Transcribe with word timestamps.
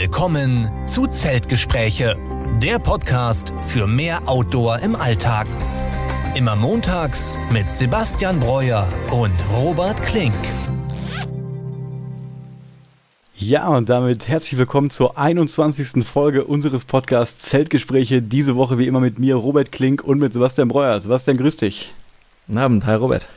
Willkommen 0.00 0.66
zu 0.86 1.06
Zeltgespräche, 1.06 2.16
der 2.62 2.78
Podcast 2.78 3.52
für 3.60 3.86
mehr 3.86 4.26
Outdoor 4.26 4.78
im 4.78 4.96
Alltag. 4.96 5.46
Immer 6.34 6.56
montags 6.56 7.38
mit 7.52 7.70
Sebastian 7.70 8.40
Breuer 8.40 8.88
und 9.10 9.34
Robert 9.54 10.02
Klink. 10.02 10.32
Ja, 13.36 13.68
und 13.68 13.90
damit 13.90 14.26
herzlich 14.26 14.56
willkommen 14.58 14.88
zur 14.88 15.18
21. 15.18 16.02
Folge 16.02 16.44
unseres 16.44 16.86
Podcasts 16.86 17.50
Zeltgespräche. 17.50 18.22
Diese 18.22 18.56
Woche 18.56 18.78
wie 18.78 18.86
immer 18.86 19.00
mit 19.00 19.18
mir, 19.18 19.34
Robert 19.34 19.70
Klink 19.70 20.02
und 20.02 20.18
mit 20.18 20.32
Sebastian 20.32 20.68
Breuer. 20.68 20.98
Sebastian, 20.98 21.36
grüß 21.36 21.58
dich. 21.58 21.92
Guten 22.46 22.58
Abend, 22.58 22.86
hi 22.86 22.94
Robert. 22.94 23.28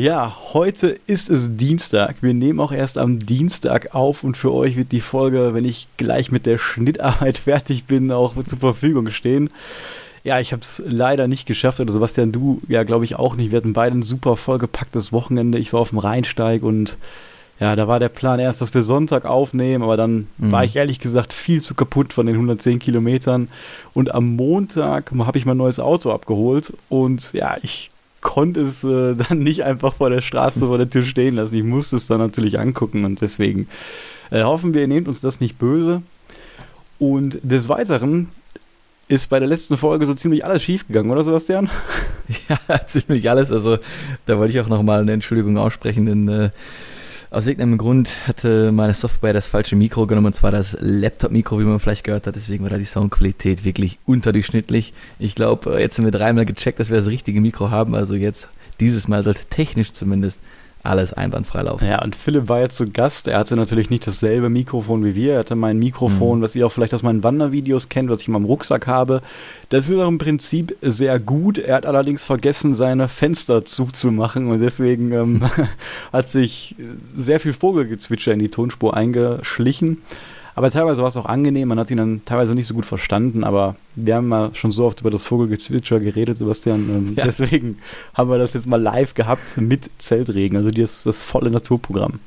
Ja, 0.00 0.34
heute 0.54 0.98
ist 1.06 1.28
es 1.28 1.58
Dienstag. 1.58 2.22
Wir 2.22 2.32
nehmen 2.32 2.58
auch 2.58 2.72
erst 2.72 2.96
am 2.96 3.18
Dienstag 3.18 3.94
auf 3.94 4.24
und 4.24 4.34
für 4.34 4.50
euch 4.50 4.78
wird 4.78 4.92
die 4.92 5.02
Folge, 5.02 5.52
wenn 5.52 5.66
ich 5.66 5.88
gleich 5.98 6.32
mit 6.32 6.46
der 6.46 6.56
Schnittarbeit 6.56 7.36
fertig 7.38 7.84
bin, 7.84 8.10
auch 8.10 8.32
zur 8.44 8.58
Verfügung 8.58 9.10
stehen. 9.10 9.50
Ja, 10.24 10.40
ich 10.40 10.52
habe 10.52 10.62
es 10.62 10.82
leider 10.86 11.28
nicht 11.28 11.44
geschafft. 11.44 11.80
Oder 11.80 11.92
Sebastian, 11.92 12.32
du 12.32 12.62
ja, 12.66 12.84
glaube 12.84 13.04
ich 13.04 13.16
auch 13.16 13.36
nicht. 13.36 13.50
Wir 13.50 13.58
hatten 13.58 13.74
beide 13.74 13.94
ein 13.94 14.02
super 14.02 14.36
vollgepacktes 14.36 15.12
Wochenende. 15.12 15.58
Ich 15.58 15.74
war 15.74 15.80
auf 15.80 15.90
dem 15.90 15.98
Rheinsteig 15.98 16.62
und 16.62 16.96
ja, 17.60 17.76
da 17.76 17.86
war 17.86 18.00
der 18.00 18.08
Plan 18.08 18.40
erst, 18.40 18.62
dass 18.62 18.72
wir 18.72 18.82
Sonntag 18.82 19.26
aufnehmen, 19.26 19.84
aber 19.84 19.98
dann 19.98 20.28
mhm. 20.38 20.50
war 20.50 20.64
ich 20.64 20.76
ehrlich 20.76 21.00
gesagt 21.00 21.34
viel 21.34 21.60
zu 21.60 21.74
kaputt 21.74 22.14
von 22.14 22.24
den 22.24 22.36
110 22.36 22.78
Kilometern. 22.78 23.50
Und 23.92 24.14
am 24.14 24.34
Montag 24.34 25.12
habe 25.14 25.36
ich 25.36 25.44
mein 25.44 25.58
neues 25.58 25.78
Auto 25.78 26.10
abgeholt 26.10 26.72
und 26.88 27.34
ja, 27.34 27.58
ich 27.60 27.90
konnte 28.20 28.60
es 28.60 28.84
äh, 28.84 29.14
dann 29.28 29.38
nicht 29.38 29.64
einfach 29.64 29.94
vor 29.94 30.10
der 30.10 30.20
Straße 30.20 30.66
vor 30.66 30.78
der 30.78 30.90
Tür 30.90 31.04
stehen 31.04 31.36
lassen. 31.36 31.54
Ich 31.54 31.64
musste 31.64 31.96
es 31.96 32.06
dann 32.06 32.18
natürlich 32.18 32.58
angucken 32.58 33.04
und 33.04 33.20
deswegen 33.20 33.68
äh, 34.30 34.42
hoffen 34.42 34.74
wir, 34.74 34.82
ihr 34.82 34.88
nehmt 34.88 35.08
uns 35.08 35.20
das 35.20 35.40
nicht 35.40 35.58
böse. 35.58 36.02
Und 36.98 37.40
des 37.42 37.68
Weiteren 37.68 38.28
ist 39.08 39.28
bei 39.28 39.40
der 39.40 39.48
letzten 39.48 39.76
Folge 39.76 40.06
so 40.06 40.14
ziemlich 40.14 40.44
alles 40.44 40.62
schiefgegangen, 40.62 41.10
oder 41.10 41.24
Sebastian? 41.24 41.68
Ja, 42.48 42.86
ziemlich 42.86 43.28
alles. 43.28 43.50
Also 43.50 43.78
da 44.26 44.38
wollte 44.38 44.52
ich 44.52 44.60
auch 44.60 44.68
nochmal 44.68 45.00
eine 45.00 45.12
Entschuldigung 45.12 45.58
aussprechen, 45.58 46.06
denn 46.06 46.28
äh, 46.28 46.50
aus 47.30 47.46
irgendeinem 47.46 47.78
Grund 47.78 48.26
hatte 48.26 48.72
meine 48.72 48.92
Software 48.92 49.32
das 49.32 49.46
falsche 49.46 49.76
Mikro 49.76 50.06
genommen, 50.06 50.28
und 50.28 50.34
zwar 50.34 50.50
das 50.50 50.76
Laptop-Mikro, 50.80 51.60
wie 51.60 51.64
man 51.64 51.78
vielleicht 51.78 52.02
gehört 52.02 52.26
hat. 52.26 52.34
Deswegen 52.34 52.64
war 52.64 52.70
da 52.70 52.78
die 52.78 52.84
Soundqualität 52.84 53.64
wirklich 53.64 53.98
unterdurchschnittlich. 54.04 54.92
Ich 55.20 55.36
glaube, 55.36 55.80
jetzt 55.80 55.96
haben 55.96 56.04
wir 56.04 56.12
dreimal 56.12 56.44
gecheckt, 56.44 56.80
dass 56.80 56.90
wir 56.90 56.96
das 56.96 57.06
richtige 57.06 57.40
Mikro 57.40 57.70
haben. 57.70 57.94
Also 57.94 58.14
jetzt 58.14 58.48
dieses 58.80 59.06
Mal 59.06 59.22
sollte 59.22 59.44
technisch 59.44 59.92
zumindest 59.92 60.40
alles 60.82 61.12
einwandfrei 61.12 61.62
laufen. 61.62 61.86
Ja, 61.86 62.02
und 62.02 62.16
Philipp 62.16 62.48
war 62.48 62.60
jetzt 62.60 62.76
zu 62.76 62.86
Gast. 62.86 63.28
Er 63.28 63.38
hatte 63.38 63.54
natürlich 63.54 63.90
nicht 63.90 64.06
dasselbe 64.06 64.48
Mikrofon 64.48 65.04
wie 65.04 65.14
wir. 65.14 65.34
Er 65.34 65.38
hatte 65.40 65.54
mein 65.54 65.78
Mikrofon, 65.78 66.38
mhm. 66.38 66.42
was 66.42 66.56
ihr 66.56 66.66
auch 66.66 66.72
vielleicht 66.72 66.94
aus 66.94 67.02
meinen 67.02 67.22
Wandervideos 67.22 67.88
kennt, 67.88 68.08
was 68.08 68.22
ich 68.22 68.28
in 68.28 68.32
meinem 68.32 68.46
Rucksack 68.46 68.86
habe. 68.86 69.20
Das 69.68 69.88
ist 69.88 69.98
auch 69.98 70.08
im 70.08 70.18
Prinzip 70.18 70.76
sehr 70.80 71.20
gut. 71.20 71.58
Er 71.58 71.76
hat 71.76 71.86
allerdings 71.86 72.24
vergessen, 72.24 72.74
seine 72.74 73.08
Fenster 73.08 73.64
zuzumachen 73.64 74.48
und 74.48 74.60
deswegen 74.60 75.12
ähm, 75.12 75.42
hat 76.12 76.28
sich 76.28 76.76
sehr 77.14 77.40
viel 77.40 77.52
Vogelgezwitscher 77.52 78.32
in 78.32 78.38
die 78.38 78.48
Tonspur 78.48 78.96
eingeschlichen. 78.96 79.98
Aber 80.54 80.70
teilweise 80.70 81.02
war 81.02 81.08
es 81.08 81.16
auch 81.16 81.26
angenehm, 81.26 81.68
man 81.68 81.78
hat 81.78 81.90
ihn 81.90 81.96
dann 81.96 82.22
teilweise 82.24 82.54
nicht 82.54 82.66
so 82.66 82.74
gut 82.74 82.86
verstanden, 82.86 83.44
aber 83.44 83.76
wir 83.94 84.16
haben 84.16 84.28
mal 84.28 84.54
schon 84.54 84.70
so 84.70 84.84
oft 84.84 85.00
über 85.00 85.10
das 85.10 85.26
Vogelgezwitscher 85.26 86.00
geredet, 86.00 86.38
Sebastian. 86.38 86.88
Ähm, 86.88 87.14
ja. 87.16 87.24
Deswegen 87.24 87.78
haben 88.14 88.30
wir 88.30 88.38
das 88.38 88.52
jetzt 88.54 88.66
mal 88.66 88.80
live 88.80 89.14
gehabt 89.14 89.56
mit 89.56 89.90
Zeltregen, 89.98 90.56
also 90.56 90.70
das, 90.70 91.04
das 91.04 91.22
volle 91.22 91.50
Naturprogramm. 91.50 92.20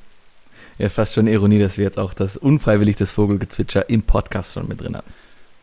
Ja, 0.77 0.89
fast 0.89 1.13
schon 1.13 1.27
Ironie, 1.27 1.59
dass 1.59 1.77
wir 1.77 1.85
jetzt 1.85 1.99
auch 1.99 2.13
das 2.13 2.37
unfreiwillig 2.37 2.95
das 2.95 3.11
Vogelgezwitscher 3.11 3.89
im 3.89 4.01
Podcast 4.01 4.53
schon 4.53 4.67
mit 4.67 4.81
drin 4.81 4.95
haben. 4.95 5.07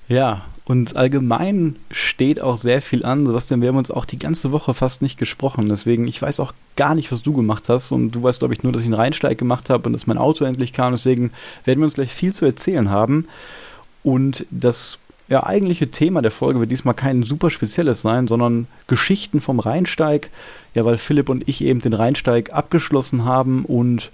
Ja, 0.08 0.42
und 0.70 0.94
allgemein 0.94 1.74
steht 1.90 2.40
auch 2.40 2.56
sehr 2.56 2.80
viel 2.80 3.04
an. 3.04 3.26
Sebastian, 3.26 3.60
wir 3.60 3.70
haben 3.70 3.76
uns 3.76 3.90
auch 3.90 4.04
die 4.04 4.20
ganze 4.20 4.52
Woche 4.52 4.72
fast 4.72 5.02
nicht 5.02 5.18
gesprochen. 5.18 5.68
Deswegen, 5.68 6.06
ich 6.06 6.22
weiß 6.22 6.38
auch 6.38 6.54
gar 6.76 6.94
nicht, 6.94 7.10
was 7.10 7.24
du 7.24 7.32
gemacht 7.32 7.68
hast. 7.68 7.90
Und 7.90 8.12
du 8.12 8.22
weißt, 8.22 8.38
glaube 8.38 8.54
ich, 8.54 8.62
nur, 8.62 8.72
dass 8.72 8.82
ich 8.82 8.86
einen 8.86 8.94
Reinsteig 8.94 9.36
gemacht 9.36 9.68
habe 9.68 9.88
und 9.88 9.94
dass 9.94 10.06
mein 10.06 10.16
Auto 10.16 10.44
endlich 10.44 10.72
kam. 10.72 10.92
Deswegen 10.92 11.32
werden 11.64 11.80
wir 11.80 11.86
uns 11.86 11.94
gleich 11.94 12.14
viel 12.14 12.32
zu 12.32 12.44
erzählen 12.44 12.88
haben. 12.88 13.26
Und 14.04 14.46
das 14.52 15.00
ja, 15.26 15.42
eigentliche 15.42 15.90
Thema 15.90 16.22
der 16.22 16.30
Folge 16.30 16.60
wird 16.60 16.70
diesmal 16.70 16.94
kein 16.94 17.24
super 17.24 17.50
spezielles 17.50 18.00
sein, 18.00 18.28
sondern 18.28 18.68
Geschichten 18.86 19.40
vom 19.40 19.58
Rheinsteig. 19.58 20.30
Ja, 20.74 20.84
weil 20.84 20.98
Philipp 20.98 21.30
und 21.30 21.48
ich 21.48 21.64
eben 21.64 21.80
den 21.80 21.94
Rheinsteig 21.94 22.52
abgeschlossen 22.52 23.24
haben 23.24 23.64
und 23.64 24.12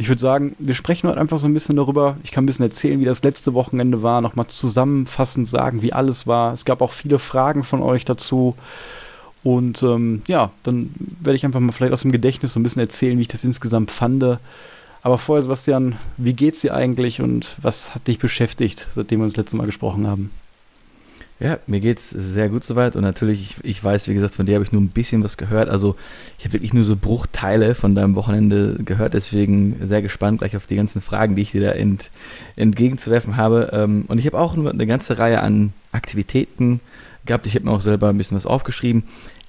ich 0.00 0.08
würde 0.08 0.20
sagen, 0.20 0.56
wir 0.58 0.74
sprechen 0.74 1.10
heute 1.10 1.20
einfach 1.20 1.38
so 1.38 1.44
ein 1.44 1.52
bisschen 1.52 1.76
darüber. 1.76 2.16
Ich 2.22 2.30
kann 2.30 2.44
ein 2.44 2.46
bisschen 2.46 2.64
erzählen, 2.64 3.00
wie 3.00 3.04
das 3.04 3.22
letzte 3.22 3.52
Wochenende 3.52 4.02
war, 4.02 4.22
nochmal 4.22 4.46
zusammenfassend 4.46 5.46
sagen, 5.46 5.82
wie 5.82 5.92
alles 5.92 6.26
war. 6.26 6.54
Es 6.54 6.64
gab 6.64 6.80
auch 6.80 6.92
viele 6.92 7.18
Fragen 7.18 7.64
von 7.64 7.82
euch 7.82 8.06
dazu. 8.06 8.54
Und 9.44 9.82
ähm, 9.82 10.22
ja, 10.26 10.52
dann 10.62 10.94
werde 11.20 11.36
ich 11.36 11.44
einfach 11.44 11.60
mal 11.60 11.72
vielleicht 11.72 11.92
aus 11.92 12.00
dem 12.00 12.12
Gedächtnis 12.12 12.54
so 12.54 12.60
ein 12.60 12.62
bisschen 12.62 12.80
erzählen, 12.80 13.18
wie 13.18 13.22
ich 13.22 13.28
das 13.28 13.44
insgesamt 13.44 13.90
fand. 13.90 14.24
Aber 15.02 15.18
vorher, 15.18 15.42
Sebastian, 15.42 15.98
wie 16.16 16.32
geht's 16.32 16.62
dir 16.62 16.72
eigentlich 16.72 17.20
und 17.20 17.56
was 17.60 17.94
hat 17.94 18.06
dich 18.08 18.18
beschäftigt, 18.18 18.86
seitdem 18.90 19.20
wir 19.20 19.24
uns 19.24 19.34
das 19.34 19.44
letzte 19.44 19.58
Mal 19.58 19.66
gesprochen 19.66 20.06
haben? 20.06 20.30
Ja, 21.42 21.58
mir 21.66 21.80
geht's 21.80 22.10
sehr 22.10 22.50
gut 22.50 22.64
soweit 22.64 22.96
und 22.96 23.02
natürlich, 23.02 23.40
ich, 23.40 23.64
ich 23.64 23.82
weiß, 23.82 24.08
wie 24.08 24.14
gesagt, 24.14 24.34
von 24.34 24.44
dir 24.44 24.56
habe 24.56 24.64
ich 24.64 24.72
nur 24.72 24.82
ein 24.82 24.88
bisschen 24.90 25.24
was 25.24 25.38
gehört. 25.38 25.70
Also 25.70 25.96
ich 26.38 26.44
habe 26.44 26.52
wirklich 26.52 26.74
nur 26.74 26.84
so 26.84 26.96
Bruchteile 26.96 27.74
von 27.74 27.94
deinem 27.94 28.14
Wochenende 28.14 28.76
gehört, 28.84 29.14
deswegen 29.14 29.76
sehr 29.82 30.02
gespannt 30.02 30.40
gleich 30.40 30.54
auf 30.54 30.66
die 30.66 30.76
ganzen 30.76 31.00
Fragen, 31.00 31.36
die 31.36 31.42
ich 31.42 31.52
dir 31.52 31.62
da 31.62 31.70
ent, 31.70 32.10
entgegenzuwerfen 32.56 33.38
habe. 33.38 33.70
Ähm, 33.72 34.04
und 34.08 34.18
ich 34.18 34.26
habe 34.26 34.38
auch 34.38 34.54
eine 34.54 34.86
ganze 34.86 35.16
Reihe 35.16 35.40
an 35.40 35.72
Aktivitäten 35.92 36.80
gehabt. 37.24 37.46
Ich 37.46 37.54
habe 37.54 37.64
mir 37.64 37.70
auch 37.70 37.80
selber 37.80 38.10
ein 38.10 38.18
bisschen 38.18 38.36
was 38.36 38.44
aufgeschrieben. 38.44 39.04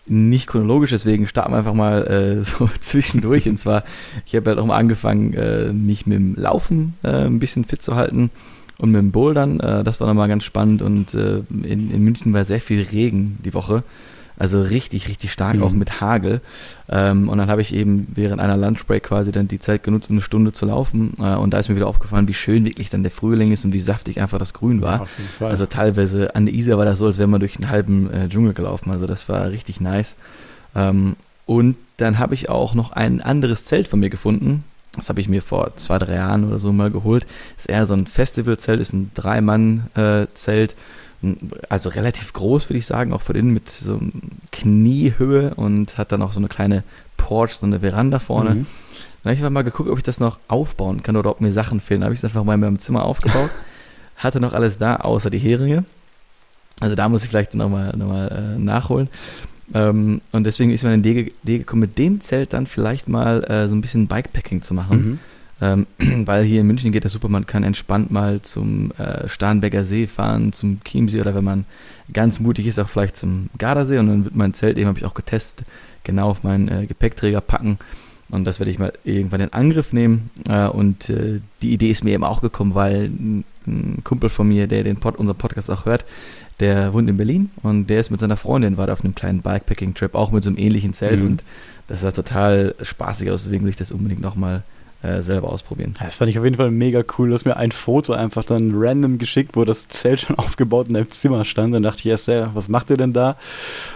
Nicht 0.06 0.47
chronologisch, 0.47 0.91
deswegen 0.91 1.28
starten 1.28 1.52
wir 1.52 1.58
einfach 1.58 1.73
mal 1.73 2.08
äh, 2.08 2.44
so 2.46 2.69
zwischendurch. 2.79 3.50
und 3.50 3.58
zwar, 3.58 3.84
ich 4.25 4.34
habe 4.34 4.52
halt 4.52 4.59
auch 4.59 4.66
mal 4.66 4.78
angefangen, 4.78 5.34
äh, 5.34 5.73
mich 5.73 6.06
mit 6.06 6.18
dem 6.18 6.35
Laufen 6.35 6.94
äh, 7.03 7.25
ein 7.25 7.40
bisschen 7.40 7.66
fit 7.66 7.81
zu 7.81 7.97
halten 7.97 8.29
und 8.81 8.92
mit 8.92 9.00
dem 9.00 9.12
Bouldern, 9.12 9.59
äh, 9.59 9.84
das 9.84 10.00
war 10.00 10.08
nochmal 10.08 10.28
ganz 10.28 10.44
spannend 10.44 10.81
und 10.81 11.14
äh, 11.14 11.44
in, 11.50 11.92
in 11.92 12.03
München 12.03 12.34
war 12.34 12.46
sehr 12.46 12.59
viel 12.59 12.81
Regen 12.81 13.38
die 13.46 13.53
Woche. 13.53 13.84
Also 14.40 14.59
richtig, 14.59 15.08
richtig 15.08 15.31
stark, 15.31 15.58
mhm. 15.58 15.64
auch 15.64 15.72
mit 15.72 16.02
Hagel. 16.02 16.42
Ähm, 16.90 17.30
und 17.30 17.38
dann 17.38 17.47
habe 17.47 17.62
ich 17.62 17.75
eben 17.75 18.08
während 18.16 18.41
einer 18.41 18.58
Lunchbreak 18.58 19.03
quasi 19.03 19.31
dann 19.31 19.47
die 19.47 19.59
Zeit 19.59 19.84
genutzt, 19.84 20.09
um 20.09 20.16
eine 20.16 20.24
Stunde 20.24 20.52
zu 20.52 20.66
laufen. 20.66 21.14
Äh, 21.20 21.36
und 21.36 21.53
da 21.53 21.59
ist 21.59 21.70
mir 21.70 21.75
wieder 21.75 21.86
aufgefallen, 21.86 22.28
wie 22.28 22.34
schön 22.34 22.66
wirklich 22.66 22.90
dann 22.90 23.03
der 23.03 23.12
Frühling 23.12 23.52
ist 23.52 23.66
und 23.66 23.74
wie 23.74 23.80
saftig 23.80 24.20
einfach 24.20 24.40
das 24.40 24.56
Grün 24.56 24.81
war. 24.81 24.96
Ja, 24.96 25.02
auf 25.02 25.16
jeden 25.20 25.30
Fall. 25.30 25.52
Also 25.52 25.68
teilweise 25.68 26.34
an 26.34 26.47
der 26.47 26.56
Isar 26.56 26.80
war 26.80 26.86
das 26.86 26.97
so, 26.97 27.06
als 27.06 27.20
wäre 27.20 27.28
man 27.28 27.40
durch 27.40 27.58
einen 27.58 27.70
halben 27.70 28.12
äh, 28.12 28.30
Dschungel 28.30 28.53
gelaufen. 28.53 28.90
Also 28.90 29.06
das 29.06 29.30
war 29.30 29.52
richtig 29.52 29.80
nice. 29.80 30.16
Ähm, 30.74 31.18
und 31.46 31.75
dann 31.97 32.18
habe 32.18 32.34
ich 32.34 32.50
auch 32.50 32.74
noch 32.74 32.94
ein 32.94 33.22
anderes 33.22 33.66
Zelt 33.66 33.88
von 33.88 34.00
mir 34.00 34.09
gefunden. 34.09 34.64
Das 34.94 35.07
habe 35.09 35.22
ich 35.22 35.29
mir 35.29 35.41
vor 35.41 35.75
zwei, 35.78 35.97
drei 35.97 36.16
Jahren 36.16 36.46
oder 36.46 36.59
so 36.59 36.74
mal 36.74 36.91
geholt. 36.91 37.25
Ist 37.57 37.69
eher 37.69 37.85
so 37.85 37.94
ein 37.94 38.07
Festivalzelt, 38.07 38.79
ist 38.79 38.94
ein 38.94 39.12
Drei-Mann-Zelt. 39.13 40.75
Also 41.69 41.90
relativ 41.90 42.34
groß, 42.34 42.69
würde 42.69 42.79
ich 42.79 42.85
sagen, 42.85 43.13
auch 43.13 43.22
von 43.22 43.35
innen 43.35 43.53
mit 43.53 43.69
so 43.69 44.00
Kniehöhe 44.52 45.53
und 45.56 45.97
hat 45.97 46.12
dann 46.12 46.22
auch 46.22 46.34
so 46.34 46.40
eine 46.40 46.50
kleine 46.50 46.84
Porch, 47.16 47.53
so 47.53 47.66
eine 47.66 47.79
Veranda 47.79 48.19
vorne. 48.19 48.56
Mhm. 48.56 48.66
Dann 49.24 49.29
habe 49.29 49.34
ich 49.35 49.40
einfach 49.40 49.52
mal 49.52 49.63
geguckt, 49.63 49.90
ob 49.90 49.97
ich 49.97 50.03
das 50.03 50.19
noch 50.19 50.40
aufbauen 50.47 51.03
kann 51.03 51.16
oder 51.16 51.29
ob 51.29 51.41
mir 51.41 51.52
Sachen 51.52 51.79
fehlen. 51.79 52.02
Dann 52.02 52.06
habe 52.06 52.16
ich 52.16 52.19
es 52.19 52.25
einfach 52.25 52.44
mal 52.44 52.56
in 52.56 52.59
meinem 52.59 52.79
Zimmer 52.79 53.06
aufgebaut. 53.06 53.52
Hatte 54.18 54.40
noch 54.40 54.53
alles 54.53 54.78
da, 54.78 54.97
außer 54.97 55.29
die 55.29 55.40
Heringe. 55.40 55.85
Also 56.79 56.96
da 56.96 57.08
muss 57.08 57.23
ich 57.23 57.29
vielleicht 57.29 57.53
nochmal 57.53 57.96
noch 57.96 58.08
mal, 58.08 58.28
äh, 58.28 58.59
nachholen. 58.59 59.08
Ähm, 59.74 60.22
und 60.32 60.44
deswegen 60.46 60.72
ist 60.72 60.84
mir 60.84 60.90
eine 60.90 61.00
Idee, 61.00 61.34
Idee, 61.44 61.59
gekommen, 61.59 61.82
mit 61.82 61.98
dem 61.98 62.22
Zelt 62.22 62.54
dann 62.54 62.68
vielleicht 62.68 63.08
mal 63.08 63.44
äh, 63.44 63.68
so 63.68 63.76
ein 63.76 63.82
bisschen 63.82 64.08
Bikepacking 64.08 64.62
zu 64.62 64.74
machen. 64.74 64.98
Mhm. 64.98 65.20
Ähm, 65.62 65.88
weil 66.26 66.44
hier 66.44 66.62
in 66.62 66.68
München 66.68 66.92
geht 66.92 67.06
das 67.06 67.14
super, 67.14 67.30
man 67.30 67.46
kann 67.46 67.64
entspannt 67.64 68.12
mal 68.12 68.41
zum 68.41 68.91
äh, 68.94 69.29
Starnberger 69.29 69.85
See 69.85 70.08
fahren, 70.08 70.53
zum 70.53 70.79
Chiemsee 70.84 71.22
oder 71.22 71.35
wenn 71.35 71.44
man 71.44 71.66
ganz 72.12 72.40
mutig 72.40 72.68
ist, 72.68 72.79
auch 72.79 72.90
vielleicht 72.90 73.16
zum 73.16 73.50
Gardasee 73.58 74.00
und 74.00 74.08
dann 74.08 74.23
wird 74.26 74.35
mein 74.35 74.53
Zelt, 74.53 74.78
eben 74.78 74.88
habe 74.88 75.00
ich 75.00 75.06
auch 75.06 75.14
getestet, 75.14 75.66
genau 76.03 76.29
auf 76.29 76.44
meinen 76.44 76.67
äh, 76.67 76.85
Gepäckträger 76.88 77.41
packen. 77.41 77.78
Und 78.32 78.46
das 78.46 78.59
werde 78.59 78.72
ich 78.72 78.79
mal 78.79 78.94
irgendwann 79.03 79.41
in 79.41 79.53
Angriff 79.53 79.91
nehmen. 79.91 80.32
Äh, 80.47 80.67
und 80.67 81.09
äh, 81.09 81.41
die 81.62 81.74
Idee 81.74 81.91
ist 81.91 82.03
mir 82.03 82.14
eben 82.14 82.24
auch 82.24 82.41
gekommen, 82.41 82.76
weil 82.76 83.03
ein, 83.03 83.44
ein 83.67 84.02
Kumpel 84.06 84.29
von 84.29 84.47
mir, 84.47 84.67
der 84.67 84.84
den 84.84 84.97
Pod, 84.97 85.17
unseren 85.17 85.38
Podcast 85.38 85.70
auch 85.70 85.85
hört, 85.85 86.06
der 86.61 86.93
wohnt 86.93 87.09
in 87.09 87.17
Berlin 87.17 87.49
und 87.63 87.87
der 87.87 87.99
ist 87.99 88.11
mit 88.11 88.19
seiner 88.19 88.37
Freundin, 88.37 88.78
war 88.78 88.87
da 88.87 88.93
auf 88.93 89.03
einem 89.03 89.16
kleinen 89.16 89.41
Bikepacking-Trip, 89.41 90.16
auch 90.16 90.31
mit 90.31 90.43
so 90.43 90.49
einem 90.49 90.58
ähnlichen 90.58 90.93
Zelt 90.93 91.19
mhm. 91.19 91.28
und 91.28 91.43
das 91.87 92.02
sah 92.02 92.11
total 92.11 92.75
spaßig 92.81 93.29
aus, 93.31 93.43
deswegen 93.43 93.63
will 93.63 93.72
ich 93.72 93.75
das 93.75 93.91
unbedingt 93.91 94.22
nochmal 94.22 94.63
äh, 95.03 95.22
selber 95.22 95.49
ausprobieren. 95.49 95.96
Das 95.99 96.17
fand 96.17 96.29
ich 96.29 96.37
auf 96.37 96.46
jeden 96.46 96.58
Fall 96.58 96.69
mega 96.69 97.03
cool. 97.17 97.29
Du 97.29 97.34
hast 97.34 97.46
mir 97.46 97.58
ein 97.58 97.72
Foto 97.72 98.13
einfach 98.13 98.46
dann 98.46 98.72
random 98.75 99.17
geschickt, 99.17 99.55
wo 99.55 99.66
das 99.66 99.87
Zelt 99.87 100.22
schon 100.22 100.35
aufgebaut 100.37 100.90
in 100.90 100.93
deinem 100.93 101.09
Zimmer 101.09 101.43
stand. 101.43 101.73
Dann 101.73 101.84
dachte 101.84 101.99
ich 102.02 102.05
erst, 102.05 102.28
ja, 102.28 102.52
was 102.53 102.69
macht 102.69 102.91
ihr 102.91 102.97
denn 102.97 103.11
da? 103.11 103.35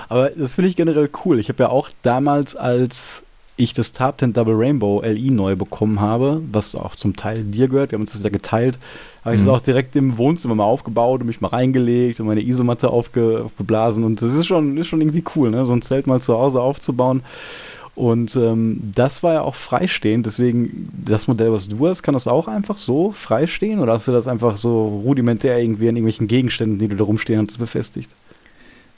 Aber 0.10 0.32
das 0.32 0.56
finde 0.56 0.70
ich 0.70 0.76
generell 0.76 1.10
cool. 1.24 1.40
Ich 1.40 1.50
habe 1.50 1.62
ja 1.62 1.70
auch 1.70 1.90
damals 2.02 2.56
als 2.56 3.24
ich 3.58 3.74
das 3.74 3.92
Tarp 3.92 4.18
Tent 4.18 4.36
Double 4.36 4.56
Rainbow 4.56 5.02
LI 5.02 5.32
neu 5.32 5.56
bekommen 5.56 6.02
habe, 6.02 6.42
was 6.52 6.76
auch 6.76 6.96
zum 6.96 7.16
Teil 7.16 7.44
dir 7.44 7.68
gehört, 7.68 7.92
wir 7.92 7.98
haben 7.98 8.04
uns 8.04 8.14
das 8.14 8.24
ja 8.24 8.30
geteilt, 8.30 8.78
habe 9.24 9.36
ich 9.36 9.42
mhm. 9.42 9.46
das 9.46 9.56
auch 9.56 9.62
direkt 9.62 9.96
im 9.96 10.18
Wohnzimmer 10.18 10.56
mal 10.56 10.66
aufgebaut 10.66 11.22
und 11.22 11.28
mich 11.28 11.42
mal 11.42 11.48
reingelegt 11.48 12.20
und 12.20 12.28
meine 12.28 12.42
Isomatte 12.42 12.90
aufge, 12.90 13.44
aufgeblasen 13.46 14.04
und 14.04 14.22
das 14.22 14.34
ist 14.34 14.48
schon, 14.48 14.78
ist 14.78 14.88
schon 14.88 15.02
irgendwie 15.02 15.24
cool, 15.36 15.52
ne? 15.52 15.66
so 15.66 15.74
ein 15.74 15.82
Zelt 15.82 16.08
mal 16.08 16.22
zu 16.22 16.34
Hause 16.36 16.62
aufzubauen. 16.62 17.22
Und 17.96 18.36
ähm, 18.36 18.82
das 18.94 19.24
war 19.24 19.36
ja 19.36 19.42
auch 19.42 19.56
freistehend, 19.56 20.26
deswegen 20.26 20.90
das 21.06 21.30
Modell, 21.30 21.54
was 21.54 21.70
du 21.70 21.88
hast, 21.88 22.04
kann 22.04 22.14
das 22.14 22.28
auch 22.28 22.50
einfach 22.50 22.78
so 22.78 23.12
freistehen 23.12 23.80
oder 23.80 23.94
hast 23.94 24.10
du 24.10 24.12
das 24.12 24.28
einfach 24.28 24.58
so 24.58 25.02
rudimentär 25.06 25.60
irgendwie 25.60 25.88
an 25.88 25.96
irgendwelchen 25.96 26.28
Gegenständen, 26.28 26.78
die 26.78 26.90
du 26.90 26.98
da 26.98 27.06
rumstehen 27.06 27.48
hast, 27.48 27.58
befestigt? 27.58 28.14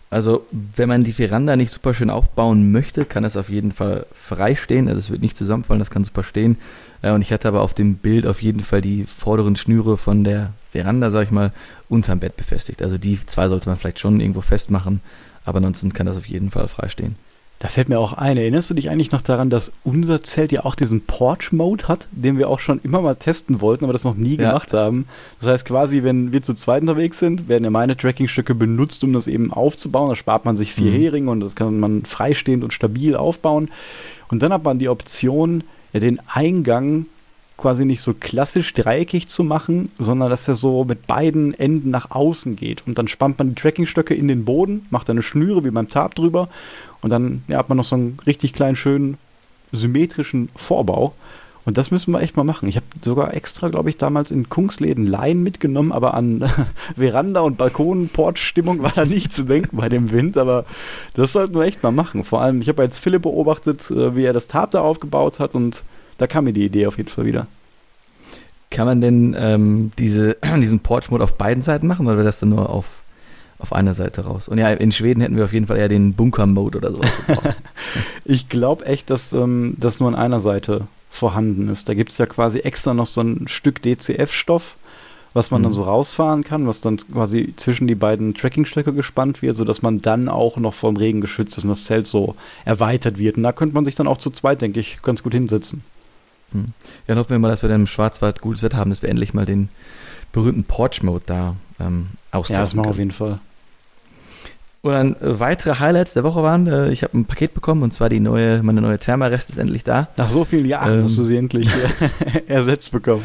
Also, 0.09 0.45
wenn 0.51 0.88
man 0.88 1.04
die 1.04 1.12
Veranda 1.12 1.57
nicht 1.57 1.71
super 1.71 1.94
schön 1.94 2.09
aufbauen 2.09 2.71
möchte, 2.71 3.04
kann 3.04 3.25
es 3.25 3.36
auf 3.36 3.50
jeden 3.50 3.74
Fall 3.74 4.06
frei 4.13 4.56
stehen. 4.56 4.88
Also, 4.88 5.00
es 5.00 5.09
wird 5.09 5.21
nicht 5.21 5.36
zusammenfallen, 5.36 5.80
das 5.80 5.92
kann 5.92 6.06
super 6.06 6.24
stehen. 6.24 6.57
Äh, 7.01 7.12
und 7.12 7.21
ich 7.21 7.33
hatte 7.33 7.48
aber 7.50 7.62
auf 7.62 7.74
dem 7.74 7.95
Bild 7.95 8.25
auf 8.25 8.42
jeden 8.42 8.62
Fall 8.62 8.80
die 8.80 9.04
vorderen 9.04 9.57
Schnüre 9.57 9.98
von 9.98 10.24
der 10.24 10.54
Veranda, 10.71 11.12
sag 11.12 11.24
ich 11.24 11.31
mal, 11.31 11.51
unterm 11.89 12.19
Bett 12.19 12.38
befestigt. 12.38 12.81
Also, 12.81 12.98
die 12.98 13.19
zwei 13.25 13.50
sollte 13.50 13.68
man 13.68 13.77
vielleicht 13.77 14.00
schon 14.00 14.21
irgendwo 14.21 14.42
festmachen, 14.42 15.01
aber 15.44 15.57
ansonsten 15.57 15.92
kann 15.92 16.06
das 16.06 16.18
auf 16.18 16.27
jeden 16.27 16.51
Fall 16.51 16.69
frei 16.69 16.88
stehen. 16.88 17.15
Da 17.59 17.69
fällt 17.69 17.89
mir 17.89 18.00
auch 18.00 18.13
ein, 18.13 18.38
erinnerst 18.38 18.69
du 18.69 18.75
dich 18.75 18.92
eigentlich 18.92 19.12
noch 19.12 19.21
daran, 19.21 19.50
dass 19.50 19.71
unser 19.83 20.21
Zelt 20.21 20.51
ja 20.51 20.63
auch 20.63 20.75
diesen 20.75 21.01
Porch-Mode 21.01 21.88
hat, 21.88 22.07
den 22.12 22.38
wir 22.38 22.50
auch 22.50 22.59
schon 22.59 22.80
immer 22.83 23.01
mal 23.01 23.15
testen 23.15 23.62
wollten, 23.62 23.83
aber 23.83 23.94
das 23.94 24.04
noch 24.04 24.15
nie 24.15 24.36
ja. 24.36 24.50
gemacht 24.50 24.74
haben. 24.74 25.07
Das 25.42 25.50
heißt 25.50 25.65
quasi, 25.65 26.04
wenn 26.04 26.31
wir 26.31 26.44
zu 26.44 26.54
zweit 26.54 26.81
unterwegs 26.81 27.18
sind, 27.18 27.48
werden 27.50 27.63
ja 27.63 27.71
meine 27.71 27.98
Trackingstücke 27.98 28.54
benutzt, 28.54 29.04
um 29.04 29.12
das 29.12 29.25
eben 29.25 29.51
aufzubauen. 29.51 30.09
Da 30.09 30.15
spart 30.15 30.45
man 30.45 30.56
sich 30.56 30.74
vier 30.74 30.92
mhm. 30.92 31.01
Heringe 31.01 31.31
und 31.31 31.39
das 31.39 31.56
kann 31.56 31.80
man 31.80 32.06
freistehend 32.06 32.63
und 32.63 32.74
stabil 32.74 33.15
aufbauen. 33.15 33.69
Und 34.30 34.44
dann 34.44 34.54
hat 34.54 34.63
man 34.63 34.77
die 34.77 34.89
Option, 34.89 35.63
ja, 35.94 36.00
den 36.00 36.19
Eingang 36.27 37.07
quasi 37.57 37.86
nicht 37.86 38.01
so 38.01 38.13
klassisch 38.13 38.71
dreieckig 38.74 39.27
zu 39.27 39.44
machen, 39.44 39.89
sondern 39.98 40.30
dass 40.30 40.48
er 40.48 40.54
so 40.54 40.86
mit 40.86 41.07
beiden 41.07 41.56
Enden 41.56 41.89
nach 41.89 42.12
außen 42.12 42.56
geht. 42.56 42.86
Und 42.86 43.00
dann 43.00 43.07
spannt 43.07 43.39
man 43.39 43.50
die 43.50 43.56
Trackingstöcke 43.56 44.13
in 44.13 44.27
den 44.27 44.45
Boden, 44.45 44.86
macht 44.92 45.09
eine 45.09 45.24
Schnüre 45.24 45.65
wie 45.65 45.71
beim 45.71 45.89
Tab 45.89 46.13
drüber 46.13 46.50
und 47.01 47.09
dann 47.09 47.44
ja, 47.47 47.57
hat 47.57 47.69
man 47.69 47.77
noch 47.77 47.85
so 47.85 47.95
einen 47.95 48.17
richtig 48.25 48.53
kleinen, 48.53 48.75
schönen, 48.75 49.17
symmetrischen 49.71 50.49
Vorbau. 50.55 51.13
Und 51.65 51.77
das 51.77 51.91
müssen 51.91 52.13
wir 52.13 52.21
echt 52.21 52.38
mal 52.38 52.45
machen. 52.45 52.69
Ich 52.69 52.77
habe 52.77 52.85
sogar 53.03 53.33
extra, 53.33 53.67
glaube 53.67 53.89
ich, 53.89 53.97
damals 53.97 54.31
in 54.31 54.47
Kungsläden 54.47 55.05
Laien 55.05 55.44
mitgenommen, 55.44 55.91
aber 55.91 56.13
an 56.13 56.49
Veranda- 56.95 57.41
und 57.41 57.57
Balkon-Portstimmung 57.57 58.81
war 58.81 58.94
da 58.95 59.03
nicht 59.03 59.33
zu 59.33 59.44
denken 59.44 59.75
bei 59.75 59.89
dem 59.89 60.11
Wind. 60.11 60.38
Aber 60.38 60.63
das 61.13 61.33
sollten 61.33 61.55
wir 61.55 61.63
echt 61.63 61.83
mal 61.83 61.91
machen. 61.91 62.23
Vor 62.23 62.41
allem, 62.41 62.61
ich 62.61 62.69
habe 62.69 62.83
jetzt 62.83 62.99
Philipp 62.99 63.23
beobachtet, 63.23 63.91
äh, 63.91 64.15
wie 64.15 64.23
er 64.23 64.31
das 64.31 64.47
Tab 64.47 64.71
da 64.71 64.79
aufgebaut 64.79 65.41
hat 65.41 65.55
und 65.55 65.83
da 66.17 66.25
kam 66.25 66.45
mir 66.45 66.53
die 66.53 66.65
Idee 66.65 66.88
auf 66.88 66.95
jeden 66.95 67.09
Fall 67.09 67.25
wieder. 67.25 67.47
Kann 68.69 68.85
man 68.85 69.01
denn 69.01 69.35
ähm, 69.38 69.91
diese, 69.97 70.38
diesen 70.57 70.79
Porch-Mode 70.79 71.25
auf 71.25 71.35
beiden 71.38 71.63
Seiten 71.63 71.88
machen 71.88 72.07
oder 72.07 72.15
wäre 72.15 72.25
das 72.25 72.39
dann 72.39 72.49
nur 72.49 72.69
auf 72.69 72.85
auf 73.59 73.74
einer 73.74 73.94
Seite 73.94 74.25
raus. 74.25 74.48
Und 74.48 74.57
ja, 74.57 74.69
in 74.69 74.92
Schweden 74.92 75.21
hätten 75.21 75.36
wir 75.36 75.45
auf 75.45 75.54
jeden 75.54 75.68
Fall 75.68 75.77
eher 75.77 75.88
den 75.88 76.13
Bunker-Mode 76.13 76.77
oder 76.77 76.94
sowas 76.94 77.18
gebraucht. 77.25 77.56
ich 78.25 78.50
glaube 78.50 78.86
echt, 78.86 79.09
dass 79.09 79.33
ähm, 79.33 79.75
das 79.77 80.00
nur 80.00 80.09
an 80.09 80.15
einer 80.15 80.39
Seite 80.39 80.88
vorhanden 81.09 81.69
ist. 81.69 81.89
Da 81.89 81.94
gibt 81.94 82.12
es 82.12 82.18
ja 82.18 82.27
quasi 82.27 82.59
extra 82.59 82.94
noch 82.94 83.07
so 83.07 83.21
ein 83.21 83.48
Stück 83.48 83.81
DCF-Stoff, 83.81 84.75
was 85.33 85.50
man 85.50 85.62
mhm. 85.62 85.63
dann 85.63 85.71
so 85.74 85.81
rausfahren 85.81 86.44
kann, 86.44 86.68
was 86.68 86.81
dann 86.81 86.98
quasi 86.98 87.54
zwischen 87.57 87.88
die 87.88 87.95
beiden 87.95 88.36
Trackingstöcke 88.36 88.94
gespannt 88.94 89.42
wird, 89.42 89.56
sodass 89.56 89.81
man 89.81 90.00
dann 90.00 90.30
auch 90.30 90.57
noch 90.57 90.75
vom 90.75 90.95
Regen 90.95 91.21
geschützt 91.21 91.57
ist 91.57 91.63
und 91.63 91.69
das 91.71 91.86
Zelt 91.86 92.06
so 92.06 92.36
erweitert 92.63 93.18
wird. 93.18 93.38
Und 93.38 93.44
da 93.44 93.51
könnte 93.51 93.74
man 93.74 93.86
sich 93.86 93.95
dann 93.95 94.07
auch 94.07 94.18
zu 94.18 94.30
zweit, 94.30 94.62
denke 94.62 94.80
ich, 94.80 95.01
ganz 95.01 95.24
gut 95.24 95.33
hinsetzen. 95.33 95.83
Mhm. 96.51 96.74
Ja, 97.07 97.15
dann 97.15 97.19
hoffen 97.19 97.31
wir 97.31 97.39
mal, 97.39 97.50
dass 97.50 97.63
wir 97.63 97.69
dann 97.69 97.81
im 97.81 97.88
Schwarzwald 97.88 98.42
gutes 98.42 98.62
Wetter 98.62 98.77
haben, 98.77 98.92
dass 98.92 99.01
wir 99.01 99.09
endlich 99.09 99.33
mal 99.33 99.45
den 99.45 99.69
berühmten 100.31 100.63
Porch-Mode 100.63 101.24
da 101.25 101.56
ähm, 101.80 102.07
austesten 102.31 102.56
Ja, 102.56 102.59
das 102.59 102.74
machen 102.75 102.86
wir 102.86 102.92
auf 102.92 103.00
jeden 103.00 103.12
Fall. 103.12 103.39
Und 104.87 104.93
dann 104.93 105.15
äh, 105.15 105.37
weitere 105.41 105.79
Highlights 105.79 106.13
der 106.13 106.23
Woche 106.23 106.41
waren, 106.43 106.65
äh, 106.65 106.89
ich 106.93 107.03
habe 107.03 107.17
ein 107.17 107.25
Paket 107.25 107.53
bekommen 107.53 107.83
und 107.83 107.93
zwar 107.93 108.07
die 108.07 108.21
neue, 108.21 108.63
meine 108.63 108.79
neue 108.79 108.97
Thermarest 108.97 109.49
ist 109.49 109.57
endlich 109.57 109.83
da. 109.83 110.07
Nach 110.15 110.29
so 110.29 110.45
vielen 110.45 110.65
Jahren 110.65 110.93
ähm, 110.93 111.01
musst 111.01 111.17
du 111.17 111.25
sie 111.25 111.35
endlich 111.35 111.67
äh, 111.67 112.43
ersetzt 112.47 112.93
bekommen. 112.93 113.21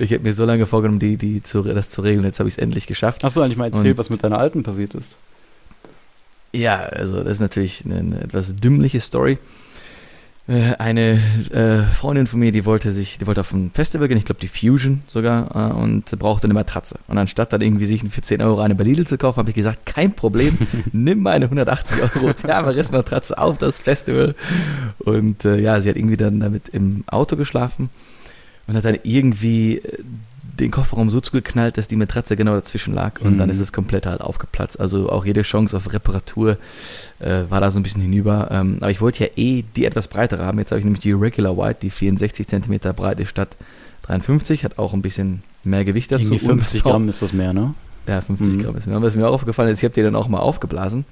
Ich 0.00 0.12
habe 0.12 0.24
mir 0.24 0.32
so 0.32 0.44
lange 0.44 0.66
vorgenommen, 0.66 0.98
die, 0.98 1.16
die 1.16 1.44
zu, 1.44 1.62
das 1.62 1.90
zu 1.90 2.00
regeln, 2.00 2.24
jetzt 2.24 2.40
habe 2.40 2.48
ich 2.48 2.56
es 2.56 2.58
endlich 2.58 2.88
geschafft. 2.88 3.22
Hast 3.22 3.36
du 3.36 3.40
eigentlich 3.40 3.56
mal 3.56 3.66
erzählt, 3.66 3.92
und, 3.92 3.98
was 3.98 4.10
mit 4.10 4.24
deiner 4.24 4.38
alten 4.38 4.64
passiert 4.64 4.96
ist? 4.96 5.14
Ja, 6.52 6.80
also 6.80 7.22
das 7.22 7.34
ist 7.34 7.40
natürlich 7.40 7.84
eine, 7.84 7.98
eine 7.98 8.20
etwas 8.22 8.56
dümmliche 8.56 8.98
Story. 8.98 9.38
Äh, 10.48 10.74
eine 10.78 11.20
äh, 11.50 11.82
Freundin 11.92 12.28
von 12.28 12.38
mir, 12.38 12.52
die 12.52 12.64
wollte 12.64 12.92
sich, 12.92 13.18
die 13.18 13.26
wollte 13.26 13.40
auf 13.40 13.52
ein 13.52 13.72
Festival 13.74 14.06
gehen, 14.06 14.16
ich 14.16 14.24
glaube 14.24 14.40
die 14.40 14.46
Fusion 14.46 15.02
sogar, 15.08 15.50
äh, 15.56 15.74
und 15.74 16.16
brauchte 16.20 16.46
eine 16.46 16.54
Matratze. 16.54 17.00
Und 17.08 17.18
anstatt 17.18 17.52
dann 17.52 17.62
irgendwie 17.62 17.86
sich 17.86 18.02
für 18.08 18.22
10 18.22 18.40
Euro 18.42 18.60
eine 18.60 18.76
bei 18.76 18.84
Lidl 18.84 19.06
zu 19.06 19.18
kaufen, 19.18 19.38
habe 19.38 19.50
ich 19.50 19.56
gesagt, 19.56 19.86
kein 19.86 20.12
Problem, 20.12 20.56
nimm 20.92 21.22
meine 21.22 21.46
180 21.46 22.00
Euro 22.00 22.32
Thermaris-Matratze 22.32 23.36
auf 23.36 23.58
das 23.58 23.80
Festival. 23.80 24.36
Und 25.00 25.44
äh, 25.44 25.58
ja, 25.58 25.80
sie 25.80 25.88
hat 25.88 25.96
irgendwie 25.96 26.16
dann 26.16 26.38
damit 26.38 26.68
im 26.68 27.02
Auto 27.08 27.34
geschlafen 27.34 27.90
und 28.68 28.76
hat 28.76 28.84
dann 28.84 28.98
irgendwie 29.02 29.78
äh, 29.78 29.98
den 30.58 30.70
Kofferraum 30.70 31.10
so 31.10 31.20
zugeknallt, 31.20 31.76
dass 31.78 31.88
die 31.88 31.96
Matratze 31.96 32.36
genau 32.36 32.54
dazwischen 32.54 32.94
lag 32.94 33.20
und 33.20 33.34
mhm. 33.34 33.38
dann 33.38 33.50
ist 33.50 33.60
es 33.60 33.72
komplett 33.72 34.06
halt 34.06 34.20
aufgeplatzt. 34.20 34.80
Also 34.80 35.10
auch 35.10 35.24
jede 35.24 35.42
Chance 35.42 35.76
auf 35.76 35.92
Reparatur 35.92 36.56
äh, 37.18 37.42
war 37.48 37.60
da 37.60 37.70
so 37.70 37.78
ein 37.78 37.82
bisschen 37.82 38.02
hinüber. 38.02 38.48
Ähm, 38.50 38.78
aber 38.80 38.90
ich 38.90 39.00
wollte 39.00 39.24
ja 39.24 39.30
eh 39.36 39.64
die 39.76 39.84
etwas 39.84 40.08
breitere 40.08 40.44
haben. 40.44 40.58
Jetzt 40.58 40.70
habe 40.70 40.78
ich 40.78 40.84
nämlich 40.84 41.02
die 41.02 41.12
Regular 41.12 41.56
White, 41.56 41.80
die 41.82 41.90
64 41.90 42.46
cm 42.46 42.78
breite 42.94 43.26
statt 43.26 43.56
53, 44.02 44.64
hat 44.64 44.78
auch 44.78 44.94
ein 44.94 45.02
bisschen 45.02 45.42
mehr 45.64 45.84
Gewicht 45.84 46.10
dazu. 46.12 46.34
Irgendwie 46.34 46.46
50 46.46 46.82
Gramm 46.84 47.08
ist 47.08 47.22
das 47.22 47.32
mehr, 47.32 47.52
ne? 47.52 47.74
Ja, 48.06 48.20
50 48.20 48.46
mhm. 48.46 48.62
Gramm 48.62 48.76
ist 48.76 48.86
mehr. 48.86 49.02
Was 49.02 49.16
mir 49.16 49.28
auch 49.28 49.34
aufgefallen 49.34 49.70
ist, 49.70 49.80
ich 49.80 49.84
habe 49.84 49.94
die 49.94 50.02
dann 50.02 50.16
auch 50.16 50.28
mal 50.28 50.38
aufgeblasen. 50.40 51.04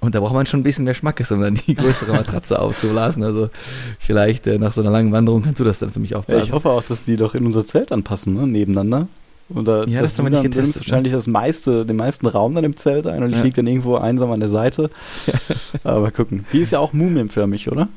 Und 0.00 0.14
da 0.14 0.20
braucht 0.20 0.34
man 0.34 0.46
schon 0.46 0.60
ein 0.60 0.62
bisschen 0.62 0.84
mehr 0.84 0.94
Schmackes, 0.94 1.32
um 1.32 1.40
dann 1.40 1.54
die 1.66 1.74
größere 1.74 2.12
Matratze 2.12 2.60
aufzublasen. 2.60 3.24
Also 3.24 3.50
vielleicht 3.98 4.46
äh, 4.46 4.58
nach 4.58 4.72
so 4.72 4.80
einer 4.80 4.90
langen 4.90 5.10
Wanderung 5.10 5.42
kannst 5.42 5.58
du 5.58 5.64
das 5.64 5.80
dann 5.80 5.90
für 5.90 5.98
mich 5.98 6.14
aufblasen. 6.14 6.40
Ja, 6.40 6.44
ich 6.44 6.52
hoffe 6.52 6.70
auch, 6.70 6.84
dass 6.84 7.04
die 7.04 7.16
doch 7.16 7.34
in 7.34 7.44
unser 7.44 7.64
Zelt 7.64 7.90
anpassen, 7.90 8.34
ne? 8.34 8.46
nebeneinander. 8.46 9.08
Oder 9.50 9.88
ja, 9.88 10.02
das 10.02 10.18
haben 10.18 10.26
wir 10.26 10.30
nicht 10.30 10.42
getestet. 10.42 10.82
Ne? 10.82 10.86
Wahrscheinlich 10.86 11.12
das 11.12 11.26
meiste, 11.26 11.86
den 11.86 11.96
meisten 11.96 12.26
Raum 12.26 12.54
dann 12.54 12.64
im 12.64 12.76
Zelt 12.76 13.06
ein 13.06 13.22
und 13.22 13.30
ich 13.30 13.36
ja. 13.36 13.42
liege 13.42 13.56
dann 13.56 13.66
irgendwo 13.66 13.96
einsam 13.96 14.30
an 14.30 14.40
der 14.40 14.50
Seite. 14.50 14.90
Aber 15.84 16.10
gucken. 16.10 16.44
Die 16.52 16.58
ist 16.58 16.72
ja 16.72 16.78
auch 16.78 16.92
mumienförmig, 16.92 17.70
oder? 17.70 17.88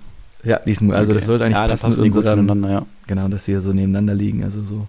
Ja, 0.43 0.59
die 0.65 0.71
ist 0.71 0.81
also 0.81 1.11
okay. 1.11 1.13
das 1.13 1.25
sollte 1.25 1.45
eigentlich 1.45 1.57
ja, 1.57 1.67
passen 1.67 2.01
mit 2.01 2.15
unserem, 2.15 2.63
ja. 2.63 2.85
Genau, 3.05 3.27
dass 3.27 3.45
sie 3.45 3.59
so 3.59 3.73
nebeneinander 3.73 4.15
liegen, 4.15 4.43
also 4.43 4.63
so 4.63 4.87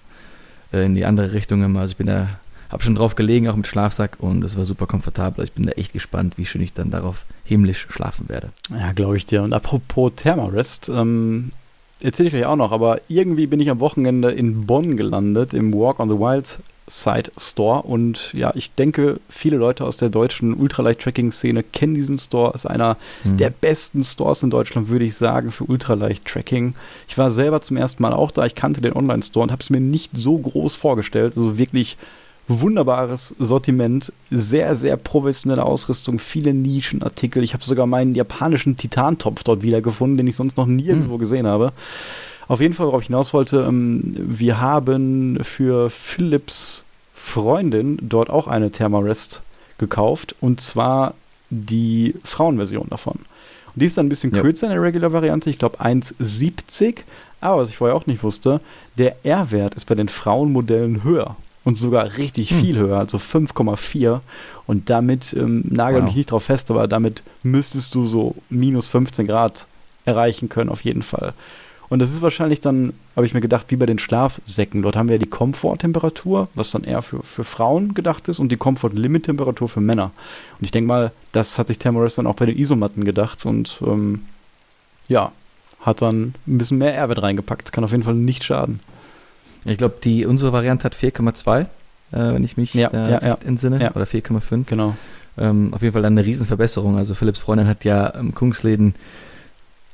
äh, 0.72 0.86
in 0.86 0.94
die 0.94 1.04
andere 1.04 1.32
Richtung 1.32 1.62
immer. 1.62 1.80
Also 1.80 1.92
ich 1.92 1.96
bin 1.98 2.06
da 2.06 2.28
habe 2.72 2.82
schon 2.82 2.94
drauf 2.94 3.14
gelegen, 3.14 3.48
auch 3.48 3.56
mit 3.56 3.66
Schlafsack 3.66 4.16
und 4.18 4.42
es 4.42 4.56
war 4.56 4.64
super 4.64 4.86
komfortabel. 4.86 5.44
Ich 5.44 5.52
bin 5.52 5.66
da 5.66 5.72
echt 5.72 5.92
gespannt, 5.92 6.38
wie 6.38 6.46
schön 6.46 6.62
ich 6.62 6.72
dann 6.72 6.90
darauf 6.90 7.26
himmlisch 7.44 7.86
schlafen 7.90 8.28
werde. 8.28 8.48
Ja, 8.70 8.92
glaube 8.92 9.18
ich 9.18 9.26
dir. 9.26 9.42
Und 9.42 9.52
apropos 9.52 10.12
Thermarest, 10.16 10.88
ähm, 10.88 11.50
erzähle 12.00 12.28
ich 12.28 12.34
euch 12.34 12.46
auch 12.46 12.56
noch, 12.56 12.72
aber 12.72 13.00
irgendwie 13.08 13.46
bin 13.46 13.60
ich 13.60 13.68
am 13.68 13.80
Wochenende 13.80 14.30
in 14.32 14.66
Bonn 14.66 14.96
gelandet, 14.96 15.52
im 15.52 15.72
Walk 15.74 16.00
on 16.00 16.08
the 16.08 16.16
Wild 16.16 16.58
Side 16.88 17.30
Store. 17.38 17.82
Und 17.82 18.32
ja, 18.32 18.52
ich 18.54 18.74
denke, 18.74 19.20
viele 19.28 19.56
Leute 19.58 19.84
aus 19.84 19.98
der 19.98 20.08
deutschen 20.08 20.54
Ultraleicht-Tracking-Szene 20.54 21.62
kennen 21.62 21.94
diesen 21.94 22.18
Store. 22.18 22.54
Ist 22.54 22.66
einer 22.66 22.96
mhm. 23.22 23.36
der 23.36 23.50
besten 23.50 24.02
Stores 24.02 24.42
in 24.42 24.50
Deutschland, 24.50 24.88
würde 24.88 25.04
ich 25.04 25.16
sagen, 25.16 25.52
für 25.52 25.64
Ultraleicht-Tracking. 25.64 26.74
Ich 27.06 27.18
war 27.18 27.30
selber 27.30 27.60
zum 27.60 27.76
ersten 27.76 28.02
Mal 28.02 28.14
auch 28.14 28.30
da. 28.30 28.46
Ich 28.46 28.54
kannte 28.54 28.80
den 28.80 28.94
Online-Store 28.94 29.44
und 29.44 29.52
habe 29.52 29.62
es 29.62 29.70
mir 29.70 29.80
nicht 29.80 30.10
so 30.14 30.38
groß 30.38 30.76
vorgestellt. 30.76 31.36
Also 31.36 31.58
wirklich 31.58 31.98
wunderbares 32.60 33.34
Sortiment, 33.38 34.12
sehr, 34.30 34.76
sehr 34.76 34.96
professionelle 34.96 35.64
Ausrüstung, 35.64 36.18
viele 36.18 36.54
Nischenartikel. 36.54 37.42
Ich 37.42 37.54
habe 37.54 37.64
sogar 37.64 37.86
meinen 37.86 38.14
japanischen 38.14 38.76
Titantopf 38.76 39.42
dort 39.42 39.62
wiedergefunden, 39.62 40.16
den 40.16 40.26
ich 40.26 40.36
sonst 40.36 40.56
noch 40.56 40.66
nirgendwo 40.66 41.14
hm. 41.14 41.18
gesehen 41.18 41.46
habe. 41.46 41.72
Auf 42.48 42.60
jeden 42.60 42.74
Fall, 42.74 42.86
worauf 42.86 43.02
ich 43.02 43.06
hinaus 43.06 43.32
wollte, 43.32 43.64
ähm, 43.68 44.14
wir 44.16 44.60
haben 44.60 45.38
für 45.42 45.90
Philips 45.90 46.84
Freundin 47.14 47.98
dort 48.02 48.30
auch 48.30 48.46
eine 48.48 48.70
Thermarest 48.70 49.40
gekauft 49.78 50.34
und 50.40 50.60
zwar 50.60 51.14
die 51.50 52.14
Frauenversion 52.24 52.88
davon. 52.90 53.20
Und 53.74 53.80
die 53.80 53.86
ist 53.86 53.96
dann 53.96 54.06
ein 54.06 54.10
bisschen 54.10 54.34
ja. 54.34 54.42
kürzer 54.42 54.66
in 54.66 54.72
der 54.72 54.82
Regular-Variante, 54.82 55.48
ich 55.48 55.58
glaube 55.58 55.80
1,70. 55.80 56.98
Aber 57.40 57.62
was 57.62 57.70
ich 57.70 57.76
vorher 57.76 57.96
auch 57.96 58.06
nicht 58.06 58.22
wusste, 58.22 58.60
der 58.98 59.16
R-Wert 59.24 59.74
ist 59.74 59.86
bei 59.86 59.94
den 59.94 60.08
Frauenmodellen 60.08 61.04
höher 61.04 61.36
und 61.64 61.76
sogar 61.76 62.16
richtig 62.16 62.50
hm. 62.50 62.60
viel 62.60 62.76
höher, 62.78 62.98
also 62.98 63.18
5,4. 63.18 64.20
Und 64.66 64.90
damit, 64.90 65.34
ähm, 65.34 65.64
nagel 65.68 66.00
wow. 66.00 66.06
mich 66.06 66.16
nicht 66.16 66.30
drauf 66.30 66.44
fest, 66.44 66.70
aber 66.70 66.88
damit 66.88 67.22
müsstest 67.42 67.94
du 67.94 68.06
so 68.06 68.34
minus 68.50 68.86
15 68.86 69.26
Grad 69.26 69.66
erreichen 70.04 70.48
können, 70.48 70.70
auf 70.70 70.82
jeden 70.82 71.02
Fall. 71.02 71.34
Und 71.92 71.98
das 71.98 72.10
ist 72.10 72.22
wahrscheinlich 72.22 72.60
dann, 72.60 72.94
habe 73.16 73.26
ich 73.26 73.34
mir 73.34 73.42
gedacht, 73.42 73.66
wie 73.68 73.76
bei 73.76 73.84
den 73.84 73.98
Schlafsäcken. 73.98 74.80
Dort 74.80 74.96
haben 74.96 75.08
wir 75.08 75.16
ja 75.16 75.22
die 75.22 75.28
Komforttemperatur, 75.28 76.48
was 76.54 76.70
dann 76.70 76.84
eher 76.84 77.02
für, 77.02 77.22
für 77.22 77.44
Frauen 77.44 77.92
gedacht 77.92 78.28
ist, 78.28 78.38
und 78.38 78.50
die 78.50 78.56
Komfort-Limit-Temperatur 78.56 79.68
für 79.68 79.82
Männer. 79.82 80.10
Und 80.58 80.64
ich 80.64 80.70
denke 80.70 80.88
mal, 80.88 81.12
das 81.32 81.58
hat 81.58 81.68
sich 81.68 81.78
Thermarest 81.78 82.16
dann 82.16 82.26
auch 82.26 82.34
bei 82.34 82.46
den 82.46 82.56
Isomatten 82.56 83.04
gedacht. 83.04 83.44
Und 83.44 83.78
ähm, 83.86 84.22
ja, 85.06 85.32
hat 85.82 86.00
dann 86.00 86.32
ein 86.46 86.56
bisschen 86.56 86.78
mehr 86.78 86.94
Airwert 86.94 87.20
reingepackt. 87.20 87.72
Kann 87.72 87.84
auf 87.84 87.90
jeden 87.90 88.04
Fall 88.04 88.14
nicht 88.14 88.44
schaden. 88.44 88.80
Ich 89.64 89.78
glaube, 89.78 89.94
die 90.02 90.26
unsere 90.26 90.52
Variante 90.52 90.84
hat 90.84 90.94
4,2, 90.94 91.60
äh, 91.60 91.64
wenn 92.12 92.42
ich 92.44 92.56
mich 92.56 92.74
Ja, 92.74 92.88
äh, 92.88 92.96
ja, 92.96 93.18
recht 93.18 93.42
ja. 93.42 93.48
entsinne. 93.48 93.92
Oder 93.94 94.04
4,5. 94.06 94.64
Genau. 94.66 94.96
Ähm, 95.38 95.72
auf 95.72 95.80
jeden 95.82 95.92
Fall 95.92 96.02
dann 96.02 96.12
eine 96.18 96.26
Riesenverbesserung. 96.26 96.96
Also 96.96 97.14
Philipps 97.14 97.40
Freundin 97.40 97.66
hat 97.66 97.84
ja 97.84 98.06
im 98.08 98.34
Kungsläden, 98.34 98.94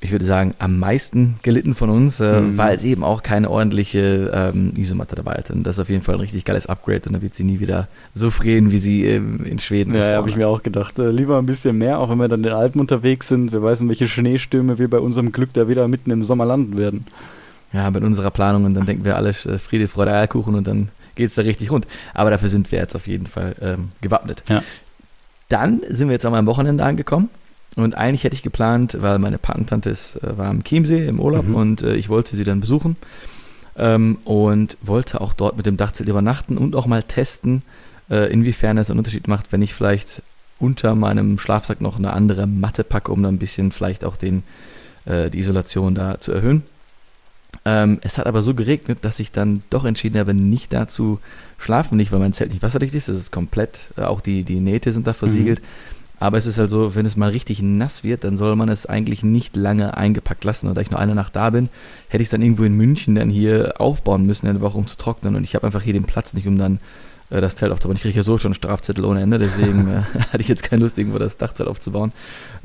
ich 0.00 0.10
würde 0.12 0.24
sagen, 0.24 0.54
am 0.58 0.78
meisten 0.78 1.36
gelitten 1.42 1.74
von 1.74 1.90
uns, 1.90 2.18
äh, 2.20 2.40
Mhm. 2.40 2.56
weil 2.58 2.78
sie 2.78 2.90
eben 2.90 3.04
auch 3.04 3.22
keine 3.22 3.50
ordentliche 3.50 4.30
ähm, 4.32 4.72
Isomatte 4.76 5.14
dabei 5.16 5.34
hatte. 5.34 5.52
Und 5.52 5.64
das 5.64 5.76
ist 5.76 5.80
auf 5.80 5.88
jeden 5.90 6.02
Fall 6.02 6.14
ein 6.16 6.20
richtig 6.20 6.44
geiles 6.44 6.66
Upgrade 6.66 7.02
und 7.06 7.12
da 7.12 7.22
wird 7.22 7.34
sie 7.34 7.44
nie 7.44 7.60
wieder 7.60 7.88
so 8.14 8.30
frieren, 8.30 8.70
wie 8.72 8.78
sie 8.78 9.04
ähm, 9.06 9.44
in 9.44 9.58
Schweden 9.58 9.94
Ja, 9.94 10.16
habe 10.16 10.28
ich 10.28 10.36
mir 10.36 10.48
auch 10.48 10.62
gedacht. 10.62 10.98
Äh, 10.98 11.10
lieber 11.10 11.38
ein 11.38 11.46
bisschen 11.46 11.76
mehr, 11.78 11.98
auch 12.00 12.08
wenn 12.10 12.18
wir 12.18 12.28
dann 12.28 12.40
in 12.40 12.44
den 12.44 12.52
Alpen 12.52 12.80
unterwegs 12.80 13.28
sind. 13.28 13.52
Wir 13.52 13.62
wissen, 13.62 13.88
welche 13.88 14.08
Schneestürme 14.08 14.78
wir 14.78 14.88
bei 14.88 14.98
unserem 14.98 15.30
Glück 15.30 15.52
da 15.52 15.68
wieder 15.68 15.86
mitten 15.88 16.10
im 16.10 16.24
Sommer 16.24 16.46
landen 16.46 16.76
werden. 16.78 17.06
Ja, 17.72 17.90
mit 17.90 18.02
unserer 18.02 18.30
Planung 18.30 18.64
und 18.64 18.74
dann 18.74 18.86
denken 18.86 19.04
wir 19.04 19.16
alle 19.16 19.30
äh, 19.30 19.58
Friede, 19.58 19.88
Freude, 19.88 20.12
Eierkuchen 20.14 20.54
und 20.54 20.66
dann 20.66 20.88
geht 21.16 21.28
es 21.28 21.34
da 21.34 21.42
richtig 21.42 21.70
rund. 21.70 21.86
Aber 22.14 22.30
dafür 22.30 22.48
sind 22.48 22.72
wir 22.72 22.78
jetzt 22.78 22.96
auf 22.96 23.06
jeden 23.06 23.26
Fall 23.26 23.54
ähm, 23.60 23.90
gewappnet. 24.00 24.42
Ja. 24.48 24.62
Dann 25.48 25.80
sind 25.88 26.08
wir 26.08 26.12
jetzt 26.14 26.24
an 26.26 26.32
meinem 26.32 26.46
Wochenende 26.46 26.84
angekommen 26.84 27.28
und 27.76 27.94
eigentlich 27.96 28.24
hätte 28.24 28.34
ich 28.34 28.42
geplant, 28.42 28.96
weil 29.00 29.18
meine 29.18 29.38
Patentante 29.38 29.90
ist, 29.90 30.16
äh, 30.16 30.36
war 30.38 30.48
am 30.48 30.64
Chiemsee 30.64 31.06
im 31.06 31.20
Urlaub 31.20 31.46
Mhm. 31.48 31.54
und 31.54 31.82
äh, 31.82 31.94
ich 31.94 32.08
wollte 32.08 32.36
sie 32.36 32.44
dann 32.44 32.60
besuchen 32.60 32.96
ähm, 33.76 34.18
und 34.24 34.76
wollte 34.80 35.20
auch 35.20 35.32
dort 35.32 35.56
mit 35.56 35.66
dem 35.66 35.76
Dachzelt 35.76 36.08
übernachten 36.08 36.56
und 36.58 36.74
auch 36.76 36.86
mal 36.86 37.02
testen, 37.02 37.62
äh, 38.10 38.32
inwiefern 38.32 38.78
es 38.78 38.90
einen 38.90 38.98
Unterschied 38.98 39.28
macht, 39.28 39.52
wenn 39.52 39.62
ich 39.62 39.74
vielleicht 39.74 40.22
unter 40.58 40.94
meinem 40.94 41.38
Schlafsack 41.38 41.80
noch 41.80 41.98
eine 41.98 42.12
andere 42.12 42.46
Matte 42.46 42.82
packe, 42.82 43.12
um 43.12 43.22
dann 43.22 43.34
ein 43.34 43.38
bisschen 43.38 43.70
vielleicht 43.72 44.04
auch 44.04 44.16
den, 44.16 44.42
äh, 45.04 45.30
die 45.30 45.38
Isolation 45.38 45.94
da 45.94 46.18
zu 46.18 46.32
erhöhen. 46.32 46.62
Ähm, 47.68 47.98
es 48.00 48.16
hat 48.16 48.26
aber 48.26 48.40
so 48.40 48.54
geregnet, 48.54 49.00
dass 49.02 49.20
ich 49.20 49.30
dann 49.30 49.62
doch 49.68 49.84
entschieden 49.84 50.18
habe, 50.18 50.32
nicht 50.32 50.72
da 50.72 50.88
zu 50.88 51.20
schlafen. 51.58 51.98
Nicht, 51.98 52.12
weil 52.12 52.18
mein 52.18 52.32
Zelt 52.32 52.50
nicht 52.50 52.62
wasserdicht 52.62 52.94
ist, 52.94 53.10
das 53.10 53.16
ist 53.18 53.30
komplett, 53.30 53.88
äh, 53.98 54.02
auch 54.02 54.22
die, 54.22 54.42
die 54.42 54.60
Nähte 54.60 54.90
sind 54.90 55.06
da 55.06 55.12
versiegelt. 55.12 55.60
Aber 56.18 56.38
es 56.38 56.46
ist 56.46 56.58
halt 56.58 56.70
so, 56.70 56.94
wenn 56.94 57.04
es 57.04 57.16
mal 57.16 57.28
richtig 57.28 57.60
nass 57.60 58.04
wird, 58.04 58.24
dann 58.24 58.38
soll 58.38 58.56
man 58.56 58.70
es 58.70 58.86
eigentlich 58.86 59.22
nicht 59.22 59.54
lange 59.54 59.98
eingepackt 59.98 60.44
lassen. 60.44 60.66
Und 60.66 60.76
da 60.76 60.80
ich 60.80 60.90
nur 60.90 60.98
eine 60.98 61.14
Nacht 61.14 61.36
da 61.36 61.50
bin, 61.50 61.68
hätte 62.08 62.22
ich 62.22 62.28
es 62.28 62.30
dann 62.30 62.42
irgendwo 62.42 62.64
in 62.64 62.72
München 62.72 63.14
dann 63.14 63.28
hier 63.28 63.74
aufbauen 63.78 64.24
müssen, 64.24 64.48
eine 64.48 64.62
Woche 64.62 64.78
um 64.78 64.86
zu 64.86 64.96
trocknen. 64.96 65.36
Und 65.36 65.44
ich 65.44 65.54
habe 65.54 65.66
einfach 65.66 65.82
hier 65.82 65.92
den 65.92 66.04
Platz 66.04 66.32
nicht, 66.32 66.46
um 66.48 66.56
dann 66.56 66.80
äh, 67.30 67.40
das 67.40 67.56
Zelt 67.56 67.72
aufzubauen. 67.72 67.96
Ich 67.96 68.02
kriege 68.02 68.16
ja 68.16 68.22
so 68.22 68.38
schon 68.38 68.54
Strafzettel 68.54 69.04
ohne 69.04 69.22
Ende, 69.22 69.38
deswegen 69.38 69.88
äh, 70.14 70.20
hatte 70.20 70.40
ich 70.40 70.48
jetzt 70.48 70.62
keine 70.62 70.82
Lust, 70.82 70.98
irgendwo 70.98 71.18
das 71.18 71.36
Dachzelt 71.36 71.68
aufzubauen. 71.68 72.12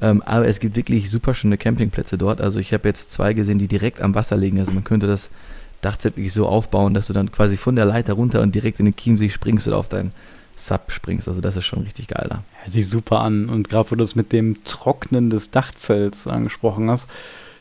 Ähm, 0.01 0.21
aber 0.23 0.47
es 0.47 0.59
gibt 0.59 0.75
wirklich 0.75 1.09
super 1.09 1.33
schöne 1.33 1.57
Campingplätze 1.57 2.17
dort. 2.17 2.41
Also 2.41 2.59
ich 2.59 2.73
habe 2.73 2.87
jetzt 2.87 3.11
zwei 3.11 3.33
gesehen, 3.33 3.57
die 3.59 3.67
direkt 3.67 4.01
am 4.01 4.15
Wasser 4.15 4.37
liegen. 4.37 4.59
Also 4.59 4.71
man 4.71 4.83
könnte 4.83 5.07
das 5.07 5.29
Dachzelt 5.81 6.15
wirklich 6.15 6.33
so 6.33 6.47
aufbauen, 6.47 6.93
dass 6.93 7.07
du 7.07 7.13
dann 7.13 7.31
quasi 7.31 7.57
von 7.57 7.75
der 7.75 7.85
Leiter 7.85 8.13
runter 8.13 8.41
und 8.41 8.55
direkt 8.55 8.79
in 8.79 8.85
den 8.85 8.95
Chiemsee 8.95 9.29
springst 9.29 9.67
oder 9.67 9.77
auf 9.77 9.89
dein 9.89 10.11
Sub 10.55 10.91
springst. 10.91 11.27
Also 11.27 11.41
das 11.41 11.57
ist 11.57 11.65
schon 11.65 11.81
richtig 11.81 12.07
geil 12.07 12.27
da. 12.29 12.43
Hört 12.61 12.71
sich 12.71 12.87
super 12.87 13.19
an. 13.21 13.49
Und 13.49 13.69
gerade 13.69 13.91
wo 13.91 13.95
du 13.95 14.03
das 14.03 14.15
mit 14.15 14.31
dem 14.31 14.63
Trocknen 14.63 15.29
des 15.29 15.51
Dachzelts 15.51 16.25
angesprochen 16.27 16.89
hast, 16.89 17.07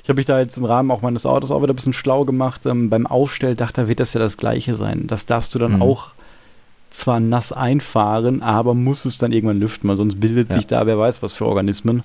ich 0.04 0.08
habe 0.08 0.18
mich 0.18 0.26
da 0.26 0.38
jetzt 0.40 0.56
im 0.56 0.64
Rahmen 0.64 0.90
auch 0.90 1.00
meines 1.02 1.26
Autos 1.26 1.50
auch 1.50 1.62
wieder 1.62 1.72
ein 1.72 1.76
bisschen 1.76 1.92
schlau 1.92 2.24
gemacht. 2.24 2.66
Ähm, 2.66 2.90
beim 2.90 3.06
Aufstelldach, 3.06 3.72
da 3.72 3.88
wird 3.88 3.98
das 4.00 4.12
ja 4.12 4.20
das 4.20 4.36
gleiche 4.36 4.74
sein. 4.76 5.06
Das 5.06 5.26
darfst 5.26 5.54
du 5.54 5.58
dann 5.58 5.76
Mhm. 5.76 5.82
auch 5.82 6.12
zwar 6.92 7.20
nass 7.20 7.52
einfahren, 7.52 8.42
aber 8.42 8.74
musst 8.74 9.06
es 9.06 9.16
dann 9.18 9.32
irgendwann 9.32 9.60
lüften, 9.60 9.88
weil 9.88 9.96
sonst 9.96 10.20
bildet 10.20 10.50
Ja. 10.50 10.56
sich 10.56 10.66
da 10.66 10.86
wer 10.86 10.98
weiß 10.98 11.22
was 11.22 11.34
für 11.34 11.46
Organismen. 11.46 12.02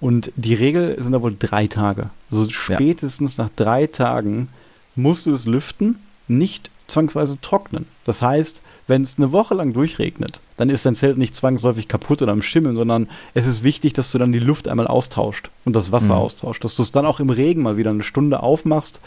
Und 0.00 0.32
die 0.36 0.54
Regel 0.54 0.96
sind 1.00 1.12
da 1.12 1.22
wohl 1.22 1.34
drei 1.38 1.66
Tage. 1.66 2.10
Also 2.30 2.48
spätestens 2.50 3.38
nach 3.38 3.48
drei 3.56 3.86
Tagen 3.86 4.48
musst 4.96 5.26
du 5.26 5.32
es 5.32 5.46
lüften, 5.46 5.96
nicht 6.28 6.70
zwangsweise 6.88 7.38
trocknen. 7.40 7.86
Das 8.04 8.20
heißt, 8.20 8.60
wenn 8.86 9.02
es 9.02 9.16
eine 9.16 9.32
Woche 9.32 9.54
lang 9.54 9.72
durchregnet, 9.72 10.40
dann 10.58 10.68
ist 10.68 10.84
dein 10.84 10.94
Zelt 10.94 11.16
nicht 11.16 11.34
zwangsläufig 11.34 11.88
kaputt 11.88 12.20
oder 12.20 12.32
am 12.32 12.42
Schimmeln, 12.42 12.76
sondern 12.76 13.08
es 13.32 13.46
ist 13.46 13.62
wichtig, 13.62 13.94
dass 13.94 14.12
du 14.12 14.18
dann 14.18 14.32
die 14.32 14.38
Luft 14.40 14.68
einmal 14.68 14.86
austauscht 14.88 15.48
und 15.64 15.74
das 15.74 15.90
Wasser 15.90 16.14
Mhm. 16.16 16.20
austauscht. 16.20 16.62
Dass 16.64 16.76
du 16.76 16.82
es 16.82 16.90
dann 16.90 17.06
auch 17.06 17.18
im 17.20 17.30
Regen 17.30 17.62
mal 17.62 17.78
wieder 17.78 17.90
eine 17.90 18.02
Stunde 18.02 18.42
aufmachst, 18.42 19.00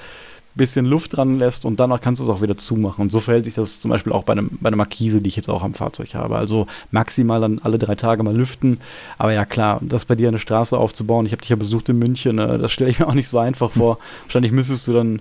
bisschen 0.58 0.86
Luft 0.86 1.16
dran 1.16 1.40
lässt 1.40 1.64
und 1.66 1.80
danach 1.80 2.02
kannst 2.02 2.20
du 2.20 2.24
es 2.26 2.30
auch 2.30 2.42
wieder 2.42 2.58
zumachen. 2.58 3.04
Und 3.04 3.12
so 3.12 3.20
verhält 3.20 3.46
sich 3.46 3.54
das 3.54 3.80
zum 3.80 3.90
Beispiel 3.90 4.12
auch 4.12 4.24
bei, 4.24 4.34
einem, 4.34 4.50
bei 4.60 4.68
einer 4.68 4.78
Markise, 4.78 5.22
die 5.22 5.30
ich 5.30 5.36
jetzt 5.36 5.50
auch 5.50 5.64
am 5.64 5.74
Fahrzeug 5.74 6.14
habe. 6.16 6.38
Also 6.38 6.68
maximal 6.92 7.40
dann 7.40 7.60
alle 7.64 7.78
drei 7.78 7.96
Tage 7.96 8.24
mal 8.24 8.36
lüften. 8.36 8.80
Aber 9.18 9.32
ja 9.34 9.46
klar, 9.46 9.80
das 9.82 10.06
bei 10.06 10.16
dir 10.16 10.28
eine 10.28 10.40
Straße 10.40 10.78
aufzubauen, 10.78 11.26
ich 11.26 11.32
habe 11.32 11.42
dich 11.42 11.50
ja 11.50 11.56
besucht 11.56 11.90
in 11.90 12.00
München, 12.00 12.40
äh, 12.40 12.58
das 12.58 12.72
stelle 12.72 12.90
ich 12.90 13.00
mir 13.00 13.08
auch 13.08 13.14
nicht 13.14 13.30
so 13.30 13.40
einfach 13.40 13.72
vor. 13.72 14.00
Wahrscheinlich 14.26 14.52
müsstest 14.52 14.88
du 14.88 14.94
dann 14.94 15.20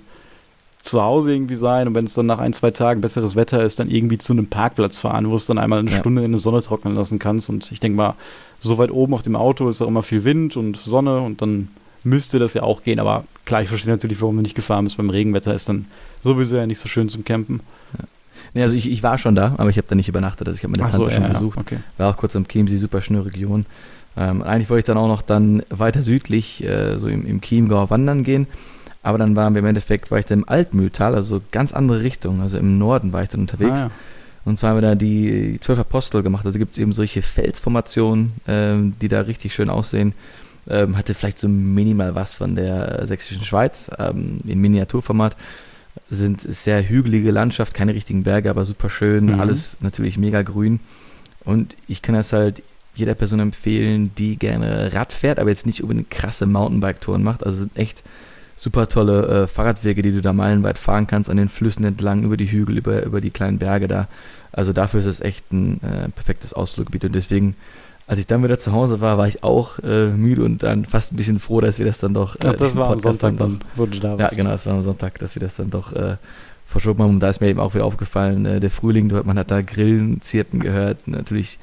zu 0.83 1.03
Hause 1.03 1.33
irgendwie 1.33 1.57
sein 1.57 1.89
und 1.89 1.95
wenn 1.95 2.05
es 2.05 2.15
dann 2.15 2.27
nach 2.27 2.39
ein, 2.39 2.53
zwei 2.53 2.71
Tagen 2.71 3.01
besseres 3.01 3.35
Wetter 3.35 3.63
ist, 3.63 3.81
dann 3.81 3.91
irgendwie 3.91 4.19
zu 4.19 4.33
einem 4.33 4.47
Parkplatz 4.47 5.01
fahren, 5.01 5.29
wo 5.29 5.35
es 5.35 5.45
dann 5.47 5.59
einmal 5.59 5.81
eine 5.81 5.91
Ja. 5.91 5.99
Stunde 5.99 6.23
in 6.23 6.31
der 6.31 6.39
Sonne 6.39 6.63
trocknen 6.63 6.95
lassen 6.95 7.19
kannst. 7.19 7.49
Und 7.49 7.71
ich 7.73 7.81
denke 7.81 7.97
mal, 7.97 8.15
so 8.61 8.79
weit 8.79 8.93
oben 8.93 9.13
auf 9.15 9.23
dem 9.23 9.35
Auto 9.37 9.69
ist 9.69 9.83
auch 9.83 9.89
immer 9.89 10.03
viel 10.05 10.25
Wind 10.25 10.57
und 10.57 10.77
Sonne 10.77 11.21
und 11.21 11.43
dann 11.43 11.69
müsste 12.07 12.39
das 12.39 12.55
ja 12.55 12.63
auch 12.63 12.83
gehen. 12.83 12.99
Aber 12.99 13.25
klar, 13.45 13.63
ich 13.63 13.69
verstehe 13.69 13.93
natürlich, 13.93 14.21
warum 14.23 14.37
du 14.37 14.43
nicht 14.43 14.55
gefahren 14.55 14.85
bist. 14.85 14.97
Beim 14.97 15.11
Regenwetter 15.11 15.53
ist 15.53 15.69
dann 15.69 15.87
sowieso 16.23 16.57
ja 16.57 16.67
nicht 16.67 16.79
so 16.79 16.89
schön 16.89 17.09
zum 17.09 17.25
Campen. 17.25 17.61
Nee, 18.55 18.63
also 18.63 18.77
ich, 18.77 18.91
ich 18.91 19.03
war 19.03 19.19
schon 19.19 19.35
da, 19.35 19.55
aber 19.59 19.71
ich 19.71 19.77
habe 19.77 19.89
da 19.89 19.95
nicht 19.95 20.09
übernachtet. 20.09 20.47
Also 20.47 20.59
ich 20.59 20.65
habe 20.65 20.73
meine 20.73 20.89
Ach 20.89 20.95
so, 20.95 21.03
Tante 21.03 21.15
schon 21.15 21.23
ja, 21.25 21.29
ja, 21.29 21.35
besucht. 21.35 21.59
Okay. 21.59 21.79
War 21.99 22.11
auch 22.11 22.17
kurz 22.17 22.37
am 22.37 22.47
Chiemsee, 22.49 22.77
super 22.77 23.03
schöne 23.03 23.27
Region. 23.27 23.67
Ähm, 24.17 24.43
eigentlich 24.43 24.71
wollte 24.71 24.79
ich 24.81 24.85
dann 24.85 24.97
auch 24.97 25.09
noch 25.09 25.21
dann 25.21 25.63
weiter 25.69 26.03
südlich, 26.03 26.65
äh, 26.65 26.97
so 26.97 27.09
im, 27.09 27.27
im 27.27 27.41
Chiemgau 27.41 27.91
wandern 27.91 28.23
gehen. 28.23 28.47
Aber 29.03 29.19
dann 29.19 29.37
waren 29.37 29.55
wir 29.55 29.61
im 29.61 29.67
Endeffekt, 29.67 30.11
war 30.11 30.19
ich 30.19 30.25
dann 30.27 30.41
im 30.41 30.49
Altmühltal, 30.49 31.15
also 31.15 31.41
ganz 31.51 31.73
andere 31.73 32.03
Richtung. 32.03 32.41
Also 32.41 32.59
im 32.59 32.79
Norden 32.79 33.13
war 33.13 33.23
ich 33.23 33.29
dann 33.29 33.41
unterwegs. 33.41 33.81
Ah, 33.81 33.85
ja. 33.85 33.91
Und 34.45 34.59
zwar 34.59 34.71
haben 34.71 34.77
wir 34.77 34.83
da 34.83 34.95
die 34.95 35.59
zwölf 35.61 35.79
Apostel 35.79 36.23
gemacht. 36.23 36.47
Also 36.47 36.59
gibt 36.59 36.73
es 36.73 36.79
eben 36.79 36.93
solche 36.93 37.23
Felsformationen, 37.23 38.33
ähm, 38.47 38.95
die 39.01 39.09
da 39.09 39.23
richtig 39.23 39.55
schön 39.55 39.71
aussehen. 39.71 40.15
Ähm, 40.69 40.97
hatte 40.97 41.15
vielleicht 41.15 41.39
so 41.39 41.49
minimal 41.49 42.15
was 42.15 42.35
von 42.35 42.57
der 42.57 43.01
äh, 43.01 43.07
sächsischen 43.07 43.45
Schweiz 43.45 43.91
ähm, 43.99 44.41
in 44.45 44.61
Miniaturformat. 44.61 45.37
Sind 46.11 46.41
sehr 46.41 46.89
hügelige 46.89 47.31
Landschaft, 47.31 47.73
keine 47.73 47.95
richtigen 47.95 48.23
Berge, 48.23 48.51
aber 48.51 48.65
super 48.65 48.91
schön. 48.91 49.27
Mhm. 49.27 49.41
Alles 49.41 49.77
natürlich 49.81 50.19
mega 50.19 50.43
grün. 50.43 50.81
Und 51.45 51.77
ich 51.87 52.03
kann 52.03 52.15
das 52.15 52.33
halt 52.33 52.63
jeder 52.97 53.15
Person 53.15 53.41
empfehlen, 53.41 54.11
die 54.17 54.37
gerne 54.37 54.93
Rad 54.93 55.13
fährt, 55.13 55.39
aber 55.39 55.51
jetzt 55.51 55.67
nicht 55.67 55.83
unbedingt 55.83 56.11
krasse 56.11 56.47
Mountainbike-Touren 56.47 57.23
macht. 57.23 57.45
Also 57.45 57.57
es 57.57 57.61
sind 57.61 57.77
echt 57.77 58.03
super 58.57 58.89
tolle 58.89 59.45
äh, 59.45 59.47
Fahrradwege, 59.47 60.03
die 60.03 60.13
du 60.13 60.23
da 60.23 60.33
meilenweit 60.33 60.79
fahren 60.79 61.07
kannst, 61.07 61.29
an 61.29 61.37
den 61.37 61.51
Flüssen 61.51 61.85
entlang, 61.85 62.25
über 62.25 62.39
die 62.39 62.51
Hügel, 62.51 62.79
über, 62.79 63.05
über 63.05 63.21
die 63.21 63.31
kleinen 63.31 63.59
Berge 63.59 63.87
da. 63.87 64.09
Also 64.51 64.73
dafür 64.73 65.01
ist 65.01 65.07
es 65.07 65.21
echt 65.21 65.53
ein 65.53 65.83
äh, 65.83 66.09
perfektes 66.09 66.55
Ausfluggebiet. 66.55 67.05
Und 67.05 67.15
deswegen, 67.15 67.55
als 68.07 68.19
ich 68.21 68.27
dann 68.27 68.43
wieder 68.45 68.59
zu 68.59 68.73
Hause 68.73 69.01
war, 69.01 69.19
war 69.19 69.27
ich 69.27 69.43
auch 69.43 69.79
äh, 69.81 70.09
müde 70.09 70.45
und 70.45 70.63
dann 70.63 70.85
fast 70.85 71.13
ein 71.13 71.17
bisschen 71.17 71.41
froh, 71.41 71.61
dass 71.61 71.79
wir 71.79 71.87
das 71.87 71.99
dann 71.99 72.15
doch. 72.15 72.37
Äh, 72.37 72.57
das 72.57 72.73
den 72.73 72.77
war 72.77 72.93
am 72.93 73.01
Sonntag 73.01 73.37
dann 73.37 73.59
du 73.77 73.87
da 73.87 74.17
ja, 74.17 74.29
genau, 74.29 74.53
es 74.53 74.65
war 74.67 74.75
am 74.75 74.83
Sonntag, 74.83 75.19
dass 75.19 75.35
wir 75.35 75.41
das 75.41 75.57
dann 75.57 75.71
doch 75.71 75.93
äh, 75.93 76.17
verschoben 76.67 77.03
haben. 77.03 77.11
Und 77.15 77.21
da 77.21 77.31
ist 77.31 77.41
mir 77.41 77.49
eben 77.49 77.59
auch 77.59 77.75
wieder 77.75 77.85
aufgefallen, 77.85 78.47
äh, 78.47 78.61
der 78.61 78.71
Frühling, 78.71 79.13
man 79.25 79.39
hat 79.39 79.51
da 79.51 79.61
Grillen, 79.63 80.21
Zirpen 80.21 80.61
gehört, 80.61 81.09
natürlich 81.09 81.59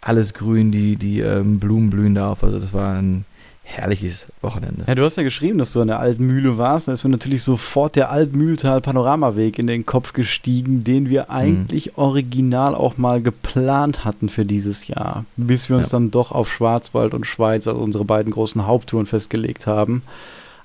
alles 0.00 0.34
grün, 0.34 0.72
die, 0.72 0.96
die 0.96 1.20
ähm, 1.20 1.60
Blumen 1.60 1.90
blühen 1.90 2.14
da 2.14 2.30
auf. 2.32 2.42
Also 2.42 2.58
das 2.58 2.72
war 2.72 2.94
ein 2.96 3.24
herrliches 3.66 4.28
Wochenende. 4.42 4.84
Ja, 4.86 4.94
du 4.94 5.02
hast 5.04 5.16
ja 5.16 5.22
geschrieben, 5.22 5.58
dass 5.58 5.72
du 5.72 5.80
an 5.80 5.88
der 5.88 5.98
Altmühle 5.98 6.58
warst. 6.58 6.86
Da 6.86 6.92
ist 6.92 7.02
mir 7.02 7.10
natürlich 7.10 7.42
sofort 7.42 7.96
der 7.96 8.10
Altmühltal-Panoramaweg 8.10 9.58
in 9.58 9.66
den 9.66 9.86
Kopf 9.86 10.12
gestiegen, 10.12 10.84
den 10.84 11.08
wir 11.08 11.30
eigentlich 11.30 11.96
original 11.98 12.74
auch 12.74 12.96
mal 12.98 13.20
geplant 13.22 14.04
hatten 14.04 14.28
für 14.28 14.44
dieses 14.44 14.86
Jahr. 14.86 15.24
Bis 15.36 15.68
wir 15.68 15.76
uns 15.76 15.90
Ja. 15.92 15.98
dann 15.98 16.10
doch 16.10 16.32
auf 16.32 16.52
Schwarzwald 16.52 17.14
und 17.14 17.26
Schweiz, 17.26 17.66
also 17.66 17.80
unsere 17.80 18.04
beiden 18.04 18.32
großen 18.32 18.66
Haupttouren, 18.66 19.06
festgelegt 19.06 19.66
haben. 19.66 20.02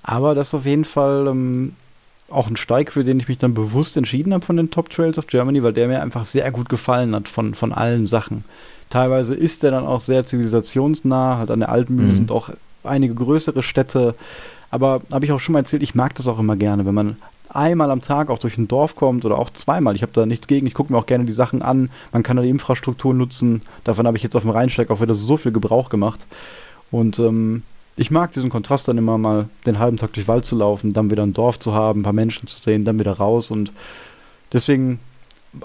Aber 0.04 0.36
das 0.36 0.50
ist 0.50 0.54
auf 0.54 0.66
jeden 0.66 0.86
Fall 0.86 1.28
ähm, 1.28 1.74
auch 2.30 2.50
ein 2.50 2.58
Steig, 2.58 2.92
für 2.92 3.04
den 3.04 3.20
ich 3.20 3.28
mich 3.28 3.38
dann 3.38 3.54
bewusst 3.54 3.98
entschieden 3.98 4.34
habe 4.34 4.46
von 4.46 4.58
den 4.58 4.72
Top 4.72 4.90
Trails 4.90 5.18
of 5.18 5.28
Germany, 5.28 5.64
weil 5.64 5.74
der 5.74 5.88
mir 5.88 6.02
einfach 6.02 6.26
sehr 6.26 6.52
gut 6.52 6.70
gefallen 6.70 7.16
hat 7.16 7.28
von, 7.28 7.54
von 7.54 7.74
allen 7.74 8.06
Sachen. 8.08 8.44
Teilweise 8.90 9.36
ist 9.36 9.62
der 9.64 9.72
dann 9.72 9.86
auch 9.86 10.00
sehr 10.00 10.26
zivilisationsnah, 10.26 11.38
halt 11.38 11.52
an 11.52 11.60
der 11.60 11.70
Altmühle 11.70 12.10
Mhm. 12.10 12.14
sind 12.16 12.32
auch 12.32 12.50
einige 12.84 13.14
größere 13.16 13.64
Städte. 13.64 14.16
Aber 14.72 15.02
habe 15.12 15.26
ich 15.26 15.32
auch 15.32 15.40
schon 15.40 15.54
mal 15.54 15.60
erzählt, 15.60 15.84
ich 15.84 15.96
mag 15.96 16.16
das 16.16 16.28
auch 16.28 16.40
immer 16.40 16.56
gerne, 16.56 16.86
wenn 16.86 16.94
man 16.94 17.18
einmal 17.50 17.90
am 17.90 18.02
Tag 18.02 18.30
auch 18.30 18.38
durch 18.38 18.58
ein 18.58 18.68
Dorf 18.68 18.96
kommt 18.96 19.26
oder 19.26 19.38
auch 19.38 19.50
zweimal. 19.50 19.96
Ich 19.96 20.02
habe 20.02 20.12
da 20.14 20.26
nichts 20.26 20.48
gegen. 20.48 20.68
Ich 20.68 20.74
gucke 20.74 20.94
mir 20.94 21.00
auch 21.00 21.08
gerne 21.08 21.26
die 21.26 21.34
Sachen 21.34 21.62
an. 21.62 21.90
Man 22.12 22.24
kann 22.24 22.38
da 22.38 22.44
die 22.44 22.50
Infrastruktur 22.50 23.14
nutzen. 23.14 23.64
Davon 23.84 24.06
habe 24.06 24.18
ich 24.18 24.24
jetzt 24.24 24.36
auf 24.36 24.44
dem 24.44 24.52
Rheinsteig 24.52 24.92
auch 24.92 25.02
wieder 25.02 25.16
so 25.16 25.38
viel 25.38 25.52
Gebrauch 25.52 25.90
gemacht. 25.90 26.26
Und 26.92 27.20
ähm, 27.20 27.64
ich 27.96 28.12
mag 28.12 28.34
diesen 28.34 28.50
Kontrast 28.50 28.88
dann 28.88 28.98
immer 28.98 29.18
mal, 29.18 29.50
den 29.66 29.80
halben 29.80 29.98
Tag 29.98 30.14
durch 30.14 30.28
Wald 30.28 30.46
zu 30.46 30.56
laufen, 30.56 30.94
dann 30.94 31.12
wieder 31.12 31.24
ein 31.24 31.34
Dorf 31.34 31.60
zu 31.60 31.74
haben, 31.74 32.02
ein 32.02 32.04
paar 32.04 32.14
Menschen 32.14 32.48
zu 32.48 32.62
sehen, 32.62 32.86
dann 32.86 33.00
wieder 33.00 33.12
raus. 33.12 33.52
Und 33.52 33.74
deswegen 34.54 35.00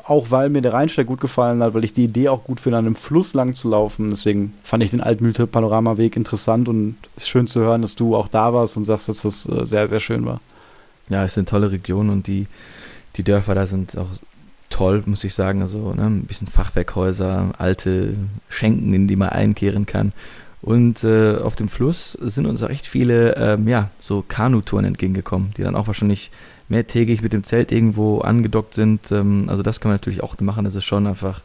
auch 0.05 0.31
weil 0.31 0.49
mir 0.49 0.62
der 0.62 0.73
Rheinsteig 0.73 1.07
gut 1.07 1.21
gefallen 1.21 1.62
hat, 1.62 1.75
weil 1.75 1.85
ich 1.85 1.93
die 1.93 2.05
Idee 2.05 2.29
auch 2.29 2.45
gut 2.45 2.61
finde, 2.61 2.79
an 2.79 2.87
einem 2.87 2.95
Fluss 2.95 3.35
lang 3.35 3.55
zu 3.55 3.69
laufen. 3.69 4.11
Deswegen 4.11 4.55
fand 4.62 4.83
ich 4.83 4.91
den 4.91 5.00
Altmühlter 5.00 5.47
Panoramaweg 5.47 6.17
interessant 6.17 6.69
und 6.69 6.97
ist 7.17 7.29
schön 7.29 7.47
zu 7.47 7.61
hören, 7.61 7.83
dass 7.83 7.95
du 7.95 8.17
auch 8.17 8.29
da 8.29 8.55
warst 8.55 8.76
und 8.76 8.85
sagst, 8.85 9.09
dass 9.09 9.23
das 9.23 9.47
äh, 9.47 9.67
sehr, 9.67 9.88
sehr 9.88 10.00
schön 10.00 10.25
war. 10.25 10.41
Ja, 11.09 11.23
es 11.25 11.33
ist 11.33 11.38
eine 11.38 11.45
tolle 11.45 11.71
Region 11.71 12.09
und 12.09 12.26
die, 12.26 12.47
die 13.17 13.23
Dörfer 13.23 13.55
da 13.55 13.67
sind 13.67 13.97
auch 13.99 14.09
toll, 14.71 15.03
muss 15.07 15.25
ich 15.25 15.35
sagen. 15.35 15.61
Also 15.61 15.93
ne, 15.93 16.07
ein 16.07 16.25
bisschen 16.25 16.47
Fachwerkhäuser, 16.47 17.50
alte 17.59 18.14
Schenken, 18.49 18.95
in 18.95 19.07
die 19.07 19.17
man 19.17 19.29
einkehren 19.29 19.85
kann. 19.85 20.12
Und 20.62 21.05
äh, 21.05 21.37
auf 21.37 21.57
dem 21.57 21.69
Fluss 21.69 22.12
sind 22.12 22.47
uns 22.47 22.62
auch 22.62 22.71
echt 22.71 22.87
viele, 22.87 23.37
ähm, 23.37 23.69
ja, 23.69 23.91
so 24.00 24.25
Kanutouren 24.26 24.87
entgegengekommen, 24.87 25.53
die 25.59 25.62
dann 25.62 25.76
auch 25.76 25.88
wahrscheinlich 25.88 26.31
mehrtägig 26.75 27.23
mit 27.23 27.33
dem 27.33 27.45
Zelt 27.45 27.71
irgendwo 27.71 28.19
angedockt 28.19 28.75
sind. 28.75 29.12
Ähm, 29.12 29.45
also 29.49 29.62
das 29.62 29.81
kann 29.81 29.90
man 29.90 29.97
natürlich 29.97 30.23
auch 30.23 30.38
machen. 30.40 30.64
Das 30.64 30.75
ist 30.75 30.85
schon 30.85 31.07
einfach, 31.07 31.40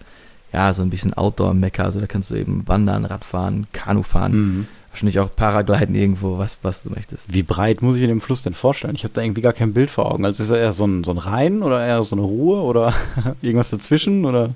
ja, 0.51 0.74
so 0.74 0.81
ein 0.81 0.89
bisschen 0.89 1.13
Outdoor-Mecker. 1.13 1.83
Also 1.83 2.00
da 2.00 2.07
kannst 2.07 2.31
du 2.31 2.36
eben 2.36 2.67
wandern, 2.67 3.05
Radfahren, 3.05 3.67
Kanu 3.71 4.01
fahren. 4.01 4.31
Mhm. 4.33 4.67
Wahrscheinlich 4.89 5.19
auch 5.19 5.29
Paragliden 5.36 5.93
irgendwo, 5.93 6.39
was, 6.39 6.57
was 6.63 6.81
du 6.81 6.89
möchtest. 6.89 7.31
Wie 7.31 7.43
breit 7.43 7.83
muss 7.83 7.95
ich 7.95 8.01
mir 8.01 8.07
den 8.07 8.21
Fluss 8.21 8.41
denn 8.41 8.55
vorstellen? 8.55 8.95
Ich 8.95 9.03
habe 9.03 9.13
da 9.13 9.21
irgendwie 9.21 9.41
gar 9.41 9.53
kein 9.53 9.74
Bild 9.74 9.91
vor 9.91 10.12
Augen. 10.12 10.25
Also 10.25 10.41
ist 10.41 10.50
er 10.50 10.57
eher 10.57 10.74
so 10.74 10.86
ein, 10.86 11.03
so 11.03 11.12
ein 11.12 11.19
Rhein 11.19 11.62
oder 11.62 11.86
eher 11.86 12.03
so 12.03 12.15
eine 12.15 12.25
Ruhe 12.25 12.62
oder 12.63 12.93
irgendwas 13.41 13.69
dazwischen 13.69 14.25
oder? 14.25 14.50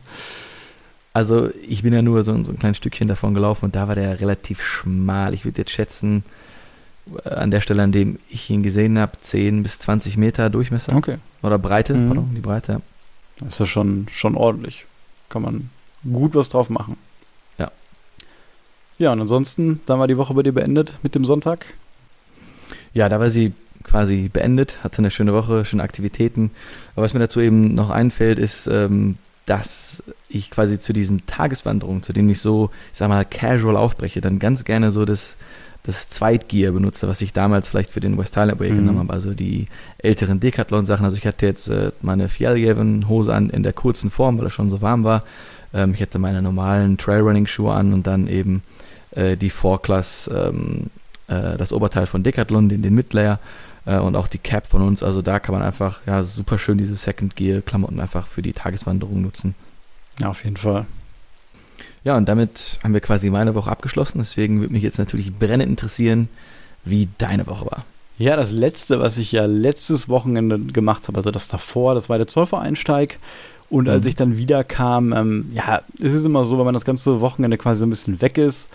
Also 1.13 1.51
ich 1.68 1.84
bin 1.84 1.94
ja 1.94 2.01
nur 2.01 2.24
so, 2.24 2.32
so, 2.44 2.51
ein 2.51 2.58
kleines 2.58 2.77
Stückchen 2.77 3.08
davon 3.08 3.36
gelaufen 3.36 3.65
und 3.65 3.75
da 3.75 3.88
war 3.88 3.94
der 3.94 4.20
relativ 4.20 4.63
schmal. 4.63 5.36
Ich 5.36 5.46
würde 5.46 5.62
jetzt 5.62 5.72
schätzen, 5.72 6.24
an 7.25 7.51
der 7.51 7.62
Stelle, 7.62 7.83
an 7.83 7.91
dem 7.91 8.19
ich 8.29 8.50
ihn 8.50 8.63
gesehen 8.63 8.98
habe, 8.98 9.13
10 9.19 9.63
bis 9.63 9.79
20 9.79 10.17
Meter 10.17 10.50
Durchmesser. 10.50 10.95
Okay. 10.95 11.17
Oder 11.41 11.60
Breite, 11.60 11.93
mhm. 11.93 12.07
pardon, 12.07 12.29
die 12.36 12.41
Breite. 12.41 12.81
Das 13.39 13.50
ist 13.50 13.60
ja 13.60 13.65
schon, 13.65 14.07
schon 14.12 14.36
ordentlich. 14.36 14.86
Kann 15.29 15.41
man 15.41 15.69
gut 16.12 16.36
was 16.36 16.50
drauf 16.50 16.69
machen. 16.69 16.98
Ja. 17.57 17.72
Ja, 18.98 19.12
und 19.12 19.22
ansonsten, 19.22 19.81
dann 19.86 20.00
war 20.00 20.07
die 20.07 20.17
Woche 20.17 20.33
bei 20.33 20.43
dir 20.43 20.53
beendet 20.53 20.98
mit 21.03 21.15
dem 21.15 21.25
Sonntag. 21.25 21.65
Ja, 22.93 23.10
da 23.10 23.19
war 23.19 23.29
sie 23.29 23.53
quasi 23.83 24.29
beendet, 24.31 24.83
hatte 24.83 25.00
eine 25.00 25.12
schöne 25.12 25.33
Woche, 25.33 25.65
schöne 25.65 25.83
Aktivitäten. 25.83 26.51
Aber 26.95 27.05
was 27.05 27.13
mir 27.13 27.19
dazu 27.19 27.41
eben 27.41 27.74
noch 27.74 27.89
einfällt, 27.89 28.39
ist, 28.39 28.67
ähm, 28.67 29.17
dass 29.45 30.03
ich 30.29 30.50
quasi 30.50 30.79
zu 30.79 30.93
diesen 30.93 31.25
Tageswanderungen, 31.25 32.01
zu 32.01 32.13
denen 32.13 32.29
ich 32.29 32.39
so, 32.39 32.69
ich 32.91 33.00
sag 33.00 33.10
mal, 33.10 33.25
casual 33.25 33.75
aufbreche, 33.75 34.22
dann 34.22 34.39
ganz 34.39 34.63
gerne 34.63 34.91
so 34.91 35.03
das 35.03 35.36
das 35.84 36.08
Zweitgear 36.10 36.72
benutze, 36.72 37.10
was 37.10 37.22
ich 37.22 37.34
damals 37.34 37.68
vielleicht 37.68 37.92
für 37.92 38.00
den 38.00 38.18
West 38.18 38.38
Highland 38.38 38.60
Way 38.60 38.72
mhm. 38.72 38.78
genommen 38.78 39.00
habe. 39.00 39.13
Also 39.13 39.34
die 39.34 39.68
älteren 39.98 40.40
Decathlon-Sachen. 40.40 41.04
Also 41.04 41.18
ich 41.18 41.28
hatte 41.28 41.46
jetzt 41.46 41.68
äh, 41.68 41.92
meine 42.02 42.30
Fjälljeven-Hose 42.30 43.34
an 43.34 43.50
in 43.50 43.63
der 43.63 43.74
kurzen 43.74 44.10
Form, 44.10 44.40
weil 44.40 44.48
es 44.48 44.54
schon 44.54 44.70
so 44.70 44.82
warm 44.82 45.04
war. 45.04 45.24
Ähm, 45.74 45.94
ich 45.94 46.02
hatte 46.02 46.20
meine 46.20 46.42
normalen 46.42 46.98
Trailrunning-Schuhe 46.98 47.74
an 47.74 47.92
und 47.92 48.08
dann 48.08 48.28
eben 48.28 48.63
äh, 49.12 49.36
die 49.36 49.50
Four-Class, 49.50 50.32
ähm, 50.34 50.88
äh, 51.28 51.58
das 51.58 51.74
Oberteil 51.74 52.06
von 52.06 52.24
Decathlon, 52.24 52.70
den, 52.70 52.82
den 52.82 52.96
Midlayer 52.96 53.40
äh, 53.86 53.98
und 53.98 54.16
auch 54.16 54.28
die 54.28 54.38
Cap 54.38 54.68
von 54.68 54.82
uns. 54.84 55.04
Also 55.04 55.22
da 55.22 55.40
kann 55.40 55.54
man 55.54 55.63
einfach 55.63 56.00
ja 56.06 56.24
super 56.24 56.58
schön 56.58 56.78
diese 56.78 56.96
Second 56.96 57.36
Gear-Klamotten 57.36 58.00
einfach 58.00 58.28
für 58.28 58.42
die 58.42 58.54
Tageswanderung 58.54 59.22
nutzen. 59.22 59.54
Ja, 60.20 60.30
auf 60.30 60.46
jeden 60.46 60.58
Fall. 60.58 60.86
Ja, 62.03 62.17
und 62.17 62.27
damit 62.27 62.79
haben 62.83 62.93
wir 62.93 63.01
quasi 63.01 63.29
meine 63.29 63.55
Woche 63.55 63.72
abgeschlossen. 63.72 64.17
Deswegen 64.17 64.60
würde 64.60 64.74
mich 64.74 64.83
jetzt 64.83 65.00
natürlich 65.00 65.33
brennend 65.33 65.69
interessieren, 65.69 66.27
wie 66.83 67.07
deine 67.17 67.48
Woche 67.48 67.65
war. 67.65 67.86
Ja, 68.17 68.36
das 68.36 68.51
letzte, 68.51 69.00
was 69.00 69.17
ich 69.17 69.31
ja 69.31 69.45
letztes 69.45 70.07
Wochenende 70.07 70.60
gemacht 70.60 71.07
habe, 71.07 71.17
also 71.17 71.31
das 71.31 71.48
davor, 71.48 71.95
das 71.95 72.10
war 72.10 72.17
der 72.17 72.27
Zollvereinsteig. 72.27 73.19
Und 73.69 73.89
als 73.89 74.03
mhm. 74.03 74.10
ich 74.10 74.15
dann 74.15 74.38
wieder 74.38 74.63
kam, 74.63 75.13
ähm, 75.13 75.51
ja, 75.53 75.81
es 76.00 76.13
ist 76.13 76.25
immer 76.25 76.45
so, 76.45 76.57
wenn 76.57 76.65
man 76.65 76.75
das 76.75 76.86
ganze 76.86 77.22
Wochenende 77.22 77.57
quasi 77.57 77.79
so 77.79 77.86
ein 77.86 77.89
bisschen 77.89 78.22
weg 78.22 78.38
ist, 78.38 78.69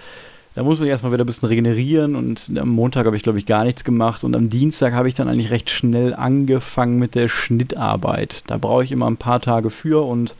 da 0.56 0.64
muss 0.64 0.80
man 0.80 0.88
erstmal 0.88 1.12
wieder 1.12 1.22
ein 1.22 1.26
bisschen 1.26 1.48
regenerieren 1.48 2.16
und 2.16 2.50
am 2.58 2.70
Montag 2.70 3.06
habe 3.06 3.16
ich, 3.16 3.22
glaube 3.22 3.38
ich, 3.38 3.46
gar 3.46 3.62
nichts 3.62 3.84
gemacht 3.84 4.24
und 4.24 4.34
am 4.34 4.50
Dienstag 4.50 4.92
habe 4.92 5.06
ich 5.06 5.14
dann 5.14 5.28
eigentlich 5.28 5.52
recht 5.52 5.70
schnell 5.70 6.14
angefangen 6.14 6.98
mit 6.98 7.14
der 7.14 7.28
Schnittarbeit. 7.28 8.42
Da 8.48 8.58
brauche 8.58 8.82
ich 8.82 8.90
immer 8.90 9.06
ein 9.06 9.18
paar 9.18 9.40
Tage 9.40 9.70
für 9.70 10.04
und 10.04 10.34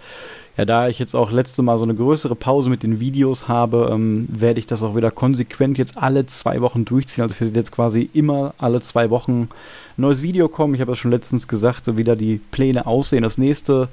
ja, 0.58 0.64
da 0.64 0.88
ich 0.88 0.98
jetzt 0.98 1.14
auch 1.14 1.30
letzte 1.30 1.62
Mal 1.62 1.78
so 1.78 1.84
eine 1.84 1.94
größere 1.94 2.34
Pause 2.34 2.68
mit 2.68 2.82
den 2.82 2.98
Videos 2.98 3.46
habe, 3.46 3.90
ähm, 3.92 4.26
werde 4.28 4.58
ich 4.58 4.66
das 4.66 4.82
auch 4.82 4.96
wieder 4.96 5.12
konsequent 5.12 5.78
jetzt 5.78 5.96
alle 5.96 6.26
zwei 6.26 6.60
Wochen 6.60 6.84
durchziehen. 6.84 7.22
Also 7.22 7.38
wird 7.38 7.54
jetzt 7.54 7.70
quasi 7.70 8.10
immer 8.12 8.54
alle 8.58 8.80
zwei 8.80 9.08
Wochen 9.08 9.42
ein 9.42 9.48
neues 9.96 10.20
Video 10.20 10.48
kommen. 10.48 10.74
Ich 10.74 10.80
habe 10.80 10.90
das 10.90 10.98
schon 10.98 11.12
letztens 11.12 11.46
gesagt, 11.46 11.96
wie 11.96 12.02
da 12.02 12.16
die 12.16 12.40
Pläne 12.50 12.88
aussehen. 12.88 13.22
Das 13.22 13.38
nächste 13.38 13.88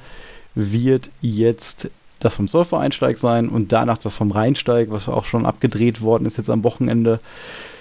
wird 0.56 1.12
jetzt 1.22 1.88
das 2.20 2.34
vom 2.34 2.48
Surfer-Einsteig 2.48 3.20
sein 3.20 3.48
und 3.48 3.72
danach 3.72 4.00
das 4.00 4.16
vom 4.16 4.32
Rheinsteig, 4.32 4.90
was 4.90 5.08
auch 5.08 5.26
schon 5.26 5.46
abgedreht 5.46 6.02
worden 6.02 6.26
ist 6.26 6.38
jetzt 6.38 6.50
am 6.50 6.64
Wochenende. 6.64 7.20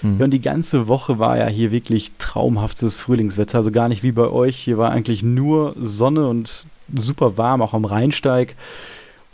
Mhm. 0.03 0.19
Ja, 0.19 0.25
und 0.25 0.31
die 0.31 0.41
ganze 0.41 0.87
Woche 0.87 1.17
war 1.17 1.37
ja 1.39 1.47
hier 1.47 1.71
wirklich 1.71 2.11
traumhaftes 2.19 2.99
Frühlingswetter, 2.99 3.57
also 3.57 3.71
gar 3.71 3.89
nicht 3.89 4.03
wie 4.03 4.11
bei 4.11 4.29
euch. 4.29 4.57
Hier 4.57 4.77
war 4.77 4.91
eigentlich 4.91 5.23
nur 5.23 5.73
Sonne 5.81 6.27
und 6.27 6.65
super 6.93 7.37
warm, 7.37 7.61
auch 7.61 7.73
am 7.73 7.85
Rheinsteig. 7.85 8.55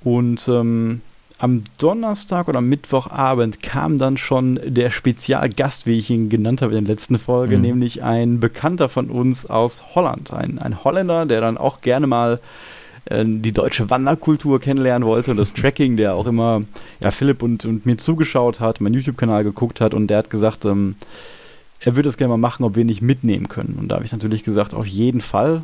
Und 0.03 0.47
ähm, 0.47 1.01
am 1.41 1.63
Donnerstag 1.79 2.47
oder 2.47 2.61
Mittwochabend 2.61 3.63
kam 3.63 3.97
dann 3.97 4.17
schon 4.17 4.59
der 4.63 4.91
Spezialgast, 4.91 5.87
wie 5.87 5.97
ich 5.97 6.09
ihn 6.09 6.29
genannt 6.29 6.61
habe 6.61 6.75
in 6.75 6.85
der 6.85 6.93
letzten 6.93 7.17
Folge, 7.17 7.57
mhm. 7.57 7.63
nämlich 7.63 8.03
ein 8.03 8.39
Bekannter 8.39 8.89
von 8.89 9.09
uns 9.09 9.47
aus 9.47 9.95
Holland. 9.95 10.31
Ein, 10.33 10.59
ein 10.59 10.83
Holländer, 10.83 11.25
der 11.25 11.41
dann 11.41 11.57
auch 11.57 11.81
gerne 11.81 12.05
mal 12.05 12.39
äh, 13.05 13.25
die 13.25 13.51
deutsche 13.51 13.89
Wanderkultur 13.89 14.59
kennenlernen 14.59 15.07
wollte 15.07 15.31
und 15.31 15.37
das 15.37 15.53
Tracking, 15.55 15.97
der 15.97 16.13
auch 16.13 16.27
immer 16.27 16.61
ja, 16.99 17.09
Philipp 17.09 17.41
und, 17.41 17.65
und 17.65 17.87
mir 17.87 17.97
zugeschaut 17.97 18.59
hat, 18.59 18.79
meinen 18.79 18.93
YouTube-Kanal 18.93 19.43
geguckt 19.43 19.81
hat 19.81 19.95
und 19.95 20.07
der 20.07 20.19
hat 20.19 20.29
gesagt, 20.29 20.65
ähm, 20.65 20.95
er 21.79 21.95
würde 21.95 22.09
es 22.09 22.17
gerne 22.17 22.29
mal 22.29 22.37
machen, 22.37 22.63
ob 22.63 22.75
wir 22.75 22.85
nicht 22.85 23.01
mitnehmen 23.01 23.47
können. 23.47 23.77
Und 23.79 23.87
da 23.87 23.95
habe 23.95 24.05
ich 24.05 24.11
natürlich 24.11 24.43
gesagt, 24.43 24.75
auf 24.75 24.85
jeden 24.85 25.21
Fall. 25.21 25.63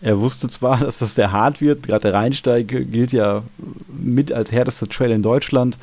Er 0.00 0.18
wusste 0.20 0.48
zwar, 0.48 0.78
dass 0.80 0.98
das 0.98 1.14
sehr 1.14 1.32
hart 1.32 1.60
wird, 1.60 1.84
gerade 1.84 2.02
der 2.02 2.14
Rheinsteig 2.14 2.68
gilt 2.68 3.12
ja 3.12 3.42
mit 3.88 4.32
als 4.32 4.52
härtester 4.52 4.88
Trail 4.88 5.10
in 5.10 5.22
Deutschland. 5.22 5.78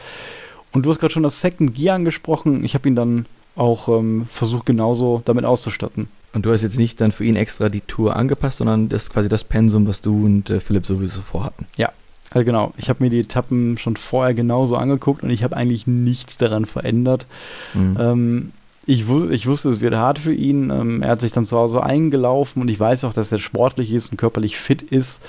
Und 0.71 0.85
du 0.85 0.89
hast 0.89 0.99
gerade 0.99 1.13
schon 1.13 1.23
das 1.23 1.39
Second 1.39 1.75
Gear 1.75 1.95
angesprochen. 1.95 2.63
Ich 2.63 2.73
habe 2.73 2.87
ihn 2.87 2.95
dann 2.95 3.25
auch 3.55 3.87
ähm, 3.87 4.27
versucht, 4.31 4.65
genauso 4.65 5.21
damit 5.25 5.45
auszustatten. 5.45 6.07
Und 6.33 6.47
du 6.47 6.51
hast 6.51 6.63
jetzt 6.63 6.79
nicht 6.79 6.99
dann 6.99 7.11
für 7.11 7.25
ihn 7.25 7.35
extra 7.35 7.69
die 7.69 7.81
Tour 7.81 8.15
angepasst, 8.15 8.57
sondern 8.57 8.89
das 8.89 9.03
ist 9.03 9.13
quasi 9.13 9.29
das 9.29 9.43
Pensum, 9.43 9.85
was 9.87 10.01
du 10.01 10.25
und 10.25 10.49
äh, 10.49 10.59
Philipp 10.59 10.87
sowieso 10.87 11.21
vorhatten. 11.21 11.67
Ja, 11.77 11.91
also 12.31 12.43
genau. 12.43 12.73
Ich 12.77 12.89
habe 12.89 13.03
mir 13.03 13.11
die 13.11 13.19
Etappen 13.19 13.77
schon 13.77 13.95
vorher 13.95 14.33
genauso 14.33 14.75
angeguckt 14.75 15.21
und 15.21 15.29
ich 15.29 15.43
habe 15.43 15.55
eigentlich 15.55 15.85
nichts 15.85 16.37
daran 16.37 16.65
verändert. 16.65 17.27
Mhm. 17.75 17.97
Ähm, 17.99 18.51
ich, 18.85 19.07
wus 19.07 19.29
ich 19.29 19.47
wusste, 19.47 19.69
es 19.69 19.81
wird 19.81 19.95
hart 19.95 20.19
für 20.19 20.33
ihn. 20.33 20.69
Ähm, 20.69 21.01
er 21.01 21.11
hat 21.11 21.21
sich 21.21 21.31
dann 21.31 21.45
zu 21.45 21.57
Hause 21.57 21.83
eingelaufen 21.83 22.61
und 22.61 22.67
ich 22.67 22.79
weiß 22.79 23.03
auch, 23.05 23.13
dass 23.13 23.31
er 23.31 23.39
sportlich 23.39 23.91
ist 23.93 24.11
und 24.11 24.17
körperlich 24.17 24.57
fit 24.57 24.81
ist. 24.81 25.21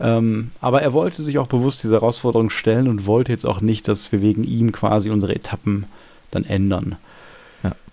Ähm, 0.00 0.50
aber 0.60 0.82
er 0.82 0.92
wollte 0.92 1.22
sich 1.22 1.38
auch 1.38 1.48
bewusst 1.48 1.82
diese 1.82 1.94
Herausforderung 1.94 2.50
stellen 2.50 2.88
und 2.88 3.06
wollte 3.06 3.32
jetzt 3.32 3.46
auch 3.46 3.60
nicht, 3.60 3.88
dass 3.88 4.12
wir 4.12 4.22
wegen 4.22 4.44
ihm 4.44 4.72
quasi 4.72 5.10
unsere 5.10 5.34
Etappen 5.34 5.86
dann 6.30 6.44
ändern. 6.44 6.96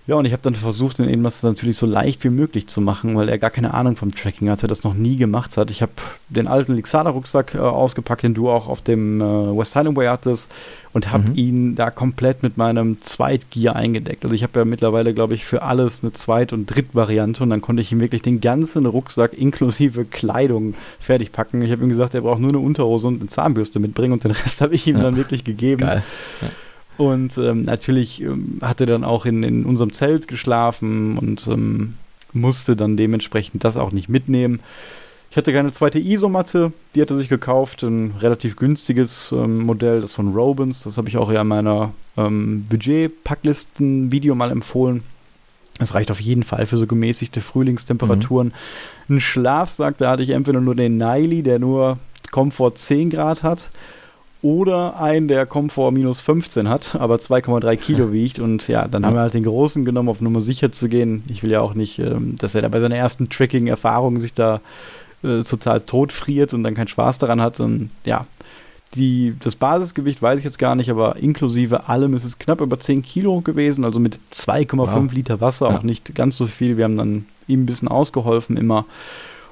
Ja, 0.07 0.15
und 0.15 0.25
ich 0.25 0.33
habe 0.33 0.43
dann 0.43 0.53
versucht, 0.53 0.99
den 0.99 1.23
das 1.23 1.41
natürlich 1.41 1.77
so 1.77 1.87
leicht 1.87 2.23
wie 2.23 2.29
möglich 2.29 2.67
zu 2.67 2.79
machen, 2.79 3.15
weil 3.15 3.27
er 3.27 3.39
gar 3.39 3.49
keine 3.49 3.73
Ahnung 3.73 3.95
vom 3.95 4.13
Tracking 4.13 4.51
hatte, 4.51 4.67
das 4.67 4.83
noch 4.83 4.93
nie 4.93 5.17
gemacht 5.17 5.57
hat. 5.57 5.71
Ich 5.71 5.81
habe 5.81 5.93
den 6.29 6.47
alten 6.47 6.75
Lixada-Rucksack 6.75 7.55
äh, 7.55 7.59
ausgepackt, 7.59 8.21
den 8.21 8.35
du 8.35 8.49
auch 8.49 8.67
auf 8.67 8.81
dem 8.81 9.19
äh, 9.19 9.23
West 9.57 9.75
Highway 9.75 10.07
hattest, 10.07 10.51
und 10.93 11.11
habe 11.11 11.31
mhm. 11.31 11.35
ihn 11.35 11.75
da 11.75 11.89
komplett 11.89 12.41
mit 12.41 12.55
meinem 12.55 13.01
Zweitgear 13.01 13.75
eingedeckt. 13.75 14.23
Also 14.23 14.33
ich 14.33 14.43
habe 14.43 14.59
ja 14.59 14.65
mittlerweile, 14.65 15.13
glaube 15.13 15.33
ich, 15.33 15.43
für 15.43 15.63
alles 15.63 16.03
eine 16.03 16.13
Zweit- 16.13 16.53
und 16.53 16.67
Drittvariante 16.67 17.43
und 17.43 17.49
dann 17.49 17.59
konnte 17.59 17.81
ich 17.81 17.91
ihm 17.91 17.99
wirklich 17.99 18.21
den 18.21 18.39
ganzen 18.39 18.85
Rucksack 18.85 19.33
inklusive 19.33 20.05
Kleidung 20.05 20.75
fertig 20.99 21.33
packen. 21.33 21.63
Ich 21.63 21.71
habe 21.71 21.83
ihm 21.83 21.89
gesagt, 21.89 22.13
er 22.13 22.21
braucht 22.21 22.39
nur 22.39 22.49
eine 22.49 22.59
Unterhose 22.59 23.07
und 23.09 23.19
eine 23.19 23.27
Zahnbürste 23.27 23.79
mitbringen 23.79 24.13
und 24.13 24.23
den 24.23 24.31
Rest 24.31 24.61
habe 24.61 24.75
ich 24.75 24.87
ihm 24.87 24.97
ja. 24.97 25.03
dann 25.03 25.17
wirklich 25.17 25.43
gegeben. 25.43 25.81
Geil. 25.81 26.03
Ja. 26.41 26.47
Und 26.97 27.37
ähm, 27.37 27.63
natürlich 27.63 28.21
ähm, 28.21 28.59
hat 28.61 28.79
er 28.79 28.87
dann 28.87 29.03
auch 29.03 29.25
in, 29.25 29.43
in 29.43 29.65
unserem 29.65 29.93
Zelt 29.93 30.27
geschlafen 30.27 31.17
und 31.17 31.47
ähm, 31.47 31.95
musste 32.33 32.75
dann 32.75 32.97
dementsprechend 32.97 33.63
das 33.63 33.77
auch 33.77 33.91
nicht 33.91 34.09
mitnehmen. 34.09 34.61
Ich 35.31 35.37
hatte 35.37 35.51
keine 35.51 35.71
zweite 35.73 35.99
Isomatte, 35.99 36.71
die 36.93 37.01
hat 37.01 37.11
er 37.11 37.17
sich 37.17 37.27
gekauft, 37.27 37.83
ein 37.83 38.13
relativ 38.19 38.55
günstiges 38.55 39.33
ähm, 39.33 39.63
Modell, 39.63 39.99
das 39.99 40.13
von 40.13 40.33
Robins. 40.33 40.83
Das 40.83 40.97
habe 40.97 41.09
ich 41.09 41.17
auch 41.17 41.29
ja 41.29 41.41
in 41.41 41.47
meiner 41.47 41.91
ähm, 42.15 42.65
Budget-Packlisten-Video 42.69 44.33
mal 44.33 44.51
empfohlen. 44.51 45.03
Es 45.79 45.93
reicht 45.93 46.09
auf 46.09 46.21
jeden 46.21 46.43
Fall 46.43 46.65
für 46.65 46.77
so 46.77 46.87
gemäßigte 46.87 47.41
Frühlingstemperaturen. 47.41 48.53
Mhm. 49.09 49.15
Ein 49.15 49.21
Schlafsack, 49.21 49.97
da 49.97 50.11
hatte 50.11 50.23
ich 50.23 50.29
entweder 50.29 50.61
nur 50.61 50.75
den 50.75 50.95
Niley, 50.95 51.43
der 51.43 51.59
nur 51.59 51.99
Komfort 52.31 52.75
10 52.77 53.09
Grad 53.09 53.43
hat, 53.43 53.69
oder 54.45 55.01
einen, 55.01 55.27
der 55.27 55.47
Komfort 55.47 55.89
minus 55.89 56.21
15 56.21 56.69
hat, 56.69 56.95
aber 56.99 57.15
2,3 57.15 57.77
Kilo 57.77 58.11
wiegt. 58.11 58.37
Und 58.37 58.67
ja, 58.67 58.87
dann 58.87 59.03
haben 59.03 59.15
wir 59.15 59.21
halt 59.21 59.33
den 59.33 59.43
großen 59.43 59.85
genommen, 59.85 60.07
auf 60.07 60.21
Nummer 60.21 60.39
sicher 60.39 60.71
zu 60.71 60.87
gehen. 60.87 61.23
Ich 61.27 61.41
will 61.41 61.49
ja 61.49 61.61
auch 61.61 61.73
nicht, 61.73 61.97
ähm, 61.97 62.35
dass 62.37 62.53
er 62.53 62.61
da 62.61 62.67
bei 62.67 62.79
seiner 62.79 62.95
ersten 62.95 63.27
Tracking-Erfahrung 63.27 64.19
sich 64.19 64.35
da 64.35 64.61
äh, 65.23 65.41
total 65.41 65.81
tot 65.81 66.13
friert 66.13 66.53
und 66.53 66.61
dann 66.61 66.75
keinen 66.75 66.87
Spaß 66.87 67.17
daran 67.17 67.41
hat. 67.41 67.59
Und 67.59 67.89
ja, 68.05 68.27
die, 68.93 69.33
das 69.39 69.55
Basisgewicht 69.55 70.21
weiß 70.21 70.37
ich 70.37 70.45
jetzt 70.45 70.59
gar 70.59 70.75
nicht, 70.75 70.91
aber 70.91 71.15
inklusive 71.15 71.89
allem 71.89 72.13
ist 72.13 72.23
es 72.23 72.37
knapp 72.37 72.61
über 72.61 72.79
10 72.79 73.01
Kilo 73.01 73.41
gewesen, 73.41 73.83
also 73.83 73.99
mit 73.99 74.19
2,5 74.31 74.77
wow. 74.77 75.11
Liter 75.11 75.41
Wasser, 75.41 75.71
ja. 75.71 75.75
auch 75.75 75.81
nicht 75.81 76.13
ganz 76.13 76.37
so 76.37 76.45
viel. 76.45 76.77
Wir 76.77 76.83
haben 76.83 76.97
dann 76.97 77.25
ihm 77.47 77.63
ein 77.63 77.65
bisschen 77.65 77.87
ausgeholfen 77.87 78.57
immer. 78.57 78.85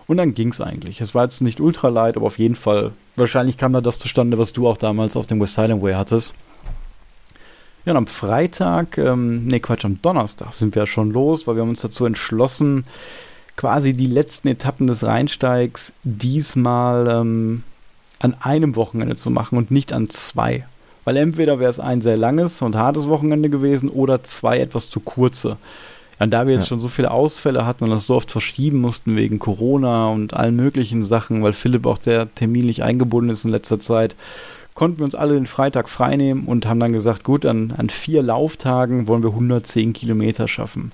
Und 0.08 0.18
dann 0.18 0.34
ging 0.34 0.50
es 0.50 0.62
eigentlich. 0.62 1.02
Es 1.02 1.16
war 1.16 1.24
jetzt 1.24 1.42
nicht 1.42 1.60
ultra 1.60 1.90
light, 1.90 2.18
aber 2.18 2.26
auf 2.26 2.40
jeden 2.40 2.56
Fall, 2.56 2.92
wahrscheinlich 3.16 3.58
kam 3.58 3.74
da 3.74 3.82
das 3.82 4.00
zustande, 4.00 4.38
was 4.38 4.54
du 4.54 4.68
auch 4.68 4.78
damals 4.78 5.16
auf 5.16 5.28
dem 5.28 5.40
West 5.40 5.58
Island 5.58 5.82
Way 5.82 5.94
hattest. 5.94 6.34
Ja, 7.86 7.92
und 7.92 7.98
am 7.98 8.08
Freitag, 8.08 8.98
ähm, 8.98 9.46
nee, 9.46 9.60
Quatsch, 9.60 9.84
am 9.84 10.02
Donnerstag 10.02 10.54
sind 10.54 10.74
wir 10.76 10.88
schon 10.88 11.12
los, 11.12 11.48
weil 11.48 11.56
wir 11.56 11.62
haben 11.62 11.70
uns 11.70 11.82
dazu 11.82 12.06
entschlossen, 12.06 12.86
quasi 13.58 13.94
die 13.94 14.08
letzten 14.08 14.48
Etappen 14.48 14.88
des 14.88 15.04
Rheinsteigs 15.04 15.92
diesmal 16.04 17.08
ähm, 17.10 17.64
an 18.20 18.36
einem 18.40 18.76
Wochenende 18.76 19.18
zu 19.18 19.30
machen 19.30 19.58
und 19.58 19.70
nicht 19.70 19.92
an 19.92 20.10
zwei. 20.10 20.66
Weil 21.04 21.18
entweder 21.18 21.60
wäre 21.60 21.70
es 21.70 21.82
ein 21.82 22.02
sehr 22.02 22.16
langes 22.16 22.62
und 22.62 22.78
hartes 22.78 23.10
Wochenende 23.10 23.50
gewesen 23.50 23.90
oder 23.90 24.24
zwei 24.24 24.60
etwas 24.60 24.90
zu 24.90 25.02
kurze. 25.02 25.58
Und 26.20 26.32
da 26.32 26.46
wir 26.46 26.54
jetzt 26.54 26.64
ja. 26.64 26.70
schon 26.70 26.80
so 26.80 26.90
viele 26.90 27.12
Ausfälle 27.12 27.66
hatten 27.66 27.84
und 27.84 27.90
das 27.90 28.08
so 28.08 28.16
oft 28.16 28.32
verschieben 28.32 28.80
mussten 28.80 29.16
wegen 29.16 29.40
Corona 29.40 30.10
und 30.10 30.34
allen 30.34 30.56
möglichen 30.56 31.04
Sachen, 31.04 31.44
weil 31.44 31.54
Philipp 31.54 31.86
auch 31.86 32.02
sehr 32.02 32.34
terminlich 32.36 32.84
eingebunden 32.84 33.32
ist 33.32 33.46
in 33.46 33.52
letzter 33.52 33.80
Zeit, 33.80 34.16
konnten 34.74 35.00
wir 35.00 35.06
uns 35.06 35.16
alle 35.16 35.34
den 35.34 35.48
Freitag 35.48 35.90
freinehmen 35.90 36.46
und 36.46 36.66
haben 36.66 36.80
dann 36.80 36.94
gesagt, 36.94 37.24
gut, 37.24 37.46
an, 37.46 37.74
an 37.78 37.90
vier 37.90 38.24
Lauftagen 38.24 39.08
wollen 39.08 39.24
wir 39.24 39.32
110 39.32 39.94
Kilometer 39.94 40.48
schaffen. 40.48 40.92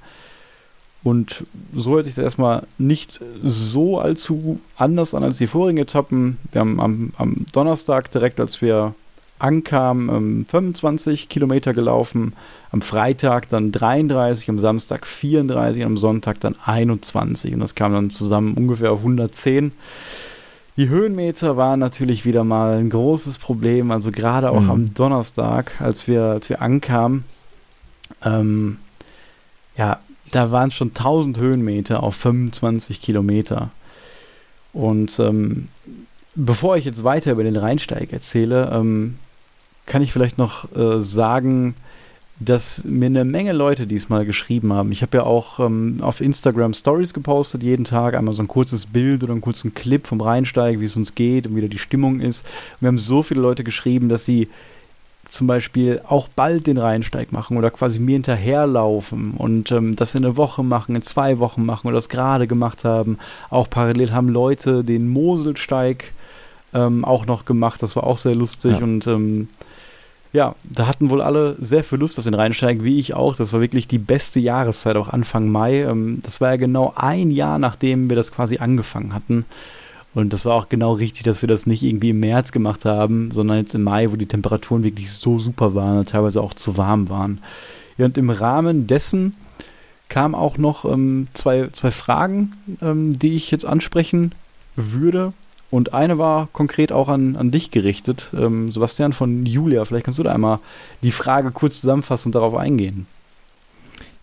Und 1.02 1.46
so 1.74 1.96
hört 1.96 2.06
sich 2.06 2.16
das 2.16 2.26
erstmal 2.26 2.64
nicht 2.78 3.22
so 3.42 4.00
allzu 4.00 4.60
anders 4.76 5.14
an 5.14 5.24
als 5.24 5.38
die 5.38 5.48
vorigen 5.48 5.78
Etappen. 5.78 6.38
Wir 6.52 6.60
haben 6.60 6.82
am, 6.82 7.14
am 7.18 7.46
Donnerstag 7.54 8.12
direkt, 8.12 8.40
als 8.40 8.62
wir 8.62 8.94
ankamen, 9.40 10.46
25 10.46 11.24
ähm, 11.24 11.30
Kilometer 11.30 11.74
gelaufen, 11.74 12.34
am 12.72 12.82
Freitag 12.82 13.50
dann 13.50 13.72
33, 13.72 14.50
am 14.50 14.60
Samstag 14.60 15.08
34, 15.08 15.84
am 15.84 15.98
Sonntag 15.98 16.40
dann 16.40 16.56
21 16.64 17.54
und 17.54 17.62
das 17.62 17.76
kam 17.76 17.94
dann 17.94 18.10
zusammen 18.10 18.54
ungefähr 18.54 18.92
auf 18.92 19.00
110. 19.00 19.72
Die 20.78 20.88
Höhenmeter 20.88 21.58
waren 21.58 21.80
natürlich 21.80 22.26
wieder 22.26 22.44
mal 22.44 22.78
ein 22.78 22.90
großes 22.90 23.38
Problem, 23.38 23.92
also 23.92 24.12
gerade 24.12 24.52
auch 24.52 24.62
mhm. 24.62 24.70
am 24.70 24.94
Donnerstag, 24.94 25.72
als 25.80 26.08
wir, 26.08 26.24
als 26.24 26.50
wir 26.50 26.62
ankamen. 26.62 27.26
Ähm, 28.24 28.78
ja, 29.76 30.00
da 30.32 30.52
waren 30.52 30.72
schon 30.72 30.90
1000 30.90 31.40
Höhenmeter 31.40 32.04
auf 32.04 32.16
25 32.16 33.02
Kilometer. 33.02 33.72
Und 34.72 35.20
ähm, 35.20 35.68
bevor 36.36 36.78
ich 36.78 36.86
jetzt 36.86 37.04
weiter 37.04 37.32
über 37.32 37.44
den 37.44 37.58
Rheinsteig 37.58 38.14
erzähle, 38.14 38.72
ähm, 38.74 39.16
kann 39.90 40.02
ich 40.02 40.14
vielleicht 40.14 40.38
noch 40.38 40.74
äh, 40.76 41.02
sagen, 41.02 41.76
dass 42.40 42.86
mir 42.86 43.08
eine 43.08 43.26
Menge 43.26 43.52
Leute 43.52 43.86
diesmal 43.86 44.26
geschrieben 44.26 44.72
haben. 44.72 44.94
Ich 44.94 45.02
habe 45.02 45.18
ja 45.18 45.24
auch 45.24 45.60
ähm, 45.60 45.98
auf 46.02 46.22
Instagram 46.22 46.74
Stories 46.74 47.14
gepostet, 47.14 47.64
jeden 47.64 47.84
Tag 47.84 48.16
einmal 48.16 48.34
so 48.34 48.42
ein 48.42 48.48
kurzes 48.48 48.86
Bild 48.86 49.24
oder 49.24 49.34
einen 49.34 49.42
kurzen 49.42 49.74
Clip 49.74 50.08
vom 50.08 50.22
Rheinsteig, 50.22 50.80
wie 50.80 50.86
es 50.86 50.96
uns 50.96 51.16
geht 51.16 51.48
und 51.48 51.58
wie 51.58 51.62
da 51.62 51.68
die 51.68 51.78
Stimmung 51.78 52.22
ist. 52.22 52.46
Und 52.46 52.82
wir 52.82 52.88
haben 52.88 52.98
so 52.98 53.24
viele 53.24 53.42
Leute 53.42 53.66
geschrieben, 53.66 54.08
dass 54.08 54.26
sie 54.26 54.48
zum 55.30 55.48
Beispiel 55.48 56.02
auch 56.08 56.28
bald 56.30 56.66
den 56.66 56.78
Rheinsteig 56.78 57.32
machen 57.32 57.58
oder 57.58 57.72
quasi 57.72 58.00
mir 58.00 58.14
hinterherlaufen 58.14 59.34
und 59.38 59.72
ähm, 59.72 59.96
das 59.96 60.16
in 60.16 60.26
einer 60.26 60.38
Woche 60.38 60.64
machen, 60.64 60.96
in 60.96 61.02
zwei 61.02 61.40
Wochen 61.40 61.66
machen 61.66 61.88
oder 61.88 61.98
das 61.98 62.10
gerade 62.10 62.48
gemacht 62.48 62.84
haben. 62.84 63.20
Auch 63.50 63.70
parallel 63.70 64.12
haben 64.12 64.30
Leute 64.30 64.84
den 64.84 65.10
Moselsteig 65.10 66.14
ähm, 66.74 67.06
auch 67.06 67.26
noch 67.26 67.46
gemacht, 67.46 67.84
das 67.84 67.96
war 67.96 68.06
auch 68.06 68.18
sehr 68.18 68.36
lustig 68.36 68.72
ja. 68.72 68.84
und 68.84 69.06
ähm, 69.08 69.50
ja, 70.32 70.56
da 70.64 70.88
hatten 70.88 71.10
wohl 71.10 71.22
alle 71.22 71.56
sehr 71.60 71.84
viel 71.84 71.98
Lust 71.98 72.20
auf 72.20 72.26
den 72.26 72.36
Rheinsteig, 72.36 72.84
wie 72.84 73.00
ich 73.00 73.14
auch. 73.14 73.36
Das 73.36 73.52
war 73.52 73.62
wirklich 73.62 73.88
die 73.88 73.98
beste 73.98 74.40
Jahreszeit, 74.40 74.96
auch 74.96 75.10
Anfang 75.10 75.50
Mai. 75.50 75.82
Ähm, 75.84 76.20
das 76.22 76.40
war 76.40 76.52
ja 76.52 76.58
genau 76.58 76.94
ein 76.96 77.32
Jahr, 77.32 77.58
nachdem 77.58 78.10
wir 78.10 78.16
das 78.16 78.32
quasi 78.32 78.60
angefangen 78.60 79.14
hatten. 79.14 79.46
Und 80.14 80.34
das 80.34 80.46
war 80.46 80.56
auch 80.56 80.70
genau 80.70 80.94
richtig, 80.94 81.24
dass 81.24 81.42
wir 81.42 81.48
das 81.48 81.66
nicht 81.66 81.84
irgendwie 81.84 82.12
im 82.12 82.20
März 82.20 82.52
gemacht 82.52 82.86
haben, 82.86 83.32
sondern 83.32 83.58
jetzt 83.58 83.76
im 83.76 83.84
Mai, 83.84 84.12
wo 84.12 84.16
die 84.16 84.26
Temperaturen 84.26 84.84
wirklich 84.84 85.12
so 85.12 85.40
super 85.40 85.76
waren 85.76 86.00
und 86.00 86.10
teilweise 86.10 86.42
auch 86.42 86.54
zu 86.54 86.78
warm 86.78 87.10
waren. 87.10 87.42
Ja, 87.98 88.06
und 88.06 88.18
im 88.18 88.30
Rahmen 88.30 88.88
dessen 88.88 89.36
kamen 90.10 90.36
auch 90.36 90.58
noch 90.58 90.86
ähm, 90.86 91.28
zwei, 91.34 91.70
zwei 91.72 91.92
Fragen, 91.92 92.54
ähm, 92.82 93.18
die 93.20 93.36
ich 93.36 93.52
jetzt 93.52 93.66
ansprechen 93.66 94.34
würde. 94.76 95.34
Und 95.72 95.94
eine 95.94 96.18
war 96.18 96.48
konkret 96.52 96.92
auch 96.92 97.10
an, 97.10 97.36
an 97.36 97.52
dich 97.52 97.70
gerichtet, 97.70 98.30
ähm, 98.34 98.72
Sebastian 98.72 99.14
von 99.14 99.46
Julia. 99.46 99.86
Vielleicht 99.86 100.06
kannst 100.06 100.20
du 100.20 100.24
da 100.24 100.34
einmal 100.34 100.60
die 101.04 101.12
Frage 101.12 101.52
kurz 101.52 101.82
zusammenfassen 101.82 102.30
und 102.30 102.36
darauf 102.36 102.56
eingehen. 102.56 103.06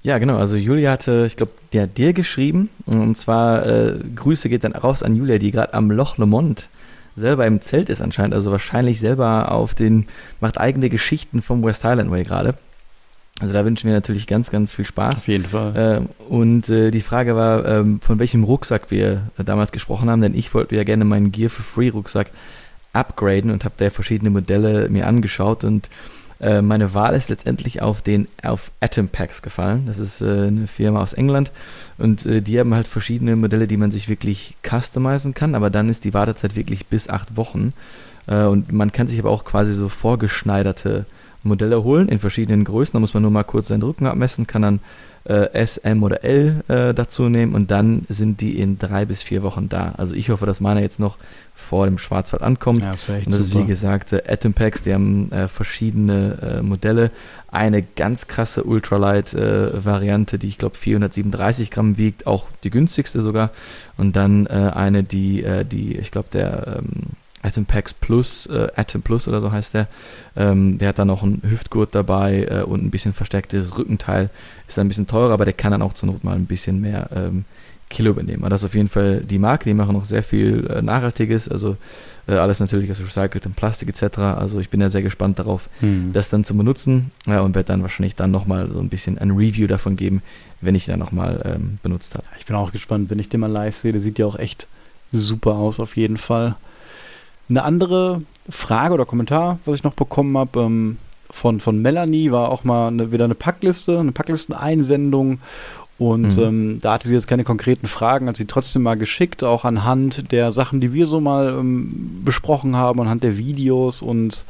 Ja, 0.03 0.19
genau. 0.19 0.37
Also 0.37 0.57
Julia 0.57 0.93
hatte, 0.93 1.25
ich 1.27 1.37
glaube, 1.37 1.53
der 1.73 1.85
hat 1.85 1.99
dir 1.99 2.13
geschrieben. 2.13 2.69
Und 2.87 3.17
zwar 3.17 3.67
äh, 3.67 3.99
Grüße 4.15 4.49
geht 4.49 4.65
dann 4.65 4.73
raus 4.73 5.03
an 5.03 5.15
Julia, 5.15 5.39
die 5.39 5.51
gerade 5.51 5.75
am 5.75 5.91
Loch 5.91 6.17
Lomond 6.17 6.69
selber 7.17 7.47
im 7.47 7.61
Zelt 7.61 7.89
ist 7.89 8.01
anscheinend. 8.01 8.35
Also 8.35 8.51
wahrscheinlich 8.51 9.01
selber 9.01 9.51
auf 9.51 9.75
den, 9.75 10.07
macht 10.41 10.59
eigene 10.59 10.91
Geschichten 10.91 11.43
vom 11.43 11.65
West 11.65 11.83
Highland 11.83 12.11
Way 12.11 12.25
gerade. 12.25 12.55
Also 13.41 13.53
da 13.53 13.65
wünschen 13.65 13.87
wir 13.87 13.95
natürlich 13.95 14.27
ganz, 14.27 14.51
ganz 14.51 14.73
viel 14.73 14.87
Spaß. 14.87 15.17
Auf 15.17 15.29
jeden 15.29 15.45
Fall. 15.45 16.07
Äh, 16.07 16.33
und 16.33 16.69
äh, 16.71 16.91
die 16.91 17.03
Frage 17.03 17.37
war, 17.37 17.67
ähm, 17.67 18.01
von 18.01 18.19
welchem 18.19 18.45
Rucksack 18.45 18.91
wir 18.91 19.23
damals 19.37 19.73
gesprochen 19.73 20.09
haben, 20.09 20.23
denn 20.23 20.35
ich 20.35 20.55
wollte 20.55 20.75
ja 20.75 20.85
gerne 20.85 21.05
meinen 21.05 21.33
Gear 21.33 21.51
for 21.51 21.65
Free 21.65 21.91
Rucksack 21.91 22.31
upgraden 22.95 23.51
und 23.51 23.65
habe 23.65 23.75
da 23.77 23.91
verschiedene 23.91 24.31
Modelle 24.31 24.89
mir 24.89 25.07
angeschaut 25.07 25.65
und 25.65 25.91
äh, 26.41 26.61
meine 26.61 26.93
Wahl 26.95 27.15
ist 27.15 27.31
letztendlich 27.31 27.81
auf 27.81 28.03
den 28.03 28.29
auf 28.43 28.71
Atom 28.81 29.09
Packs 29.09 29.43
gefallen. 29.43 29.85
Das 29.87 29.99
ist 29.99 30.21
äh, 30.21 30.47
eine 30.49 30.67
Firma 30.67 31.01
aus 31.01 31.13
England 31.13 31.51
und 31.99 32.27
äh, 32.27 32.43
die 32.43 32.59
haben 32.59 32.75
halt 32.75 32.87
verschiedene 32.87 33.37
Modelle, 33.37 33.67
die 33.67 33.77
man 33.77 33.91
sich 33.91 34.09
wirklich 34.09 34.57
customizen 34.67 35.35
kann, 35.35 35.55
aber 35.55 35.71
dann 35.71 35.89
ist 35.89 36.05
die 36.05 36.15
Wartezeit 36.15 36.57
wirklich 36.57 36.87
bis 36.87 37.09
acht 37.09 37.37
Wochen. 37.37 37.73
Äh, 38.27 38.45
und 38.45 38.73
man 38.73 38.93
kann 38.93 39.07
sich 39.07 39.19
aber 39.19 39.31
auch 39.31 39.45
quasi 39.45 39.73
so 39.73 39.89
vorgeschneiderte 39.89 41.07
Modelle 41.47 41.83
holen 41.83 42.09
in 42.09 42.19
verschiedenen 42.19 42.65
Größen. 42.65 42.93
Da 42.93 43.01
muss 43.01 43.15
man 43.15 43.23
nur 43.23 43.31
mal 43.31 43.45
kurz 43.45 43.69
seinen 43.69 43.83
Rücken 43.83 44.07
abmessen, 44.07 44.47
kann 44.47 44.63
dann 44.63 44.81
äh, 45.29 45.53
S, 45.53 45.77
M 45.79 46.03
oder 46.03 46.25
L 46.25 46.63
äh, 46.69 46.95
dazu 46.95 47.29
nehmen 47.29 47.55
und 47.55 47.71
dann 47.71 48.07
sind 48.09 48.41
die 48.41 48.59
in 48.61 48.79
drei 48.79 49.05
bis 49.05 49.23
vier 49.23 49.43
Wochen 49.43 49.69
da. 49.69 49.95
Also 49.97 50.15
ich 50.15 50.31
hoffe, 50.31 50.47
dass 50.47 50.61
meiner 50.61 50.81
jetzt 50.81 51.01
noch 51.01 51.19
vor 51.55 51.87
dem 51.87 51.99
Schwarzwald 51.99 52.43
ankommt. 52.43 52.85
Ja, 52.85 52.93
das 52.93 53.09
und 53.09 53.27
das 53.27 53.47
super. 53.47 53.59
ist 53.59 53.65
wie 53.65 53.67
gesagt 53.67 54.13
äh, 54.13 54.23
Atom 54.29 54.53
Packs, 54.53 54.83
die 54.83 54.95
haben 54.95 55.33
äh, 55.33 55.49
verschiedene 55.49 56.59
äh, 56.61 56.63
Modelle. 56.63 57.11
Eine 57.51 57.83
ganz 57.83 58.29
krasse 58.29 58.65
Ultralight-Variante, 58.65 60.39
die 60.39 60.49
ich 60.49 60.59
glaube 60.59 60.77
437 60.77 61.71
Gramm 61.71 61.97
wiegt, 61.97 62.27
auch 62.27 62.47
die 62.65 62.71
günstigste 62.71 63.23
sogar. 63.23 63.51
Und 63.97 64.15
dann 64.15 64.47
äh, 64.47 64.71
eine, 64.75 65.03
die, 65.03 65.45
die 65.71 65.97
ich 65.97 66.11
glaube 66.11 66.29
der 66.33 66.79
ähm, 66.79 67.17
Atom 67.43 67.67
Packs 67.67 67.95
Plus, 67.95 68.47
äh, 68.47 68.69
Atom 68.77 69.03
Plus 69.03 69.29
oder 69.29 69.41
so 69.41 69.53
heißt 69.53 69.75
der. 69.75 69.89
Ähm, 70.37 70.79
der 70.79 70.89
hat 70.89 70.99
dann 70.99 71.09
noch 71.09 71.23
einen 71.23 71.43
Hüftgurt 71.49 71.95
dabei 71.95 72.47
äh, 72.51 72.63
und 72.63 72.83
ein 72.83 72.91
bisschen 72.91 73.13
verstärktes 73.13 73.79
Rückenteil. 73.79 74.31
Ist 74.67 74.79
ein 74.79 74.89
bisschen 74.89 75.07
teurer, 75.07 75.33
aber 75.33 75.45
der 75.45 75.55
kann 75.55 75.71
dann 75.71 75.83
auch 75.83 75.93
zur 75.93 76.09
Not 76.09 76.25
mal 76.25 76.35
ein 76.35 76.47
bisschen 76.47 76.81
mehr 76.81 77.09
ähm, 77.15 77.45
Kilo 77.89 78.11
übernehmen. 78.11 78.43
Aber 78.43 78.51
das 78.51 78.63
ist 78.63 78.67
auf 78.67 78.75
jeden 78.75 78.89
Fall 78.89 79.21
die 79.21 79.39
Marke. 79.39 79.65
Die 79.65 79.75
machen 79.75 79.93
noch 79.93 80.05
sehr 80.05 80.23
viel 80.23 80.67
äh, 80.67 80.83
Nachhaltiges, 80.83 81.49
also 81.49 81.77
äh, 82.27 82.35
alles 82.35 82.59
natürlich 82.59 82.91
aus 82.91 83.01
recyceltem 83.01 83.53
Plastik 83.53 83.89
etc. 83.89 84.19
Also 84.19 84.59
ich 84.59 84.71
bin 84.71 84.81
ja 84.81 84.89
sehr 84.89 85.03
gespannt 85.03 85.39
darauf, 85.39 85.69
hm. 85.81 86.13
das 86.13 86.29
dann 86.29 86.43
zu 86.43 86.57
benutzen 86.57 87.13
ja, 87.27 87.41
und 87.41 87.55
werde 87.55 87.69
dann 87.69 87.83
wahrscheinlich 87.83 88.17
dann 88.17 88.33
nochmal 88.33 88.69
so 88.73 88.81
ein 88.81 88.89
bisschen 88.89 89.19
ein 89.19 89.31
Review 89.31 89.69
davon 89.69 89.95
geben, 89.95 90.23
wenn 90.61 90.75
ich 90.75 90.87
den 90.87 90.99
nochmal 90.99 91.43
ähm, 91.45 91.79
benutzt 91.83 92.15
habe. 92.15 92.25
Ich 92.39 92.47
bin 92.47 92.57
auch 92.57 92.73
gespannt, 92.73 93.09
wenn 93.11 93.21
ich 93.21 93.29
den 93.29 93.41
mal 93.41 93.51
live 93.51 93.77
sehe. 93.77 93.93
Der 93.93 94.01
sieht 94.01 94.19
ja 94.19 94.27
auch 94.27 94.39
echt 94.39 94.67
super 95.13 95.55
aus 95.55 95.79
auf 95.79 95.97
jeden 95.97 96.17
Fall. 96.17 96.57
Eine 97.49 97.63
andere 97.63 98.23
Frage 98.49 98.95
oder 98.95 99.07
Kommentar, 99.07 99.59
was 99.65 99.77
ich 99.77 99.85
noch 99.85 99.95
bekommen 99.95 100.37
habe, 100.37 100.61
ähm, 100.61 100.99
von, 101.31 101.61
von 101.61 101.81
Melanie, 101.81 102.31
war 102.31 102.51
auch 102.51 102.65
mal 102.65 102.89
eine, 102.89 103.13
wieder 103.13 103.25
eine 103.25 103.35
Packliste, 103.35 103.99
eine 103.99 104.13
Packlisteneinsendung. 104.13 105.41
Und 105.99 106.37
mhm. 106.37 106.43
ähm, 106.43 106.79
da 106.81 106.95
hatte 106.95 107.09
sie 107.09 107.15
jetzt 107.15 107.27
keine 107.27 107.45
konkreten 107.45 107.87
Fragen, 107.87 108.29
hat 108.29 108.37
sie 108.37 108.47
trotzdem 108.47 108.83
mal 108.83 108.97
geschickt, 108.97 109.43
auch 109.43 109.65
anhand 109.65 110.31
der 110.31 110.53
Sachen, 110.53 110.81
die 110.81 110.93
wir 110.93 111.07
so 111.07 111.21
mal 111.21 111.57
ähm, 111.59 112.21
besprochen 112.25 112.77
haben, 112.77 113.01
anhand 113.01 113.23
der 113.23 113.39
Videos 113.39 114.03
und 114.03 114.45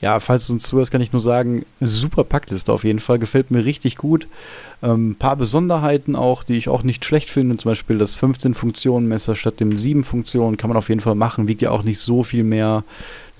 ja, 0.00 0.20
falls 0.20 0.46
du 0.46 0.52
uns 0.52 0.64
zuhörst, 0.64 0.90
kann 0.90 1.00
ich 1.00 1.12
nur 1.12 1.20
sagen, 1.20 1.64
super 1.80 2.24
Packliste 2.24 2.72
auf 2.72 2.84
jeden 2.84 2.98
Fall, 2.98 3.18
gefällt 3.18 3.50
mir 3.50 3.64
richtig 3.64 3.96
gut. 3.96 4.28
Ein 4.82 4.90
ähm, 4.90 5.16
paar 5.18 5.36
Besonderheiten 5.36 6.16
auch, 6.16 6.44
die 6.44 6.56
ich 6.56 6.68
auch 6.68 6.82
nicht 6.82 7.04
schlecht 7.04 7.30
finde, 7.30 7.56
zum 7.56 7.70
Beispiel 7.70 7.96
das 7.96 8.18
15-Funktionen-Messer 8.18 9.34
statt 9.34 9.58
dem 9.58 9.76
7-Funktionen 9.76 10.58
kann 10.58 10.68
man 10.68 10.76
auf 10.76 10.90
jeden 10.90 11.00
Fall 11.00 11.14
machen, 11.14 11.48
wiegt 11.48 11.62
ja 11.62 11.70
auch 11.70 11.82
nicht 11.82 11.98
so 11.98 12.22
viel 12.22 12.44
mehr. 12.44 12.84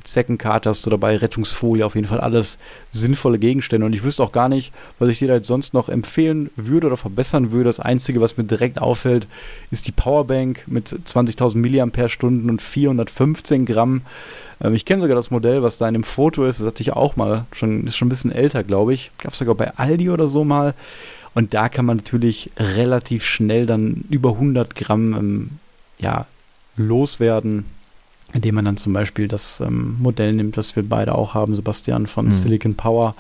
Zeckenkarte 0.07 0.71
hast 0.71 0.87
du 0.87 0.91
dabei, 0.91 1.17
Rettungsfolie, 1.17 1.85
auf 1.85 1.95
jeden 1.95 2.07
Fall 2.07 2.21
alles 2.21 2.59
sinnvolle 2.91 3.39
Gegenstände. 3.39 3.87
Und 3.87 3.93
ich 3.93 4.03
wüsste 4.03 4.23
auch 4.23 4.33
gar 4.33 4.49
nicht, 4.49 4.73
was 4.99 5.09
ich 5.09 5.19
dir 5.19 5.29
da 5.29 5.35
jetzt 5.35 5.49
sonst 5.49 5.75
noch 5.75 5.89
empfehlen 5.89 6.51
würde 6.57 6.87
oder 6.87 6.97
verbessern 6.97 7.53
würde. 7.53 7.65
Das 7.65 7.81
Einzige, 7.81 8.21
was 8.21 8.37
mir 8.37 8.45
direkt 8.45 8.81
auffällt, 8.81 9.27
ist 9.71 9.87
die 9.87 9.93
Powerbank 9.93 10.63
mit 10.67 10.89
20.000 10.89 11.57
mAh 11.57 11.83
und 12.49 12.63
415 12.63 13.67
Gramm. 13.67 14.03
Ähm, 14.61 14.75
ich 14.75 14.85
kenne 14.85 15.01
sogar 15.01 15.17
das 15.17 15.31
Modell, 15.31 15.63
was 15.63 15.79
da 15.79 15.89
in 15.89 15.95
dem 15.95 16.05
Foto 16.05 16.45
ist. 16.45 16.61
Das 16.61 16.67
hatte 16.67 16.83
ich 16.83 16.93
auch 16.93 17.17
mal, 17.17 17.47
schon, 17.53 17.87
ist 17.87 17.97
schon 17.97 18.07
ein 18.07 18.11
bisschen 18.11 18.33
älter, 18.33 18.65
glaube 18.65 18.95
ich. 18.95 19.11
Gab 19.19 19.33
es 19.33 19.39
sogar 19.39 19.55
bei 19.55 19.75
Aldi 19.77 20.11
oder 20.11 20.27
so 20.27 20.45
mal. 20.45 20.75
Und 21.35 21.53
da 21.53 21.69
kann 21.69 21.85
man 21.85 21.99
natürlich 21.99 22.51
relativ 22.57 23.25
schnell 23.25 23.67
dann 23.67 24.05
über 24.09 24.31
100 24.31 24.75
Gramm 24.75 25.15
ähm, 25.15 25.51
ja, 25.99 26.27
loswerden, 26.77 27.67
indem 28.33 28.55
man 28.55 28.65
dann 28.65 28.77
zum 28.79 28.93
Beispiel 28.93 29.29
das 29.29 29.61
ähm, 29.61 29.97
Modell 30.01 30.33
nimmt, 30.33 30.57
das 30.57 30.77
wir 30.77 30.89
beide 30.89 31.15
auch 31.15 31.35
haben, 31.35 31.55
Sebastian 31.55 32.07
von 32.07 32.27
mhm. 32.27 32.33
Silicon 32.33 32.75
Power. 32.75 33.15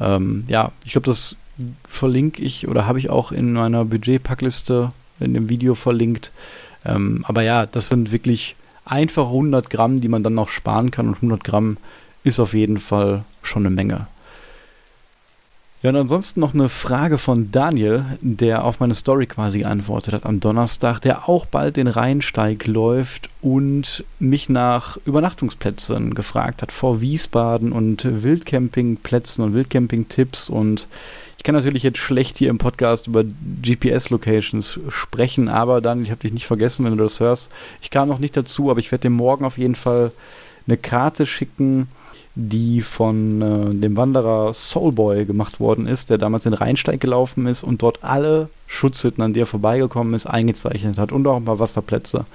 Ähm, 0.00 0.44
ja, 0.48 0.72
ich 0.84 0.92
glaube, 0.92 1.06
das 1.06 1.36
verlinke 1.84 2.42
ich 2.42 2.68
oder 2.68 2.86
habe 2.86 2.98
ich 2.98 3.10
auch 3.10 3.32
in 3.32 3.52
meiner 3.52 3.84
Budgetpackliste 3.84 4.92
in 5.18 5.34
dem 5.34 5.48
Video 5.48 5.74
verlinkt. 5.74 6.32
Ähm, 6.84 7.24
aber 7.26 7.42
ja, 7.42 7.66
das 7.66 7.88
sind 7.88 8.12
wirklich 8.12 8.56
einfach 8.90 9.26
100 9.26 9.70
Gramm, 9.70 10.00
die 10.00 10.08
man 10.08 10.22
dann 10.22 10.34
noch 10.34 10.48
sparen 10.48 10.90
kann 10.90 11.08
und 11.08 11.16
100 11.16 11.44
Gramm 11.44 11.76
ist 12.24 12.40
auf 12.40 12.54
jeden 12.54 12.78
Fall 12.78 13.24
schon 13.42 13.64
eine 13.64 13.74
Menge. 13.74 14.06
Ja, 15.82 15.88
und 15.88 15.96
ansonsten 15.96 16.40
noch 16.40 16.52
eine 16.52 16.68
Frage 16.68 17.16
von 17.16 17.50
Daniel, 17.52 18.04
der 18.20 18.64
auf 18.64 18.80
meine 18.80 18.92
Story 18.92 19.26
quasi 19.26 19.60
geantwortet 19.60 20.12
hat 20.12 20.26
am 20.26 20.38
Donnerstag, 20.38 21.00
der 21.00 21.26
auch 21.26 21.46
bald 21.46 21.78
den 21.78 21.86
Rheinsteig 21.86 22.66
läuft 22.66 23.30
und 23.40 24.04
mich 24.18 24.50
nach 24.50 24.98
Übernachtungsplätzen 25.06 26.12
gefragt 26.12 26.60
hat 26.60 26.70
vor 26.70 27.00
Wiesbaden 27.00 27.72
und 27.72 28.04
Wildcampingplätzen 28.04 29.42
und 29.42 29.54
Wildcamping-Tipps 29.54 30.50
und 30.50 30.86
ich 31.40 31.44
kann 31.44 31.54
natürlich 31.54 31.84
jetzt 31.84 31.96
schlecht 31.96 32.36
hier 32.36 32.50
im 32.50 32.58
Podcast 32.58 33.06
über 33.06 33.24
GPS-Locations 33.24 34.78
sprechen, 34.90 35.48
aber 35.48 35.80
Daniel, 35.80 36.04
ich 36.04 36.10
habe 36.10 36.20
dich 36.20 36.34
nicht 36.34 36.46
vergessen, 36.46 36.84
wenn 36.84 36.94
du 36.94 37.02
das 37.02 37.18
hörst. 37.18 37.50
Ich 37.80 37.88
kam 37.88 38.08
noch 38.08 38.18
nicht 38.18 38.36
dazu, 38.36 38.70
aber 38.70 38.78
ich 38.78 38.92
werde 38.92 39.04
dir 39.04 39.10
morgen 39.10 39.46
auf 39.46 39.56
jeden 39.56 39.74
Fall 39.74 40.12
eine 40.66 40.76
Karte 40.76 41.24
schicken, 41.24 41.88
die 42.34 42.82
von 42.82 43.40
äh, 43.40 43.74
dem 43.74 43.96
Wanderer 43.96 44.52
Soulboy 44.52 45.24
gemacht 45.24 45.60
worden 45.60 45.86
ist, 45.86 46.10
der 46.10 46.18
damals 46.18 46.44
in 46.44 46.52
Rheinsteig 46.52 47.00
gelaufen 47.00 47.46
ist 47.46 47.62
und 47.62 47.80
dort 47.80 48.04
alle 48.04 48.50
Schutzhütten, 48.66 49.24
an 49.24 49.32
die 49.32 49.40
er 49.40 49.46
vorbeigekommen 49.46 50.12
ist, 50.12 50.26
eingezeichnet 50.26 50.98
hat 50.98 51.10
und 51.10 51.26
auch 51.26 51.36
ein 51.36 51.46
paar 51.46 51.58
Wasserplätze. 51.58 52.26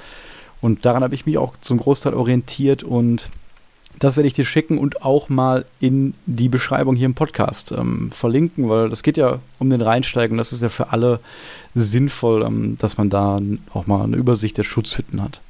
Und 0.61 0.83
daran 0.83 1.03
habe 1.03 1.13
ich 1.13 1.27
mich 1.27 1.37
auch 1.37 1.53
zum 1.61 1.77
Großteil 1.77 2.15
orientiert 2.15 2.83
und 2.83 3.29
das 3.99 4.15
werde 4.17 4.27
ich 4.27 4.33
dir 4.33 4.45
schicken 4.45 4.77
und 4.77 5.03
auch 5.03 5.29
mal 5.29 5.65
in 5.79 6.13
die 6.25 6.49
Beschreibung 6.49 6.95
hier 6.95 7.05
im 7.05 7.13
Podcast 7.13 7.71
ähm, 7.71 8.11
verlinken, 8.11 8.69
weil 8.69 8.89
das 8.89 9.03
geht 9.03 9.17
ja 9.17 9.39
um 9.59 9.69
den 9.69 9.81
Rheinsteig 9.81 10.31
und 10.31 10.37
das 10.37 10.53
ist 10.53 10.61
ja 10.61 10.69
für 10.69 10.91
alle 10.91 11.19
sinnvoll, 11.73 12.43
ähm, 12.43 12.77
dass 12.79 12.97
man 12.97 13.09
da 13.09 13.39
auch 13.73 13.87
mal 13.87 14.03
eine 14.03 14.17
Übersicht 14.17 14.57
der 14.57 14.63
Schutzhütten 14.63 15.21
hat. 15.21 15.41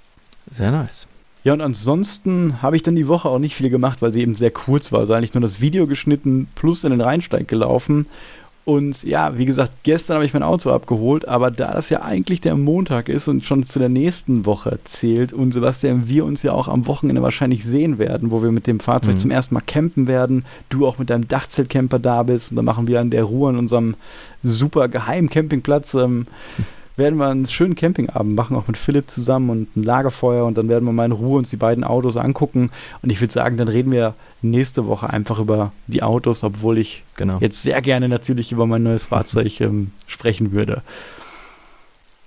Sehr 0.49 0.71
nice. 0.71 1.07
Ja, 1.43 1.53
und 1.53 1.61
ansonsten 1.61 2.63
habe 2.63 2.75
ich 2.75 2.81
dann 2.81 2.95
die 2.95 3.07
Woche 3.07 3.29
auch 3.29 3.37
nicht 3.37 3.55
viel 3.55 3.69
gemacht, 3.69 4.01
weil 4.01 4.11
sie 4.11 4.21
eben 4.21 4.33
sehr 4.33 4.49
kurz 4.49 4.91
war. 4.91 5.01
Also 5.01 5.13
eigentlich 5.13 5.35
nur 5.35 5.41
das 5.41 5.61
Video 5.61 5.85
geschnitten 5.85 6.47
plus 6.55 6.83
in 6.83 6.89
den 6.89 7.01
Rheinsteig 7.01 7.47
gelaufen. 7.47 8.07
Und 8.65 9.03
ja, 9.03 9.37
wie 9.37 9.45
gesagt, 9.45 9.83
gestern 9.83 10.15
habe 10.15 10.25
ich 10.25 10.33
mein 10.33 10.41
Auto 10.41 10.71
abgeholt, 10.71 11.27
aber 11.27 11.51
da 11.51 11.73
das 11.73 11.91
ja 11.91 12.01
eigentlich 12.01 12.41
der 12.41 12.55
Montag 12.55 13.09
ist 13.09 13.27
und 13.27 13.45
schon 13.45 13.63
zu 13.67 13.77
der 13.77 13.89
nächsten 13.89 14.47
Woche 14.47 14.79
zählt 14.85 15.33
und 15.33 15.51
Sebastian, 15.51 16.07
wir 16.09 16.25
uns 16.25 16.41
ja 16.41 16.51
auch 16.51 16.67
am 16.67 16.87
Wochenende 16.87 17.21
wahrscheinlich 17.21 17.63
sehen 17.63 17.99
werden, 17.99 18.31
wo 18.31 18.41
wir 18.41 18.51
mit 18.51 18.65
dem 18.65 18.79
Fahrzeug 18.79 19.13
mhm. 19.13 19.19
zum 19.19 19.31
ersten 19.31 19.53
Mal 19.53 19.61
campen 19.61 20.07
werden, 20.07 20.45
du 20.69 20.87
auch 20.87 20.97
mit 20.97 21.11
deinem 21.11 21.27
Dachzeltcamper 21.27 21.99
da 21.99 22.23
bist 22.23 22.51
und 22.51 22.55
dann 22.55 22.65
machen 22.65 22.87
wir 22.87 22.99
an 22.99 23.11
der 23.11 23.25
Ruhe 23.25 23.49
an 23.49 23.57
unserem 23.57 23.93
super 24.41 24.87
geheimen 24.87 25.29
Campingplatz 25.29 25.93
ähm, 25.93 26.25
werden 26.97 27.17
wir 27.17 27.27
einen 27.27 27.47
schönen 27.47 27.75
Campingabend 27.75 28.35
machen, 28.35 28.55
auch 28.55 28.67
mit 28.67 28.77
Philipp 28.77 29.09
zusammen 29.09 29.49
und 29.49 29.75
ein 29.75 29.83
Lagerfeuer 29.83 30.45
und 30.45 30.57
dann 30.57 30.69
werden 30.69 30.85
wir 30.85 30.93
mal 30.93 31.05
in 31.05 31.11
Ruhe 31.11 31.39
uns 31.39 31.49
die 31.49 31.57
beiden 31.57 31.83
Autos 31.83 32.17
angucken. 32.17 32.71
Und 33.01 33.11
ich 33.11 33.19
würde 33.19 33.33
sagen, 33.33 33.57
dann 33.57 33.67
reden 33.67 33.91
wir 33.91 34.13
nächste 34.41 34.87
Woche 34.87 35.09
einfach 35.09 35.39
über 35.39 35.71
die 35.87 36.03
Autos, 36.03 36.43
obwohl 36.43 36.77
ich 36.77 37.03
genau. 37.17 37.37
jetzt 37.39 37.63
sehr 37.63 37.81
gerne 37.81 38.07
natürlich 38.07 38.51
über 38.51 38.65
mein 38.65 38.83
neues 38.83 39.05
Fahrzeug 39.05 39.59
ähm, 39.61 39.91
sprechen 40.07 40.51
würde. 40.51 40.81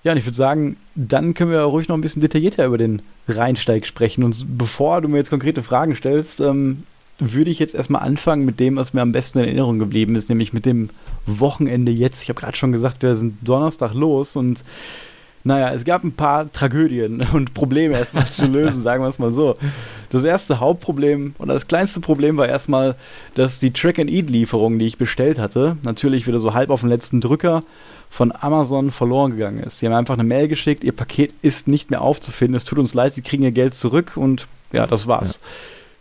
Ja, 0.04 0.12
und 0.12 0.18
ich 0.18 0.26
würde 0.26 0.36
sagen, 0.36 0.76
dann 0.94 1.34
können 1.34 1.50
wir 1.50 1.60
ruhig 1.60 1.88
noch 1.88 1.96
ein 1.96 2.00
bisschen 2.00 2.22
detaillierter 2.22 2.66
über 2.66 2.78
den 2.78 3.02
Rheinsteig 3.26 3.86
sprechen. 3.86 4.22
Und 4.22 4.46
bevor 4.56 5.00
du 5.00 5.08
mir 5.08 5.18
jetzt 5.18 5.30
konkrete 5.30 5.62
Fragen 5.62 5.96
stellst, 5.96 6.40
ähm, 6.40 6.84
würde 7.18 7.50
ich 7.50 7.58
jetzt 7.58 7.74
erstmal 7.74 8.02
anfangen 8.02 8.44
mit 8.44 8.60
dem, 8.60 8.76
was 8.76 8.94
mir 8.94 9.02
am 9.02 9.12
besten 9.12 9.40
in 9.40 9.46
Erinnerung 9.46 9.78
geblieben 9.78 10.14
ist, 10.14 10.28
nämlich 10.28 10.52
mit 10.52 10.66
dem 10.66 10.90
Wochenende 11.28 11.92
jetzt. 11.92 12.22
Ich 12.22 12.28
habe 12.28 12.40
gerade 12.40 12.56
schon 12.56 12.72
gesagt, 12.72 13.02
wir 13.02 13.16
sind 13.16 13.36
Donnerstag 13.42 13.94
los 13.94 14.36
und 14.36 14.64
naja, 15.44 15.72
es 15.72 15.84
gab 15.84 16.04
ein 16.04 16.12
paar 16.12 16.50
Tragödien 16.52 17.20
und 17.32 17.54
Probleme 17.54 17.96
erstmal 17.96 18.26
zu 18.26 18.46
lösen, 18.46 18.82
sagen 18.82 19.02
wir 19.02 19.08
es 19.08 19.18
mal 19.18 19.32
so. 19.32 19.56
Das 20.10 20.24
erste 20.24 20.60
Hauptproblem 20.60 21.34
oder 21.38 21.54
das 21.54 21.66
kleinste 21.66 22.00
Problem 22.00 22.36
war 22.36 22.48
erstmal, 22.48 22.96
dass 23.34 23.60
die 23.60 23.72
Track-and-Eat-Lieferung, 23.72 24.78
die 24.78 24.86
ich 24.86 24.98
bestellt 24.98 25.38
hatte, 25.38 25.76
natürlich 25.82 26.26
wieder 26.26 26.38
so 26.38 26.54
halb 26.54 26.70
auf 26.70 26.80
den 26.80 26.88
letzten 26.88 27.20
Drücker 27.20 27.62
von 28.10 28.32
Amazon 28.32 28.90
verloren 28.90 29.32
gegangen 29.32 29.60
ist. 29.60 29.80
Die 29.80 29.86
haben 29.86 29.94
einfach 29.94 30.14
eine 30.14 30.24
Mail 30.24 30.48
geschickt, 30.48 30.82
ihr 30.82 30.92
Paket 30.92 31.32
ist 31.42 31.68
nicht 31.68 31.90
mehr 31.90 32.02
aufzufinden, 32.02 32.56
es 32.56 32.64
tut 32.64 32.78
uns 32.78 32.94
leid, 32.94 33.12
sie 33.12 33.22
kriegen 33.22 33.42
ihr 33.42 33.52
Geld 33.52 33.74
zurück 33.74 34.12
und 34.16 34.48
ja, 34.72 34.86
das 34.86 35.06
war's. 35.06 35.40
Ja. 35.42 35.48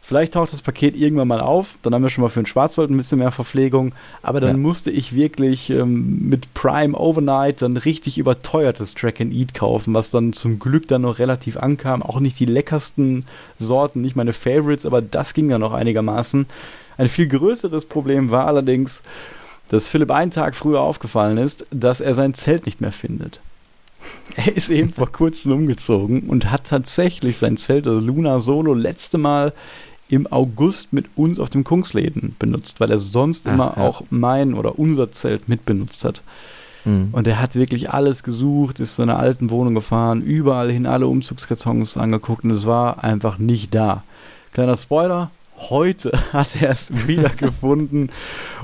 Vielleicht 0.07 0.35
taucht 0.35 0.53
das 0.53 0.61
Paket 0.61 0.95
irgendwann 0.95 1.27
mal 1.27 1.41
auf, 1.41 1.79
dann 1.81 1.93
haben 1.93 2.01
wir 2.01 2.09
schon 2.09 2.21
mal 2.21 2.29
für 2.29 2.39
den 2.39 2.45
Schwarzwald 2.45 2.89
ein 2.89 2.95
bisschen 2.95 3.19
mehr 3.19 3.33
Verpflegung, 3.33 3.91
aber 4.23 4.39
dann 4.39 4.51
ja. 4.51 4.57
musste 4.57 4.89
ich 4.89 5.13
wirklich 5.13 5.69
ähm, 5.69 6.29
mit 6.29 6.53
Prime 6.53 6.97
Overnight 6.97 7.61
dann 7.61 7.75
richtig 7.75 8.17
überteuertes 8.17 8.93
Track 8.93 9.19
and 9.19 9.33
Eat 9.33 9.53
kaufen, 9.53 9.93
was 9.93 10.09
dann 10.09 10.31
zum 10.31 10.59
Glück 10.59 10.87
dann 10.87 11.01
noch 11.01 11.19
relativ 11.19 11.57
ankam. 11.57 12.01
Auch 12.01 12.21
nicht 12.21 12.39
die 12.39 12.45
leckersten 12.45 13.25
Sorten, 13.59 13.99
nicht 13.99 14.15
meine 14.15 14.31
Favorites, 14.31 14.85
aber 14.85 15.01
das 15.01 15.33
ging 15.33 15.49
dann 15.49 15.59
noch 15.59 15.73
einigermaßen. 15.73 16.45
Ein 16.97 17.09
viel 17.09 17.27
größeres 17.27 17.83
Problem 17.83 18.31
war 18.31 18.47
allerdings, 18.47 19.01
dass 19.67 19.89
Philipp 19.89 20.11
einen 20.11 20.31
Tag 20.31 20.55
früher 20.55 20.79
aufgefallen 20.79 21.37
ist, 21.37 21.65
dass 21.69 21.99
er 21.99 22.13
sein 22.13 22.33
Zelt 22.33 22.65
nicht 22.65 22.79
mehr 22.79 22.93
findet. 22.93 23.41
Er 24.37 24.55
ist 24.55 24.69
eben 24.69 24.93
vor 24.93 25.11
kurzem 25.11 25.51
umgezogen 25.51 26.29
und 26.29 26.51
hat 26.51 26.65
tatsächlich 26.65 27.37
sein 27.37 27.57
Zelt, 27.57 27.87
also 27.87 27.99
Luna 27.99 28.39
Solo, 28.39 28.73
letzte 28.73 29.17
Mal 29.17 29.51
im 30.09 30.27
August 30.27 30.93
mit 30.93 31.05
uns 31.15 31.39
auf 31.39 31.49
dem 31.49 31.63
Kungsläden 31.63 32.35
benutzt, 32.39 32.79
weil 32.79 32.91
er 32.91 32.99
sonst 32.99 33.47
Ach, 33.47 33.53
immer 33.53 33.73
ja. 33.75 33.83
auch 33.83 34.03
mein 34.09 34.53
oder 34.53 34.79
unser 34.79 35.11
Zelt 35.11 35.49
mitbenutzt 35.49 36.05
hat. 36.05 36.21
Mhm. 36.85 37.09
Und 37.11 37.27
er 37.27 37.41
hat 37.41 37.55
wirklich 37.55 37.91
alles 37.91 38.23
gesucht, 38.23 38.79
ist 38.79 38.95
zu 38.95 39.01
einer 39.01 39.19
alten 39.19 39.49
Wohnung 39.49 39.75
gefahren, 39.75 40.21
überall 40.21 40.71
hin 40.71 40.85
alle 40.85 41.07
Umzugskartons 41.07 41.97
angeguckt 41.97 42.43
und 42.43 42.51
es 42.51 42.65
war 42.65 43.03
einfach 43.03 43.37
nicht 43.37 43.75
da. 43.75 44.03
Kleiner 44.53 44.77
Spoiler, 44.77 45.29
heute 45.57 46.11
hat 46.33 46.61
er 46.61 46.71
es 46.71 47.07
wieder 47.07 47.29
gefunden 47.37 48.09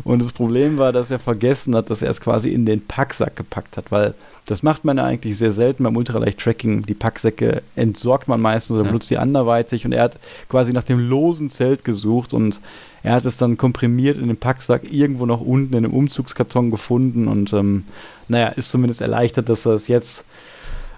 und 0.03 0.21
das 0.21 0.31
Problem 0.31 0.77
war, 0.77 0.91
dass 0.91 1.11
er 1.11 1.19
vergessen 1.19 1.75
hat, 1.75 1.89
dass 1.89 2.01
er 2.01 2.11
es 2.11 2.21
quasi 2.21 2.49
in 2.49 2.65
den 2.65 2.85
Packsack 2.85 3.35
gepackt 3.35 3.77
hat, 3.77 3.91
weil 3.91 4.13
das 4.45 4.61
macht 4.61 4.83
man 4.83 4.97
ja 4.97 5.05
eigentlich 5.05 5.37
sehr 5.37 5.51
selten 5.51 5.83
beim 5.83 5.95
Ultraleicht-Tracking. 5.95 6.85
Die 6.85 6.93
Packsäcke 6.93 7.61
entsorgt 7.75 8.27
man 8.27 8.41
meistens 8.41 8.75
oder 8.75 8.83
ja. 8.83 8.89
benutzt 8.89 9.09
die 9.09 9.17
anderweitig 9.17 9.85
und 9.85 9.93
er 9.93 10.03
hat 10.03 10.19
quasi 10.49 10.73
nach 10.73 10.83
dem 10.83 10.99
losen 10.99 11.49
Zelt 11.49 11.85
gesucht 11.85 12.33
und 12.33 12.59
er 13.03 13.13
hat 13.13 13.25
es 13.25 13.37
dann 13.37 13.57
komprimiert 13.57 14.17
in 14.17 14.27
den 14.27 14.37
Packsack 14.37 14.91
irgendwo 14.91 15.25
noch 15.25 15.41
unten 15.41 15.73
in 15.73 15.85
einem 15.85 15.93
Umzugskarton 15.93 16.71
gefunden 16.71 17.27
und 17.27 17.53
ähm, 17.53 17.85
naja, 18.27 18.47
ist 18.49 18.71
zumindest 18.71 19.01
erleichtert, 19.01 19.49
dass 19.49 19.65
er 19.65 19.73
es 19.73 19.87
jetzt 19.87 20.25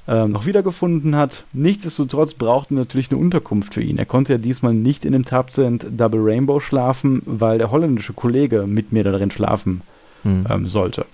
ähm, 0.07 0.31
noch 0.31 0.45
wiedergefunden 0.45 1.15
hat. 1.15 1.45
Nichtsdestotrotz 1.53 2.33
brauchten 2.35 2.75
wir 2.75 2.81
natürlich 2.81 3.11
eine 3.11 3.19
Unterkunft 3.19 3.73
für 3.73 3.81
ihn. 3.81 3.97
Er 3.97 4.05
konnte 4.05 4.33
ja 4.33 4.37
diesmal 4.37 4.73
nicht 4.73 5.05
in 5.05 5.13
dem 5.13 5.25
Tabsend 5.25 5.85
Double 5.89 6.21
Rainbow 6.23 6.59
schlafen, 6.59 7.21
weil 7.25 7.57
der 7.57 7.71
holländische 7.71 8.13
Kollege 8.13 8.67
mit 8.67 8.91
mir 8.91 9.03
darin 9.03 9.31
schlafen 9.31 9.81
hm. 10.23 10.45
ähm, 10.49 10.67
sollte. 10.67 11.05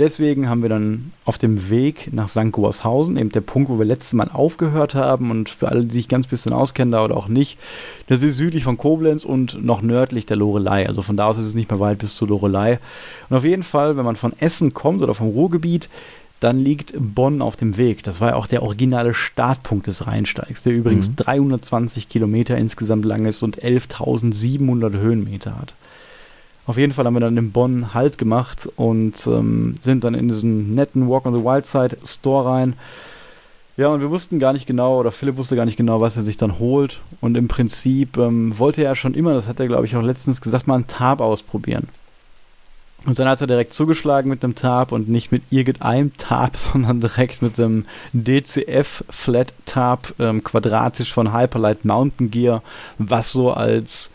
Deswegen 0.00 0.48
haben 0.48 0.62
wir 0.62 0.70
dann 0.70 1.12
auf 1.26 1.36
dem 1.36 1.68
Weg 1.68 2.08
nach 2.10 2.30
St. 2.30 2.52
Goarshausen, 2.52 3.18
eben 3.18 3.32
der 3.32 3.42
Punkt, 3.42 3.68
wo 3.68 3.78
wir 3.78 3.84
letztes 3.84 4.14
Mal 4.14 4.30
aufgehört 4.32 4.94
haben 4.94 5.30
und 5.30 5.50
für 5.50 5.68
alle, 5.68 5.84
die 5.84 5.92
sich 5.92 6.08
ganz 6.08 6.26
bisschen 6.26 6.54
auskennen 6.54 6.92
da 6.92 7.04
oder 7.04 7.18
auch 7.18 7.28
nicht, 7.28 7.58
das 8.06 8.22
ist 8.22 8.38
südlich 8.38 8.64
von 8.64 8.78
Koblenz 8.78 9.26
und 9.26 9.62
noch 9.62 9.82
nördlich 9.82 10.24
der 10.24 10.38
Lorelei. 10.38 10.88
Also 10.88 11.02
von 11.02 11.18
da 11.18 11.26
aus 11.26 11.36
ist 11.36 11.44
es 11.44 11.54
nicht 11.54 11.70
mehr 11.70 11.80
weit 11.80 11.98
bis 11.98 12.14
zur 12.14 12.28
Lorelei. 12.28 12.78
Und 13.28 13.36
auf 13.36 13.44
jeden 13.44 13.62
Fall, 13.62 13.98
wenn 13.98 14.06
man 14.06 14.16
von 14.16 14.32
Essen 14.40 14.72
kommt 14.72 15.02
oder 15.02 15.12
vom 15.12 15.28
Ruhrgebiet, 15.28 15.90
dann 16.40 16.58
liegt 16.58 16.94
Bonn 16.96 17.42
auf 17.42 17.56
dem 17.56 17.76
Weg. 17.76 18.02
Das 18.02 18.22
war 18.22 18.30
ja 18.30 18.36
auch 18.36 18.46
der 18.46 18.62
originale 18.62 19.12
Startpunkt 19.12 19.86
des 19.86 20.06
Rheinsteigs, 20.06 20.62
der 20.62 20.72
übrigens 20.72 21.10
mhm. 21.10 21.16
320 21.16 22.08
Kilometer 22.08 22.56
insgesamt 22.56 23.04
lang 23.04 23.26
ist 23.26 23.42
und 23.42 23.62
11.700 23.62 24.98
Höhenmeter 24.98 25.58
hat. 25.58 25.74
Auf 26.70 26.78
jeden 26.78 26.92
Fall 26.92 27.04
haben 27.04 27.14
wir 27.14 27.20
dann 27.20 27.36
in 27.36 27.50
Bonn 27.50 27.94
Halt 27.94 28.16
gemacht 28.16 28.68
und 28.76 29.26
ähm, 29.26 29.74
sind 29.80 30.04
dann 30.04 30.14
in 30.14 30.28
diesen 30.28 30.72
netten 30.76 31.08
Walk 31.08 31.26
on 31.26 31.36
the 31.36 31.44
Wild 31.44 31.66
Side 31.66 31.96
Store 32.04 32.48
rein. 32.48 32.74
Ja, 33.76 33.88
und 33.88 34.00
wir 34.00 34.10
wussten 34.10 34.38
gar 34.38 34.52
nicht 34.52 34.68
genau, 34.68 35.00
oder 35.00 35.10
Philipp 35.10 35.36
wusste 35.36 35.56
gar 35.56 35.64
nicht 35.64 35.76
genau, 35.76 36.00
was 36.00 36.16
er 36.16 36.22
sich 36.22 36.36
dann 36.36 36.60
holt. 36.60 37.00
Und 37.20 37.36
im 37.36 37.48
Prinzip 37.48 38.16
ähm, 38.18 38.56
wollte 38.56 38.84
er 38.84 38.94
schon 38.94 39.14
immer, 39.14 39.34
das 39.34 39.48
hat 39.48 39.58
er, 39.58 39.66
glaube 39.66 39.84
ich, 39.84 39.96
auch 39.96 40.02
letztens 40.02 40.40
gesagt, 40.40 40.68
mal 40.68 40.76
einen 40.76 40.86
Tab 40.86 41.20
ausprobieren. 41.20 41.88
Und 43.04 43.18
dann 43.18 43.26
hat 43.26 43.40
er 43.40 43.48
direkt 43.48 43.74
zugeschlagen 43.74 44.30
mit 44.30 44.44
einem 44.44 44.54
Tab 44.54 44.92
und 44.92 45.08
nicht 45.08 45.32
mit 45.32 45.42
irgendeinem 45.50 46.12
Tab, 46.18 46.56
sondern 46.56 47.00
direkt 47.00 47.42
mit 47.42 47.58
einem 47.58 47.84
DCF 48.12 49.02
Flat 49.10 49.52
Tab 49.66 50.14
ähm, 50.20 50.44
quadratisch 50.44 51.12
von 51.12 51.32
Hyperlight 51.32 51.84
Mountain 51.84 52.30
Gear, 52.30 52.62
was 52.96 53.32
so 53.32 53.50
als 53.50 54.10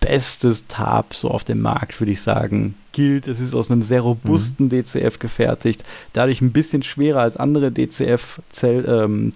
bestes 0.00 0.66
Tab 0.66 1.14
so 1.14 1.30
auf 1.30 1.44
dem 1.44 1.60
Markt, 1.60 2.00
würde 2.00 2.12
ich 2.12 2.22
sagen, 2.22 2.74
gilt. 2.92 3.28
Es 3.28 3.38
ist 3.38 3.54
aus 3.54 3.70
einem 3.70 3.82
sehr 3.82 4.00
robusten 4.00 4.66
mhm. 4.66 4.70
DCF 4.70 5.18
gefertigt, 5.18 5.84
dadurch 6.12 6.40
ein 6.40 6.52
bisschen 6.52 6.82
schwerer 6.82 7.20
als 7.20 7.36
andere 7.36 7.70
DCF-Tabs, 7.70 8.82
ähm, 8.88 9.32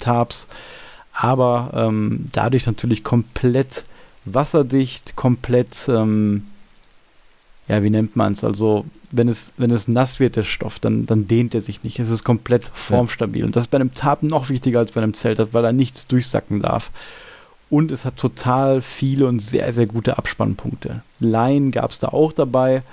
aber 1.12 1.70
ähm, 1.74 2.26
dadurch 2.32 2.66
natürlich 2.66 3.04
komplett 3.04 3.84
wasserdicht, 4.24 5.16
komplett, 5.16 5.88
ähm, 5.88 6.44
ja, 7.68 7.82
wie 7.82 7.90
nennt 7.90 8.16
man 8.16 8.32
es? 8.32 8.42
Also, 8.42 8.84
wenn 9.10 9.28
es, 9.28 9.52
wenn 9.56 9.70
es 9.70 9.86
nass 9.86 10.18
wird, 10.18 10.36
der 10.36 10.42
Stoff, 10.42 10.78
dann, 10.80 11.06
dann 11.06 11.28
dehnt 11.28 11.54
er 11.54 11.60
sich 11.60 11.84
nicht. 11.84 12.00
Es 12.00 12.10
ist 12.10 12.24
komplett 12.24 12.64
formstabil. 12.72 13.42
Ja. 13.42 13.46
Und 13.46 13.54
das 13.54 13.64
ist 13.64 13.70
bei 13.70 13.76
einem 13.76 13.94
Tab 13.94 14.22
noch 14.24 14.48
wichtiger 14.48 14.80
als 14.80 14.92
bei 14.92 15.02
einem 15.02 15.14
Zelt, 15.14 15.40
weil 15.52 15.64
er 15.64 15.72
nichts 15.72 16.08
durchsacken 16.08 16.62
darf. 16.62 16.90
Und 17.74 17.90
es 17.90 18.04
hat 18.04 18.16
total 18.16 18.82
viele 18.82 19.26
und 19.26 19.40
sehr, 19.40 19.72
sehr 19.72 19.86
gute 19.86 20.16
Abspannpunkte. 20.16 21.02
Line 21.18 21.72
gab 21.72 21.90
es 21.90 21.98
da 21.98 22.06
auch 22.06 22.32
dabei. 22.32 22.84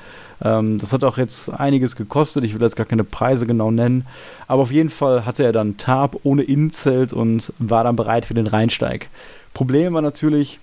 Ähm, 0.44 0.80
das 0.80 0.91
hat 0.91 1.04
auch 1.04 1.20
jetzt 1.20 1.50
einiges 1.50 1.96
gekostet. 1.96 2.44
Ich 2.46 2.56
will 2.56 2.63
jetzt 2.63 2.76
gar 2.76 2.88
keine 2.88 3.04
Preise 3.04 3.46
genau 3.46 3.70
nennen. 3.70 4.08
Aber 4.48 4.63
auf 4.63 4.72
jeden 4.72 4.89
Fall 4.89 5.24
hatte 5.24 5.44
er 5.44 5.52
dann 5.52 5.78
Tab 5.78 6.17
ohne 6.24 6.41
Innenzelt 6.41 7.13
und 7.13 7.54
war 7.60 7.84
dann 7.84 7.96
bereit 7.96 8.26
für 8.26 8.34
den 8.34 8.48
Rheinsteig. 8.48 9.10
Problem 9.54 9.94
war 9.94 10.02
natürlich, 10.02 10.60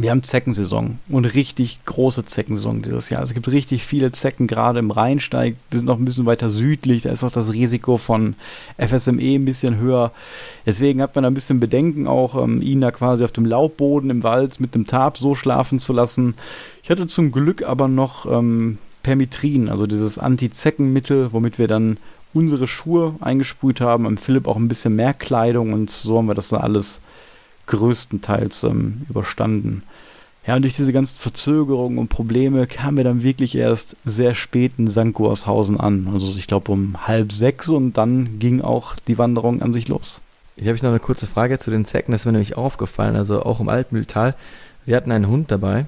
wir 0.00 0.12
haben 0.12 0.22
Zeckensaison 0.22 0.98
und 1.08 1.24
richtig 1.24 1.84
große 1.84 2.24
Zeckensaison 2.24 2.82
dieses 2.82 3.10
Jahr. 3.10 3.22
Es 3.22 3.34
gibt 3.34 3.50
richtig 3.50 3.84
viele 3.84 4.12
Zecken, 4.12 4.46
gerade 4.46 4.78
im 4.78 4.92
Rheinsteig. 4.92 5.56
Wir 5.70 5.78
sind 5.80 5.86
noch 5.86 5.98
ein 5.98 6.04
bisschen 6.04 6.26
weiter 6.26 6.50
südlich, 6.50 7.02
da 7.02 7.10
ist 7.10 7.24
auch 7.24 7.32
das 7.32 7.52
Risiko 7.52 7.96
von 7.96 8.36
FSME 8.78 9.34
ein 9.34 9.44
bisschen 9.44 9.78
höher. 9.78 10.12
Deswegen 10.66 11.02
hat 11.02 11.16
man 11.16 11.24
ein 11.24 11.34
bisschen 11.34 11.58
Bedenken, 11.58 12.06
auch 12.06 12.40
ähm, 12.40 12.62
ihn 12.62 12.80
da 12.80 12.92
quasi 12.92 13.24
auf 13.24 13.32
dem 13.32 13.44
Laubboden 13.44 14.10
im 14.10 14.22
Wald 14.22 14.60
mit 14.60 14.74
dem 14.76 14.86
Tab 14.86 15.18
so 15.18 15.34
schlafen 15.34 15.80
zu 15.80 15.92
lassen. 15.92 16.34
Ich 16.84 16.90
hatte 16.90 17.08
zum 17.08 17.32
Glück 17.32 17.64
aber 17.64 17.88
noch 17.88 18.30
ähm, 18.30 18.78
Permitrin, 19.02 19.68
also 19.68 19.88
dieses 19.88 20.18
Anti-Zeckenmittel, 20.18 21.32
womit 21.32 21.58
wir 21.58 21.66
dann 21.66 21.96
unsere 22.34 22.68
Schuhe 22.68 23.16
eingesprüht 23.20 23.80
haben. 23.80 24.06
Am 24.06 24.16
Philipp 24.16 24.46
auch 24.46 24.56
ein 24.56 24.68
bisschen 24.68 24.94
mehr 24.94 25.14
Kleidung 25.14 25.72
und 25.72 25.90
so 25.90 26.18
haben 26.18 26.28
wir 26.28 26.34
das 26.34 26.50
dann 26.50 26.60
alles 26.60 27.00
größtenteils 27.68 28.64
ähm, 28.64 29.02
überstanden. 29.08 29.82
Ja, 30.46 30.56
und 30.56 30.62
durch 30.62 30.76
diese 30.76 30.92
ganzen 30.92 31.18
Verzögerungen 31.18 31.98
und 31.98 32.08
Probleme 32.08 32.66
kamen 32.66 32.96
wir 32.96 33.04
dann 33.04 33.22
wirklich 33.22 33.54
erst 33.54 33.96
sehr 34.04 34.34
spät 34.34 34.72
in 34.78 34.88
St. 34.88 35.12
Goarshausen 35.12 35.78
an. 35.78 36.08
Also 36.12 36.34
ich 36.36 36.46
glaube 36.46 36.72
um 36.72 37.06
halb 37.06 37.32
sechs 37.32 37.68
und 37.68 37.98
dann 37.98 38.38
ging 38.38 38.62
auch 38.62 38.96
die 38.96 39.18
Wanderung 39.18 39.60
an 39.60 39.74
sich 39.74 39.88
los. 39.88 40.22
Ich 40.56 40.66
habe 40.66 40.76
noch 40.78 40.84
eine 40.84 41.00
kurze 41.00 41.26
Frage 41.26 41.58
zu 41.58 41.70
den 41.70 41.84
Zecken, 41.84 42.12
das 42.12 42.22
ist 42.22 42.26
mir 42.26 42.32
nämlich 42.32 42.56
aufgefallen, 42.56 43.14
also 43.14 43.42
auch 43.44 43.60
im 43.60 43.68
Altmühltal. 43.68 44.34
Wir 44.86 44.96
hatten 44.96 45.12
einen 45.12 45.28
Hund 45.28 45.50
dabei 45.50 45.86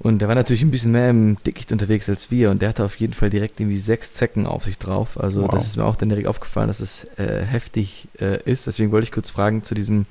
und 0.00 0.18
der 0.18 0.28
war 0.28 0.34
natürlich 0.34 0.62
ein 0.62 0.70
bisschen 0.70 0.92
mehr 0.92 1.08
im 1.08 1.36
Dickicht 1.46 1.70
unterwegs 1.70 2.08
als 2.08 2.30
wir 2.30 2.50
und 2.50 2.60
der 2.60 2.70
hatte 2.70 2.84
auf 2.84 2.96
jeden 2.96 3.14
Fall 3.14 3.30
direkt 3.30 3.60
irgendwie 3.60 3.78
sechs 3.78 4.12
Zecken 4.12 4.46
auf 4.46 4.64
sich 4.64 4.78
drauf. 4.78 5.18
Also 5.18 5.42
wow. 5.42 5.50
das 5.50 5.66
ist 5.66 5.76
mir 5.76 5.84
auch 5.84 5.96
dann 5.96 6.08
direkt 6.08 6.26
aufgefallen, 6.26 6.68
dass 6.68 6.80
es 6.80 7.06
äh, 7.16 7.42
heftig 7.42 8.08
äh, 8.20 8.42
ist. 8.44 8.66
Deswegen 8.66 8.90
wollte 8.90 9.04
ich 9.04 9.12
kurz 9.12 9.30
fragen 9.30 9.62
zu 9.62 9.74
diesem 9.74 10.06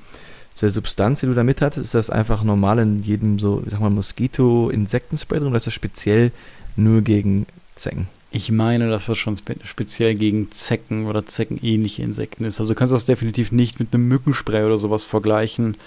zu 0.54 0.66
der 0.66 0.72
Substanz, 0.72 1.22
die 1.22 1.26
du 1.26 1.34
da 1.34 1.44
mit 1.44 1.62
hattest, 1.62 1.86
ist 1.86 1.96
das 1.96 2.10
einfach 2.10 2.44
normal 2.44 2.80
in 2.80 3.00
jedem 3.00 3.40
so, 3.40 3.64
ich 3.66 3.72
sag 3.72 3.80
mal, 3.80 3.90
Moskito-Insektenspray 3.90 5.40
drin 5.40 5.48
oder 5.48 5.58
ist 5.58 5.68
das 5.68 5.74
speziell 5.74 6.32
nur 6.76 7.02
gegen 7.02 7.48
Zecken? 7.76 8.08
Ich 8.36 8.52
meine, 8.52 8.90
dass 8.90 9.06
das 9.06 9.18
schon 9.18 9.38
spe 9.38 9.56
speziell 9.64 10.16
gegen 10.16 10.52
Zecken 10.52 11.06
oder 11.06 11.26
zeckenähnliche 11.26 12.02
Insekten 12.02 12.46
ist. 12.46 12.60
Also 12.60 12.74
du 12.74 12.78
kannst 12.78 12.94
das 12.94 13.06
definitiv 13.06 13.52
nicht 13.52 13.80
mit 13.80 13.94
einem 13.94 14.08
Mückenspray 14.08 14.64
oder 14.64 14.80
sowas 14.80 15.06
vergleichen. 15.06 15.78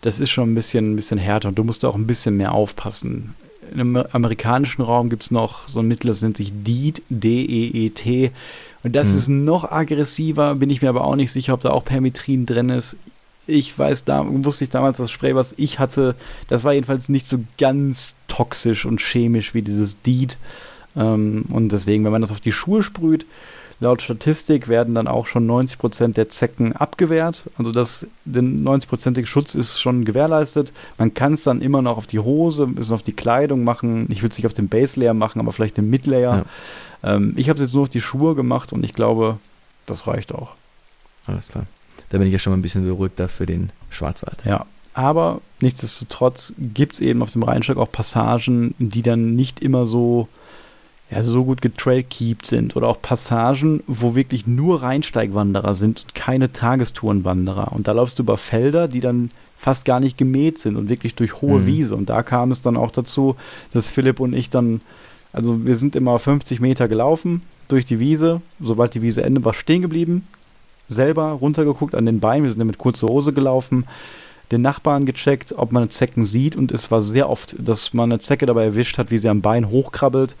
Das 0.00 0.18
ist 0.18 0.30
schon 0.30 0.50
ein 0.50 0.54
bisschen, 0.56 0.92
ein 0.92 0.96
bisschen 0.96 1.18
härter 1.18 1.48
und 1.48 1.58
du 1.58 1.64
musst 1.64 1.84
auch 1.84 1.94
ein 1.94 2.08
bisschen 2.08 2.36
mehr 2.36 2.52
aufpassen. 2.52 3.34
Im 3.72 3.96
amerikanischen 3.96 4.82
Raum 4.82 5.10
gibt 5.10 5.22
es 5.22 5.30
noch 5.30 5.68
so 5.68 5.78
ein 5.78 5.86
Mittel, 5.86 6.08
das 6.08 6.22
nennt 6.22 6.36
sich 6.36 6.52
DEET, 6.52 7.02
D-E-E-T. 7.08 8.32
Und 8.82 8.96
das 8.96 9.06
hm. 9.06 9.18
ist 9.18 9.28
noch 9.28 9.70
aggressiver, 9.70 10.56
bin 10.56 10.70
ich 10.70 10.82
mir 10.82 10.88
aber 10.88 11.04
auch 11.04 11.14
nicht 11.14 11.30
sicher, 11.30 11.54
ob 11.54 11.60
da 11.60 11.70
auch 11.70 11.84
Permitrin 11.84 12.46
drin 12.46 12.68
ist. 12.68 12.96
Ich 13.46 13.76
weiß, 13.76 14.04
da 14.04 14.24
wusste 14.26 14.64
ich 14.64 14.70
damals, 14.70 14.98
das 14.98 15.10
Spray, 15.10 15.34
was 15.34 15.54
ich 15.56 15.78
hatte, 15.78 16.14
das 16.48 16.62
war 16.64 16.72
jedenfalls 16.72 17.08
nicht 17.08 17.28
so 17.28 17.38
ganz 17.58 18.14
toxisch 18.28 18.84
und 18.84 19.00
chemisch 19.00 19.54
wie 19.54 19.62
dieses 19.62 20.00
Deed. 20.02 20.36
Ähm, 20.96 21.44
und 21.52 21.70
deswegen, 21.72 22.04
wenn 22.04 22.12
man 22.12 22.20
das 22.20 22.30
auf 22.30 22.40
die 22.40 22.52
Schuhe 22.52 22.82
sprüht, 22.82 23.26
laut 23.80 24.00
Statistik 24.00 24.68
werden 24.68 24.94
dann 24.94 25.08
auch 25.08 25.26
schon 25.26 25.50
90% 25.50 26.14
der 26.14 26.28
Zecken 26.28 26.72
abgewehrt. 26.72 27.42
Also 27.58 27.72
das, 27.72 28.06
der 28.24 28.42
90%ige 28.42 29.26
Schutz 29.26 29.54
ist 29.54 29.80
schon 29.80 30.04
gewährleistet. 30.04 30.72
Man 30.98 31.12
kann 31.14 31.34
es 31.34 31.42
dann 31.42 31.60
immer 31.60 31.82
noch 31.82 31.98
auf 31.98 32.06
die 32.06 32.20
Hose, 32.20 32.64
ein 32.64 32.76
bisschen 32.76 32.94
auf 32.94 33.02
die 33.02 33.12
Kleidung 33.12 33.64
machen. 33.64 34.06
Ich 34.10 34.22
würde 34.22 34.32
es 34.32 34.38
nicht 34.38 34.46
auf 34.46 34.54
den 34.54 34.68
Base 34.68 34.98
Layer 34.98 35.14
machen, 35.14 35.40
aber 35.40 35.52
vielleicht 35.52 35.76
den 35.76 35.90
Mid 35.90 36.06
Layer. 36.06 36.44
Ja. 37.02 37.14
Ähm, 37.16 37.32
ich 37.36 37.48
habe 37.48 37.58
es 37.58 37.62
jetzt 37.62 37.74
nur 37.74 37.82
auf 37.82 37.88
die 37.88 38.00
Schuhe 38.00 38.34
gemacht 38.34 38.72
und 38.72 38.84
ich 38.84 38.94
glaube, 38.94 39.38
das 39.86 40.06
reicht 40.06 40.32
auch. 40.32 40.54
Alles 41.26 41.48
klar. 41.48 41.66
Da 42.12 42.18
bin 42.18 42.26
ich 42.26 42.32
ja 42.34 42.38
schon 42.38 42.50
mal 42.50 42.58
ein 42.58 42.62
bisschen 42.62 42.84
beruhigter 42.84 43.26
für 43.26 43.46
den 43.46 43.70
Schwarzwald. 43.88 44.44
Ja, 44.44 44.66
aber 44.92 45.40
nichtsdestotrotz 45.62 46.52
gibt 46.58 46.92
es 46.92 47.00
eben 47.00 47.22
auf 47.22 47.30
dem 47.30 47.42
Rheinstock 47.42 47.78
auch 47.78 47.90
Passagen, 47.90 48.74
die 48.78 49.00
dann 49.00 49.34
nicht 49.34 49.60
immer 49.60 49.86
so, 49.86 50.28
ja, 51.10 51.22
so 51.22 51.42
gut 51.42 51.62
getrailkeept 51.62 52.44
sind. 52.44 52.76
Oder 52.76 52.88
auch 52.88 53.00
Passagen, 53.00 53.82
wo 53.86 54.14
wirklich 54.14 54.46
nur 54.46 54.82
Rheinsteigwanderer 54.82 55.74
sind 55.74 56.02
und 56.02 56.14
keine 56.14 56.52
Tagestourenwanderer. 56.52 57.72
Und 57.72 57.88
da 57.88 57.92
laufst 57.92 58.18
du 58.18 58.24
über 58.24 58.36
Felder, 58.36 58.88
die 58.88 59.00
dann 59.00 59.30
fast 59.56 59.86
gar 59.86 59.98
nicht 59.98 60.18
gemäht 60.18 60.58
sind 60.58 60.76
und 60.76 60.90
wirklich 60.90 61.14
durch 61.14 61.40
hohe 61.40 61.60
mhm. 61.60 61.66
Wiese. 61.66 61.96
Und 61.96 62.10
da 62.10 62.22
kam 62.22 62.50
es 62.50 62.60
dann 62.60 62.76
auch 62.76 62.90
dazu, 62.90 63.36
dass 63.72 63.88
Philipp 63.88 64.20
und 64.20 64.34
ich 64.34 64.50
dann, 64.50 64.82
also 65.32 65.64
wir 65.64 65.76
sind 65.76 65.96
immer 65.96 66.18
50 66.18 66.60
Meter 66.60 66.88
gelaufen 66.88 67.40
durch 67.68 67.86
die 67.86 68.00
Wiese. 68.00 68.42
Sobald 68.60 68.92
die 68.92 69.00
Wiese 69.00 69.22
endet, 69.22 69.46
war 69.46 69.54
stehen 69.54 69.80
geblieben, 69.80 70.24
selber 70.92 71.32
runtergeguckt 71.32 71.94
an 71.94 72.06
den 72.06 72.20
Beinen. 72.20 72.44
Wir 72.44 72.50
sind 72.50 72.60
ja 72.60 72.64
mit 72.64 72.78
kurzer 72.78 73.08
Hose 73.08 73.32
gelaufen, 73.32 73.86
den 74.50 74.62
Nachbarn 74.62 75.06
gecheckt, 75.06 75.54
ob 75.56 75.72
man 75.72 75.90
Zecken 75.90 76.24
sieht. 76.24 76.56
Und 76.56 76.72
es 76.72 76.90
war 76.90 77.02
sehr 77.02 77.28
oft, 77.28 77.56
dass 77.58 77.94
man 77.94 78.12
eine 78.12 78.20
Zecke 78.20 78.46
dabei 78.46 78.64
erwischt 78.64 78.98
hat, 78.98 79.10
wie 79.10 79.18
sie 79.18 79.28
am 79.28 79.40
Bein 79.40 79.70
hochkrabbelt. 79.70 80.36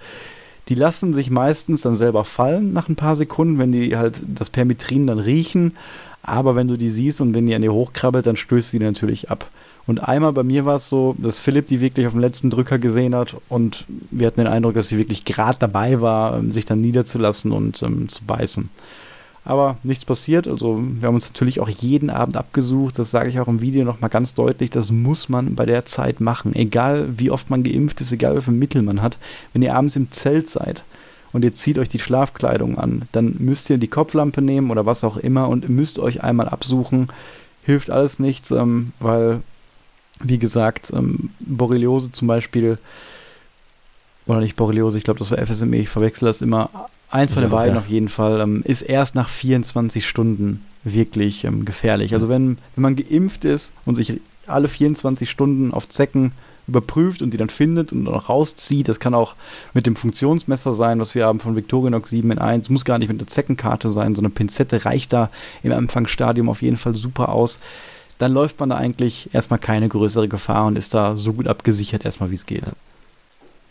Die 0.68 0.74
lassen 0.74 1.12
sich 1.12 1.30
meistens 1.30 1.82
dann 1.82 1.96
selber 1.96 2.24
fallen 2.24 2.72
nach 2.72 2.88
ein 2.88 2.96
paar 2.96 3.16
Sekunden, 3.16 3.58
wenn 3.58 3.72
die 3.72 3.96
halt 3.96 4.20
das 4.26 4.50
Permitrin 4.50 5.06
dann 5.06 5.18
riechen. 5.18 5.76
Aber 6.22 6.54
wenn 6.54 6.68
du 6.68 6.78
die 6.78 6.90
siehst 6.90 7.20
und 7.20 7.34
wenn 7.34 7.46
die 7.46 7.54
an 7.54 7.62
dir 7.62 7.72
hochkrabbelt, 7.72 8.26
dann 8.26 8.36
stößt 8.36 8.70
sie 8.70 8.78
natürlich 8.78 9.30
ab. 9.30 9.50
Und 9.86 9.98
einmal 9.98 10.32
bei 10.32 10.44
mir 10.44 10.64
war 10.64 10.76
es 10.76 10.88
so, 10.88 11.16
dass 11.18 11.38
Philipp 11.38 11.66
die 11.66 11.80
wirklich 11.80 12.06
auf 12.06 12.12
dem 12.12 12.20
letzten 12.20 12.50
Drücker 12.50 12.78
gesehen 12.78 13.14
hat 13.14 13.34
und 13.48 13.84
wir 14.10 14.28
hatten 14.28 14.40
den 14.40 14.46
Eindruck, 14.46 14.74
dass 14.74 14.88
sie 14.88 14.98
wirklich 14.98 15.24
gerade 15.24 15.58
dabei 15.58 16.00
war, 16.00 16.40
sich 16.50 16.64
dann 16.64 16.80
niederzulassen 16.80 17.50
und 17.50 17.82
ähm, 17.82 18.08
zu 18.08 18.22
beißen. 18.24 18.68
Aber 19.44 19.76
nichts 19.82 20.04
passiert. 20.04 20.46
Also 20.46 20.80
wir 20.80 21.08
haben 21.08 21.16
uns 21.16 21.28
natürlich 21.28 21.58
auch 21.60 21.68
jeden 21.68 22.10
Abend 22.10 22.36
abgesucht. 22.36 22.98
Das 22.98 23.10
sage 23.10 23.28
ich 23.28 23.40
auch 23.40 23.48
im 23.48 23.60
Video 23.60 23.84
nochmal 23.84 24.10
ganz 24.10 24.34
deutlich. 24.34 24.70
Das 24.70 24.92
muss 24.92 25.28
man 25.28 25.56
bei 25.56 25.66
der 25.66 25.84
Zeit 25.84 26.20
machen. 26.20 26.54
Egal 26.54 27.08
wie 27.18 27.30
oft 27.30 27.50
man 27.50 27.64
geimpft 27.64 28.00
ist, 28.00 28.12
egal 28.12 28.36
wie 28.36 28.42
viele 28.42 28.56
Mittel 28.56 28.82
man 28.82 29.02
hat. 29.02 29.18
Wenn 29.52 29.62
ihr 29.62 29.74
abends 29.74 29.96
im 29.96 30.12
Zelt 30.12 30.48
seid 30.48 30.84
und 31.32 31.44
ihr 31.44 31.54
zieht 31.54 31.78
euch 31.78 31.88
die 31.88 31.98
Schlafkleidung 31.98 32.78
an, 32.78 33.02
dann 33.10 33.34
müsst 33.40 33.68
ihr 33.68 33.78
die 33.78 33.88
Kopflampe 33.88 34.42
nehmen 34.42 34.70
oder 34.70 34.86
was 34.86 35.02
auch 35.02 35.16
immer 35.16 35.48
und 35.48 35.68
müsst 35.68 35.98
euch 35.98 36.22
einmal 36.22 36.48
absuchen. 36.48 37.08
Hilft 37.64 37.90
alles 37.90 38.20
nichts, 38.20 38.52
ähm, 38.52 38.92
weil, 39.00 39.40
wie 40.20 40.38
gesagt, 40.38 40.92
ähm, 40.94 41.30
Borreliose 41.40 42.12
zum 42.12 42.28
Beispiel, 42.28 42.78
oder 44.26 44.40
nicht 44.40 44.56
Borreliose, 44.56 44.98
ich 44.98 45.04
glaube, 45.04 45.18
das 45.18 45.32
war 45.32 45.44
FSME, 45.44 45.78
ich 45.78 45.88
verwechsel 45.88 46.26
das 46.26 46.42
immer 46.42 46.70
Eins 47.12 47.34
von 47.34 47.42
den 47.42 47.50
beiden 47.50 47.76
auf 47.76 47.88
jeden 47.88 48.08
Fall 48.08 48.40
ähm, 48.40 48.62
ist 48.64 48.80
erst 48.80 49.14
nach 49.14 49.28
24 49.28 50.08
Stunden 50.08 50.64
wirklich 50.82 51.44
ähm, 51.44 51.66
gefährlich. 51.66 52.14
Also 52.14 52.30
wenn, 52.30 52.56
wenn 52.74 52.82
man 52.82 52.96
geimpft 52.96 53.44
ist 53.44 53.74
und 53.84 53.96
sich 53.96 54.18
alle 54.46 54.66
24 54.66 55.30
Stunden 55.30 55.72
auf 55.74 55.88
Zecken 55.90 56.32
überprüft 56.66 57.20
und 57.20 57.32
die 57.32 57.36
dann 57.36 57.50
findet 57.50 57.92
und 57.92 58.08
auch 58.08 58.30
rauszieht, 58.30 58.88
das 58.88 58.98
kann 58.98 59.12
auch 59.12 59.34
mit 59.74 59.84
dem 59.84 59.94
Funktionsmesser 59.94 60.72
sein, 60.72 61.00
was 61.00 61.14
wir 61.14 61.26
haben 61.26 61.38
von 61.38 61.54
Victorinox 61.54 62.08
7 62.08 62.30
in 62.30 62.38
1, 62.38 62.70
muss 62.70 62.86
gar 62.86 62.98
nicht 62.98 63.08
mit 63.08 63.20
der 63.20 63.26
Zeckenkarte 63.26 63.90
sein, 63.90 64.14
so 64.14 64.22
eine 64.22 64.30
Pinzette 64.30 64.84
reicht 64.86 65.12
da 65.12 65.28
im 65.62 65.72
Anfangsstadium 65.72 66.48
auf 66.48 66.62
jeden 66.62 66.78
Fall 66.78 66.94
super 66.94 67.28
aus. 67.28 67.60
Dann 68.16 68.32
läuft 68.32 68.58
man 68.58 68.70
da 68.70 68.76
eigentlich 68.76 69.28
erstmal 69.34 69.58
keine 69.58 69.88
größere 69.88 70.28
Gefahr 70.28 70.64
und 70.64 70.76
ist 70.76 70.94
da 70.94 71.18
so 71.18 71.34
gut 71.34 71.46
abgesichert 71.46 72.06
erstmal, 72.06 72.30
wie 72.30 72.36
es 72.36 72.46
geht. 72.46 72.66
Ja. 72.66 72.72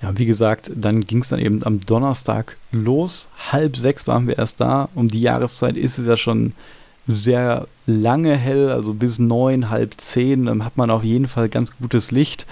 Ja, 0.02 0.18
wie 0.18 0.26
gesagt, 0.26 0.72
dann 0.76 1.02
ging 1.02 1.20
es 1.20 1.30
dann 1.30 1.40
eben 1.40 1.64
am 1.64 1.80
Donnerstag 1.82 2.58
los. 2.72 3.28
Halb 3.52 3.78
sechs 3.78 4.08
waren 4.08 4.28
wir 4.28 4.38
erst 4.38 4.60
da. 4.60 4.90
Um 4.96 5.10
die 5.10 5.22
Jahreszeit 5.22 5.78
ist 5.78 6.00
es 6.00 6.08
ja 6.08 6.18
schon 6.18 6.54
sehr 7.08 7.68
lange 7.86 8.36
hell, 8.36 8.70
also 8.70 8.94
bis 8.94 9.20
neun, 9.20 9.70
halb 9.70 10.00
zehn, 10.00 10.46
dann 10.46 10.66
hat 10.66 10.78
man 10.78 10.90
auf 10.90 11.04
jeden 11.04 11.28
Fall 11.28 11.50
ganz 11.50 11.78
gutes 11.78 12.12
Licht. 12.12 12.46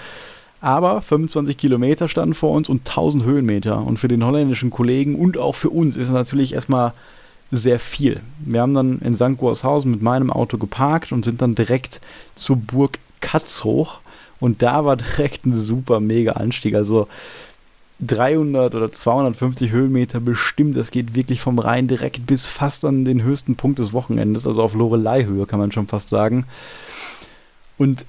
Aber 0.60 1.00
25 1.00 1.56
Kilometer 1.56 2.08
standen 2.08 2.34
vor 2.34 2.50
uns 2.50 2.68
und 2.68 2.88
1000 2.88 3.24
Höhenmeter. 3.24 3.84
Und 3.84 3.98
für 3.98 4.08
den 4.08 4.24
holländischen 4.24 4.70
Kollegen 4.70 5.16
und 5.16 5.38
auch 5.38 5.54
für 5.54 5.70
uns 5.70 5.96
ist 5.96 6.08
es 6.08 6.12
natürlich 6.12 6.52
erstmal 6.52 6.92
sehr 7.50 7.80
viel. 7.80 8.20
Wir 8.38 8.60
haben 8.60 8.74
dann 8.74 8.98
in 9.00 9.16
St. 9.16 9.38
Gorshausen 9.38 9.90
mit 9.90 10.02
meinem 10.02 10.30
Auto 10.30 10.58
geparkt 10.58 11.12
und 11.12 11.24
sind 11.24 11.42
dann 11.42 11.54
direkt 11.54 12.00
zur 12.34 12.56
Burg 12.56 12.98
Katz 13.20 13.64
hoch. 13.64 14.00
Und 14.40 14.62
da 14.62 14.84
war 14.84 14.96
direkt 14.96 15.46
ein 15.46 15.54
super 15.54 16.00
mega 16.00 16.32
Anstieg. 16.32 16.74
Also 16.74 17.06
300 18.00 18.74
oder 18.74 18.90
250 18.90 19.70
Höhenmeter 19.70 20.20
bestimmt. 20.20 20.76
Das 20.76 20.90
geht 20.90 21.14
wirklich 21.14 21.40
vom 21.40 21.58
Rhein 21.58 21.88
direkt 21.88 22.26
bis 22.26 22.46
fast 22.46 22.84
an 22.84 23.04
den 23.04 23.22
höchsten 23.22 23.56
Punkt 23.56 23.78
des 23.78 23.92
Wochenendes, 23.92 24.46
also 24.46 24.62
auf 24.62 24.74
Lorelei-Höhe 24.74 25.46
kann 25.46 25.60
man 25.60 25.72
schon 25.72 25.86
fast 25.86 26.08
sagen. 26.08 26.46
Und 27.76 28.06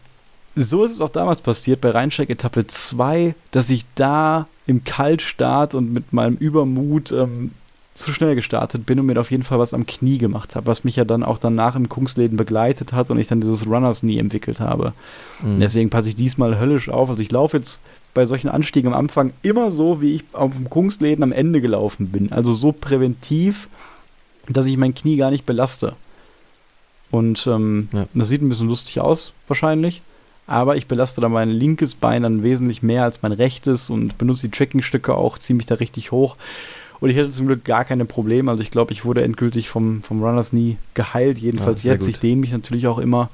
so 0.55 0.83
ist 0.83 0.91
es 0.91 1.01
auch 1.01 1.09
damals 1.09 1.41
passiert 1.41 1.81
bei 1.81 1.91
Rheinsteig 1.91 2.29
Etappe 2.29 2.67
2, 2.67 3.35
dass 3.51 3.69
ich 3.69 3.85
da 3.95 4.47
im 4.67 4.83
Kaltstart 4.83 5.75
und 5.75 5.93
mit 5.93 6.13
meinem 6.13 6.35
Übermut 6.35 7.11
ähm, 7.11 7.51
zu 7.93 8.13
schnell 8.13 8.35
gestartet 8.35 8.85
bin 8.85 8.99
und 8.99 9.05
mir 9.05 9.19
auf 9.19 9.31
jeden 9.31 9.43
Fall 9.43 9.59
was 9.59 9.73
am 9.73 9.85
Knie 9.85 10.17
gemacht 10.17 10.55
habe, 10.55 10.67
was 10.67 10.83
mich 10.83 10.95
ja 10.95 11.03
dann 11.03 11.23
auch 11.23 11.37
danach 11.37 11.75
im 11.75 11.89
Kungsläden 11.89 12.37
begleitet 12.37 12.93
hat 12.93 13.09
und 13.09 13.19
ich 13.19 13.27
dann 13.27 13.41
dieses 13.41 13.67
Runners 13.67 13.99
Knee 13.99 14.17
entwickelt 14.17 14.59
habe. 14.59 14.93
Mhm. 15.43 15.59
Deswegen 15.59 15.89
passe 15.89 16.09
ich 16.09 16.15
diesmal 16.15 16.59
höllisch 16.59 16.89
auf. 16.89 17.09
Also 17.09 17.21
ich 17.21 17.31
laufe 17.31 17.57
jetzt 17.57 17.81
bei 18.13 18.25
solchen 18.25 18.49
Anstiegen 18.49 18.93
am 18.93 18.99
Anfang 18.99 19.33
immer 19.41 19.71
so, 19.71 20.01
wie 20.01 20.15
ich 20.15 20.23
auf 20.33 20.53
dem 20.53 20.69
Kungsläden 20.69 21.23
am 21.23 21.31
Ende 21.33 21.59
gelaufen 21.59 22.09
bin. 22.09 22.31
Also 22.31 22.53
so 22.53 22.71
präventiv, 22.71 23.67
dass 24.47 24.65
ich 24.65 24.77
mein 24.77 24.93
Knie 24.93 25.17
gar 25.17 25.31
nicht 25.31 25.45
belaste. 25.45 25.95
Und 27.09 27.45
ähm, 27.47 27.89
ja. 27.91 28.07
das 28.13 28.29
sieht 28.29 28.41
ein 28.41 28.49
bisschen 28.49 28.69
lustig 28.69 29.01
aus, 29.01 29.33
wahrscheinlich. 29.47 30.01
Aber 30.47 30.75
ich 30.75 30.87
belaste 30.87 31.21
da 31.21 31.29
mein 31.29 31.49
linkes 31.49 31.95
Bein 31.95 32.23
dann 32.23 32.43
wesentlich 32.43 32.81
mehr 32.81 33.03
als 33.03 33.21
mein 33.21 33.31
rechtes 33.31 33.89
und 33.89 34.17
benutze 34.17 34.47
die 34.47 34.57
Trackingstücke 34.57 35.13
auch 35.13 35.37
ziemlich 35.37 35.65
da 35.65 35.75
richtig 35.75 36.11
hoch. 36.11 36.35
Und 37.01 37.09
ich 37.09 37.17
hatte 37.17 37.31
zum 37.31 37.47
Glück 37.47 37.65
gar 37.65 37.83
keine 37.83 38.05
Probleme. 38.05 38.49
Also 38.51 38.63
ich 38.63 38.69
glaube, 38.69 38.93
ich 38.93 39.03
wurde 39.03 39.23
endgültig 39.23 39.69
vom, 39.69 40.03
vom 40.03 40.23
Runners 40.23 40.53
nie 40.53 40.77
geheilt. 40.93 41.39
Jedenfalls 41.39 41.83
ja, 41.83 41.93
jetzt. 41.93 42.07
Ich 42.07 42.19
dehne 42.19 42.39
mich 42.39 42.51
natürlich 42.51 42.87
auch 42.87 42.99
immer. 42.99 43.29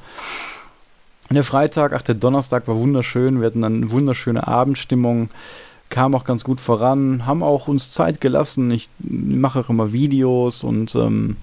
Der 1.29 1.43
Freitag, 1.43 1.91
ach, 1.91 2.01
der 2.01 2.15
Donnerstag 2.15 2.69
war 2.69 2.77
wunderschön. 2.77 3.41
Wir 3.41 3.47
hatten 3.47 3.61
dann 3.61 3.75
eine 3.75 3.91
wunderschöne 3.91 4.47
Abendstimmung. 4.47 5.29
Kam 5.89 6.15
auch 6.15 6.23
ganz 6.23 6.45
gut 6.45 6.61
voran. 6.61 7.25
Haben 7.25 7.43
auch 7.43 7.67
uns 7.67 7.91
Zeit 7.91 8.21
gelassen. 8.21 8.71
Ich 8.71 8.89
mache 8.99 9.59
auch 9.59 9.69
immer 9.69 9.91
Videos 9.91 10.63
und 10.63 10.95
ähm, 10.95 11.35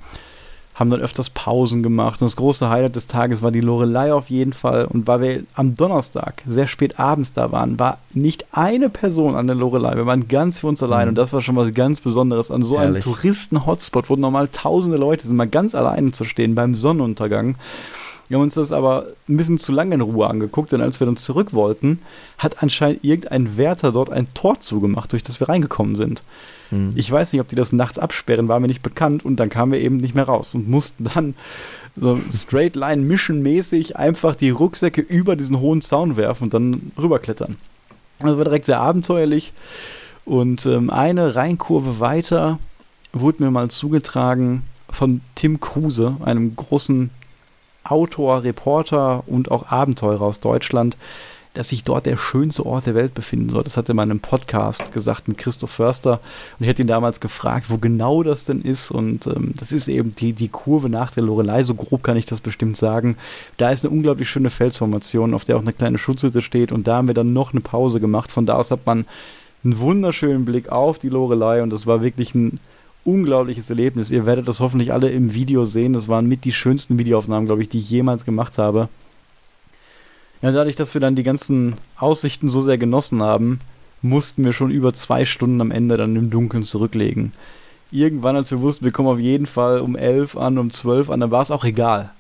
haben 0.74 0.90
dann 0.90 1.00
öfters 1.00 1.30
Pausen 1.30 1.82
gemacht. 1.82 2.20
Und 2.20 2.26
das 2.26 2.36
große 2.36 2.68
Highlight 2.68 2.96
des 2.96 3.06
Tages 3.06 3.42
war 3.42 3.52
die 3.52 3.60
Lorelei 3.60 4.12
auf 4.12 4.28
jeden 4.28 4.52
Fall. 4.52 4.86
Und 4.86 5.06
weil 5.06 5.20
wir 5.20 5.42
am 5.54 5.76
Donnerstag 5.76 6.42
sehr 6.46 6.66
spät 6.66 6.98
abends 6.98 7.32
da 7.32 7.52
waren, 7.52 7.78
war 7.78 7.98
nicht 8.12 8.46
eine 8.52 8.88
Person 8.88 9.36
an 9.36 9.46
der 9.46 9.56
Lorelei. 9.56 9.94
Wir 9.96 10.06
waren 10.06 10.26
ganz 10.26 10.58
für 10.58 10.66
uns 10.66 10.82
allein. 10.82 11.06
Mhm. 11.06 11.10
Und 11.10 11.14
das 11.16 11.32
war 11.32 11.40
schon 11.40 11.56
was 11.56 11.72
ganz 11.74 12.00
Besonderes. 12.00 12.50
An 12.50 12.62
so 12.62 12.78
Herrlich. 12.78 13.04
einem 13.06 13.14
Touristen-Hotspot, 13.14 14.10
wo 14.10 14.16
normal 14.16 14.48
tausende 14.48 14.98
Leute 14.98 15.26
sind, 15.26 15.36
mal 15.36 15.48
ganz 15.48 15.74
alleine 15.74 16.10
zu 16.10 16.24
stehen 16.24 16.54
beim 16.56 16.74
Sonnenuntergang. 16.74 17.54
Wir 18.34 18.38
haben 18.38 18.46
uns 18.46 18.54
das 18.54 18.72
aber 18.72 19.06
ein 19.28 19.36
bisschen 19.36 19.58
zu 19.58 19.70
lange 19.70 19.94
in 19.94 20.00
Ruhe 20.00 20.26
angeguckt, 20.26 20.72
denn 20.72 20.80
als 20.80 20.98
wir 20.98 21.06
dann 21.06 21.16
zurück 21.16 21.52
wollten, 21.52 22.00
hat 22.36 22.64
anscheinend 22.64 23.04
irgendein 23.04 23.56
Wärter 23.56 23.92
dort 23.92 24.10
ein 24.10 24.26
Tor 24.34 24.58
zugemacht, 24.58 25.12
durch 25.12 25.22
das 25.22 25.38
wir 25.38 25.48
reingekommen 25.48 25.94
sind. 25.94 26.24
Mhm. 26.72 26.94
Ich 26.96 27.08
weiß 27.08 27.32
nicht, 27.32 27.40
ob 27.40 27.46
die 27.46 27.54
das 27.54 27.72
nachts 27.72 27.96
absperren, 27.96 28.48
war 28.48 28.58
mir 28.58 28.66
nicht 28.66 28.82
bekannt 28.82 29.24
und 29.24 29.36
dann 29.36 29.50
kamen 29.50 29.70
wir 29.70 29.78
eben 29.78 29.98
nicht 29.98 30.16
mehr 30.16 30.24
raus 30.24 30.52
und 30.56 30.68
mussten 30.68 31.08
dann 31.14 31.36
so 31.94 32.18
straight 32.32 32.74
line 32.74 33.02
mission 33.02 33.40
mäßig 33.40 33.94
einfach 33.94 34.34
die 34.34 34.50
Rucksäcke 34.50 35.00
über 35.00 35.36
diesen 35.36 35.60
hohen 35.60 35.80
Zaun 35.80 36.16
werfen 36.16 36.42
und 36.42 36.54
dann 36.54 36.90
rüberklettern. 37.00 37.54
Das 38.18 38.36
war 38.36 38.42
direkt 38.42 38.66
sehr 38.66 38.80
abenteuerlich 38.80 39.52
und 40.24 40.66
ähm, 40.66 40.90
eine 40.90 41.36
Rheinkurve 41.36 42.00
weiter 42.00 42.58
wurde 43.12 43.44
mir 43.44 43.52
mal 43.52 43.70
zugetragen 43.70 44.64
von 44.90 45.20
Tim 45.36 45.60
Kruse, 45.60 46.16
einem 46.24 46.56
großen 46.56 47.10
Autor, 47.84 48.44
Reporter 48.44 49.22
und 49.26 49.50
auch 49.50 49.70
Abenteurer 49.70 50.22
aus 50.22 50.40
Deutschland, 50.40 50.96
dass 51.54 51.68
sich 51.68 51.84
dort 51.84 52.06
der 52.06 52.16
schönste 52.16 52.66
Ort 52.66 52.86
der 52.86 52.96
Welt 52.96 53.14
befinden 53.14 53.50
soll. 53.50 53.62
Das 53.62 53.76
hat 53.76 53.88
mal 53.88 54.02
in 54.02 54.10
einem 54.10 54.20
Podcast 54.20 54.92
gesagt 54.92 55.28
mit 55.28 55.38
Christoph 55.38 55.70
Förster. 55.70 56.20
Und 56.58 56.64
ich 56.64 56.68
hätte 56.68 56.82
ihn 56.82 56.88
damals 56.88 57.20
gefragt, 57.20 57.66
wo 57.68 57.78
genau 57.78 58.24
das 58.24 58.44
denn 58.44 58.60
ist. 58.60 58.90
Und 58.90 59.28
ähm, 59.28 59.54
das 59.56 59.70
ist 59.70 59.86
eben 59.86 60.14
die, 60.16 60.32
die 60.32 60.48
Kurve 60.48 60.88
nach 60.88 61.12
der 61.12 61.22
Lorelei, 61.22 61.62
so 61.62 61.74
grob 61.74 62.02
kann 62.02 62.16
ich 62.16 62.26
das 62.26 62.40
bestimmt 62.40 62.76
sagen. 62.76 63.16
Da 63.56 63.70
ist 63.70 63.84
eine 63.84 63.94
unglaublich 63.94 64.28
schöne 64.28 64.50
Felsformation, 64.50 65.32
auf 65.32 65.44
der 65.44 65.56
auch 65.56 65.62
eine 65.62 65.72
kleine 65.72 65.98
Schutzhütte 65.98 66.42
steht. 66.42 66.72
Und 66.72 66.88
da 66.88 66.96
haben 66.96 67.08
wir 67.08 67.14
dann 67.14 67.32
noch 67.32 67.52
eine 67.52 67.60
Pause 67.60 68.00
gemacht. 68.00 68.32
Von 68.32 68.46
da 68.46 68.54
aus 68.54 68.72
hat 68.72 68.84
man 68.84 69.06
einen 69.62 69.78
wunderschönen 69.78 70.44
Blick 70.44 70.70
auf 70.70 70.98
die 70.98 71.08
Lorelei. 71.08 71.62
Und 71.62 71.70
das 71.70 71.86
war 71.86 72.02
wirklich 72.02 72.34
ein 72.34 72.58
unglaubliches 73.04 73.70
Erlebnis. 73.70 74.10
Ihr 74.10 74.26
werdet 74.26 74.48
das 74.48 74.60
hoffentlich 74.60 74.92
alle 74.92 75.10
im 75.10 75.34
Video 75.34 75.64
sehen. 75.64 75.92
Das 75.92 76.08
waren 76.08 76.26
mit 76.26 76.44
die 76.44 76.52
schönsten 76.52 76.98
Videoaufnahmen, 76.98 77.46
glaube 77.46 77.62
ich, 77.62 77.68
die 77.68 77.78
ich 77.78 77.90
jemals 77.90 78.24
gemacht 78.24 78.58
habe. 78.58 78.88
Ja, 80.42 80.52
dadurch, 80.52 80.76
dass 80.76 80.94
wir 80.94 81.00
dann 81.00 81.14
die 81.14 81.22
ganzen 81.22 81.74
Aussichten 81.98 82.50
so 82.50 82.60
sehr 82.60 82.78
genossen 82.78 83.22
haben, 83.22 83.60
mussten 84.02 84.44
wir 84.44 84.52
schon 84.52 84.70
über 84.70 84.92
zwei 84.92 85.24
Stunden 85.24 85.60
am 85.60 85.70
Ende 85.70 85.96
dann 85.96 86.14
im 86.16 86.30
Dunkeln 86.30 86.62
zurücklegen. 86.62 87.32
Irgendwann, 87.90 88.36
als 88.36 88.50
wir 88.50 88.60
wussten, 88.60 88.84
wir 88.84 88.92
kommen 88.92 89.08
auf 89.08 89.18
jeden 89.18 89.46
Fall 89.46 89.80
um 89.80 89.96
elf 89.96 90.36
an, 90.36 90.58
um 90.58 90.70
zwölf 90.70 91.08
an, 91.10 91.20
dann 91.20 91.30
war 91.30 91.42
es 91.42 91.50
auch 91.50 91.64
egal. 91.64 92.10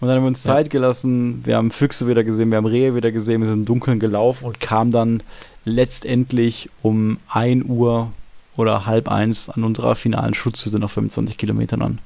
Und 0.00 0.08
dann 0.08 0.16
haben 0.16 0.24
wir 0.24 0.28
uns. 0.28 0.42
Zeit 0.42 0.70
gelassen, 0.70 1.40
wir 1.44 1.56
haben 1.56 1.70
Füchse 1.70 2.06
wieder 2.06 2.24
gesehen, 2.24 2.50
wir 2.50 2.58
haben 2.58 2.66
Rehe 2.66 2.94
wieder 2.94 3.10
gesehen, 3.10 3.40
wir 3.40 3.48
sind 3.48 3.60
im 3.60 3.64
Dunkeln 3.64 3.98
gelaufen 3.98 4.44
und 4.44 4.60
kamen 4.60 4.92
dann 4.92 5.22
letztendlich 5.64 6.68
um 6.82 7.18
1 7.28 7.64
Uhr 7.66 8.12
oder 8.56 8.86
halb 8.86 9.08
eins 9.08 9.48
an 9.48 9.64
unserer 9.64 9.96
finalen 9.96 10.34
Schutzhütte 10.34 10.78
nach 10.78 10.90
25 10.90 11.36
Kilometern 11.36 11.82
an. 11.82 11.98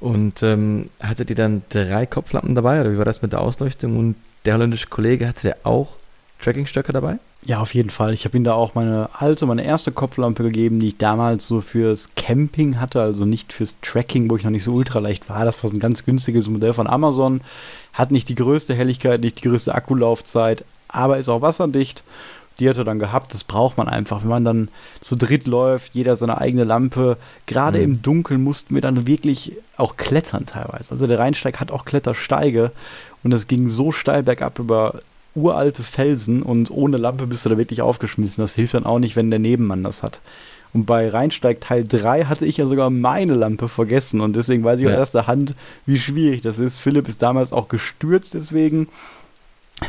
Und 0.00 0.42
ähm, 0.42 0.90
hattet 1.02 1.30
ihr 1.30 1.36
dann 1.36 1.62
drei 1.68 2.06
Kopflampen 2.06 2.54
dabei 2.54 2.80
oder 2.80 2.92
wie 2.92 2.98
war 2.98 3.04
das 3.04 3.22
mit 3.22 3.32
der 3.32 3.40
Ausleuchtung? 3.40 3.96
Und 3.98 4.16
der 4.44 4.54
holländische 4.54 4.88
Kollege 4.88 5.28
hatte 5.28 5.42
der 5.42 5.58
auch 5.64 5.88
Trackingstöcke 6.40 6.92
dabei? 6.92 7.18
Ja, 7.44 7.60
auf 7.60 7.74
jeden 7.74 7.90
Fall. 7.90 8.12
Ich 8.12 8.24
habe 8.24 8.36
ihm 8.36 8.44
da 8.44 8.54
auch 8.54 8.74
meine 8.74 9.08
alte, 9.18 9.46
meine 9.46 9.64
erste 9.64 9.90
Kopflampe 9.90 10.44
gegeben, 10.44 10.78
die 10.78 10.88
ich 10.88 10.96
damals 10.96 11.46
so 11.46 11.60
fürs 11.60 12.10
Camping 12.16 12.80
hatte, 12.80 13.00
also 13.00 13.24
nicht 13.24 13.52
fürs 13.52 13.76
Tracking, 13.82 14.30
wo 14.30 14.36
ich 14.36 14.44
noch 14.44 14.50
nicht 14.50 14.64
so 14.64 14.72
ultra 14.72 15.00
leicht 15.00 15.28
war. 15.28 15.44
Das 15.44 15.62
war 15.62 15.70
so 15.70 15.76
ein 15.76 15.80
ganz 15.80 16.04
günstiges 16.04 16.48
Modell 16.48 16.72
von 16.72 16.86
Amazon. 16.86 17.40
Hat 17.92 18.12
nicht 18.12 18.28
die 18.28 18.36
größte 18.36 18.74
Helligkeit, 18.74 19.20
nicht 19.20 19.42
die 19.42 19.48
größte 19.48 19.74
Akkulaufzeit, 19.74 20.64
aber 20.88 21.18
ist 21.18 21.28
auch 21.28 21.42
wasserdicht 21.42 22.04
die 22.62 22.70
hat 22.70 22.78
er 22.78 22.84
dann 22.84 23.00
gehabt. 23.00 23.34
Das 23.34 23.42
braucht 23.42 23.76
man 23.76 23.88
einfach, 23.88 24.22
wenn 24.22 24.28
man 24.28 24.44
dann 24.44 24.68
zu 25.00 25.16
dritt 25.16 25.48
läuft, 25.48 25.94
jeder 25.94 26.16
seine 26.16 26.38
eigene 26.38 26.64
Lampe. 26.64 27.16
Gerade 27.46 27.78
mhm. 27.78 27.84
im 27.84 28.02
Dunkeln 28.02 28.42
mussten 28.42 28.74
wir 28.74 28.80
dann 28.80 29.06
wirklich 29.06 29.52
auch 29.76 29.96
klettern 29.96 30.46
teilweise. 30.46 30.92
Also 30.92 31.06
der 31.06 31.18
Rheinsteig 31.18 31.58
hat 31.58 31.72
auch 31.72 31.84
Klettersteige 31.84 32.70
und 33.24 33.32
es 33.32 33.48
ging 33.48 33.68
so 33.68 33.90
steil 33.90 34.22
bergab 34.22 34.58
über 34.60 35.00
uralte 35.34 35.82
Felsen 35.82 36.42
und 36.42 36.70
ohne 36.70 36.98
Lampe 36.98 37.26
bist 37.26 37.44
du 37.44 37.48
da 37.48 37.58
wirklich 37.58 37.82
aufgeschmissen. 37.82 38.42
Das 38.42 38.54
hilft 38.54 38.74
dann 38.74 38.86
auch 38.86 38.98
nicht, 38.98 39.16
wenn 39.16 39.30
der 39.30 39.40
Nebenmann 39.40 39.82
das 39.82 40.02
hat. 40.02 40.20
Und 40.72 40.86
bei 40.86 41.08
Rheinsteig 41.08 41.60
Teil 41.60 41.84
3 41.86 42.24
hatte 42.24 42.46
ich 42.46 42.58
ja 42.58 42.66
sogar 42.66 42.90
meine 42.90 43.34
Lampe 43.34 43.68
vergessen 43.68 44.20
und 44.20 44.36
deswegen 44.36 44.64
weiß 44.64 44.78
ich 44.78 44.86
ja. 44.86 44.92
aus 44.92 44.98
erster 44.98 45.26
Hand, 45.26 45.54
wie 45.84 45.98
schwierig 45.98 46.42
das 46.42 46.58
ist. 46.58 46.78
Philipp 46.78 47.08
ist 47.08 47.20
damals 47.20 47.52
auch 47.52 47.68
gestürzt 47.68 48.34
deswegen 48.34 48.88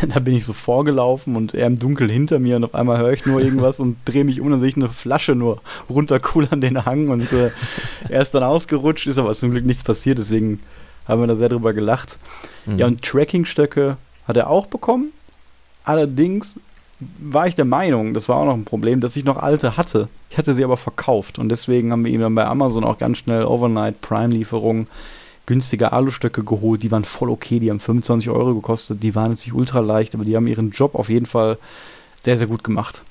da 0.14 0.20
bin 0.20 0.36
ich 0.36 0.46
so 0.46 0.54
vorgelaufen 0.54 1.36
und 1.36 1.54
er 1.54 1.68
im 1.68 1.80
Dunkeln 1.80 2.10
hinter 2.10 2.40
mir 2.40 2.56
und 2.56 2.64
auf 2.64 2.76
einmal 2.76 2.98
höre 2.98 3.14
ich 3.14 3.26
nur 3.26 3.42
irgendwas 3.42 3.80
und 3.80 3.98
drehe 4.06 4.24
mich 4.24 4.42
um 4.42 4.52
und 4.52 4.60
sehe 4.60 4.70
ich 4.70 4.76
eine 4.76 4.90
Flasche 4.90 5.36
nur 5.36 5.62
runterkullern 5.90 6.62
den 6.62 6.86
Hang 6.86 7.10
und 7.10 7.32
äh, 7.32 7.52
er 8.10 8.22
ist 8.22 8.34
dann 8.34 8.44
ausgerutscht, 8.44 9.08
ist 9.08 9.18
aber 9.18 9.34
zum 9.34 9.52
Glück 9.52 9.66
nichts 9.66 9.84
passiert, 9.84 10.18
deswegen 10.18 10.60
haben 11.08 11.22
wir 11.22 11.28
da 11.28 11.36
sehr 11.36 11.50
drüber 11.50 11.74
gelacht. 11.74 12.18
Mhm. 12.66 12.80
Ja, 12.80 12.88
und 12.88 13.02
Trackingstöcke 13.02 13.98
hat 14.28 14.38
er 14.38 14.50
auch 14.50 14.68
bekommen. 14.68 15.12
Allerdings 15.84 16.60
war 17.20 17.48
ich 17.48 17.56
der 17.56 17.66
Meinung, 17.66 18.14
das 18.14 18.30
war 18.30 18.38
auch 18.38 18.46
noch 18.46 18.54
ein 18.54 18.64
Problem, 18.64 19.02
dass 19.02 19.18
ich 19.18 19.26
noch 19.26 19.38
alte 19.38 19.76
hatte. 19.76 20.08
Ich 20.30 20.38
hatte 20.38 20.56
sie 20.56 20.64
aber 20.64 20.78
verkauft 20.78 21.40
und 21.40 21.50
deswegen 21.50 21.92
haben 21.92 22.06
wir 22.06 22.12
ihm 22.12 22.22
dann 22.22 22.36
bei 22.36 22.46
Amazon 22.46 22.84
auch 22.86 22.98
ganz 22.98 23.18
schnell 23.18 23.44
Overnight 23.44 24.02
Prime-Lieferungen 24.02 24.88
günstige 25.46 25.92
Alustöcke 25.92 26.44
geholt, 26.44 26.84
die 26.84 26.92
waren 26.92 27.06
voll 27.06 27.30
okay, 27.30 27.60
die 27.60 27.70
haben 27.70 27.80
25 27.80 28.30
Euro 28.30 28.56
gekostet, 28.56 29.04
die 29.04 29.16
waren 29.16 29.32
jetzt 29.32 29.46
nicht 29.46 29.56
ultra 29.56 29.80
leicht, 29.80 30.16
aber 30.16 30.26
die 30.26 30.36
haben 30.36 30.48
ihren 30.48 30.72
Job 30.72 30.96
auf 30.96 31.10
jeden 31.10 31.26
Fall 31.26 31.58
sehr, 32.24 32.38
sehr 32.38 32.48
gut 32.48 32.64
gemacht. 32.64 33.04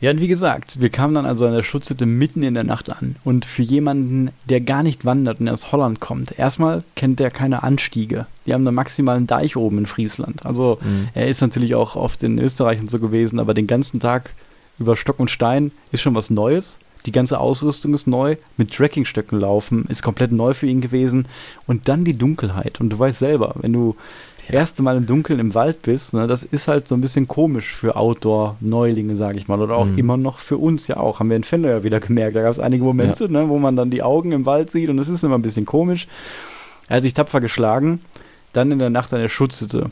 Ja, 0.00 0.12
und 0.12 0.20
wie 0.20 0.28
gesagt, 0.28 0.80
wir 0.80 0.90
kamen 0.90 1.14
dann 1.14 1.26
also 1.26 1.44
an 1.44 1.54
der 1.54 1.64
Schutzhütte 1.64 2.06
mitten 2.06 2.44
in 2.44 2.54
der 2.54 2.62
Nacht 2.62 2.90
an. 2.90 3.16
Und 3.24 3.44
für 3.44 3.62
jemanden, 3.62 4.30
der 4.48 4.60
gar 4.60 4.84
nicht 4.84 5.04
wandert 5.04 5.40
und 5.40 5.48
aus 5.48 5.72
Holland 5.72 5.98
kommt, 5.98 6.38
erstmal 6.38 6.84
kennt 6.94 7.20
er 7.20 7.32
keine 7.32 7.64
Anstiege. 7.64 8.26
Die 8.46 8.54
haben 8.54 8.64
da 8.64 8.70
maximal 8.70 9.16
einen 9.16 9.26
Deich 9.26 9.56
oben 9.56 9.78
in 9.78 9.86
Friesland. 9.86 10.46
Also 10.46 10.78
mhm. 10.82 11.08
er 11.14 11.26
ist 11.26 11.40
natürlich 11.40 11.74
auch 11.74 11.96
oft 11.96 12.22
in 12.22 12.38
Österreich 12.38 12.78
und 12.78 12.90
so 12.90 13.00
gewesen, 13.00 13.40
aber 13.40 13.54
den 13.54 13.66
ganzen 13.66 13.98
Tag 13.98 14.30
über 14.78 14.94
Stock 14.94 15.18
und 15.18 15.32
Stein 15.32 15.72
ist 15.90 16.02
schon 16.02 16.14
was 16.14 16.30
Neues. 16.30 16.76
Die 17.06 17.12
ganze 17.12 17.38
Ausrüstung 17.40 17.94
ist 17.94 18.06
neu. 18.06 18.36
Mit 18.56 18.74
Trekkingstöcken 18.74 19.38
laufen 19.38 19.86
ist 19.88 20.02
komplett 20.02 20.32
neu 20.32 20.54
für 20.54 20.66
ihn 20.66 20.80
gewesen. 20.80 21.26
Und 21.66 21.88
dann 21.88 22.04
die 22.04 22.16
Dunkelheit. 22.16 22.80
Und 22.80 22.90
du 22.90 22.98
weißt 22.98 23.18
selber, 23.18 23.54
wenn 23.60 23.72
du 23.72 23.96
ja. 24.48 24.56
erste 24.56 24.82
Mal 24.82 24.96
im 24.96 25.06
Dunkeln 25.06 25.38
im 25.38 25.54
Wald 25.54 25.82
bist, 25.82 26.14
ne, 26.14 26.26
das 26.26 26.42
ist 26.42 26.68
halt 26.68 26.88
so 26.88 26.94
ein 26.94 27.00
bisschen 27.00 27.28
komisch 27.28 27.74
für 27.74 27.96
Outdoor-Neulinge, 27.96 29.16
sage 29.16 29.38
ich 29.38 29.48
mal. 29.48 29.60
Oder 29.60 29.76
auch 29.76 29.86
mhm. 29.86 29.98
immer 29.98 30.16
noch 30.16 30.38
für 30.38 30.58
uns 30.58 30.88
ja 30.88 30.98
auch. 30.98 31.20
Haben 31.20 31.30
wir 31.30 31.36
in 31.36 31.44
Fender 31.44 31.70
ja 31.70 31.84
wieder 31.84 32.00
gemerkt. 32.00 32.36
Da 32.36 32.42
gab 32.42 32.52
es 32.52 32.60
einige 32.60 32.84
Momente, 32.84 33.24
ja. 33.24 33.30
ne, 33.30 33.48
wo 33.48 33.58
man 33.58 33.76
dann 33.76 33.90
die 33.90 34.02
Augen 34.02 34.32
im 34.32 34.46
Wald 34.46 34.70
sieht 34.70 34.90
und 34.90 34.98
es 34.98 35.08
ist 35.08 35.24
immer 35.24 35.38
ein 35.38 35.42
bisschen 35.42 35.66
komisch. 35.66 36.08
Er 36.88 36.96
hat 36.96 37.02
sich 37.02 37.14
tapfer 37.14 37.40
geschlagen. 37.40 38.00
Dann 38.52 38.72
in 38.72 38.78
der 38.78 38.90
Nacht 38.90 39.12
an 39.12 39.20
der 39.20 39.28
Schutzhütte. 39.28 39.90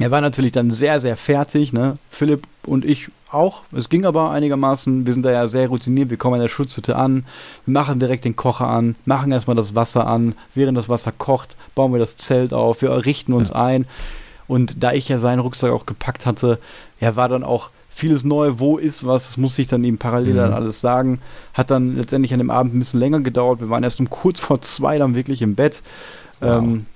Er 0.00 0.10
war 0.10 0.20
natürlich 0.20 0.52
dann 0.52 0.70
sehr, 0.70 1.00
sehr 1.00 1.16
fertig, 1.16 1.72
ne? 1.72 1.98
Philipp 2.10 2.46
und 2.64 2.84
ich 2.84 3.08
auch. 3.30 3.62
Es 3.72 3.88
ging 3.88 4.04
aber 4.04 4.30
einigermaßen. 4.30 5.06
Wir 5.06 5.12
sind 5.12 5.24
da 5.24 5.32
ja 5.32 5.46
sehr 5.46 5.68
routiniert. 5.68 6.10
Wir 6.10 6.16
kommen 6.16 6.34
an 6.34 6.40
der 6.40 6.48
Schutzhütte 6.48 6.96
an, 6.96 7.24
wir 7.66 7.72
machen 7.72 7.98
direkt 7.98 8.24
den 8.24 8.36
Kocher 8.36 8.68
an, 8.68 8.96
machen 9.04 9.32
erstmal 9.32 9.56
das 9.56 9.74
Wasser 9.74 10.06
an. 10.06 10.34
Während 10.54 10.78
das 10.78 10.88
Wasser 10.88 11.12
kocht, 11.12 11.56
bauen 11.74 11.92
wir 11.92 11.98
das 11.98 12.16
Zelt 12.16 12.52
auf, 12.52 12.82
wir 12.82 12.90
richten 13.04 13.32
uns 13.32 13.50
ja. 13.50 13.56
ein. 13.56 13.86
Und 14.46 14.82
da 14.82 14.92
ich 14.92 15.08
ja 15.08 15.18
seinen 15.18 15.40
Rucksack 15.40 15.72
auch 15.72 15.84
gepackt 15.84 16.24
hatte, 16.24 16.58
ja, 17.00 17.16
war 17.16 17.28
dann 17.28 17.44
auch 17.44 17.70
vieles 17.90 18.24
neu. 18.24 18.54
Wo 18.56 18.78
ist 18.78 19.06
was? 19.06 19.26
Das 19.26 19.36
musste 19.36 19.60
ich 19.60 19.68
dann 19.68 19.84
ihm 19.84 19.98
parallel 19.98 20.34
mhm. 20.34 20.38
dann 20.38 20.52
alles 20.54 20.80
sagen. 20.80 21.20
Hat 21.52 21.70
dann 21.70 21.96
letztendlich 21.96 22.32
an 22.32 22.38
dem 22.38 22.50
Abend 22.50 22.74
ein 22.74 22.78
bisschen 22.78 23.00
länger 23.00 23.20
gedauert. 23.20 23.60
Wir 23.60 23.68
waren 23.68 23.82
erst 23.82 24.00
um 24.00 24.08
kurz 24.08 24.40
vor 24.40 24.62
zwei 24.62 24.96
dann 24.98 25.14
wirklich 25.14 25.42
im 25.42 25.54
Bett. 25.54 25.82
Wow. 26.40 26.62
Ähm, 26.62 26.86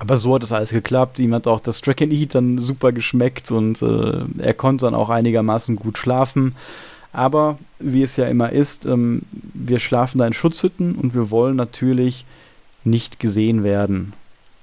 aber 0.00 0.16
so 0.16 0.34
hat 0.34 0.42
es 0.42 0.50
alles 0.50 0.70
geklappt. 0.70 1.18
Ihm 1.18 1.34
hat 1.34 1.46
auch 1.46 1.60
das 1.60 1.82
Track 1.82 2.00
and 2.00 2.12
Eat 2.12 2.34
dann 2.34 2.56
super 2.56 2.90
geschmeckt 2.90 3.50
und 3.50 3.82
äh, 3.82 4.16
er 4.38 4.54
konnte 4.54 4.86
dann 4.86 4.94
auch 4.94 5.10
einigermaßen 5.10 5.76
gut 5.76 5.98
schlafen. 5.98 6.56
Aber 7.12 7.58
wie 7.78 8.02
es 8.02 8.16
ja 8.16 8.26
immer 8.26 8.50
ist, 8.50 8.86
ähm, 8.86 9.22
wir 9.30 9.78
schlafen 9.78 10.16
da 10.18 10.26
in 10.26 10.32
Schutzhütten 10.32 10.94
und 10.94 11.14
wir 11.14 11.30
wollen 11.30 11.54
natürlich 11.54 12.24
nicht 12.82 13.20
gesehen 13.20 13.62
werden 13.62 14.14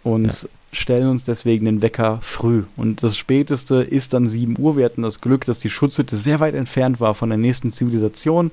und 0.04 0.26
ja. 0.26 0.50
stellen 0.72 1.08
uns 1.08 1.24
deswegen 1.24 1.66
den 1.66 1.84
Wecker 1.84 2.18
früh. 2.24 2.64
Und 2.76 3.04
das 3.04 3.16
späteste 3.16 3.84
ist 3.84 4.14
dann 4.14 4.28
7 4.28 4.58
Uhr. 4.58 4.76
Wir 4.76 4.86
hatten 4.86 5.04
das 5.04 5.22
Glück, 5.22 5.46
dass 5.46 5.60
die 5.60 5.70
Schutzhütte 5.70 6.18
sehr 6.18 6.40
weit 6.40 6.56
entfernt 6.56 7.00
war 7.00 7.14
von 7.14 7.30
der 7.30 7.38
nächsten 7.38 7.72
Zivilisation. 7.72 8.50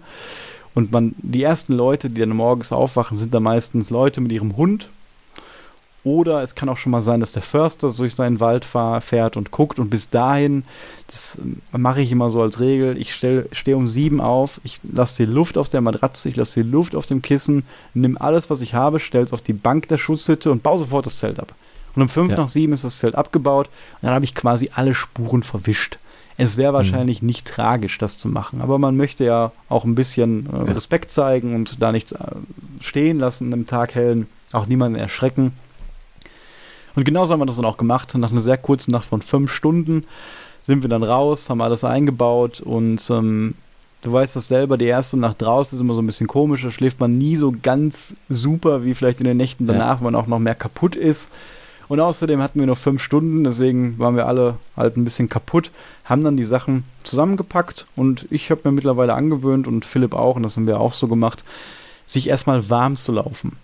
Und 0.75 0.93
man, 0.93 1.15
die 1.17 1.45
ersten 1.45 1.73
Leute, 1.73 2.11
die 2.11 2.21
dann 2.21 2.29
morgens 2.37 2.73
aufwachen, 2.73 3.17
sind 3.17 3.33
da 3.33 3.41
meistens 3.41 3.89
Leute 3.89 4.21
mit 4.21 4.33
ihrem 4.33 4.59
Hund 4.59 4.91
oder 6.05 6.43
es 6.43 6.55
kann 6.55 6.69
auch 6.69 6.77
schon 6.77 6.93
mal 6.93 7.03
sein, 7.03 7.21
dass 7.21 7.33
der 7.33 7.43
Förster 7.43 7.91
durch 7.91 8.15
seinen 8.15 8.39
Wald 8.39 8.65
fahr, 8.65 9.01
fährt 9.01 9.37
und 9.37 9.51
guckt. 9.51 9.79
Und 9.79 9.89
bis 9.89 10.11
dahin, 10.11 10.65
das 11.09 11.37
äh, 11.37 11.79
mache 11.79 12.03
ich 12.03 12.13
immer 12.13 12.31
so 12.31 12.43
als 12.43 12.61
Regel, 12.61 12.99
ich 12.99 13.15
stehe 13.15 13.77
um 13.77 13.89
sieben 13.89 14.21
auf, 14.21 14.61
ich 14.65 14.81
lasse 14.83 15.25
die 15.25 15.33
Luft 15.33 15.57
auf 15.57 15.71
der 15.71 15.81
Matratze, 15.81 16.29
ich 16.29 16.37
lasse 16.37 16.63
die 16.63 16.71
Luft 16.71 16.95
auf 16.95 17.07
dem 17.07 17.23
Kissen, 17.23 17.65
nimm 17.95 18.19
alles, 18.19 18.51
was 18.51 18.61
ich 18.61 18.75
habe, 18.75 19.01
stelle 19.01 19.25
es 19.25 19.33
auf 19.33 19.41
die 19.41 19.55
Bank 19.55 19.89
der 19.89 19.99
Schutzhütte 19.99 20.53
und 20.53 20.63
baue 20.63 20.79
sofort 20.79 21.07
das 21.07 21.19
Zelt 21.19 21.41
ab. 21.41 21.55
Und 21.97 22.03
um 22.03 22.09
fünf 22.09 22.31
ja. 22.31 22.37
nach 22.37 22.49
sieben 22.49 22.73
ist 22.73 22.85
das 22.85 22.99
Zelt 22.99 23.15
abgebaut 23.15 23.69
und 24.01 24.07
dann 24.07 24.15
habe 24.15 24.25
ich 24.25 24.35
quasi 24.35 24.71
alle 24.75 24.95
Spuren 24.95 25.43
verwischt. 25.43 25.99
Es 26.37 26.57
wäre 26.57 26.73
mhm. 26.73 26.77
wahrscheinlich 26.77 27.23
mhm. 27.23 27.27
nicht 27.27 27.47
tragisch, 27.47 27.97
das 27.99 28.19
zu 28.19 28.29
machen, 28.29 28.61
aber 28.61 28.79
man 28.79 28.97
möchte 28.97 29.25
ja 29.25 29.53
auch 29.69 29.85
ein 29.85 29.95
bisschen 29.95 30.49
äh, 30.53 30.73
Respekt 30.73 31.13
zeigen 31.13 31.55
und 31.55 31.81
da 31.81 31.93
nichts 31.93 32.13
äh, 32.13 32.19
stehen 32.81 33.19
lassen 33.19 33.53
im 33.53 33.67
Tag 33.67 33.95
hellen, 33.95 34.27
auch 34.53 34.67
niemanden 34.67 34.99
erschrecken. 34.99 35.53
Und 36.95 37.05
genauso 37.05 37.33
haben 37.33 37.41
wir 37.41 37.47
das 37.47 37.57
dann 37.57 37.65
auch 37.65 37.77
gemacht. 37.77 38.15
Nach 38.15 38.31
einer 38.31 38.41
sehr 38.41 38.59
kurzen 38.59 38.93
Nacht 38.93 39.07
von 39.07 39.23
fünf 39.23 39.53
Stunden 39.53 40.05
sind 40.63 40.83
wir 40.83 40.89
dann 40.89 41.03
raus, 41.03 41.51
haben 41.51 41.61
alles 41.61 41.85
eingebaut 41.85 42.61
und 42.61 43.11
ähm, 43.11 43.55
du 44.03 44.13
weißt 44.13 44.37
das 44.37 44.49
selber, 44.49 44.79
die 44.79 44.87
erste 44.87 45.19
Nacht 45.19 45.43
draußen 45.43 45.77
ist 45.77 45.81
immer 45.81 45.95
so 45.95 46.01
ein 46.01 46.07
bisschen 46.07 46.27
komisch, 46.27 46.63
da 46.63 46.71
schläft 46.71 47.01
man 47.01 47.19
nie 47.19 47.37
so 47.37 47.53
ganz 47.63 48.15
super 48.31 48.85
wie 48.85 48.95
vielleicht 48.95 49.21
in 49.21 49.27
den 49.27 49.37
Nächten 49.37 49.67
danach, 49.67 49.97
ja. 49.97 50.01
wo 50.01 50.05
man 50.05 50.15
auch 50.15 50.27
noch 50.27 50.39
mehr 50.39 50.55
kaputt 50.55 50.97
ist. 50.97 51.31
Und 51.87 52.01
außerdem 52.01 52.41
hatten 52.41 52.59
wir 52.59 52.67
nur 52.67 52.77
fünf 52.77 53.03
Stunden, 53.03 53.45
deswegen 53.45 53.99
waren 53.99 54.17
wir 54.17 54.27
alle 54.27 54.57
halt 54.75 54.97
ein 54.97 55.05
bisschen 55.05 55.29
kaputt, 55.29 55.71
haben 56.07 56.25
dann 56.25 56.39
die 56.39 56.47
Sachen 56.47 56.85
zusammengepackt 57.03 57.87
und 57.95 58.27
ich 58.31 58.51
habe 58.51 58.63
mir 58.65 58.73
mittlerweile 58.73 59.13
angewöhnt 59.13 59.67
und 59.67 59.85
Philipp 59.85 60.15
auch, 60.15 60.37
und 60.37 60.45
das 60.45 60.57
haben 60.57 60.67
wir 60.67 60.81
auch 60.81 60.95
so 60.95 61.09
gemacht, 61.09 61.45
sich 62.07 62.29
erstmal 62.29 62.71
warm 62.71 62.97
zu 62.97 63.13
laufen 63.13 63.59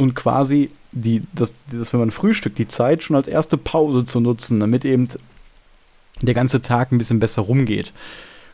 und 0.00 0.14
quasi 0.14 0.70
die, 0.92 1.22
das, 1.32 1.54
das, 1.70 1.92
wenn 1.92 2.00
man 2.00 2.10
frühstückt, 2.10 2.58
die 2.58 2.68
Zeit 2.68 3.02
schon 3.02 3.16
als 3.16 3.28
erste 3.28 3.56
Pause 3.56 4.04
zu 4.04 4.20
nutzen, 4.20 4.60
damit 4.60 4.84
eben 4.84 5.08
der 6.20 6.34
ganze 6.34 6.62
Tag 6.62 6.90
ein 6.90 6.98
bisschen 6.98 7.20
besser 7.20 7.42
rumgeht. 7.42 7.92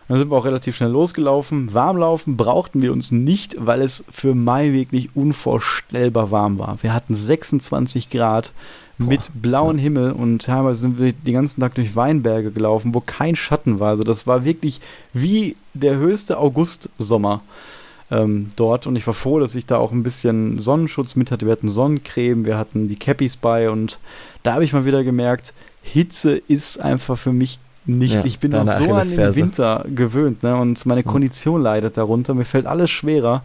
Dann 0.09 0.19
sind 0.19 0.31
wir 0.31 0.37
auch 0.37 0.45
relativ 0.45 0.77
schnell 0.77 0.91
losgelaufen. 0.91 1.75
Warmlaufen 1.75 2.37
brauchten 2.37 2.81
wir 2.81 2.93
uns 2.93 3.11
nicht, 3.11 3.57
weil 3.59 3.81
es 3.81 4.05
für 4.09 4.35
Mai 4.35 4.73
wirklich 4.73 5.17
unvorstellbar 5.17 6.31
warm 6.31 6.59
war. 6.59 6.79
Wir 6.83 6.95
hatten 6.95 7.15
26 7.15 8.11
Grad 8.11 8.53
Boah. 8.99 9.09
mit 9.09 9.31
blauem 9.35 9.79
Himmel 9.79 10.13
und 10.13 10.45
teilweise 10.45 10.81
sind 10.81 11.01
wir 11.01 11.13
den 11.13 11.35
ganzen 11.35 11.61
Tag 11.61 11.75
durch 11.75 11.97
Weinberge 11.97 12.53
gelaufen, 12.53 12.95
wo 12.95 13.01
kein 13.01 13.35
Schatten 13.35 13.81
war. 13.81 13.91
Also 13.91 14.05
das 14.05 14.29
war 14.29 14.45
wirklich 14.45 14.81
wie 15.13 15.57
der 15.75 15.97
höchste 15.97 16.39
Augustsommer 16.39 17.43
ähm, 18.11 18.53
dort. 18.57 18.87
Und 18.87 18.97
ich 18.97 19.07
war 19.07 19.15
froh, 19.15 19.39
dass 19.39 19.55
ich 19.55 19.67
da 19.67 19.77
auch 19.77 19.93
ein 19.93 20.03
bisschen 20.03 20.61
Sonnenschutz 20.61 21.17
mit 21.17 21.31
hatte. 21.31 21.47
Wir 21.47 21.53
hatten 21.53 21.69
Sonnencreme, 21.69 22.45
wir 22.45 22.59
hatten 22.59 22.89
die 22.89 22.97
Cappies 22.97 23.37
bei 23.37 23.71
und 23.71 23.99
da 24.43 24.55
habe 24.55 24.65
ich 24.65 24.73
mal 24.73 24.85
wieder 24.85 25.05
gemerkt, 25.05 25.53
Hitze 25.83 26.37
ist 26.37 26.81
einfach 26.81 27.19
für 27.19 27.33
mich 27.33 27.59
nicht. 27.85 28.15
Ja, 28.15 28.25
ich 28.25 28.39
bin 28.39 28.51
noch 28.51 28.67
so 28.67 28.95
an 28.95 29.09
den 29.09 29.35
Winter 29.37 29.85
gewöhnt 29.95 30.43
ne? 30.43 30.57
und 30.57 30.85
meine 30.87 31.05
Kondition 31.05 31.63
leidet 31.63 31.97
darunter. 31.97 32.35
Mir 32.35 32.45
fällt 32.45 32.67
alles 32.67 32.91
schwerer. 32.91 33.43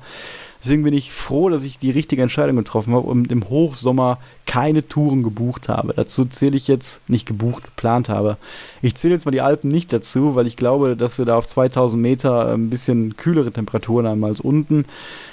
Deswegen 0.62 0.84
bin 0.84 0.94
ich 0.94 1.12
froh, 1.12 1.50
dass 1.50 1.64
ich 1.64 1.80
die 1.80 1.90
richtige 1.90 2.22
Entscheidung 2.22 2.56
getroffen 2.56 2.94
habe 2.94 3.08
und 3.08 3.32
im 3.32 3.50
Hochsommer 3.50 4.20
keine 4.46 4.88
Touren 4.88 5.24
gebucht 5.24 5.70
habe. 5.70 5.94
Dazu 5.96 6.26
zähle 6.26 6.56
ich 6.56 6.68
jetzt, 6.68 7.02
nicht 7.10 7.26
gebucht, 7.26 7.64
geplant 7.64 8.10
habe. 8.10 8.38
Ich 8.84 8.94
zähle 8.94 9.16
jetzt 9.16 9.26
mal 9.26 9.32
die 9.32 9.42
Alpen 9.42 9.72
nicht 9.72 9.92
dazu, 9.92 10.36
weil 10.36 10.46
ich 10.46 10.58
glaube, 10.58 10.96
dass 10.96 11.18
wir 11.18 11.26
da 11.26 11.36
auf 11.36 11.48
2000 11.48 12.00
Meter 12.00 12.54
ein 12.54 12.70
bisschen 12.70 13.18
kühlere 13.18 13.52
Temperaturen 13.52 14.06
haben 14.06 14.24
als 14.24 14.40
unten. 14.40 14.86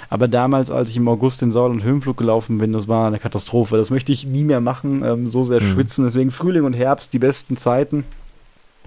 Aber 0.09 0.27
damals, 0.27 0.71
als 0.71 0.89
ich 0.89 0.97
im 0.97 1.07
August 1.07 1.41
den 1.41 1.51
Saal- 1.51 1.69
und 1.69 1.83
Höhenflug 1.83 2.17
gelaufen 2.17 2.57
bin, 2.57 2.73
das 2.73 2.87
war 2.87 3.05
eine 3.05 3.19
Katastrophe. 3.19 3.77
Das 3.77 3.91
möchte 3.91 4.11
ich 4.11 4.25
nie 4.25 4.43
mehr 4.43 4.61
machen, 4.61 5.03
ähm, 5.03 5.27
so 5.27 5.43
sehr 5.43 5.61
mhm. 5.61 5.73
schwitzen. 5.73 6.05
Deswegen 6.05 6.31
Frühling 6.31 6.63
und 6.63 6.73
Herbst 6.73 7.13
die 7.13 7.19
besten 7.19 7.55
Zeiten. 7.55 8.03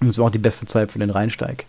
Und 0.00 0.08
es 0.08 0.18
war 0.18 0.26
auch 0.26 0.30
die 0.30 0.38
beste 0.38 0.66
Zeit 0.66 0.90
für 0.90 0.98
den 0.98 1.10
Rheinsteig. 1.10 1.66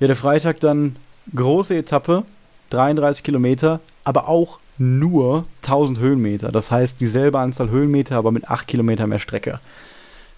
Ja, 0.00 0.06
der 0.06 0.16
Freitag 0.16 0.60
dann 0.60 0.96
große 1.34 1.76
Etappe, 1.76 2.24
33 2.72 3.22
Kilometer, 3.22 3.80
aber 4.04 4.28
auch 4.28 4.58
nur 4.78 5.44
1000 5.62 5.98
Höhenmeter. 5.98 6.50
Das 6.50 6.70
heißt 6.70 7.00
dieselbe 7.00 7.38
Anzahl 7.38 7.70
Höhenmeter, 7.70 8.16
aber 8.16 8.32
mit 8.32 8.48
8 8.48 8.66
Kilometer 8.66 9.06
mehr 9.06 9.18
Strecke. 9.18 9.60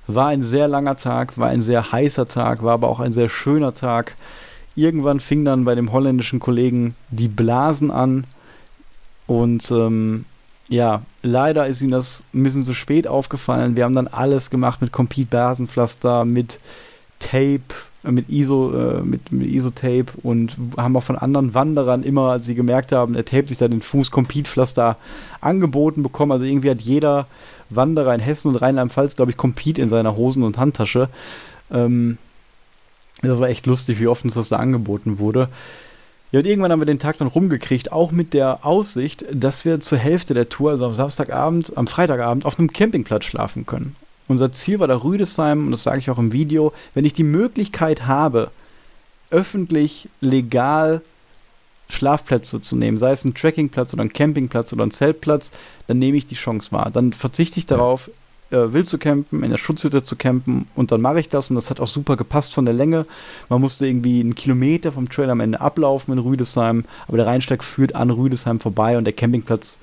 War 0.07 0.28
ein 0.28 0.43
sehr 0.43 0.68
langer 0.68 0.97
Tag, 0.97 1.39
war 1.39 1.49
ein 1.49 1.62
sehr 1.62 1.93
heißer 1.93 2.28
Tag, 2.28 2.62
war 2.62 2.74
aber 2.74 2.89
auch 2.89 3.01
ein 3.01 3.12
sehr 3.12 3.28
schöner 3.28 3.74
Tag. 3.74 4.16
Irgendwann 4.76 5.20
fing 5.20 5.45
dann 5.45 5.64
bei 5.64 5.74
dem 5.74 5.93
holländischen 5.93 6.41
Kollegen 6.41 6.95
die 7.11 7.28
Blasen 7.28 7.91
an 7.91 8.24
und 9.26 9.70
ähm, 9.70 10.26
ja, 10.68 11.03
leider 11.22 11.66
ist 11.66 11.80
ihm 11.80 11.91
das 11.91 12.22
ein 12.35 12.43
bisschen 12.43 12.66
zu 12.66 12.74
spät 12.74 13.07
aufgefallen. 13.07 13.76
Wir 13.76 13.85
haben 13.85 13.95
dann 13.95 14.09
alles 14.09 14.51
gemacht 14.51 14.80
mit 14.80 14.93
Compete-Blasenpflaster, 14.93 16.24
mit 16.24 16.59
Tape, 17.18 17.62
mit 18.11 18.29
ISO, 18.29 18.73
äh, 18.73 19.03
mit, 19.03 19.33
mit 19.33 19.51
ISO-Tape 19.51 20.07
und 20.23 20.57
haben 20.77 20.97
auch 20.97 21.03
von 21.03 21.17
anderen 21.17 21.55
Wanderern 21.55 22.03
immer, 22.03 22.31
als 22.33 22.47
sie 22.47 22.55
gemerkt 22.55 22.93
haben, 22.93 23.15
er 23.15 23.25
tapet 23.25 23.49
sich 23.49 23.59
da 23.59 23.69
den 23.69 23.83
Fuß 23.83 24.11
Compete-Pflaster 24.11 24.97
angeboten 25.41 26.03
bekommen. 26.03 26.33
Also 26.33 26.45
irgendwie 26.45 26.71
hat 26.71 26.81
jeder 26.81 27.27
Wanderer 27.71 28.15
in 28.15 28.21
Hessen 28.21 28.49
und 28.49 28.57
Rheinland-Pfalz, 28.57 29.17
glaube 29.17 29.31
ich, 29.31 29.37
Compete 29.37 29.81
in 29.81 29.89
seiner 29.89 30.17
Hosen- 30.17 30.43
und 30.43 30.59
Handtasche. 30.59 31.09
Ähm, 31.71 32.19
das 33.23 33.41
war 33.41 33.49
echt 33.49 33.67
lustig, 33.67 34.01
wie 34.01 34.07
oft 34.07 34.25
uns 34.25 34.35
das 34.35 34.51
da 34.51 34.57
angeboten 34.57 35.19
wurde. 35.19 35.49
Ja, 36.33 36.41
und 36.41 36.47
irgendwann 36.47 36.73
haben 36.73 36.81
wir 36.81 36.87
den 36.87 36.99
Tag 36.99 37.17
dann 37.19 37.29
rumgekriegt, 37.29 37.93
auch 37.93 38.11
mit 38.11 38.35
der 38.35 38.67
Aussicht, 38.67 39.25
dass 39.33 39.65
wir 39.65 39.81
zur 39.81 39.99
Hälfte 39.99 40.35
der 40.35 40.49
Tour, 40.49 40.73
also 40.73 40.85
am 40.85 40.95
Samstagabend, 40.95 41.77
am 41.77 41.87
Freitagabend, 41.87 42.45
auf 42.45 42.59
einem 42.59 42.73
Campingplatz 42.73 43.25
schlafen 43.25 43.67
können. 43.67 43.95
Unser 44.29 44.53
Ziel 44.53 44.81
war 44.81 44.89
da 44.89 44.97
Rüdesheim 44.97 45.66
und 45.66 45.70
das 45.72 45.83
sage 45.83 45.99
ich 45.99 46.11
auch 46.11 46.18
im 46.18 46.33
Video. 46.33 46.72
Wenn 46.95 47.05
ich 47.05 47.12
die 47.12 47.25
Möglichkeit 47.25 48.07
habe, 48.07 48.51
öffentlich, 49.31 50.09
legal 50.20 51.03
Schlafplätze 51.89 52.61
zu 52.61 52.77
nehmen, 52.77 52.99
sei 52.99 53.12
es 53.12 53.25
ein 53.25 53.35
Trekkingplatz 53.35 53.93
oder 53.93 54.03
ein 54.03 54.12
Campingplatz 54.12 54.72
oder 54.72 54.85
ein 54.85 54.91
Zeltplatz, 54.91 55.51
dann 55.87 55.99
nehme 55.99 56.16
ich 56.16 56.27
die 56.27 56.35
Chance 56.35 56.72
wahr. 56.72 56.91
Dann 56.91 57.12
verzichte 57.12 57.59
ich 57.59 57.66
darauf, 57.66 58.11
äh, 58.51 58.72
wild 58.72 58.89
zu 58.89 58.99
campen, 58.99 59.43
in 59.43 59.51
der 59.51 59.59
Schutzhütte 59.59 60.05
zu 60.05 60.16
campen 60.16 60.68
und 60.75 60.93
dann 60.93 61.01
mache 61.01 61.20
ich 61.20 61.29
das 61.29 61.51
und 61.51 61.57
das 61.57 61.70
hat 61.70 61.81
auch 61.81 61.87
super 61.87 62.16
gepasst 62.16 62.55
von 62.55 62.64
der 62.64 62.75
Länge. 62.75 63.07
Man 63.49 63.61
musste 63.61 63.87
irgendwie 63.87 64.20
einen 64.20 64.35
Kilometer 64.35 64.93
vom 64.93 65.09
Trail 65.09 65.31
am 65.31 65.41
Ende 65.41 65.61
ablaufen 65.61 66.12
in 66.12 66.18
Rüdesheim, 66.18 66.85
aber 67.09 67.16
der 67.18 67.27
Rheinsteig 67.27 67.62
führt 67.62 67.95
an 67.95 68.11
Rüdesheim 68.11 68.61
vorbei 68.61 68.97
und 68.97 69.05
der 69.05 69.12
Campingplatz 69.12 69.79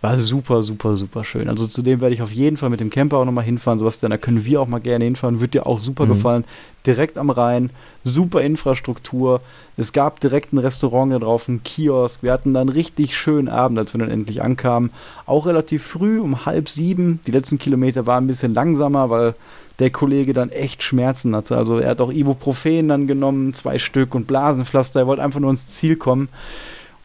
war 0.00 0.16
super, 0.16 0.62
super, 0.62 0.96
super 0.96 1.24
schön. 1.24 1.48
Also 1.48 1.66
zu 1.66 1.82
dem 1.82 2.00
werde 2.00 2.14
ich 2.14 2.22
auf 2.22 2.30
jeden 2.30 2.56
Fall 2.56 2.70
mit 2.70 2.78
dem 2.78 2.90
Camper 2.90 3.18
auch 3.18 3.24
nochmal 3.24 3.44
hinfahren. 3.44 3.80
Sebastian, 3.80 4.10
da 4.10 4.16
können 4.16 4.44
wir 4.44 4.60
auch 4.60 4.68
mal 4.68 4.78
gerne 4.78 5.04
hinfahren. 5.04 5.40
Wird 5.40 5.54
dir 5.54 5.66
auch 5.66 5.78
super 5.78 6.04
mhm. 6.04 6.10
gefallen. 6.10 6.44
Direkt 6.86 7.18
am 7.18 7.30
Rhein, 7.30 7.70
super 8.04 8.40
Infrastruktur. 8.42 9.40
Es 9.76 9.92
gab 9.92 10.20
direkt 10.20 10.52
ein 10.52 10.58
Restaurant 10.58 11.12
da 11.12 11.18
drauf, 11.18 11.48
ein 11.48 11.64
Kiosk. 11.64 12.22
Wir 12.22 12.32
hatten 12.32 12.54
dann 12.54 12.68
einen 12.68 12.76
richtig 12.76 13.16
schönen 13.16 13.48
Abend, 13.48 13.78
als 13.78 13.92
wir 13.92 13.98
dann 13.98 14.10
endlich 14.10 14.40
ankamen. 14.40 14.90
Auch 15.26 15.46
relativ 15.46 15.82
früh, 15.82 16.20
um 16.20 16.46
halb 16.46 16.68
sieben. 16.68 17.18
Die 17.26 17.32
letzten 17.32 17.58
Kilometer 17.58 18.06
waren 18.06 18.24
ein 18.24 18.28
bisschen 18.28 18.54
langsamer, 18.54 19.10
weil 19.10 19.34
der 19.80 19.90
Kollege 19.90 20.32
dann 20.32 20.50
echt 20.50 20.82
Schmerzen 20.82 21.34
hatte. 21.34 21.56
Also 21.56 21.78
er 21.78 21.90
hat 21.90 22.00
auch 22.00 22.12
Ibuprofen 22.12 22.88
dann 22.88 23.08
genommen, 23.08 23.52
zwei 23.52 23.78
Stück 23.78 24.14
und 24.14 24.26
Blasenpflaster. 24.28 25.00
Er 25.00 25.06
wollte 25.08 25.22
einfach 25.22 25.40
nur 25.40 25.50
ins 25.50 25.68
Ziel 25.68 25.96
kommen. 25.96 26.28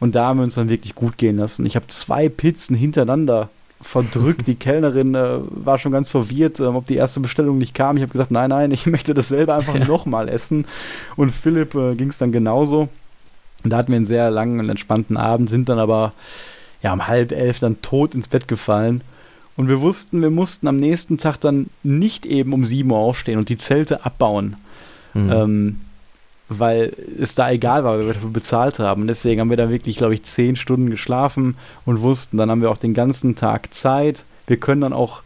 Und 0.00 0.14
da 0.14 0.26
haben 0.26 0.38
wir 0.38 0.44
uns 0.44 0.54
dann 0.54 0.68
wirklich 0.68 0.94
gut 0.94 1.16
gehen 1.18 1.36
lassen. 1.36 1.64
Ich 1.66 1.76
habe 1.76 1.86
zwei 1.86 2.28
Pizzen 2.28 2.76
hintereinander 2.76 3.48
verdrückt. 3.80 4.46
Die 4.46 4.54
Kellnerin 4.54 5.14
äh, 5.14 5.38
war 5.48 5.78
schon 5.78 5.92
ganz 5.92 6.08
verwirrt, 6.08 6.60
äh, 6.60 6.64
ob 6.64 6.86
die 6.86 6.96
erste 6.96 7.20
Bestellung 7.20 7.58
nicht 7.58 7.74
kam. 7.74 7.96
Ich 7.96 8.02
habe 8.02 8.12
gesagt, 8.12 8.30
nein, 8.30 8.50
nein, 8.50 8.70
ich 8.70 8.86
möchte 8.86 9.14
dasselbe 9.14 9.54
einfach 9.54 9.74
ja. 9.74 9.84
nochmal 9.84 10.28
essen. 10.28 10.66
Und 11.16 11.32
Philipp 11.32 11.74
äh, 11.74 11.94
ging 11.94 12.08
es 12.08 12.18
dann 12.18 12.32
genauso. 12.32 12.88
Da 13.64 13.78
hatten 13.78 13.92
wir 13.92 13.96
einen 13.96 14.06
sehr 14.06 14.30
langen 14.30 14.60
und 14.60 14.68
entspannten 14.68 15.16
Abend, 15.16 15.48
sind 15.48 15.68
dann 15.68 15.78
aber 15.78 16.12
ja 16.82 16.92
um 16.92 17.06
halb 17.06 17.32
elf 17.32 17.60
dann 17.60 17.80
tot 17.80 18.14
ins 18.14 18.28
Bett 18.28 18.46
gefallen. 18.46 19.02
Und 19.56 19.68
wir 19.68 19.80
wussten, 19.80 20.20
wir 20.20 20.30
mussten 20.30 20.66
am 20.66 20.76
nächsten 20.76 21.16
Tag 21.16 21.40
dann 21.40 21.70
nicht 21.82 22.26
eben 22.26 22.52
um 22.52 22.64
sieben 22.64 22.90
Uhr 22.90 22.98
aufstehen 22.98 23.38
und 23.38 23.48
die 23.48 23.56
Zelte 23.56 24.04
abbauen. 24.04 24.56
Mhm. 25.14 25.32
Ähm, 25.32 25.80
weil 26.48 26.92
es 27.18 27.34
da 27.34 27.50
egal 27.50 27.84
war, 27.84 27.98
weil 27.98 28.06
wir 28.06 28.14
dafür 28.14 28.30
bezahlt 28.30 28.78
haben. 28.78 29.02
Und 29.02 29.08
deswegen 29.08 29.40
haben 29.40 29.50
wir 29.50 29.56
da 29.56 29.70
wirklich, 29.70 29.96
glaube 29.96 30.14
ich, 30.14 30.24
zehn 30.24 30.56
Stunden 30.56 30.90
geschlafen 30.90 31.56
und 31.84 32.02
wussten, 32.02 32.36
dann 32.36 32.50
haben 32.50 32.60
wir 32.60 32.70
auch 32.70 32.78
den 32.78 32.94
ganzen 32.94 33.34
Tag 33.34 33.72
Zeit. 33.72 34.24
Wir 34.46 34.58
können 34.58 34.82
dann 34.82 34.92
auch 34.92 35.22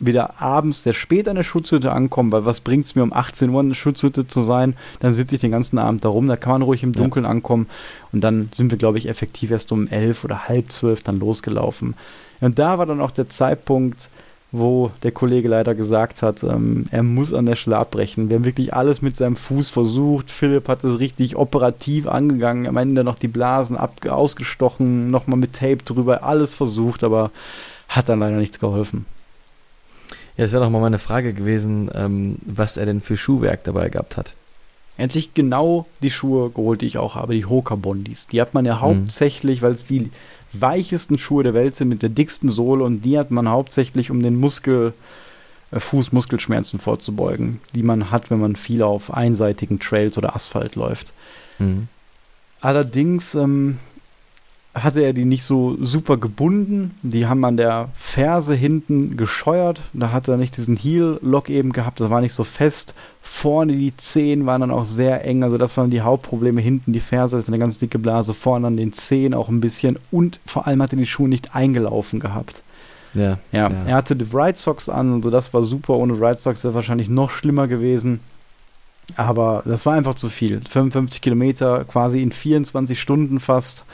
wieder 0.00 0.40
abends 0.40 0.82
sehr 0.82 0.92
spät 0.92 1.28
an 1.28 1.36
der 1.36 1.44
Schutzhütte 1.44 1.92
ankommen, 1.92 2.32
weil 2.32 2.44
was 2.44 2.60
bringt 2.60 2.86
es 2.86 2.94
mir 2.94 3.02
um 3.02 3.12
18 3.12 3.50
Uhr 3.50 3.60
in 3.60 3.68
der 3.68 3.76
Schutzhütte 3.76 4.26
zu 4.26 4.40
sein? 4.40 4.76
Dann 5.00 5.14
sitze 5.14 5.36
ich 5.36 5.40
den 5.40 5.52
ganzen 5.52 5.78
Abend 5.78 6.04
da 6.04 6.08
rum, 6.08 6.26
da 6.26 6.36
kann 6.36 6.52
man 6.52 6.62
ruhig 6.62 6.82
im 6.82 6.92
Dunkeln 6.92 7.24
ja. 7.24 7.30
ankommen 7.30 7.68
und 8.12 8.22
dann 8.22 8.50
sind 8.52 8.70
wir, 8.70 8.78
glaube 8.78 8.98
ich, 8.98 9.08
effektiv 9.08 9.50
erst 9.50 9.70
um 9.72 9.86
elf 9.88 10.24
oder 10.24 10.48
halb 10.48 10.72
zwölf 10.72 11.02
dann 11.02 11.20
losgelaufen. 11.20 11.94
Und 12.40 12.58
da 12.58 12.78
war 12.78 12.86
dann 12.86 13.00
auch 13.00 13.12
der 13.12 13.28
Zeitpunkt, 13.28 14.08
wo 14.56 14.92
der 15.02 15.10
Kollege 15.10 15.48
leider 15.48 15.74
gesagt 15.74 16.22
hat, 16.22 16.44
ähm, 16.44 16.84
er 16.92 17.02
muss 17.02 17.34
an 17.34 17.46
der 17.46 17.56
Stelle 17.56 17.76
abbrechen. 17.76 18.30
Wir 18.30 18.36
haben 18.36 18.44
wirklich 18.44 18.72
alles 18.72 19.02
mit 19.02 19.16
seinem 19.16 19.34
Fuß 19.34 19.70
versucht. 19.70 20.30
Philipp 20.30 20.68
hat 20.68 20.84
es 20.84 21.00
richtig 21.00 21.34
operativ 21.34 22.06
angegangen. 22.06 22.68
Am 22.68 22.76
Ende 22.76 23.02
noch 23.02 23.18
die 23.18 23.26
Blasen 23.26 23.76
ab 23.76 24.06
ausgestochen, 24.06 25.10
nochmal 25.10 25.40
mit 25.40 25.54
Tape 25.54 25.78
drüber, 25.84 26.22
alles 26.22 26.54
versucht, 26.54 27.02
aber 27.02 27.32
hat 27.88 28.08
dann 28.08 28.20
leider 28.20 28.36
nichts 28.36 28.60
geholfen. 28.60 29.06
Ja, 30.36 30.44
es 30.44 30.52
wäre 30.52 30.62
doch 30.62 30.70
mal 30.70 30.80
meine 30.80 31.00
Frage 31.00 31.34
gewesen, 31.34 31.90
ähm, 31.92 32.36
was 32.46 32.76
er 32.76 32.86
denn 32.86 33.00
für 33.00 33.16
Schuhwerk 33.16 33.64
dabei 33.64 33.88
gehabt 33.88 34.16
hat. 34.16 34.34
Er 34.96 35.04
hat 35.04 35.12
sich 35.12 35.34
genau 35.34 35.86
die 36.00 36.12
Schuhe 36.12 36.50
geholt, 36.50 36.80
die 36.80 36.86
ich 36.86 36.98
auch 36.98 37.16
habe, 37.16 37.34
die 37.34 37.46
Hoka 37.46 37.74
Bondis. 37.74 38.28
Die 38.28 38.40
hat 38.40 38.54
man 38.54 38.64
ja 38.64 38.76
mhm. 38.76 38.80
hauptsächlich, 38.80 39.62
weil 39.62 39.72
es 39.72 39.84
die 39.84 40.10
weichesten 40.60 41.18
Schuhe 41.18 41.42
der 41.42 41.54
Welt 41.54 41.74
sind 41.74 41.88
mit 41.88 42.02
der 42.02 42.08
dicksten 42.08 42.48
Sohle 42.48 42.84
und 42.84 43.02
die 43.02 43.18
hat 43.18 43.30
man 43.30 43.48
hauptsächlich, 43.48 44.10
um 44.10 44.22
den 44.22 44.36
Muskel, 44.36 44.92
äh, 45.70 45.80
Fußmuskelschmerzen 45.80 46.78
vorzubeugen, 46.78 47.60
die 47.74 47.82
man 47.82 48.10
hat, 48.10 48.30
wenn 48.30 48.40
man 48.40 48.56
viel 48.56 48.82
auf 48.82 49.12
einseitigen 49.12 49.80
Trails 49.80 50.18
oder 50.18 50.34
Asphalt 50.36 50.74
läuft. 50.76 51.12
Mhm. 51.58 51.88
Allerdings 52.60 53.34
ähm, 53.34 53.78
hatte 54.74 55.02
er 55.02 55.12
die 55.12 55.24
nicht 55.24 55.44
so 55.44 55.76
super 55.80 56.16
gebunden. 56.16 56.96
Die 57.02 57.26
haben 57.26 57.44
an 57.44 57.56
der 57.56 57.90
Ferse 57.96 58.54
hinten 58.54 59.16
gescheuert. 59.16 59.80
Da 59.92 60.10
hat 60.10 60.26
er 60.26 60.36
nicht 60.36 60.56
diesen 60.56 60.76
Heel-Lock 60.76 61.48
eben 61.48 61.72
gehabt. 61.72 62.00
Das 62.00 62.10
war 62.10 62.20
nicht 62.20 62.34
so 62.34 62.42
fest. 62.42 62.94
Vorne 63.22 63.74
die 63.74 63.96
Zehen 63.96 64.46
waren 64.46 64.60
dann 64.60 64.72
auch 64.72 64.84
sehr 64.84 65.24
eng. 65.24 65.44
Also 65.44 65.58
das 65.58 65.76
waren 65.76 65.90
die 65.90 66.00
Hauptprobleme. 66.00 66.60
Hinten 66.60 66.92
die 66.92 67.00
Ferse 67.00 67.38
ist 67.38 67.46
eine 67.48 67.60
ganz 67.60 67.78
dicke 67.78 68.00
Blase. 68.00 68.34
Vorne 68.34 68.66
an 68.66 68.76
den 68.76 68.92
Zehen 68.92 69.32
auch 69.32 69.48
ein 69.48 69.60
bisschen. 69.60 69.98
Und 70.10 70.40
vor 70.44 70.66
allem 70.66 70.82
hat 70.82 70.92
er 70.92 70.98
die 70.98 71.06
Schuhe 71.06 71.28
nicht 71.28 71.54
eingelaufen 71.54 72.18
gehabt. 72.18 72.62
Ja, 73.14 73.38
ja, 73.52 73.70
ja. 73.70 73.84
Er 73.86 73.94
hatte 73.94 74.16
die 74.16 74.36
Ride 74.36 74.58
Socks 74.58 74.88
an. 74.88 75.14
Also 75.14 75.30
das 75.30 75.54
war 75.54 75.62
super. 75.62 75.94
Ohne 75.94 76.14
Ride 76.14 76.38
Socks 76.38 76.64
wäre 76.64 76.72
es 76.72 76.74
wahrscheinlich 76.74 77.08
noch 77.08 77.30
schlimmer 77.30 77.68
gewesen. 77.68 78.18
Aber 79.16 79.62
das 79.64 79.86
war 79.86 79.94
einfach 79.94 80.16
zu 80.16 80.28
viel. 80.28 80.60
55 80.68 81.20
Kilometer 81.20 81.84
quasi 81.84 82.22
in 82.22 82.32
24 82.32 83.00
Stunden 83.00 83.38
fast 83.38 83.84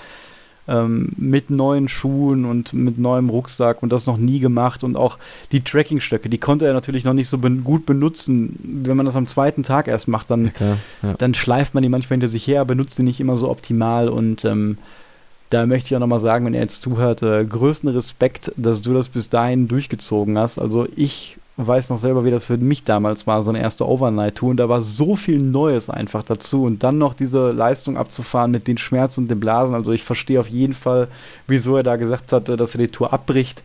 ähm, 0.71 1.11
mit 1.17 1.51
neuen 1.51 1.89
Schuhen 1.89 2.45
und 2.45 2.73
mit 2.73 2.99
neuem 2.99 3.29
Rucksack 3.29 3.83
und 3.83 3.93
das 3.93 4.07
noch 4.07 4.17
nie 4.17 4.39
gemacht 4.39 4.85
und 4.85 4.97
auch 4.97 5.19
die 5.51 5.63
Trackingstöcke, 5.63 6.29
die 6.29 6.39
konnte 6.39 6.67
er 6.67 6.73
natürlich 6.73 7.05
noch 7.05 7.13
nicht 7.13 7.29
so 7.29 7.39
ben 7.39 7.65
gut 7.65 7.85
benutzen. 7.85 8.57
Wenn 8.63 8.97
man 8.97 9.05
das 9.05 9.17
am 9.17 9.27
zweiten 9.27 9.65
Tag 9.65 9.89
erst 9.89 10.07
macht, 10.07 10.31
dann, 10.31 10.47
ja, 10.47 10.51
klar, 10.51 10.77
ja. 11.03 11.15
dann 11.15 11.35
schleift 11.35 11.75
man 11.75 11.83
die 11.83 11.89
manchmal 11.89 12.15
hinter 12.15 12.29
sich 12.29 12.47
her, 12.47 12.65
benutzt 12.65 12.97
sie 12.97 13.03
nicht 13.03 13.21
immer 13.21 13.37
so 13.37 13.51
optimal 13.51 14.09
und 14.09 14.45
ähm, 14.45 14.79
da 15.51 15.67
möchte 15.67 15.89
ich 15.89 15.97
auch 15.97 16.01
nochmal 16.01 16.21
sagen, 16.21 16.47
wenn 16.47 16.55
er 16.55 16.63
jetzt 16.63 16.81
zuhört, 16.83 17.23
äh, 17.23 17.45
größten 17.45 17.89
Respekt, 17.89 18.53
dass 18.57 18.83
du 18.83 18.95
das 18.95 19.09
bis 19.09 19.29
dahin 19.29 19.67
durchgezogen 19.67 20.39
hast. 20.39 20.61
Also 20.61 20.87
ich 20.95 21.37
weiß 21.57 21.91
noch 21.91 21.99
selber, 21.99 22.25
wie 22.25 22.31
das 22.31 22.47
für 22.47 22.57
mich 22.57 22.85
damals 22.85 23.27
war, 23.27 23.43
so 23.43 23.51
eine 23.51 23.61
erste 23.61 23.87
Overnight-Tour. 23.87 24.51
Und 24.51 24.57
da 24.57 24.69
war 24.69 24.81
so 24.81 25.17
viel 25.17 25.39
Neues 25.39 25.91
einfach 25.91 26.23
dazu. 26.23 26.65
Und 26.65 26.83
dann 26.83 26.99
noch 26.99 27.15
diese 27.15 27.51
Leistung 27.51 27.97
abzufahren 27.97 28.51
mit 28.51 28.67
den 28.67 28.79
Schmerzen 28.79 29.23
und 29.23 29.29
den 29.29 29.41
Blasen. 29.41 29.75
Also 29.75 29.93
ich 29.93 30.05
verstehe 30.05 30.41
auf 30.41 30.49
jeden 30.49 30.75
Fall, 30.75 31.09
wieso 31.47 31.77
er 31.77 31.83
da 31.83 31.97
gesagt 31.97 32.33
hat, 32.33 32.49
dass 32.49 32.75
er 32.75 32.79
die 32.79 32.89
Tour 32.89 33.13
abbricht. 33.13 33.63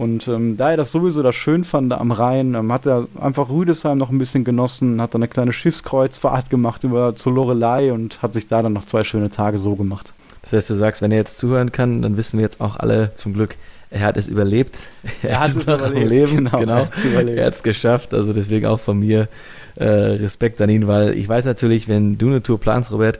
Und 0.00 0.28
ähm, 0.28 0.56
da 0.56 0.70
er 0.70 0.78
das 0.78 0.92
sowieso 0.92 1.22
da 1.22 1.30
schön 1.30 1.62
fand 1.62 1.92
am 1.92 2.10
Rhein, 2.10 2.54
ähm, 2.54 2.72
hat 2.72 2.86
er 2.86 3.06
einfach 3.20 3.50
Rüdesheim 3.50 3.98
noch 3.98 4.08
ein 4.08 4.16
bisschen 4.16 4.44
genossen, 4.44 4.98
hat 4.98 5.12
dann 5.12 5.20
eine 5.20 5.28
kleine 5.28 5.52
Schiffskreuzfahrt 5.52 6.48
gemacht 6.48 6.84
über 6.84 7.14
zur 7.16 7.34
Lorelei 7.34 7.92
und 7.92 8.22
hat 8.22 8.32
sich 8.32 8.46
da 8.46 8.62
dann 8.62 8.72
noch 8.72 8.86
zwei 8.86 9.04
schöne 9.04 9.28
Tage 9.28 9.58
so 9.58 9.74
gemacht. 9.74 10.14
Das 10.40 10.54
heißt, 10.54 10.70
du 10.70 10.74
sagst, 10.74 11.02
wenn 11.02 11.12
er 11.12 11.18
jetzt 11.18 11.38
zuhören 11.38 11.70
kann, 11.70 12.00
dann 12.00 12.16
wissen 12.16 12.38
wir 12.38 12.44
jetzt 12.44 12.62
auch 12.62 12.78
alle 12.78 13.14
zum 13.14 13.34
Glück, 13.34 13.56
er 13.90 14.00
hat 14.02 14.16
es 14.16 14.28
überlebt. 14.28 14.78
Er, 15.22 15.30
er 15.30 15.40
hat 15.40 15.48
es 15.48 15.66
noch 15.66 15.78
überlebt. 15.78 16.02
am 16.02 16.08
Leben. 16.08 16.36
Genau. 16.36 16.58
genau. 16.58 16.88
Er 17.32 17.46
hat 17.46 17.54
es 17.54 17.62
geschafft. 17.62 18.14
Also 18.14 18.32
deswegen 18.32 18.66
auch 18.66 18.80
von 18.80 19.00
mir 19.00 19.28
äh, 19.76 19.84
Respekt 19.84 20.60
an 20.60 20.70
ihn, 20.70 20.86
weil 20.86 21.16
ich 21.16 21.28
weiß 21.28 21.44
natürlich, 21.44 21.88
wenn 21.88 22.16
du 22.16 22.28
eine 22.28 22.42
Tour 22.42 22.60
planst, 22.60 22.92
Robert, 22.92 23.18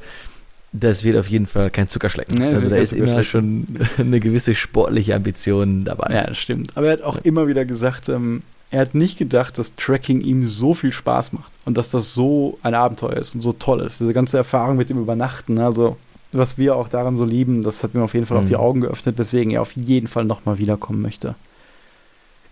das 0.73 1.03
wird 1.03 1.17
auf 1.17 1.29
jeden 1.29 1.47
Fall 1.47 1.71
kein 1.71 1.89
Zuckerschlecken. 1.89 2.39
Nee, 2.39 2.55
also 2.55 2.69
da 2.69 2.77
ist 2.77 2.93
immer 2.93 3.25
schon 3.25 3.67
eine 3.99 4.21
gewisse 4.21 4.55
sportliche 4.55 5.17
Ambition 5.17 5.85
dabei. 5.85 6.15
Ja, 6.15 6.25
das 6.25 6.39
stimmt. 6.39 6.77
Aber 6.77 6.87
er 6.87 6.93
hat 6.93 7.03
auch 7.03 7.17
immer 7.25 7.49
wieder 7.49 7.65
gesagt, 7.65 8.09
ähm, 8.09 8.43
er 8.71 8.83
hat 8.83 8.95
nicht 8.95 9.19
gedacht, 9.19 9.59
dass 9.59 9.75
Tracking 9.75 10.21
ihm 10.21 10.45
so 10.45 10.75
viel 10.75 10.93
Spaß 10.93 11.33
macht 11.33 11.51
und 11.65 11.77
dass 11.77 11.91
das 11.91 12.15
so 12.15 12.59
ein 12.63 12.75
Abenteuer 12.75 13.17
ist 13.17 13.35
und 13.35 13.41
so 13.41 13.53
toll 13.53 13.81
ist. 13.81 13.99
Diese 13.99 14.13
ganze 14.13 14.37
Erfahrung 14.37 14.77
mit 14.77 14.91
dem 14.91 14.99
Übernachten. 15.01 15.59
Also 15.59 15.97
was 16.33 16.59
wir 16.59 16.77
auch 16.77 16.89
daran 16.89 17.17
so 17.17 17.25
lieben, 17.25 17.63
das 17.63 17.83
hat 17.83 17.95
mir 17.95 18.03
auf 18.03 18.15
jeden 18.15 18.27
Fall 18.27 18.39
mhm. 18.39 18.45
auch 18.45 18.49
die 18.49 18.55
mhm. 18.55 18.61
Augen 18.61 18.81
geöffnet, 18.83 19.19
weswegen 19.19 19.53
er 19.53 19.63
auf 19.63 19.77
jeden 19.77 20.07
Fall 20.07 20.25
nochmal 20.25 20.59
wiederkommen 20.59 21.03
möchte. 21.03 21.35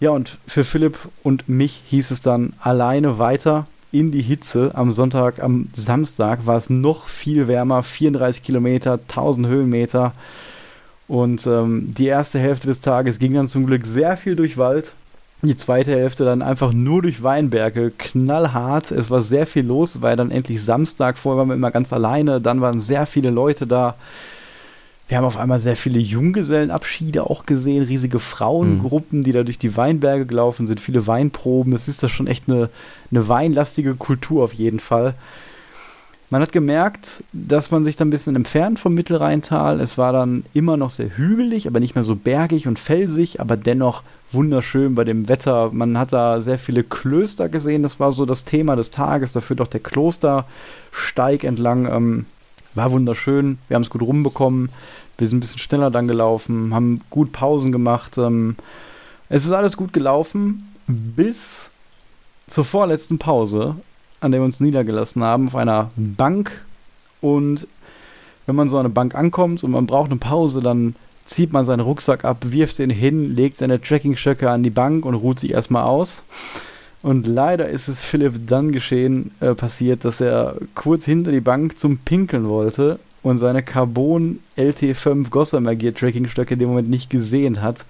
Ja, 0.01 0.11
und 0.11 0.39
für 0.47 0.65
Philipp 0.65 0.97
und 1.23 1.49
mich 1.49 1.83
hieß 1.87 2.11
es 2.13 2.23
dann 2.23 2.53
alleine 2.61 3.19
weiter 3.19 3.67
in 3.91 4.13
die 4.13 4.23
Hitze. 4.23 4.73
Am 4.75 4.93
Sonntag, 4.93 5.43
am 5.43 5.71
Samstag 5.75 6.47
war 6.47 6.57
es 6.57 6.71
noch 6.71 7.09
viel 7.09 7.49
wärmer, 7.49 7.83
34 7.83 8.43
Kilometer, 8.43 8.93
1000 9.09 9.47
Höhenmeter. 9.49 10.13
Und 11.09 11.47
ähm, 11.47 11.95
die 11.95 12.07
erste 12.07 12.39
Hälfte 12.39 12.69
des 12.69 12.81
Tages 12.81 13.19
ging 13.19 13.35
dann 13.35 13.49
zum 13.49 13.67
Glück 13.67 13.87
sehr 13.87 14.17
viel 14.17 14.37
durch 14.37 14.59
Wald. 14.59 14.93
Die 15.43 15.55
zweite 15.55 15.93
Hälfte 15.93 16.25
dann 16.25 16.43
einfach 16.43 16.73
nur 16.73 17.03
durch 17.03 17.23
Weinberge, 17.23 17.93
knallhart. 17.97 18.91
Es 18.91 19.09
war 19.09 19.21
sehr 19.21 19.47
viel 19.47 19.65
los, 19.65 20.03
weil 20.03 20.17
dann 20.17 20.33
endlich 20.33 20.65
Samstag, 20.65 21.17
vorher 21.17 21.39
waren 21.39 21.49
wir 21.49 21.55
immer 21.55 21.71
ganz 21.71 21.93
alleine, 21.93 22.41
dann 22.41 22.61
waren 22.61 22.81
sehr 22.81 23.07
viele 23.07 23.31
Leute 23.31 23.67
da. 23.67 23.95
Wir 25.07 25.17
haben 25.17 25.25
auf 25.25 25.39
einmal 25.39 25.61
sehr 25.61 25.77
viele 25.77 26.01
Junggesellenabschiede 26.01 27.23
auch 27.23 27.47
gesehen, 27.47 27.85
riesige 27.85 28.19
Frauengruppen, 28.19 29.21
mhm. 29.21 29.25
die 29.25 29.33
da 29.33 29.45
durch 29.45 29.59
die 29.59 29.77
Weinberge 29.77 30.27
gelaufen 30.27 30.67
sind, 30.67 30.81
viele 30.81 31.07
Weinproben. 31.07 31.73
Das 31.73 31.87
ist 31.87 32.03
da 32.03 32.09
schon 32.09 32.27
echt 32.27 32.45
eine, 32.49 32.69
eine 33.11 33.29
weinlastige 33.29 33.95
Kultur 33.95 34.43
auf 34.43 34.53
jeden 34.53 34.81
Fall. 34.81 35.15
Man 36.31 36.43
hat 36.43 36.53
gemerkt, 36.53 37.25
dass 37.33 37.71
man 37.71 37.85
sich 37.85 37.97
dann 37.97 38.09
ein 38.09 38.11
bisschen 38.11 38.37
entfernt 38.37 38.79
vom 38.79 38.93
Mittelrheintal. 38.93 39.81
Es 39.81 39.97
war 39.97 40.13
dann 40.13 40.45
immer 40.53 40.77
noch 40.77 40.91
sehr 40.91 41.17
hügelig, 41.17 41.67
aber 41.67 41.81
nicht 41.81 41.95
mehr 41.95 42.05
so 42.05 42.17
bergig 42.17 42.67
und 42.67 42.79
felsig, 42.79 43.41
aber 43.41 43.57
dennoch 43.57 44.03
wunderschön 44.31 44.95
bei 44.95 45.05
dem 45.05 45.29
Wetter. 45.29 45.71
Man 45.73 45.97
hat 45.97 46.13
da 46.13 46.43
sehr 46.43 46.59
viele 46.59 46.85
Klöster 46.85 47.49
gesehen. 47.49 47.83
Das 47.83 47.99
war 47.99 48.13
so 48.13 48.27
das 48.27 48.45
Thema 48.45 48.77
des 48.77 48.91
Tages. 48.91 49.33
Da 49.33 49.41
führt 49.41 49.63
auch 49.63 49.69
der 49.69 49.81
Klostersteig 49.81 51.45
entlang. 51.45 51.87
Ähm, 51.87 52.27
war 52.75 52.91
wunderschön. 52.91 53.59
Wir 53.69 53.77
haben 53.77 53.83
es 53.83 53.91
gut 53.91 54.03
rumbekommen. 54.03 54.69
Wir 55.17 55.27
sind 55.27 55.39
ein 55.39 55.41
bisschen 55.41 55.59
schneller 55.59 55.91
dann 55.91 56.09
gelaufen, 56.09 56.73
haben 56.75 57.01
gut 57.11 57.33
Pausen 57.33 57.73
gemacht. 57.73 58.19
Ähm, 58.19 58.55
es 59.29 59.45
ist 59.45 59.51
alles 59.51 59.77
gut 59.77 59.93
gelaufen 59.93 60.73
bis 60.87 61.71
zur 62.47 62.65
vorletzten 62.65 63.19
Pause, 63.19 63.77
an 64.21 64.33
der 64.33 64.41
wir 64.41 64.45
uns 64.45 64.61
niedergelassen 64.61 65.23
haben, 65.23 65.49
auf 65.49 65.57
einer 65.57 65.91
Bank. 65.97 66.65
Und 67.21 67.67
wenn 68.47 68.57
man 68.57 68.69
so 68.69 68.79
an 68.79 68.87
eine 68.87 68.95
Bank 68.95 69.15
ankommt 69.15 69.63
und 69.63 69.71
man 69.71 69.87
braucht 69.87 70.11
eine 70.11 70.19
Pause, 70.19 70.61
dann 70.61 70.95
zieht 71.25 71.53
man 71.53 71.65
seinen 71.65 71.81
Rucksack 71.81 72.25
ab, 72.25 72.39
wirft 72.47 72.79
den 72.79 72.91
hin, 72.91 73.35
legt 73.35 73.59
seine 73.59 73.81
Trekkingstöcke 73.81 74.51
an 74.51 74.63
die 74.63 74.71
Bank 74.71 75.05
und 75.05 75.15
ruht 75.15 75.39
sich 75.39 75.53
erstmal 75.53 75.85
aus. 75.85 76.23
Und 77.03 77.27
leider 77.27 77.69
ist 77.69 77.89
es 77.89 78.05
Philipp 78.05 78.47
dann 78.47 78.73
geschehen, 78.73 79.31
äh, 79.41 79.55
passiert, 79.55 80.05
dass 80.05 80.21
er 80.21 80.57
kurz 80.75 81.05
hinter 81.05 81.31
die 81.31 81.41
Bank 81.41 81.79
zum 81.79 81.99
Pinkeln 81.99 82.49
wollte 82.49 82.99
und 83.23 83.39
seine 83.39 83.63
Carbon 83.63 84.41
LT5 84.57 85.31
Gossamer 85.31 85.77
Gear 85.77 85.95
Trekkingstöcke 85.95 86.55
in 86.55 86.61
dem 86.61 86.69
Moment 86.71 86.89
nicht 86.89 87.11
gesehen 87.11 87.63
hat. 87.63 87.85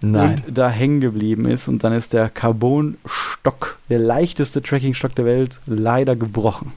Nein. 0.00 0.42
Und 0.46 0.56
da 0.56 0.70
hängen 0.70 1.00
geblieben 1.00 1.46
ist 1.46 1.68
und 1.68 1.82
dann 1.82 1.92
ist 1.92 2.12
der 2.12 2.28
Carbon-Stock, 2.28 3.78
der 3.88 3.98
leichteste 3.98 4.62
Trekkingstock 4.62 5.14
der 5.14 5.24
Welt, 5.24 5.58
leider 5.66 6.14
gebrochen. 6.14 6.72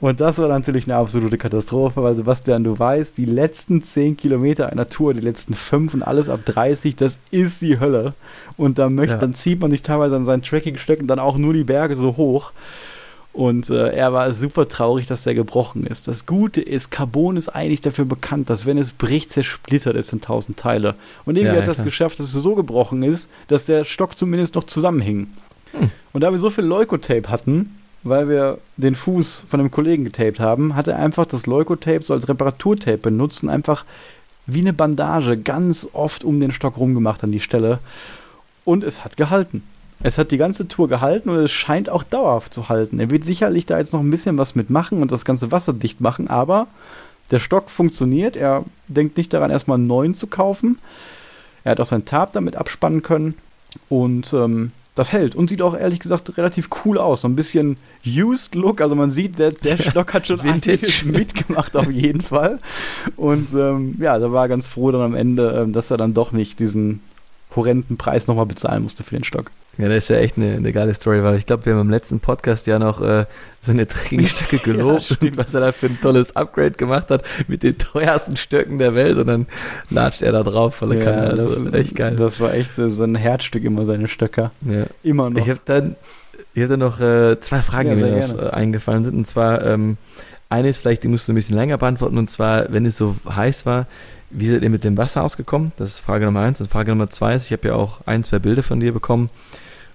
Und 0.00 0.20
das 0.20 0.38
war 0.38 0.48
natürlich 0.48 0.84
eine 0.86 0.96
absolute 0.96 1.38
Katastrophe, 1.38 2.02
weil 2.02 2.14
Sebastian, 2.14 2.62
du 2.62 2.78
weißt, 2.78 3.16
die 3.16 3.24
letzten 3.24 3.82
10 3.82 4.16
Kilometer 4.16 4.70
einer 4.70 4.88
Tour, 4.88 5.12
die 5.12 5.20
letzten 5.20 5.54
5 5.54 5.94
und 5.94 6.02
alles 6.02 6.28
ab 6.28 6.40
30, 6.44 6.94
das 6.94 7.18
ist 7.30 7.62
die 7.62 7.80
Hölle. 7.80 8.14
Und 8.56 8.78
da 8.78 8.90
möchte, 8.90 9.14
ja. 9.14 9.20
dann 9.20 9.34
zieht 9.34 9.60
man 9.60 9.72
sich 9.72 9.82
teilweise 9.82 10.14
an 10.14 10.24
seinen 10.24 10.42
Trekkingstöcken 10.42 11.08
dann 11.08 11.18
auch 11.18 11.36
nur 11.36 11.52
die 11.52 11.64
Berge 11.64 11.96
so 11.96 12.16
hoch. 12.16 12.52
Und 13.38 13.70
äh, 13.70 13.90
er 13.90 14.12
war 14.12 14.34
super 14.34 14.66
traurig, 14.66 15.06
dass 15.06 15.22
der 15.22 15.32
gebrochen 15.32 15.86
ist. 15.86 16.08
Das 16.08 16.26
Gute 16.26 16.60
ist, 16.60 16.90
Carbon 16.90 17.36
ist 17.36 17.48
eigentlich 17.48 17.80
dafür 17.80 18.04
bekannt, 18.04 18.50
dass 18.50 18.66
wenn 18.66 18.78
es 18.78 18.90
bricht, 18.90 19.30
zersplittert 19.30 19.94
es 19.94 20.12
in 20.12 20.20
tausend 20.20 20.58
Teile. 20.58 20.96
Und 21.24 21.36
irgendwie 21.36 21.54
ja, 21.54 21.62
hat 21.62 21.68
das 21.68 21.84
geschafft, 21.84 22.18
dass 22.18 22.34
es 22.34 22.42
so 22.42 22.56
gebrochen 22.56 23.04
ist, 23.04 23.30
dass 23.46 23.64
der 23.64 23.84
Stock 23.84 24.18
zumindest 24.18 24.56
noch 24.56 24.64
zusammenhing. 24.64 25.28
Hm. 25.70 25.92
Und 26.12 26.22
da 26.22 26.32
wir 26.32 26.38
so 26.40 26.50
viel 26.50 26.64
Leukotape 26.64 27.28
hatten, 27.28 27.76
weil 28.02 28.28
wir 28.28 28.58
den 28.76 28.96
Fuß 28.96 29.44
von 29.46 29.60
einem 29.60 29.70
Kollegen 29.70 30.02
getaped 30.02 30.40
haben, 30.40 30.74
hat 30.74 30.88
er 30.88 30.98
einfach 30.98 31.24
das 31.24 31.46
Leukotape 31.46 32.02
so 32.02 32.14
als 32.14 32.28
Reparaturtape 32.28 32.98
benutzt 32.98 33.44
und 33.44 33.50
einfach 33.50 33.84
wie 34.46 34.62
eine 34.62 34.72
Bandage 34.72 35.36
ganz 35.36 35.88
oft 35.92 36.24
um 36.24 36.40
den 36.40 36.50
Stock 36.50 36.76
rumgemacht 36.76 37.22
an 37.22 37.30
die 37.30 37.38
Stelle. 37.38 37.78
Und 38.64 38.82
es 38.82 39.04
hat 39.04 39.16
gehalten. 39.16 39.62
Es 40.00 40.16
hat 40.16 40.30
die 40.30 40.38
ganze 40.38 40.68
Tour 40.68 40.88
gehalten 40.88 41.28
und 41.28 41.38
es 41.38 41.50
scheint 41.50 41.90
auch 41.90 42.04
dauerhaft 42.04 42.54
zu 42.54 42.68
halten. 42.68 43.00
Er 43.00 43.10
wird 43.10 43.24
sicherlich 43.24 43.66
da 43.66 43.78
jetzt 43.78 43.92
noch 43.92 44.00
ein 44.00 44.10
bisschen 44.10 44.38
was 44.38 44.54
mitmachen 44.54 45.02
und 45.02 45.10
das 45.10 45.24
ganze 45.24 45.50
Wasser 45.50 45.72
dicht 45.72 46.00
machen, 46.00 46.28
aber 46.28 46.68
der 47.30 47.40
Stock 47.40 47.68
funktioniert. 47.68 48.36
Er 48.36 48.64
denkt 48.86 49.16
nicht 49.16 49.34
daran, 49.34 49.50
erstmal 49.50 49.76
einen 49.76 49.88
neuen 49.88 50.14
zu 50.14 50.28
kaufen. 50.28 50.78
Er 51.64 51.72
hat 51.72 51.80
auch 51.80 51.86
sein 51.86 52.04
Tab 52.04 52.32
damit 52.32 52.56
abspannen 52.56 53.02
können 53.02 53.34
und 53.88 54.32
ähm, 54.32 54.70
das 54.94 55.12
hält 55.12 55.34
und 55.34 55.48
sieht 55.50 55.62
auch 55.62 55.76
ehrlich 55.76 56.00
gesagt 56.00 56.36
relativ 56.36 56.68
cool 56.84 56.98
aus. 56.98 57.22
So 57.22 57.28
ein 57.28 57.36
bisschen 57.36 57.76
used 58.06 58.54
Look. 58.54 58.80
Also 58.80 58.94
man 58.94 59.10
sieht, 59.10 59.38
der, 59.38 59.52
der 59.52 59.78
Stock 59.78 60.14
hat 60.14 60.26
schon 60.26 60.40
einiges 60.40 61.04
mitgemacht 61.04 61.76
auf 61.76 61.90
jeden 61.90 62.20
Fall. 62.20 62.58
Und 63.16 63.52
ähm, 63.54 63.96
ja, 64.00 64.18
da 64.18 64.32
war 64.32 64.44
er 64.44 64.48
ganz 64.48 64.66
froh 64.66 64.90
dann 64.90 65.02
am 65.02 65.14
Ende, 65.14 65.62
ähm, 65.62 65.72
dass 65.72 65.90
er 65.90 65.96
dann 65.96 66.14
doch 66.14 66.32
nicht 66.32 66.58
diesen 66.58 67.00
horrenden 67.54 67.96
Preis 67.96 68.26
nochmal 68.26 68.46
bezahlen 68.46 68.82
musste 68.82 69.04
für 69.04 69.16
den 69.16 69.24
Stock. 69.24 69.50
Ja, 69.78 69.88
das 69.88 69.98
ist 69.98 70.08
ja 70.08 70.16
echt 70.16 70.36
eine, 70.36 70.56
eine 70.56 70.72
geile 70.72 70.92
Story, 70.92 71.22
weil 71.22 71.36
ich 71.36 71.46
glaube, 71.46 71.64
wir 71.64 71.74
haben 71.74 71.82
im 71.82 71.90
letzten 71.90 72.18
Podcast 72.18 72.66
ja 72.66 72.80
noch 72.80 73.00
äh, 73.00 73.26
seine 73.62 73.86
Trekkingstöcke 73.86 74.58
gelobt 74.64 75.10
ja, 75.10 75.16
und 75.20 75.36
was 75.36 75.54
er 75.54 75.60
da 75.60 75.70
für 75.72 75.86
ein 75.86 76.00
tolles 76.00 76.34
Upgrade 76.34 76.72
gemacht 76.72 77.10
hat 77.12 77.22
mit 77.46 77.62
den 77.62 77.78
teuersten 77.78 78.36
Stöcken 78.36 78.80
der 78.80 78.96
Welt 78.96 79.16
und 79.18 79.28
dann 79.28 79.46
latscht 79.88 80.22
er 80.22 80.32
da 80.32 80.42
drauf 80.42 80.74
volle 80.74 80.98
ja, 80.98 81.04
Kanne. 81.04 81.30
Also 81.30 81.64
das, 81.64 81.74
echt 81.74 81.94
geil. 81.94 82.16
Das 82.16 82.40
war 82.40 82.54
echt 82.54 82.74
so, 82.74 82.90
so 82.90 83.04
ein 83.04 83.14
Herzstück 83.14 83.62
immer, 83.62 83.86
seine 83.86 84.08
Stöcker. 84.08 84.50
Ja. 84.62 84.86
Immer 85.04 85.30
noch. 85.30 85.40
Ich 85.40 85.48
habe 85.48 85.60
dann, 85.64 85.94
ich 86.54 86.62
hab 86.62 86.70
dann 86.70 86.80
noch 86.80 87.00
äh, 87.00 87.38
zwei 87.38 87.62
Fragen, 87.62 87.90
ja, 87.90 87.94
die 87.94 88.02
mir 88.02 88.26
noch, 88.26 88.36
äh, 88.36 88.50
eingefallen 88.50 89.04
sind. 89.04 89.14
Und 89.14 89.26
zwar, 89.28 89.64
ähm, 89.64 89.96
eine 90.48 90.68
ist 90.68 90.78
vielleicht, 90.78 91.04
die 91.04 91.08
musst 91.08 91.28
du 91.28 91.32
ein 91.32 91.34
bisschen 91.34 91.56
länger 91.56 91.78
beantworten, 91.78 92.18
und 92.18 92.30
zwar, 92.30 92.72
wenn 92.72 92.86
es 92.86 92.96
so 92.96 93.16
heiß 93.28 93.66
war, 93.66 93.86
wie 94.30 94.48
seid 94.48 94.62
ihr 94.62 94.70
mit 94.70 94.84
dem 94.84 94.96
Wasser 94.96 95.22
ausgekommen? 95.22 95.72
Das 95.78 95.90
ist 95.90 95.98
Frage 96.00 96.26
Nummer 96.26 96.40
eins. 96.40 96.60
Und 96.60 96.70
Frage 96.70 96.90
Nummer 96.90 97.10
zwei 97.10 97.34
ist, 97.34 97.46
ich 97.46 97.52
habe 97.52 97.68
ja 97.68 97.74
auch 97.74 98.00
ein, 98.06 98.24
zwei 98.24 98.38
Bilder 98.38 98.62
von 98.62 98.80
dir 98.80 98.92
bekommen. 98.92 99.30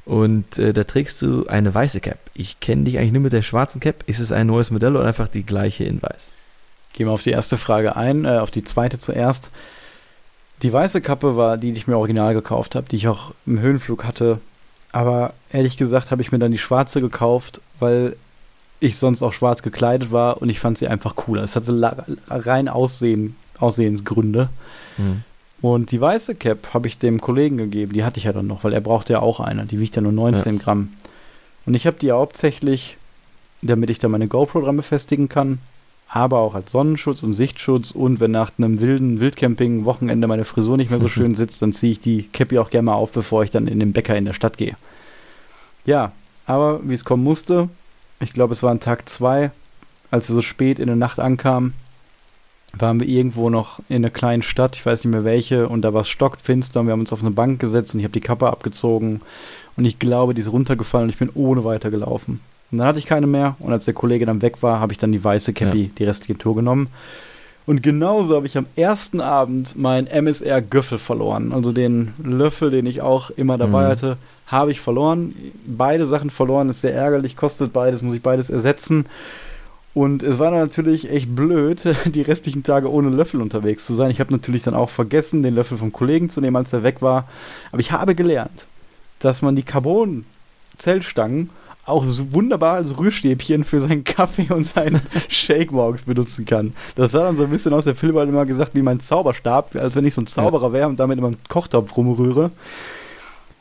Und 0.06 0.58
äh, 0.58 0.74
da 0.74 0.84
trägst 0.84 1.22
du 1.22 1.48
eine 1.48 1.74
weiße 1.74 2.02
Cap. 2.02 2.20
Ich 2.34 2.60
kenne 2.60 2.84
dich 2.84 2.98
eigentlich 2.98 3.14
nur 3.14 3.22
mit 3.22 3.34
der 3.34 3.42
schwarzen 3.42 3.80
Cap. 3.80 4.04
Ist 4.08 4.20
es 4.20 4.32
ein 4.32 4.48
neues 4.48 4.72
Modell 4.72 4.96
oder 4.96 5.06
einfach 5.06 5.28
die 5.28 5.46
gleiche 5.46 5.84
in 5.84 6.02
weiß? 6.02 6.32
Gehen 6.94 7.08
wir 7.08 7.12
auf 7.12 7.24
die 7.24 7.32
erste 7.32 7.58
Frage 7.58 7.96
ein, 7.96 8.26
äh, 8.26 8.38
auf 8.38 8.52
die 8.52 8.64
zweite 8.64 8.98
zuerst. 8.98 9.50
Die 10.62 10.74
weiße 10.74 11.02
Kappe 11.02 11.36
war 11.38 11.58
die, 11.58 11.72
die 11.72 11.78
ich 11.78 11.88
mir 11.88 11.98
original 11.98 12.34
gekauft 12.34 12.76
habe, 12.76 12.88
die 12.90 12.96
ich 12.96 13.08
auch 13.08 13.34
im 13.46 13.60
Höhenflug 13.60 14.04
hatte. 14.04 14.40
Aber 14.92 15.34
ehrlich 15.52 15.78
gesagt 15.78 16.12
habe 16.12 16.22
ich 16.22 16.32
mir 16.32 16.40
dann 16.40 16.52
die 16.52 16.58
schwarze 16.58 17.02
gekauft, 17.02 17.62
weil 17.80 18.16
ich 18.84 18.98
sonst 18.98 19.24
auch 19.24 19.34
schwarz 19.34 19.62
gekleidet 19.62 20.12
war 20.12 20.42
und 20.42 20.50
ich 20.50 20.60
fand 20.60 20.78
sie 20.78 20.88
einfach 20.88 21.16
cooler. 21.16 21.44
Es 21.44 21.56
hatte 21.56 22.06
rein 22.30 22.68
Aussehen, 22.68 23.36
Aussehensgründe. 23.60 24.50
Mhm. 24.98 25.24
Und 25.62 25.92
die 25.92 26.02
weiße 26.02 26.36
Cap 26.36 26.74
habe 26.74 26.88
ich 26.88 26.98
dem 26.98 27.22
Kollegen 27.22 27.56
gegeben, 27.56 27.94
die 27.94 28.04
hatte 28.04 28.18
ich 28.18 28.26
ja 28.26 28.34
dann 28.34 28.48
noch, 28.48 28.66
weil 28.66 28.74
er 28.74 28.82
brauchte 28.82 29.14
ja 29.14 29.20
auch 29.22 29.40
eine, 29.40 29.66
die 29.66 29.80
wiegt 29.80 29.96
ja 29.96 30.02
nur 30.02 30.12
19 30.12 30.58
ja. 30.58 30.62
Gramm. 30.62 30.90
Und 31.66 31.74
ich 31.74 31.88
habe 31.88 31.98
die 31.98 32.12
hauptsächlich, 32.12 32.98
damit 33.62 33.90
ich 33.90 34.00
da 34.00 34.10
meine 34.10 34.28
GoPro 34.28 34.60
dran 34.60 34.76
befestigen 34.76 35.30
kann, 35.30 35.60
aber 36.10 36.40
auch 36.40 36.54
als 36.54 36.74
Sonnenschutz 36.74 37.24
und 37.24 37.34
Sichtschutz 37.34 37.92
und 37.92 38.20
wenn 38.20 38.32
nach 38.32 38.52
einem 38.58 38.82
wilden 38.82 39.22
Wildcamping-Wochenende 39.22 40.28
meine 40.28 40.44
Frisur 40.44 40.76
nicht 40.76 40.92
mehr 40.92 41.00
so 41.00 41.08
schön 41.08 41.36
sitzt, 41.36 41.62
dann 41.62 41.72
ziehe 41.72 41.94
ich 41.94 42.02
die 42.02 42.24
Cappy 42.24 42.60
auch 42.60 42.70
gerne 42.70 42.88
mal 42.88 42.96
auf, 42.96 43.14
bevor 43.14 43.44
ich 43.44 43.50
dann 43.50 43.68
in 43.68 43.80
den 43.80 43.94
Bäcker 43.94 44.18
in 44.18 44.26
der 44.26 44.34
Stadt 44.34 44.58
gehe. 44.58 44.76
Ja, 45.86 46.12
aber 46.46 46.82
wie 46.84 46.94
es 46.94 47.06
kommen 47.06 47.24
musste, 47.24 47.70
ich 48.24 48.34
glaube, 48.34 48.54
es 48.54 48.64
war 48.64 48.72
an 48.72 48.80
Tag 48.80 49.08
2, 49.08 49.52
als 50.12 50.30
wir 50.30 50.36
so 50.36 50.42
spät 50.42 50.80
in 50.80 50.88
der 50.88 50.96
Nacht 50.96 51.20
ankamen, 51.20 51.74
waren 52.78 53.00
wir 53.00 53.08
irgendwo 53.08 53.50
noch 53.50 53.80
in 53.88 53.98
einer 53.98 54.10
kleinen 54.10 54.42
Stadt, 54.42 54.76
ich 54.76 54.86
weiß 54.86 55.04
nicht 55.04 55.12
mehr 55.12 55.24
welche, 55.24 55.68
und 55.68 55.84
da 55.84 55.94
war 55.94 56.02
es 56.02 56.10
stockfinster 56.10 56.80
und 56.80 56.88
wir 56.88 56.94
haben 56.94 57.02
uns 57.02 57.14
auf 57.14 57.22
eine 57.22 57.32
Bank 57.32 57.60
gesetzt 57.60 57.94
und 57.94 58.00
ich 58.00 58.06
habe 58.06 58.14
die 58.14 58.22
Kappe 58.22 58.48
abgezogen 58.48 59.22
und 59.78 59.86
ich 59.86 60.00
glaube, 60.00 60.34
die 60.34 60.42
ist 60.42 60.52
runtergefallen 60.52 61.06
und 61.06 61.10
ich 61.10 61.20
bin 61.20 61.30
ohne 61.34 61.64
weitergelaufen. 61.64 62.40
Und 62.72 62.78
dann 62.80 62.88
hatte 62.88 63.00
ich 63.00 63.06
keine 63.06 63.28
mehr 63.28 63.56
und 63.60 63.72
als 63.72 63.86
der 63.86 63.94
Kollege 63.94 64.26
dann 64.26 64.42
weg 64.42 64.64
war, 64.64 64.80
habe 64.80 64.92
ich 64.92 64.98
dann 64.98 65.12
die 65.12 65.24
weiße 65.24 65.54
Cappy 65.54 65.84
ja. 65.84 65.90
die 65.96 66.04
restliche 66.04 66.38
Tour 66.38 66.56
genommen. 66.56 66.88
Und 67.66 67.82
genauso 67.82 68.36
habe 68.36 68.46
ich 68.46 68.58
am 68.58 68.66
ersten 68.76 69.22
Abend 69.22 69.78
meinen 69.78 70.08
MSR 70.08 70.62
Göffel 70.62 70.98
verloren. 70.98 71.54
Also 71.54 71.72
den 71.72 72.14
Löffel, 72.22 72.72
den 72.72 72.86
ich 72.86 73.02
auch 73.02 73.30
immer 73.32 73.58
dabei 73.58 73.86
mhm. 73.86 73.90
hatte, 73.90 74.18
habe 74.48 74.72
ich 74.72 74.82
verloren. 74.82 75.34
Beide 75.66 76.06
Sachen 76.06 76.30
verloren, 76.30 76.70
ist 76.70 76.82
sehr 76.82 76.94
ärgerlich, 76.94 77.38
kostet 77.38 77.72
beides, 77.72 78.02
muss 78.02 78.16
ich 78.16 78.22
beides 78.22 78.50
ersetzen. 78.50 79.06
Und 79.94 80.24
es 80.24 80.40
war 80.40 80.52
natürlich 80.52 81.10
echt 81.10 81.36
blöd, 81.36 81.82
die 82.06 82.22
restlichen 82.22 82.64
Tage 82.64 82.92
ohne 82.92 83.10
Löffel 83.10 83.42
unterwegs 83.42 83.86
zu 83.86 83.94
sein. 83.94 84.12
Ich 84.12 84.20
habe 84.20 84.34
natürlich 84.34 84.64
dann 84.64 84.74
auch 84.74 84.90
vergessen, 84.90 85.44
den 85.44 85.56
Löffel 85.56 85.78
vom 85.78 85.94
Kollegen 85.94 86.30
zu 86.30 86.42
nehmen, 86.42 86.56
als 86.56 86.74
er 86.74 86.84
weg 86.84 87.02
war. 87.02 87.28
Aber 87.72 87.80
ich 87.80 87.92
habe 87.92 88.16
gelernt, 88.16 88.66
dass 89.20 89.42
man 89.42 89.56
die 89.56 89.64
Carbon-Zellstangen 89.64 91.50
auch 91.86 92.06
so 92.06 92.32
wunderbar 92.32 92.76
als 92.76 92.98
Rührstäbchen 92.98 93.64
für 93.64 93.80
seinen 93.80 94.04
Kaffee 94.04 94.52
und 94.54 94.64
seinen 94.64 95.02
Shake 95.28 95.72
morgens 95.72 96.04
benutzen 96.04 96.46
kann. 96.46 96.74
Das 96.96 97.12
sah 97.12 97.24
dann 97.24 97.38
so 97.38 97.44
ein 97.44 97.50
bisschen 97.50 97.74
aus, 97.74 97.84
der 97.84 97.96
Philipp 97.96 98.16
hat 98.16 98.30
immer 98.30 98.46
gesagt, 98.46 98.76
wie 98.76 98.82
mein 98.82 99.00
Zauberstab, 99.00 99.76
als 99.76 99.96
wenn 99.96 100.06
ich 100.06 100.14
so 100.14 100.22
ein 100.22 100.28
Zauberer 100.28 100.72
wäre 100.72 100.88
und 100.88 101.00
damit 101.00 101.18
immer 101.18 101.28
einen 101.28 101.44
Kochtopf 101.50 101.96
rumrühre. 101.98 102.52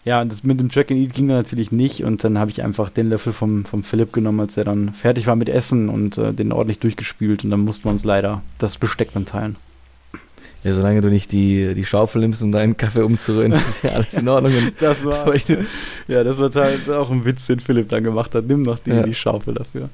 Ja, 0.05 0.21
und 0.21 0.33
das 0.33 0.43
mit 0.43 0.59
dem 0.59 0.69
Track 0.69 0.91
and 0.91 1.01
Eat 1.01 1.13
ging 1.13 1.29
dann 1.29 1.37
natürlich 1.37 1.71
nicht 1.71 2.03
und 2.03 2.25
dann 2.25 2.39
habe 2.39 2.51
ich 2.51 2.63
einfach 2.63 2.91
den 2.91 3.09
Löffel 3.09 3.33
vom, 3.33 3.65
vom 3.65 3.85
Philipp 3.85 4.13
genommen, 4.13 4.41
als 4.41 4.57
er 4.57 4.65
dann 4.65 4.95
fertig 4.95 5.29
war 5.29 5.37
mit 5.37 5.49
Essen 5.49 5.89
und 5.89 6.19
äh, 6.19 6.33
den 6.33 6.51
ordentlich 6.51 6.81
durchgespült 6.81 7.45
und 7.45 7.51
dann 7.51 7.61
mussten 7.61 7.85
wir 7.85 7.93
uns 7.93 8.03
leider 8.03 8.43
das 8.59 8.79
Besteck 8.79 9.13
dann 9.13 9.27
teilen. 9.27 9.57
Ja, 10.65 10.73
solange 10.73 11.01
du 11.01 11.09
nicht 11.09 11.33
die, 11.33 11.75
die 11.75 11.85
Schaufel 11.85 12.21
nimmst, 12.23 12.43
um 12.43 12.53
deinen 12.53 12.77
Kaffee 12.77 13.03
umzurühren, 13.03 13.53
ist 13.69 13.83
ja 13.83 13.91
alles 13.91 14.15
in 14.15 14.29
Ordnung. 14.29 14.53
das 14.81 15.05
war, 15.05 15.33
ja, 16.09 16.25
das 16.25 16.39
war 16.39 16.55
halt 16.55 16.89
auch 16.89 17.11
ein 17.11 17.25
Witz, 17.25 17.47
den 17.47 17.61
Philipp 17.61 17.89
dann 17.89 18.05
gemacht 18.05 18.35
hat. 18.35 18.47
Nimm 18.47 18.63
noch 18.63 18.79
die, 18.79 18.91
ja. 18.91 19.03
die 19.03 19.15
Schaufel 19.15 19.55
dafür. 19.55 19.89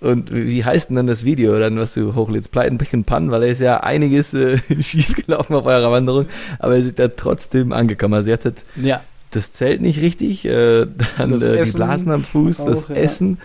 Und 0.00 0.32
wie 0.32 0.62
heißt 0.62 0.90
denn 0.90 0.96
dann 0.96 1.06
das 1.06 1.24
Video, 1.24 1.58
dann, 1.58 1.78
was 1.78 1.94
du 1.94 2.14
hochlädst? 2.14 2.50
Pleiten, 2.50 2.76
Pech 2.76 2.92
und 2.92 3.04
Pannen, 3.06 3.30
weil 3.30 3.44
er 3.44 3.48
ist 3.48 3.60
ja 3.60 3.80
einiges 3.80 4.34
äh, 4.34 4.58
schiefgelaufen 4.80 5.56
auf 5.56 5.64
eurer 5.64 5.90
Wanderung, 5.90 6.26
aber 6.58 6.76
ihr 6.76 6.82
seid 6.82 6.98
da 6.98 7.08
trotzdem 7.08 7.72
angekommen. 7.72 8.12
Also 8.12 8.28
ihr 8.28 8.34
hattet 8.34 8.64
ja 8.76 9.00
das 9.30 9.52
Zelt 9.52 9.80
nicht 9.80 10.00
richtig, 10.00 10.44
äh, 10.44 10.86
dann 11.18 11.40
äh, 11.40 11.64
die 11.64 11.70
Blasen 11.70 12.10
am 12.10 12.24
Fuß, 12.24 12.60
auch, 12.60 12.66
das 12.66 12.88
ja. 12.88 12.94
Essen, 12.94 13.38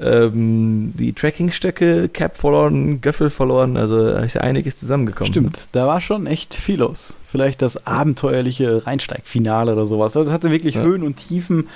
ähm, 0.00 0.92
die 0.94 1.12
Trekkingstöcke, 1.12 2.08
Cap 2.08 2.36
verloren, 2.36 3.00
Göffel 3.00 3.30
verloren, 3.30 3.76
also 3.76 4.04
da 4.04 4.20
ist 4.20 4.34
ja 4.34 4.40
einiges 4.40 4.78
zusammengekommen. 4.78 5.32
Stimmt, 5.32 5.68
da 5.72 5.86
war 5.86 6.00
schon 6.00 6.26
echt 6.26 6.54
viel 6.54 6.78
los. 6.78 7.16
Vielleicht 7.26 7.62
das 7.62 7.86
abenteuerliche 7.86 8.86
Rheinsteigfinale 8.86 9.72
oder 9.72 9.86
sowas. 9.86 10.16
Also 10.16 10.30
es 10.30 10.34
hatte 10.34 10.50
wirklich 10.50 10.76
ja. 10.76 10.82
Höhen 10.82 11.02
und 11.02 11.16
Tiefen. 11.16 11.68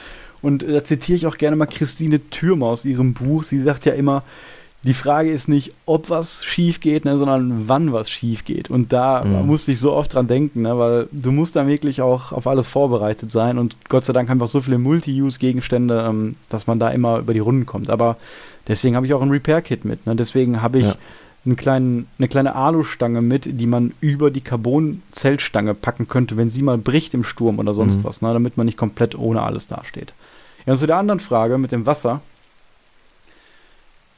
Und 0.43 0.63
da 0.63 0.85
zitiere 0.85 1.17
ich 1.17 1.27
auch 1.27 1.39
gerne 1.39 1.57
mal 1.57 1.67
Christine 1.67 2.21
Thürmer 2.31 2.67
aus 2.67 2.85
ihrem 2.85 3.15
Buch. 3.15 3.45
Sie 3.45 3.59
sagt 3.59 3.87
ja 3.87 3.93
immer, 3.93 4.25
die 4.85 4.95
Frage 4.95 5.31
ist 5.33 5.49
nicht, 5.49 5.73
ob 5.87 6.11
was 6.11 6.45
schief 6.45 6.79
geht, 6.79 7.07
ne, 7.07 7.17
sondern 7.17 7.69
wann 7.69 7.93
was 7.95 8.11
schief 8.11 8.45
geht. 8.45 8.69
Und 8.69 8.93
da 8.93 9.25
mhm. 9.25 9.47
musste 9.47 9.73
ich 9.73 9.79
so 9.79 9.93
oft 9.95 10.13
dran 10.13 10.27
denken, 10.27 10.63
ne, 10.63 10.79
weil 10.79 11.09
du 11.11 11.33
musst 11.33 11.57
dann 11.57 11.69
wirklich 11.69 12.03
auch 12.03 12.33
auf 12.33 12.47
alles 12.47 12.67
vorbereitet 12.67 13.31
sein 13.31 13.57
und 13.57 13.77
Gott 13.89 14.05
sei 14.05 14.13
Dank 14.13 14.29
einfach 14.29 14.47
so 14.47 14.61
viele 14.61 14.79
Multi-Use-Gegenstände, 14.79 16.05
ähm, 16.07 16.37
dass 16.51 16.67
man 16.67 16.79
da 16.79 16.91
immer 16.91 17.19
über 17.19 17.33
die 17.33 17.41
Runden 17.41 17.65
kommt. 17.65 17.89
Aber 17.89 18.19
deswegen 18.69 18.95
habe 18.95 19.07
ich 19.07 19.15
auch 19.15 19.23
ein 19.23 19.31
Repair-Kit 19.31 19.87
mit. 19.87 20.07
Ne? 20.07 20.17
Deswegen 20.17 20.61
habe 20.61 20.81
ich 20.81 20.87
ja. 20.87 20.97
einen 21.47 21.57
kleinen, 21.57 22.07
eine 22.19 22.29
kleine 22.29 22.55
Alustange 22.55 23.23
mit, 23.23 23.59
die 23.59 23.67
man 23.67 23.95
über 24.03 24.31
die 24.31 24.43
Carbon-Zeltstange 24.43 25.73
packen 25.73 26.09
könnte, 26.09 26.37
wenn 26.37 26.51
sie 26.51 26.61
mal 26.61 26.77
bricht 26.77 27.15
im 27.15 27.25
Sturm 27.25 27.59
oder 27.59 27.73
sonst 27.73 28.01
mhm. 28.01 28.05
was, 28.05 28.21
ne, 28.21 28.35
damit 28.35 28.59
man 28.59 28.67
nicht 28.67 28.77
komplett 28.77 29.19
ohne 29.19 29.43
alles 29.43 29.67
dasteht. 29.67 30.13
Ja, 30.67 30.75
und 30.75 30.79
zu 30.79 30.87
der 30.87 30.99
anderen 30.99 31.21
Frage 31.21 31.57
mit 31.57 31.73
dem 31.73 31.87
Wasser. 31.87 32.21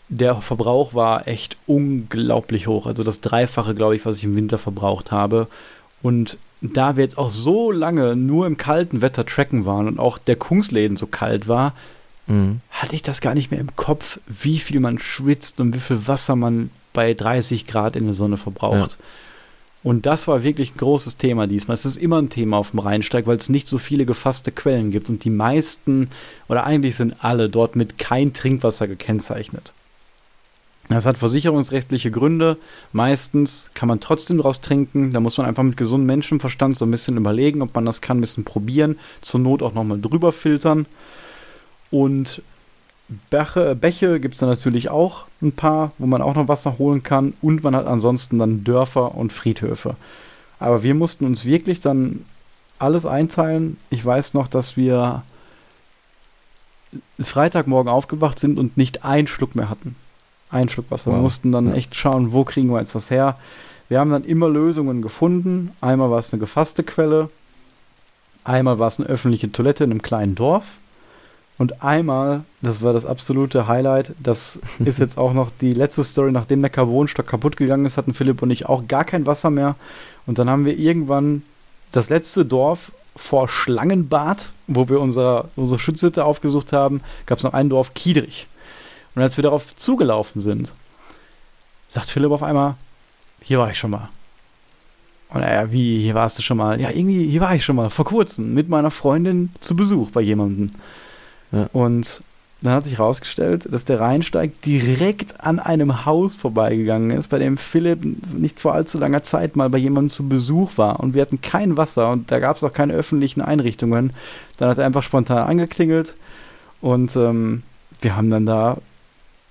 Der 0.08 0.36
Verbrauch 0.36 0.94
war 0.94 1.26
echt 1.26 1.56
unglaublich 1.66 2.66
hoch. 2.66 2.86
Also 2.86 3.02
das 3.02 3.20
Dreifache, 3.20 3.74
glaube 3.74 3.96
ich, 3.96 4.06
was 4.06 4.18
ich 4.18 4.24
im 4.24 4.36
Winter 4.36 4.58
verbraucht 4.58 5.10
habe. 5.10 5.48
Und 6.02 6.38
da 6.60 6.96
wir 6.96 7.04
jetzt 7.04 7.18
auch 7.18 7.30
so 7.30 7.70
lange 7.70 8.16
nur 8.16 8.46
im 8.46 8.56
kalten 8.56 9.00
Wetter 9.00 9.26
tracken 9.26 9.64
waren 9.64 9.88
und 9.88 9.98
auch 9.98 10.18
der 10.18 10.36
Kungsläden 10.36 10.96
so 10.96 11.06
kalt 11.06 11.48
war, 11.48 11.74
mhm. 12.26 12.60
hatte 12.70 12.94
ich 12.94 13.02
das 13.02 13.20
gar 13.20 13.34
nicht 13.34 13.50
mehr 13.50 13.60
im 13.60 13.74
Kopf, 13.76 14.20
wie 14.26 14.58
viel 14.58 14.80
man 14.80 14.98
schwitzt 14.98 15.60
und 15.60 15.74
wie 15.74 15.80
viel 15.80 16.06
Wasser 16.06 16.36
man 16.36 16.70
bei 16.92 17.12
30 17.12 17.66
Grad 17.66 17.96
in 17.96 18.04
der 18.04 18.14
Sonne 18.14 18.36
verbraucht. 18.36 18.92
Ja. 18.92 19.04
Und 19.82 20.04
das 20.04 20.26
war 20.26 20.42
wirklich 20.42 20.74
ein 20.74 20.78
großes 20.78 21.16
Thema 21.16 21.46
diesmal. 21.46 21.74
Es 21.74 21.84
ist 21.84 21.96
immer 21.96 22.20
ein 22.20 22.30
Thema 22.30 22.56
auf 22.56 22.70
dem 22.70 22.80
Rheinsteig, 22.80 23.28
weil 23.28 23.36
es 23.36 23.48
nicht 23.48 23.68
so 23.68 23.78
viele 23.78 24.04
gefasste 24.04 24.50
Quellen 24.50 24.90
gibt. 24.90 25.08
Und 25.08 25.22
die 25.22 25.30
meisten, 25.30 26.10
oder 26.48 26.64
eigentlich 26.64 26.96
sind 26.96 27.22
alle 27.22 27.48
dort 27.48 27.76
mit 27.76 27.96
kein 27.96 28.32
Trinkwasser 28.32 28.88
gekennzeichnet. 28.88 29.72
Das 30.88 31.04
hat 31.04 31.18
versicherungsrechtliche 31.18 32.10
Gründe. 32.10 32.58
Meistens 32.92 33.70
kann 33.74 33.88
man 33.88 34.00
trotzdem 34.00 34.36
daraus 34.36 34.60
trinken. 34.60 35.12
Da 35.12 35.20
muss 35.20 35.36
man 35.36 35.46
einfach 35.46 35.64
mit 35.64 35.76
gesundem 35.76 36.06
Menschenverstand 36.06 36.76
so 36.76 36.84
ein 36.84 36.90
bisschen 36.90 37.16
überlegen, 37.16 37.62
ob 37.62 37.74
man 37.74 37.84
das 37.84 38.00
kann, 38.00 38.18
ein 38.18 38.20
bisschen 38.20 38.44
probieren. 38.44 38.98
Zur 39.20 39.40
Not 39.40 39.62
auch 39.62 39.74
nochmal 39.74 40.00
drüber 40.00 40.30
filtern. 40.30 40.86
Und 41.90 42.40
Bäche, 43.30 43.74
Bäche 43.74 44.20
gibt 44.20 44.34
es 44.34 44.40
da 44.40 44.46
natürlich 44.46 44.88
auch 44.88 45.26
ein 45.42 45.52
paar, 45.52 45.92
wo 45.98 46.06
man 46.06 46.22
auch 46.22 46.34
noch 46.34 46.48
Wasser 46.48 46.78
holen 46.78 47.02
kann. 47.02 47.34
Und 47.42 47.64
man 47.64 47.74
hat 47.74 47.86
ansonsten 47.86 48.38
dann 48.38 48.62
Dörfer 48.62 49.16
und 49.16 49.32
Friedhöfe. 49.32 49.96
Aber 50.60 50.84
wir 50.84 50.94
mussten 50.94 51.24
uns 51.24 51.44
wirklich 51.44 51.80
dann 51.80 52.24
alles 52.78 53.06
einteilen. 53.06 53.76
Ich 53.90 54.04
weiß 54.04 54.34
noch, 54.34 54.46
dass 54.46 54.76
wir 54.76 55.22
Freitagmorgen 57.18 57.90
aufgewacht 57.90 58.38
sind 58.38 58.58
und 58.58 58.76
nicht 58.76 59.04
einen 59.04 59.26
Schluck 59.26 59.56
mehr 59.56 59.68
hatten. 59.68 59.96
Ein 60.50 60.68
Schluck 60.68 60.90
Wasser. 60.90 61.10
Wow. 61.10 61.18
Wir 61.18 61.22
mussten 61.22 61.52
dann 61.52 61.68
ja. 61.68 61.74
echt 61.74 61.94
schauen, 61.94 62.32
wo 62.32 62.44
kriegen 62.44 62.70
wir 62.70 62.78
jetzt 62.78 62.94
was 62.94 63.10
her. 63.10 63.36
Wir 63.88 64.00
haben 64.00 64.10
dann 64.10 64.24
immer 64.24 64.48
Lösungen 64.48 65.02
gefunden. 65.02 65.72
Einmal 65.80 66.10
war 66.10 66.18
es 66.18 66.32
eine 66.32 66.40
gefasste 66.40 66.82
Quelle. 66.82 67.30
Einmal 68.44 68.78
war 68.78 68.88
es 68.88 68.98
eine 68.98 69.08
öffentliche 69.08 69.50
Toilette 69.50 69.84
in 69.84 69.90
einem 69.90 70.02
kleinen 70.02 70.34
Dorf. 70.34 70.76
Und 71.58 71.82
einmal, 71.82 72.44
das 72.60 72.82
war 72.82 72.92
das 72.92 73.06
absolute 73.06 73.66
Highlight, 73.66 74.12
das 74.22 74.58
ist 74.78 74.98
jetzt 74.98 75.16
auch 75.18 75.32
noch 75.32 75.50
die 75.60 75.72
letzte 75.72 76.04
Story, 76.04 76.30
nachdem 76.30 76.60
der 76.60 76.70
Carbonstock 76.70 77.26
kaputt 77.26 77.56
gegangen 77.56 77.86
ist, 77.86 77.96
hatten 77.96 78.14
Philipp 78.14 78.42
und 78.42 78.50
ich 78.50 78.66
auch 78.66 78.86
gar 78.86 79.04
kein 79.04 79.26
Wasser 79.26 79.50
mehr. 79.50 79.74
Und 80.26 80.38
dann 80.38 80.50
haben 80.50 80.64
wir 80.66 80.78
irgendwann 80.78 81.42
das 81.92 82.10
letzte 82.10 82.44
Dorf 82.44 82.92
vor 83.16 83.48
Schlangenbad, 83.48 84.52
wo 84.66 84.88
wir 84.88 85.00
unser, 85.00 85.48
unsere 85.56 85.80
Schutzhütte 85.80 86.24
aufgesucht 86.24 86.74
haben, 86.74 87.00
gab 87.24 87.38
es 87.38 87.44
noch 87.44 87.54
ein 87.54 87.70
Dorf 87.70 87.94
Kiedrich. 87.94 88.46
Und 89.16 89.22
als 89.22 89.36
wir 89.36 89.42
darauf 89.42 89.74
zugelaufen 89.74 90.40
sind, 90.40 90.72
sagt 91.88 92.10
Philipp 92.10 92.30
auf 92.30 92.42
einmal, 92.42 92.74
hier 93.40 93.58
war 93.58 93.70
ich 93.70 93.78
schon 93.78 93.90
mal. 93.90 94.10
Und 95.30 95.42
er, 95.42 95.72
wie, 95.72 96.02
hier 96.02 96.14
warst 96.14 96.38
du 96.38 96.42
schon 96.42 96.58
mal? 96.58 96.80
Ja, 96.80 96.90
irgendwie, 96.90 97.26
hier 97.26 97.40
war 97.40 97.54
ich 97.54 97.64
schon 97.64 97.76
mal, 97.76 97.90
vor 97.90 98.04
kurzem, 98.04 98.54
mit 98.54 98.68
meiner 98.68 98.90
Freundin 98.90 99.50
zu 99.60 99.74
Besuch 99.74 100.10
bei 100.10 100.20
jemandem. 100.20 100.70
Ja. 101.50 101.68
Und 101.72 102.22
dann 102.60 102.74
hat 102.74 102.84
sich 102.84 102.98
herausgestellt, 102.98 103.66
dass 103.70 103.86
der 103.86 104.00
Rheinsteig 104.00 104.60
direkt 104.62 105.40
an 105.40 105.60
einem 105.60 106.04
Haus 106.04 106.36
vorbeigegangen 106.36 107.10
ist, 107.10 107.28
bei 107.28 107.38
dem 107.38 107.56
Philipp 107.56 108.04
nicht 108.34 108.60
vor 108.60 108.74
allzu 108.74 108.98
langer 108.98 109.22
Zeit 109.22 109.56
mal 109.56 109.70
bei 109.70 109.78
jemandem 109.78 110.10
zu 110.10 110.28
Besuch 110.28 110.76
war. 110.76 111.00
Und 111.00 111.14
wir 111.14 111.22
hatten 111.22 111.40
kein 111.40 111.78
Wasser 111.78 112.10
und 112.10 112.30
da 112.30 112.38
gab 112.38 112.56
es 112.56 112.64
auch 112.64 112.72
keine 112.72 112.92
öffentlichen 112.92 113.40
Einrichtungen. 113.40 114.12
Dann 114.58 114.68
hat 114.68 114.78
er 114.78 114.84
einfach 114.86 115.02
spontan 115.02 115.46
angeklingelt 115.46 116.14
und 116.82 117.16
ähm, 117.16 117.62
wir 118.02 118.14
haben 118.14 118.30
dann 118.30 118.44
da 118.44 118.78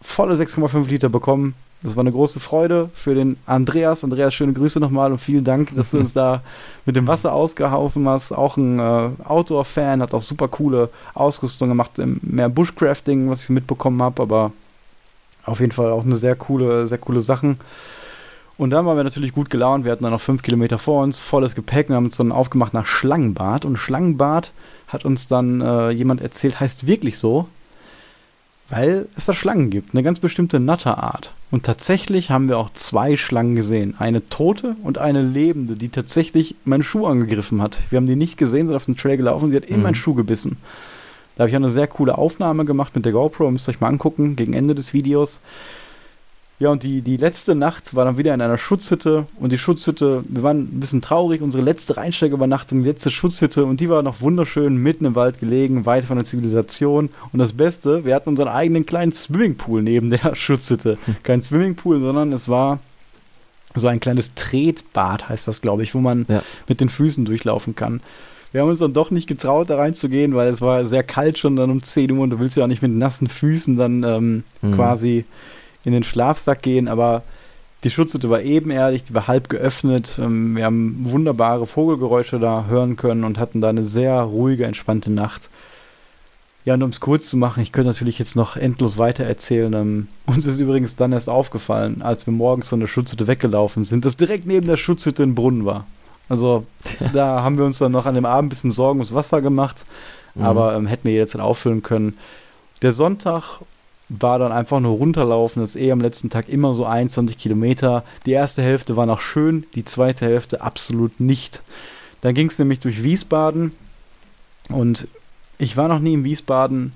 volle 0.05 0.35
6,5 0.35 0.87
Liter 0.87 1.09
bekommen 1.09 1.55
das 1.85 1.95
war 1.95 2.01
eine 2.01 2.11
große 2.11 2.39
Freude 2.39 2.89
für 2.95 3.13
den 3.13 3.37
Andreas. 3.45 4.03
Andreas, 4.03 4.33
schöne 4.33 4.53
Grüße 4.53 4.79
nochmal 4.79 5.11
und 5.11 5.19
vielen 5.19 5.43
Dank, 5.43 5.75
dass 5.75 5.91
du 5.91 5.97
uns 5.99 6.13
da 6.13 6.41
mit 6.85 6.95
dem 6.95 7.07
Wasser 7.07 7.31
ausgehaufen 7.31 8.09
hast. 8.09 8.31
Auch 8.31 8.57
ein 8.57 8.79
äh, 8.79 9.09
Outdoor-Fan, 9.23 10.01
hat 10.01 10.13
auch 10.13 10.23
super 10.23 10.47
coole 10.47 10.89
Ausrüstung 11.13 11.69
gemacht, 11.69 11.91
mehr 11.97 12.49
Bushcrafting, 12.49 13.29
was 13.29 13.43
ich 13.43 13.49
mitbekommen 13.49 14.01
habe, 14.01 14.21
aber 14.23 14.51
auf 15.43 15.59
jeden 15.59 15.73
Fall 15.73 15.91
auch 15.91 16.03
eine 16.03 16.15
sehr 16.15 16.35
coole, 16.35 16.87
sehr 16.87 16.97
coole 16.97 17.21
Sachen. 17.21 17.59
Und 18.57 18.71
dann 18.71 18.85
waren 18.85 18.97
wir 18.97 19.03
natürlich 19.03 19.33
gut 19.33 19.51
gelaunt. 19.51 19.85
Wir 19.85 19.91
hatten 19.91 20.03
dann 20.03 20.13
noch 20.13 20.21
fünf 20.21 20.41
Kilometer 20.41 20.79
vor 20.79 21.03
uns, 21.03 21.19
volles 21.19 21.53
Gepäck 21.53 21.89
und 21.89 21.95
haben 21.95 22.05
uns 22.05 22.17
dann 22.17 22.31
aufgemacht 22.31 22.73
nach 22.73 22.87
Schlangenbad. 22.87 23.65
Und 23.65 23.77
Schlangenbad 23.77 24.53
hat 24.87 25.05
uns 25.05 25.27
dann 25.27 25.61
äh, 25.61 25.89
jemand 25.91 26.21
erzählt, 26.21 26.59
heißt 26.59 26.87
wirklich 26.87 27.19
so, 27.19 27.47
weil 28.69 29.07
es 29.15 29.25
da 29.25 29.33
Schlangen 29.33 29.69
gibt, 29.69 29.93
eine 29.93 30.03
ganz 30.03 30.19
bestimmte 30.19 30.59
Natterart. 30.59 31.31
Und 31.51 31.63
tatsächlich 31.63 32.31
haben 32.31 32.49
wir 32.49 32.57
auch 32.57 32.71
zwei 32.71 33.15
Schlangen 33.15 33.55
gesehen. 33.55 33.95
Eine 33.99 34.27
tote 34.29 34.75
und 34.83 34.97
eine 34.97 35.21
lebende, 35.21 35.75
die 35.75 35.89
tatsächlich 35.89 36.55
meinen 36.65 36.83
Schuh 36.83 37.05
angegriffen 37.05 37.61
hat. 37.61 37.77
Wir 37.89 37.97
haben 37.97 38.07
die 38.07 38.15
nicht 38.15 38.37
gesehen, 38.37 38.67
sind 38.67 38.75
auf 38.75 38.85
dem 38.85 38.97
Trail 38.97 39.17
gelaufen, 39.17 39.51
sie 39.51 39.57
hat 39.57 39.65
in 39.65 39.77
mhm. 39.77 39.83
meinen 39.83 39.95
Schuh 39.95 40.15
gebissen. 40.15 40.57
Da 41.35 41.43
habe 41.43 41.49
ich 41.49 41.55
eine 41.55 41.69
sehr 41.69 41.87
coole 41.87 42.17
Aufnahme 42.17 42.65
gemacht 42.65 42.95
mit 42.95 43.05
der 43.05 43.11
GoPro, 43.11 43.51
müsst 43.51 43.67
ihr 43.67 43.71
euch 43.71 43.81
mal 43.81 43.89
angucken, 43.89 44.35
gegen 44.35 44.53
Ende 44.53 44.73
des 44.73 44.93
Videos. 44.93 45.39
Ja, 46.57 46.69
und 46.69 46.83
die, 46.83 47.01
die 47.01 47.17
letzte 47.17 47.53
Nacht 47.53 47.95
war 47.95 48.05
dann 48.05 48.17
wieder 48.17 48.33
in 48.33 48.39
einer 48.39 48.57
Schutzhütte 48.57 49.27
und 49.39 49.51
die 49.51 49.57
Schutzhütte, 49.57 50.23
wir 50.25 50.41
waren 50.41 50.59
ein 50.59 50.79
bisschen 50.79 51.01
traurig, 51.01 51.41
unsere 51.41 51.61
letzte 51.61 51.97
Reinsteigerübernachtung, 51.97 52.81
die 52.81 52.87
letzte 52.87 53.09
Schutzhütte 53.09 53.65
und 53.65 53.81
die 53.81 53.89
war 53.89 54.01
noch 54.03 54.21
wunderschön 54.21 54.77
mitten 54.77 55.03
im 55.03 55.15
Wald 55.15 55.41
gelegen, 55.41 55.85
weit 55.85 56.05
von 56.05 56.15
der 56.15 56.25
Zivilisation 56.25 57.09
und 57.33 57.39
das 57.39 57.51
Beste, 57.51 58.05
wir 58.05 58.15
hatten 58.15 58.29
unseren 58.29 58.47
eigenen 58.47 58.85
kleinen 58.85 59.11
Swimmingpool 59.11 59.83
neben 59.83 60.09
der 60.09 60.33
Schutzhütte. 60.35 60.97
Kein 61.23 61.41
Swimmingpool, 61.41 61.99
sondern 61.99 62.31
es 62.31 62.47
war 62.47 62.79
so 63.75 63.87
ein 63.87 63.99
kleines 63.99 64.33
Tretbad, 64.35 65.27
heißt 65.27 65.49
das, 65.49 65.59
glaube 65.59 65.83
ich, 65.83 65.93
wo 65.93 65.99
man 65.99 66.25
ja. 66.29 66.41
mit 66.69 66.79
den 66.79 66.87
Füßen 66.87 67.25
durchlaufen 67.25 67.75
kann. 67.75 67.99
Wir 68.53 68.61
haben 68.61 68.69
uns 68.69 68.79
dann 68.79 68.93
doch 68.93 69.11
nicht 69.11 69.27
getraut, 69.27 69.69
da 69.69 69.75
reinzugehen, 69.75 70.33
weil 70.33 70.47
es 70.47 70.61
war 70.61 70.85
sehr 70.85 71.03
kalt 71.03 71.37
schon 71.37 71.57
dann 71.57 71.69
um 71.69 71.83
10 71.83 72.09
Uhr 72.11 72.23
und 72.23 72.29
du 72.29 72.39
willst 72.39 72.55
ja 72.55 72.63
auch 72.63 72.69
nicht 72.69 72.81
mit 72.81 72.93
nassen 72.93 73.27
Füßen 73.27 73.75
dann 73.75 74.03
ähm, 74.03 74.43
mhm. 74.61 74.75
quasi 74.75 75.25
in 75.85 75.93
den 75.93 76.03
Schlafsack 76.03 76.61
gehen, 76.61 76.87
aber 76.87 77.23
die 77.83 77.91
Schutzhütte 77.91 78.29
war 78.29 78.41
ebenerdig, 78.41 79.03
die 79.03 79.13
war 79.13 79.27
halb 79.27 79.47
geöffnet. 79.47 80.19
Ähm, 80.19 80.55
wir 80.55 80.65
haben 80.65 80.97
wunderbare 81.03 81.67
Vogelgeräusche 81.67 82.39
da 82.39 82.65
hören 82.67 82.95
können 82.95 83.23
und 83.23 83.39
hatten 83.39 83.61
da 83.61 83.69
eine 83.69 83.85
sehr 83.85 84.19
ruhige, 84.21 84.65
entspannte 84.65 85.11
Nacht. 85.11 85.49
Ja, 86.65 86.73
und 86.73 86.81
um 86.81 86.89
es 86.89 86.99
kurz 86.99 87.29
zu 87.29 87.37
machen, 87.37 87.61
ich 87.61 87.71
könnte 87.71 87.89
natürlich 87.89 88.17
jetzt 88.17 88.35
noch 88.35 88.57
endlos 88.57 88.97
weiter 88.97 89.23
erzählen. 89.23 89.71
Ähm, 89.73 90.07
uns 90.25 90.47
ist 90.47 90.59
übrigens 90.59 90.95
dann 90.95 91.13
erst 91.13 91.29
aufgefallen, 91.29 92.01
als 92.01 92.25
wir 92.25 92.33
morgens 92.33 92.69
von 92.69 92.79
der 92.79 92.87
Schutzhütte 92.87 93.27
weggelaufen 93.27 93.83
sind, 93.83 94.03
dass 94.03 94.17
direkt 94.17 94.47
neben 94.47 94.65
der 94.65 94.77
Schutzhütte 94.77 95.21
ein 95.21 95.35
Brunnen 95.35 95.65
war. 95.65 95.85
Also 96.27 96.65
da 97.13 97.43
haben 97.43 97.59
wir 97.59 97.65
uns 97.65 97.77
dann 97.77 97.91
noch 97.91 98.07
an 98.07 98.15
dem 98.15 98.25
Abend 98.25 98.47
ein 98.47 98.49
bisschen 98.49 98.71
Sorgen 98.71 98.99
ums 98.99 99.13
Wasser 99.13 99.43
gemacht, 99.43 99.85
mhm. 100.33 100.43
aber 100.43 100.75
ähm, 100.75 100.87
hätten 100.87 101.07
wir 101.07 101.13
jetzt 101.13 101.35
dann 101.35 101.41
auffüllen 101.41 101.83
können. 101.83 102.17
Der 102.81 102.93
Sonntag 102.93 103.59
war 104.09 104.39
dann 104.39 104.51
einfach 104.51 104.79
nur 104.79 104.93
runterlaufen. 104.93 105.61
Das 105.61 105.71
ist 105.71 105.81
eh 105.81 105.91
am 105.91 106.01
letzten 106.01 106.29
Tag 106.29 106.49
immer 106.49 106.73
so 106.73 106.85
21 106.85 107.37
Kilometer. 107.37 108.03
Die 108.25 108.31
erste 108.31 108.61
Hälfte 108.61 108.95
war 108.95 109.05
noch 109.05 109.21
schön, 109.21 109.65
die 109.75 109.85
zweite 109.85 110.25
Hälfte 110.25 110.61
absolut 110.61 111.19
nicht. 111.19 111.61
Dann 112.21 112.35
ging 112.35 112.47
es 112.47 112.59
nämlich 112.59 112.79
durch 112.79 113.03
Wiesbaden 113.03 113.71
und 114.69 115.07
ich 115.57 115.77
war 115.77 115.87
noch 115.87 115.99
nie 115.99 116.13
in 116.13 116.23
Wiesbaden. 116.23 116.93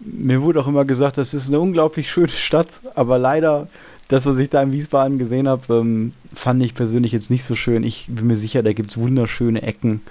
Mir 0.00 0.42
wurde 0.42 0.60
auch 0.60 0.68
immer 0.68 0.84
gesagt, 0.84 1.18
das 1.18 1.34
ist 1.34 1.48
eine 1.48 1.60
unglaublich 1.60 2.10
schöne 2.10 2.28
Stadt, 2.28 2.80
aber 2.94 3.18
leider, 3.18 3.68
das, 4.08 4.26
was 4.26 4.38
ich 4.38 4.48
da 4.48 4.62
in 4.62 4.72
Wiesbaden 4.72 5.18
gesehen 5.18 5.48
habe, 5.48 5.74
ähm, 5.74 6.12
fand 6.32 6.62
ich 6.62 6.74
persönlich 6.74 7.12
jetzt 7.12 7.30
nicht 7.30 7.44
so 7.44 7.54
schön. 7.54 7.82
Ich 7.82 8.06
bin 8.08 8.26
mir 8.26 8.36
sicher, 8.36 8.62
da 8.62 8.72
gibt 8.72 8.90
es 8.90 8.98
wunderschöne 8.98 9.62
Ecken, 9.62 10.02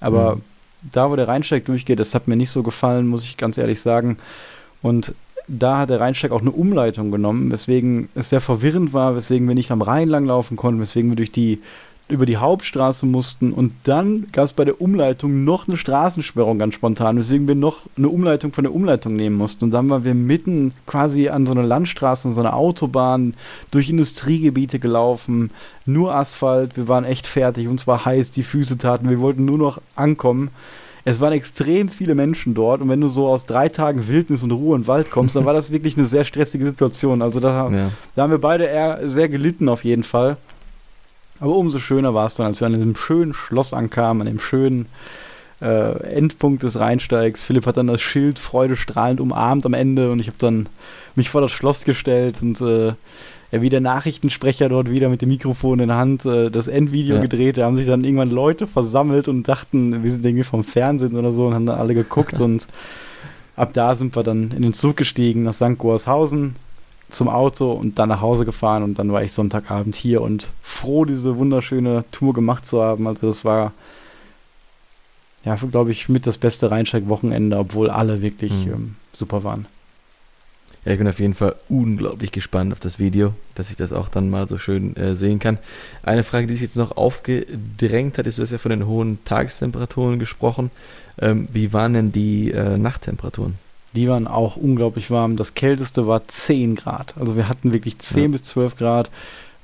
aber 0.00 0.36
mhm. 0.36 0.42
da, 0.92 1.10
wo 1.10 1.16
der 1.16 1.28
Rheinsteig 1.28 1.64
durchgeht, 1.64 2.00
das 2.00 2.14
hat 2.14 2.26
mir 2.26 2.36
nicht 2.36 2.50
so 2.50 2.62
gefallen, 2.62 3.06
muss 3.06 3.24
ich 3.24 3.36
ganz 3.36 3.58
ehrlich 3.58 3.80
sagen. 3.80 4.18
Und 4.82 5.14
da 5.48 5.78
hat 5.78 5.90
der 5.90 6.00
Rheinsteig 6.00 6.30
auch 6.30 6.40
eine 6.40 6.50
Umleitung 6.50 7.10
genommen, 7.10 7.50
weswegen 7.50 8.08
es 8.14 8.28
sehr 8.28 8.40
verwirrend 8.40 8.92
war, 8.92 9.16
weswegen 9.16 9.48
wir 9.48 9.54
nicht 9.54 9.70
am 9.70 9.82
Rhein 9.82 10.08
langlaufen 10.08 10.56
konnten, 10.56 10.80
weswegen 10.80 11.10
wir 11.10 11.16
durch 11.16 11.32
die 11.32 11.60
über 12.08 12.24
die 12.24 12.38
Hauptstraße 12.38 13.04
mussten 13.04 13.52
und 13.52 13.72
dann 13.84 14.28
gab 14.32 14.46
es 14.46 14.54
bei 14.54 14.64
der 14.64 14.80
Umleitung 14.80 15.44
noch 15.44 15.68
eine 15.68 15.76
Straßensperrung 15.76 16.58
ganz 16.58 16.74
spontan, 16.74 17.18
weswegen 17.18 17.46
wir 17.46 17.54
noch 17.54 17.82
eine 17.98 18.08
Umleitung 18.08 18.52
von 18.52 18.64
der 18.64 18.74
Umleitung 18.74 19.14
nehmen 19.14 19.36
mussten. 19.36 19.64
Und 19.64 19.72
dann 19.72 19.90
waren 19.90 20.04
wir 20.04 20.14
mitten 20.14 20.72
quasi 20.86 21.28
an 21.28 21.44
so 21.44 21.52
einer 21.52 21.64
Landstraße, 21.64 22.28
an 22.28 22.34
so 22.34 22.40
einer 22.40 22.56
Autobahn, 22.56 23.34
durch 23.70 23.90
Industriegebiete 23.90 24.78
gelaufen, 24.78 25.50
nur 25.84 26.14
Asphalt, 26.14 26.78
wir 26.78 26.88
waren 26.88 27.04
echt 27.04 27.26
fertig, 27.26 27.68
uns 27.68 27.86
war 27.86 28.06
heiß, 28.06 28.30
die 28.30 28.42
Füße 28.42 28.78
taten, 28.78 29.10
wir 29.10 29.20
wollten 29.20 29.44
nur 29.44 29.58
noch 29.58 29.80
ankommen. 29.94 30.50
Es 31.08 31.20
waren 31.20 31.32
extrem 31.32 31.88
viele 31.88 32.14
Menschen 32.14 32.54
dort 32.54 32.82
und 32.82 32.88
wenn 32.90 33.00
du 33.00 33.08
so 33.08 33.28
aus 33.28 33.46
drei 33.46 33.70
Tagen 33.70 34.08
Wildnis 34.08 34.42
und 34.42 34.50
Ruhe 34.52 34.74
und 34.74 34.86
Wald 34.86 35.10
kommst, 35.10 35.34
dann 35.36 35.46
war 35.46 35.54
das 35.54 35.70
wirklich 35.70 35.96
eine 35.96 36.04
sehr 36.04 36.24
stressige 36.24 36.66
Situation. 36.66 37.22
Also 37.22 37.40
da, 37.40 37.70
ja. 37.70 37.90
da 38.14 38.22
haben 38.22 38.30
wir 38.30 38.40
beide 38.40 38.64
eher 38.64 39.08
sehr 39.08 39.30
gelitten 39.30 39.70
auf 39.70 39.84
jeden 39.84 40.04
Fall. 40.04 40.36
Aber 41.40 41.56
umso 41.56 41.78
schöner 41.78 42.12
war 42.12 42.26
es 42.26 42.34
dann, 42.34 42.46
als 42.46 42.60
wir 42.60 42.66
an 42.66 42.74
einem 42.74 42.94
schönen 42.94 43.32
Schloss 43.32 43.72
ankamen, 43.72 44.20
an 44.20 44.26
dem 44.26 44.40
schönen 44.40 44.86
äh, 45.62 46.02
Endpunkt 46.14 46.62
des 46.62 46.78
Rheinsteigs. 46.78 47.42
Philipp 47.42 47.66
hat 47.66 47.78
dann 47.78 47.86
das 47.86 48.02
Schild 48.02 48.38
freudestrahlend 48.38 49.20
umarmt 49.20 49.64
am 49.64 49.72
Ende 49.72 50.12
und 50.12 50.20
ich 50.20 50.26
habe 50.26 50.38
dann 50.38 50.68
mich 51.14 51.30
vor 51.30 51.40
das 51.40 51.52
Schloss 51.52 51.84
gestellt 51.84 52.36
und 52.42 52.60
äh, 52.60 52.92
ja, 53.50 53.62
wie 53.62 53.70
der 53.70 53.80
Nachrichtensprecher 53.80 54.68
dort 54.68 54.90
wieder 54.90 55.08
mit 55.08 55.22
dem 55.22 55.30
Mikrofon 55.30 55.80
in 55.80 55.88
der 55.88 55.96
Hand 55.96 56.24
äh, 56.26 56.50
das 56.50 56.68
Endvideo 56.68 57.16
ja. 57.16 57.22
gedreht. 57.22 57.56
Da 57.56 57.64
haben 57.64 57.76
sich 57.76 57.86
dann 57.86 58.04
irgendwann 58.04 58.30
Leute 58.30 58.66
versammelt 58.66 59.28
und 59.28 59.48
dachten, 59.48 60.02
wir 60.02 60.10
sind 60.10 60.24
irgendwie 60.24 60.44
vom 60.44 60.64
Fernsehen 60.64 61.16
oder 61.16 61.32
so 61.32 61.46
und 61.46 61.54
haben 61.54 61.66
dann 61.66 61.78
alle 61.78 61.94
geguckt 61.94 62.40
und 62.40 62.66
ab 63.56 63.72
da 63.72 63.94
sind 63.94 64.14
wir 64.16 64.22
dann 64.22 64.50
in 64.50 64.62
den 64.62 64.72
Zug 64.72 64.96
gestiegen 64.96 65.44
nach 65.44 65.54
St. 65.54 65.78
Goarshausen 65.78 66.56
zum 67.10 67.28
Auto 67.28 67.72
und 67.72 67.98
dann 67.98 68.10
nach 68.10 68.20
Hause 68.20 68.44
gefahren 68.44 68.82
und 68.82 68.98
dann 68.98 69.10
war 69.12 69.22
ich 69.22 69.32
Sonntagabend 69.32 69.96
hier 69.96 70.20
und 70.20 70.48
froh, 70.62 71.06
diese 71.06 71.38
wunderschöne 71.38 72.04
Tour 72.12 72.34
gemacht 72.34 72.66
zu 72.66 72.82
haben. 72.82 73.06
Also 73.06 73.28
das 73.28 73.46
war 73.46 73.72
ja, 75.44 75.54
glaube 75.54 75.90
ich, 75.90 76.10
mit 76.10 76.26
das 76.26 76.36
beste 76.36 76.70
Rheinsteig-Wochenende, 76.70 77.56
obwohl 77.56 77.88
alle 77.88 78.20
wirklich 78.20 78.52
mhm. 78.66 78.72
ähm, 78.72 78.96
super 79.12 79.44
waren. 79.44 79.66
Ja, 80.84 80.92
ich 80.92 80.98
bin 80.98 81.08
auf 81.08 81.20
jeden 81.20 81.34
Fall 81.34 81.56
unglaublich 81.68 82.32
gespannt 82.32 82.72
auf 82.72 82.80
das 82.80 82.98
Video, 82.98 83.34
dass 83.54 83.70
ich 83.70 83.76
das 83.76 83.92
auch 83.92 84.08
dann 84.08 84.30
mal 84.30 84.46
so 84.46 84.58
schön 84.58 84.96
äh, 84.96 85.14
sehen 85.14 85.38
kann. 85.38 85.58
Eine 86.02 86.22
Frage, 86.22 86.46
die 86.46 86.54
sich 86.54 86.62
jetzt 86.62 86.76
noch 86.76 86.96
aufgedrängt 86.96 88.18
hat, 88.18 88.26
ist, 88.26 88.38
du 88.38 88.42
hast 88.42 88.52
ja 88.52 88.58
von 88.58 88.70
den 88.70 88.86
hohen 88.86 89.22
Tagestemperaturen 89.24 90.18
gesprochen. 90.18 90.70
Ähm, 91.20 91.48
wie 91.52 91.72
waren 91.72 91.94
denn 91.94 92.12
die 92.12 92.52
äh, 92.52 92.78
Nachttemperaturen? 92.78 93.54
Die 93.94 94.08
waren 94.08 94.26
auch 94.26 94.56
unglaublich 94.56 95.10
warm. 95.10 95.36
Das 95.36 95.54
kälteste 95.54 96.06
war 96.06 96.26
10 96.26 96.76
Grad. 96.76 97.14
Also 97.18 97.36
wir 97.36 97.48
hatten 97.48 97.72
wirklich 97.72 97.98
10 97.98 98.22
ja. 98.22 98.28
bis 98.28 98.44
12 98.44 98.76
Grad. 98.76 99.10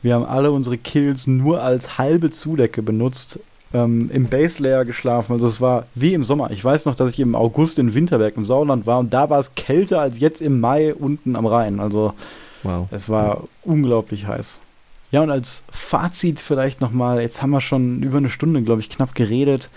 Wir 0.02 0.14
haben 0.14 0.24
alle 0.24 0.50
unsere 0.50 0.76
Kills 0.76 1.26
nur 1.26 1.62
als 1.62 1.96
halbe 1.98 2.30
Zudecke 2.30 2.82
benutzt 2.82 3.38
ähm, 3.74 4.08
im 4.12 4.26
Base 4.26 4.62
Layer 4.62 4.84
geschlafen. 4.84 5.32
Also 5.32 5.48
es 5.48 5.60
war 5.60 5.86
wie 5.94 6.14
im 6.14 6.24
Sommer. 6.24 6.50
Ich 6.50 6.64
weiß 6.64 6.86
noch, 6.86 6.94
dass 6.94 7.10
ich 7.10 7.20
im 7.20 7.34
August 7.34 7.78
in 7.78 7.92
Winterberg 7.92 8.36
im 8.36 8.44
Sauerland 8.44 8.86
war 8.86 9.00
und 9.00 9.12
da 9.12 9.28
war 9.28 9.40
es 9.40 9.54
kälter 9.54 10.00
als 10.00 10.20
jetzt 10.20 10.40
im 10.40 10.60
Mai 10.60 10.94
unten 10.94 11.36
am 11.36 11.44
Rhein. 11.44 11.80
Also 11.80 12.14
wow. 12.62 12.86
es 12.90 13.08
war 13.08 13.44
unglaublich 13.62 14.26
heiß. 14.26 14.60
Ja, 15.10 15.22
und 15.22 15.30
als 15.30 15.64
Fazit 15.70 16.40
vielleicht 16.40 16.80
nochmal, 16.80 17.20
jetzt 17.20 17.42
haben 17.42 17.50
wir 17.50 17.60
schon 17.60 18.02
über 18.02 18.18
eine 18.18 18.30
Stunde, 18.30 18.62
glaube 18.62 18.80
ich, 18.80 18.90
knapp 18.90 19.14
geredet. 19.14 19.68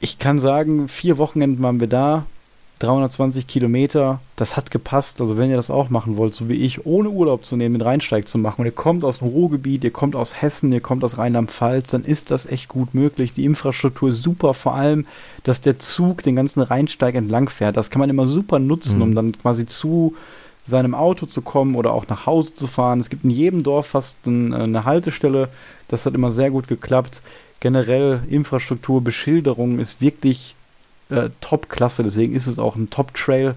Ich 0.00 0.18
kann 0.18 0.38
sagen, 0.38 0.88
vier 0.88 1.18
Wochenenden 1.18 1.62
waren 1.62 1.80
wir 1.80 1.86
da. 1.86 2.26
320 2.78 3.46
Kilometer, 3.46 4.20
das 4.36 4.56
hat 4.56 4.70
gepasst. 4.70 5.20
Also 5.20 5.36
wenn 5.36 5.50
ihr 5.50 5.56
das 5.56 5.70
auch 5.70 5.90
machen 5.90 6.16
wollt, 6.16 6.34
so 6.34 6.48
wie 6.48 6.54
ich, 6.54 6.86
ohne 6.86 7.10
Urlaub 7.10 7.44
zu 7.44 7.56
nehmen, 7.56 7.74
den 7.74 7.82
Rheinsteig 7.82 8.28
zu 8.28 8.38
machen 8.38 8.60
und 8.60 8.66
ihr 8.66 8.72
kommt 8.72 9.04
aus 9.04 9.18
dem 9.18 9.28
Ruhrgebiet, 9.28 9.84
ihr 9.84 9.90
kommt 9.90 10.14
aus 10.14 10.40
Hessen, 10.40 10.72
ihr 10.72 10.80
kommt 10.80 11.02
aus 11.02 11.18
Rheinland-Pfalz, 11.18 11.90
dann 11.90 12.04
ist 12.04 12.30
das 12.30 12.46
echt 12.46 12.68
gut 12.68 12.94
möglich. 12.94 13.32
Die 13.32 13.44
Infrastruktur 13.44 14.10
ist 14.10 14.22
super, 14.22 14.54
vor 14.54 14.74
allem, 14.74 15.06
dass 15.42 15.60
der 15.60 15.78
Zug 15.78 16.22
den 16.22 16.36
ganzen 16.36 16.62
Rheinsteig 16.62 17.14
entlang 17.14 17.48
fährt. 17.48 17.76
Das 17.76 17.90
kann 17.90 18.00
man 18.00 18.10
immer 18.10 18.26
super 18.26 18.58
nutzen, 18.58 18.96
mhm. 18.96 19.02
um 19.02 19.14
dann 19.14 19.32
quasi 19.32 19.66
zu 19.66 20.14
seinem 20.64 20.94
Auto 20.94 21.26
zu 21.26 21.42
kommen 21.42 21.74
oder 21.74 21.92
auch 21.92 22.06
nach 22.08 22.26
Hause 22.26 22.54
zu 22.54 22.66
fahren. 22.66 23.00
Es 23.00 23.08
gibt 23.08 23.24
in 23.24 23.30
jedem 23.30 23.62
Dorf 23.62 23.86
fast 23.86 24.18
eine 24.26 24.84
Haltestelle. 24.84 25.48
Das 25.88 26.04
hat 26.06 26.14
immer 26.14 26.30
sehr 26.30 26.50
gut 26.50 26.68
geklappt. 26.68 27.22
Generell 27.60 28.22
Infrastruktur, 28.28 29.00
Beschilderung 29.00 29.78
ist 29.78 30.00
wirklich 30.00 30.54
äh, 31.10 31.30
Top-Klasse, 31.40 32.02
deswegen 32.02 32.34
ist 32.34 32.46
es 32.46 32.58
auch 32.58 32.76
ein 32.76 32.90
Top-Trail. 32.90 33.54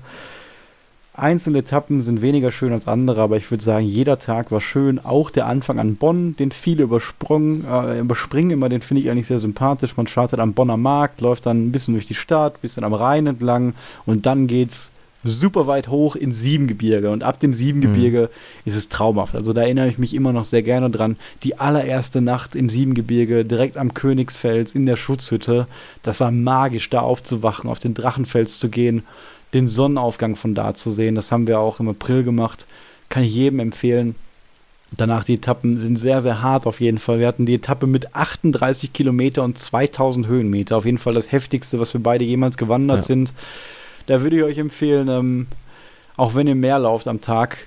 Einzelne 1.14 1.60
Etappen 1.60 2.00
sind 2.00 2.22
weniger 2.22 2.52
schön 2.52 2.72
als 2.72 2.88
andere, 2.88 3.22
aber 3.22 3.36
ich 3.36 3.52
würde 3.52 3.64
sagen, 3.64 3.86
jeder 3.86 4.18
Tag 4.18 4.50
war 4.52 4.62
schön. 4.62 4.98
Auch 4.98 5.30
der 5.30 5.46
Anfang 5.46 5.78
an 5.78 5.98
Bonn, 5.98 6.38
den 6.38 6.52
viele 6.52 6.84
übersprungen, 6.84 7.66
äh, 7.66 8.00
überspringen 8.00 8.52
immer, 8.52 8.70
den 8.70 8.82
finde 8.82 9.02
ich 9.02 9.10
eigentlich 9.10 9.28
sehr 9.28 9.40
sympathisch. 9.40 9.98
Man 9.98 10.08
startet 10.08 10.40
am 10.40 10.54
Bonner 10.54 10.78
Markt, 10.78 11.20
läuft 11.20 11.46
dann 11.46 11.68
ein 11.68 11.72
bisschen 11.74 11.96
durch 11.96 12.08
die 12.08 12.16
Stadt, 12.16 12.56
ein 12.56 12.62
bisschen 12.62 12.86
am 12.86 12.94
Rhein 12.94 13.28
entlang 13.28 13.74
und 14.06 14.26
dann 14.26 14.48
geht's 14.48 14.92
super 15.24 15.68
weit 15.68 15.88
hoch 15.88 16.16
ins 16.16 16.40
Siebengebirge. 16.40 17.12
Und 17.12 17.24
ab 17.24 17.40
dem 17.40 17.54
Siebengebirge 17.54 18.30
mhm. 18.32 18.70
ist 18.70 18.76
es 18.76 18.90
traumhaft. 18.90 19.36
Also 19.36 19.54
da 19.54 19.62
erinnere 19.62 19.88
ich 19.88 19.98
mich 19.98 20.14
immer 20.14 20.34
noch 20.34 20.46
sehr 20.46 20.64
gerne 20.64 20.90
dran. 20.90 21.18
Die 21.44 21.60
allererste 21.60 22.22
Nacht 22.22 22.56
im 22.56 22.70
Siebengebirge, 22.70 23.46
direkt 23.46 23.78
am 23.78 23.94
Königsfels 23.94 24.74
in 24.74 24.86
der 24.86 24.96
Schutzhütte. 24.96 25.68
Das 26.04 26.20
war 26.20 26.32
magisch, 26.32 26.90
da 26.90 27.02
aufzuwachen, 27.02 27.70
auf 27.70 27.80
den 27.80 27.94
Drachenfels 27.94 28.60
zu 28.60 28.70
gehen, 28.70 29.04
den 29.54 29.68
Sonnenaufgang 29.68 30.36
von 30.36 30.56
da 30.56 30.74
zu 30.74 30.92
sehen. 30.92 31.16
Das 31.16 31.32
haben 31.32 31.48
wir 31.48 31.60
auch 31.60 31.80
im 31.80 31.90
April 31.90 32.24
gemacht. 32.24 32.66
Kann 33.10 33.24
ich 33.24 33.36
jedem 33.36 33.60
empfehlen. 33.60 34.16
Danach 34.98 35.24
die 35.24 35.36
Etappen 35.36 35.78
sind 35.78 35.96
sehr, 35.98 36.20
sehr 36.20 36.42
hart 36.42 36.68
auf 36.68 36.82
jeden 36.82 36.98
Fall. 36.98 37.20
Wir 37.20 37.28
hatten 37.28 37.46
die 37.46 37.56
Etappe 37.56 37.88
mit 37.88 38.14
38 38.14 38.92
Kilometer 38.92 39.44
und 39.44 39.58
2000 39.58 40.28
Höhenmeter. 40.28 40.76
Auf 40.76 40.86
jeden 40.86 40.98
Fall 40.98 41.14
das 41.14 41.32
heftigste, 41.32 41.80
was 41.80 41.94
wir 41.94 42.04
beide 42.04 42.26
jemals 42.26 42.58
gewandert 42.58 43.00
ja. 43.00 43.04
sind. 43.04 43.32
Da 44.06 44.22
würde 44.22 44.38
ich 44.38 44.44
euch 44.44 44.58
empfehlen, 44.58 45.08
ähm, 45.08 45.48
auch 46.18 46.36
wenn 46.36 46.48
ihr 46.48 46.56
mehr 46.56 46.80
lauft 46.80 47.08
am 47.08 47.22
Tag, 47.22 47.58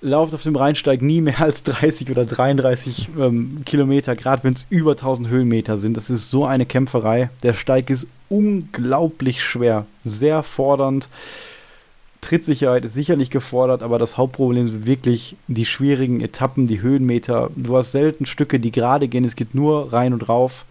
lauft 0.00 0.34
auf 0.34 0.42
dem 0.42 0.56
Rheinsteig 0.56 1.02
nie 1.02 1.20
mehr 1.20 1.40
als 1.40 1.62
30 1.62 2.10
oder 2.10 2.26
33 2.26 3.08
ähm, 3.18 3.62
Kilometer, 3.64 4.14
gerade 4.14 4.44
wenn 4.44 4.54
es 4.54 4.66
über 4.70 4.92
1000 4.92 5.28
Höhenmeter 5.28 5.78
sind. 5.78 5.96
Das 5.96 6.10
ist 6.10 6.30
so 6.30 6.44
eine 6.44 6.66
Kämpferei. 6.66 7.30
Der 7.42 7.54
Steig 7.54 7.90
ist 7.90 8.06
unglaublich 8.28 9.42
schwer, 9.42 9.86
sehr 10.04 10.42
fordernd. 10.42 11.08
Trittsicherheit 12.20 12.84
ist 12.86 12.94
sicherlich 12.94 13.30
gefordert, 13.30 13.82
aber 13.82 13.98
das 13.98 14.16
Hauptproblem 14.16 14.70
sind 14.70 14.86
wirklich 14.86 15.36
die 15.46 15.66
schwierigen 15.66 16.20
Etappen, 16.20 16.68
die 16.68 16.80
Höhenmeter. 16.80 17.50
Du 17.54 17.76
hast 17.76 17.92
selten 17.92 18.24
Stücke, 18.24 18.60
die 18.60 18.72
gerade 18.72 19.08
gehen, 19.08 19.24
es 19.24 19.36
geht 19.36 19.54
nur 19.54 19.92
rein 19.92 20.14
und 20.14 20.28
rauf. 20.28 20.64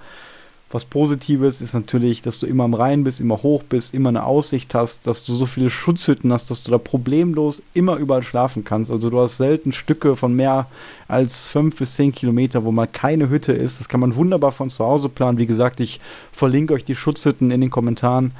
Was 0.73 0.85
Positives 0.85 1.61
ist 1.61 1.75
natürlich, 1.75 2.23
dass 2.23 2.39
du 2.39 2.47
immer 2.47 2.63
am 2.63 2.73
Rhein 2.73 3.03
bist, 3.03 3.19
immer 3.19 3.43
hoch 3.43 3.61
bist, 3.61 3.93
immer 3.93 4.09
eine 4.09 4.25
Aussicht 4.25 4.73
hast, 4.73 5.05
dass 5.05 5.23
du 5.23 5.35
so 5.35 5.45
viele 5.45 5.69
Schutzhütten 5.69 6.33
hast, 6.33 6.49
dass 6.49 6.63
du 6.63 6.71
da 6.71 6.79
problemlos 6.79 7.61
immer 7.75 7.97
überall 7.97 8.23
schlafen 8.23 8.63
kannst. 8.63 8.89
Also 8.89 9.11
du 9.11 9.19
hast 9.19 9.37
selten 9.37 9.71
Stücke 9.71 10.15
von 10.15 10.35
mehr 10.35 10.65
als 11.07 11.47
fünf 11.47 11.77
bis 11.77 11.93
zehn 11.93 12.11
Kilometer, 12.11 12.65
wo 12.65 12.71
mal 12.71 12.87
keine 12.87 13.29
Hütte 13.29 13.53
ist. 13.53 13.79
Das 13.79 13.87
kann 13.87 13.99
man 13.99 14.15
wunderbar 14.15 14.51
von 14.51 14.71
zu 14.71 14.83
Hause 14.83 15.09
planen. 15.09 15.37
Wie 15.37 15.45
gesagt, 15.45 15.79
ich 15.79 15.99
verlinke 16.31 16.73
euch 16.73 16.85
die 16.85 16.95
Schutzhütten 16.95 17.51
in 17.51 17.61
den 17.61 17.69
Kommentaren. 17.69 18.31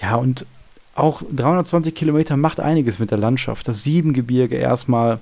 Ja, 0.00 0.16
und 0.16 0.46
auch 0.94 1.20
320 1.30 1.94
Kilometer 1.94 2.38
macht 2.38 2.58
einiges 2.58 2.98
mit 2.98 3.10
der 3.10 3.18
Landschaft. 3.18 3.68
Das 3.68 3.84
Siebengebirge 3.84 4.56
erstmal. 4.56 5.20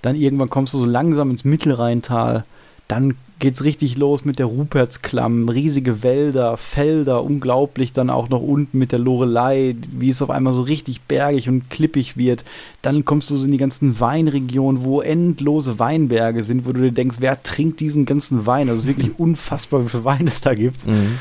Dann 0.00 0.16
irgendwann 0.16 0.48
kommst 0.48 0.72
du 0.72 0.78
so 0.78 0.86
langsam 0.86 1.30
ins 1.30 1.44
Mittelrheintal. 1.44 2.46
Dann 2.88 3.18
geht's 3.38 3.64
richtig 3.64 3.96
los 3.96 4.24
mit 4.24 4.38
der 4.38 4.46
Rupertsklamm, 4.46 5.48
riesige 5.48 6.02
Wälder, 6.02 6.56
Felder, 6.56 7.24
unglaublich 7.24 7.92
dann 7.92 8.10
auch 8.10 8.28
noch 8.28 8.40
unten 8.40 8.78
mit 8.78 8.92
der 8.92 8.98
Lorelei, 8.98 9.76
wie 9.90 10.10
es 10.10 10.22
auf 10.22 10.30
einmal 10.30 10.52
so 10.52 10.62
richtig 10.62 11.02
bergig 11.02 11.48
und 11.48 11.68
klippig 11.68 12.16
wird. 12.16 12.44
Dann 12.82 13.04
kommst 13.04 13.30
du 13.30 13.36
so 13.36 13.44
in 13.44 13.52
die 13.52 13.58
ganzen 13.58 13.98
Weinregionen, 14.00 14.84
wo 14.84 15.00
endlose 15.00 15.78
Weinberge 15.78 16.44
sind, 16.44 16.66
wo 16.66 16.72
du 16.72 16.82
dir 16.82 16.92
denkst, 16.92 17.16
wer 17.20 17.42
trinkt 17.42 17.80
diesen 17.80 18.06
ganzen 18.06 18.46
Wein? 18.46 18.68
Also 18.68 18.78
es 18.78 18.84
ist 18.84 18.96
wirklich 18.96 19.12
unfassbar, 19.18 19.84
wie 19.84 19.88
viel 19.88 20.04
Wein 20.04 20.26
es 20.26 20.40
da 20.40 20.54
gibt. 20.54 20.86
Mhm. 20.86 21.18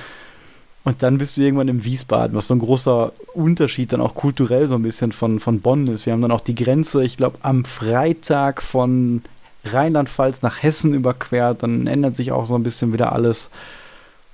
Und 0.86 1.02
dann 1.02 1.18
bist 1.18 1.38
du 1.38 1.42
irgendwann 1.42 1.70
im 1.70 1.86
Wiesbaden, 1.86 2.36
was 2.36 2.48
so 2.48 2.56
ein 2.56 2.60
großer 2.60 3.14
Unterschied 3.34 3.94
dann 3.94 4.02
auch 4.02 4.16
kulturell 4.16 4.68
so 4.68 4.76
ein 4.76 4.82
bisschen 4.82 5.14
von, 5.14 5.40
von 5.40 5.62
Bonn 5.62 5.88
ist. 5.88 6.06
Wir 6.06 6.12
haben 6.12 6.22
dann 6.22 6.32
auch 6.32 6.42
die 6.42 6.56
Grenze, 6.56 7.04
ich 7.04 7.16
glaube, 7.16 7.38
am 7.42 7.64
Freitag 7.64 8.62
von 8.62 9.22
Rheinland-Pfalz 9.66 10.42
nach 10.42 10.62
Hessen 10.62 10.94
überquert, 10.94 11.64
dann 11.64 11.88
ändert 11.88 12.16
sich 12.16 12.32
auch 12.32 12.46
so 12.46 12.56
ein 12.56 12.64
bisschen 12.64 12.94
wieder 12.94 13.14
alles. 13.14 13.50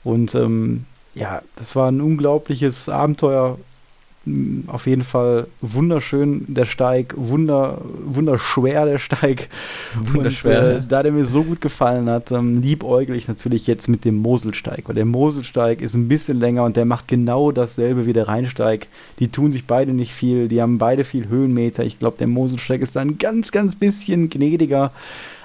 Und 0.03 0.33
ähm, 0.35 0.85
ja, 1.13 1.41
das 1.55 1.75
war 1.75 1.91
ein 1.91 2.01
unglaubliches 2.01 2.89
Abenteuer. 2.89 3.57
Hm, 4.29 4.63
auf 4.67 4.85
jeden 4.85 5.03
Fall 5.03 5.47
wunderschön 5.61 6.45
der 6.47 6.65
Steig, 6.65 7.13
wunder, 7.17 7.79
wunderschwer 8.05 8.85
der 8.85 8.99
Steig. 8.99 9.49
Wunderschwer. 9.95 10.59
Und, 10.59 10.67
äh, 10.67 10.81
da 10.87 11.03
der 11.03 11.11
mir 11.11 11.25
so 11.25 11.43
gut 11.43 11.61
gefallen 11.61 12.09
hat, 12.09 12.31
ähm, 12.31 12.61
liebäugel 12.61 13.15
ich 13.15 13.27
natürlich 13.27 13.65
jetzt 13.65 13.87
mit 13.87 14.05
dem 14.05 14.15
Moselsteig, 14.15 14.83
weil 14.87 14.95
der 14.95 15.05
Moselsteig 15.05 15.81
ist 15.81 15.95
ein 15.95 16.07
bisschen 16.07 16.39
länger 16.39 16.63
und 16.63 16.77
der 16.77 16.85
macht 16.85 17.07
genau 17.07 17.51
dasselbe 17.51 18.05
wie 18.05 18.13
der 18.13 18.27
Rheinsteig. 18.27 18.87
Die 19.17 19.29
tun 19.29 19.51
sich 19.51 19.65
beide 19.65 19.93
nicht 19.93 20.13
viel, 20.13 20.47
die 20.47 20.61
haben 20.61 20.77
beide 20.77 21.03
viel 21.03 21.27
Höhenmeter. 21.27 21.83
Ich 21.83 21.97
glaube, 21.97 22.17
der 22.17 22.27
Moselsteig 22.27 22.81
ist 22.81 22.95
da 22.95 23.01
ein 23.01 23.17
ganz, 23.17 23.51
ganz 23.51 23.75
bisschen 23.75 24.29
gnädiger. 24.29 24.91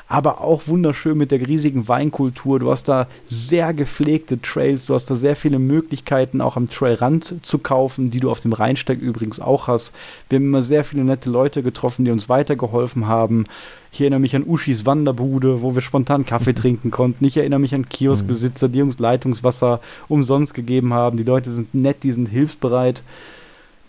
Aber 0.06 0.42
auch 0.42 0.68
wunderschön 0.68 1.16
mit 1.16 1.30
der 1.30 1.46
riesigen 1.46 1.88
Weinkultur. 1.88 2.58
Du 2.58 2.70
hast 2.70 2.88
da 2.88 3.06
sehr 3.26 3.72
gepflegte 3.72 4.40
Trails, 4.40 4.86
du 4.86 4.94
hast 4.94 5.10
da 5.10 5.16
sehr 5.16 5.34
viele 5.34 5.58
Möglichkeiten, 5.58 6.40
auch 6.40 6.56
am 6.56 6.68
Trailrand 6.68 7.36
zu 7.42 7.58
kaufen, 7.58 8.10
die 8.10 8.20
du 8.20 8.30
auf 8.30 8.40
dem 8.40 8.52
Rheinsteig 8.52 9.00
übrigens 9.00 9.40
auch 9.40 9.66
hast. 9.66 9.92
Wir 10.28 10.36
haben 10.36 10.44
immer 10.44 10.62
sehr 10.62 10.84
viele 10.84 11.04
nette 11.04 11.30
Leute 11.30 11.62
getroffen, 11.62 12.04
die 12.04 12.10
uns 12.10 12.28
weitergeholfen 12.28 13.06
haben. 13.06 13.46
Ich 13.92 14.00
erinnere 14.00 14.20
mich 14.20 14.36
an 14.36 14.44
Uschis 14.44 14.84
Wanderbude, 14.86 15.62
wo 15.62 15.74
wir 15.74 15.82
spontan 15.82 16.26
Kaffee 16.26 16.52
trinken 16.54 16.90
konnten. 16.90 17.24
Ich 17.24 17.36
erinnere 17.36 17.60
mich 17.60 17.74
an 17.74 17.88
Kioskbesitzer, 17.88 18.68
die 18.68 18.82
uns 18.82 18.98
Leitungswasser 18.98 19.80
umsonst 20.08 20.52
gegeben 20.52 20.92
haben. 20.92 21.16
Die 21.16 21.22
Leute 21.22 21.50
sind 21.50 21.74
nett, 21.74 22.02
die 22.02 22.12
sind 22.12 22.28
hilfsbereit. 22.28 23.02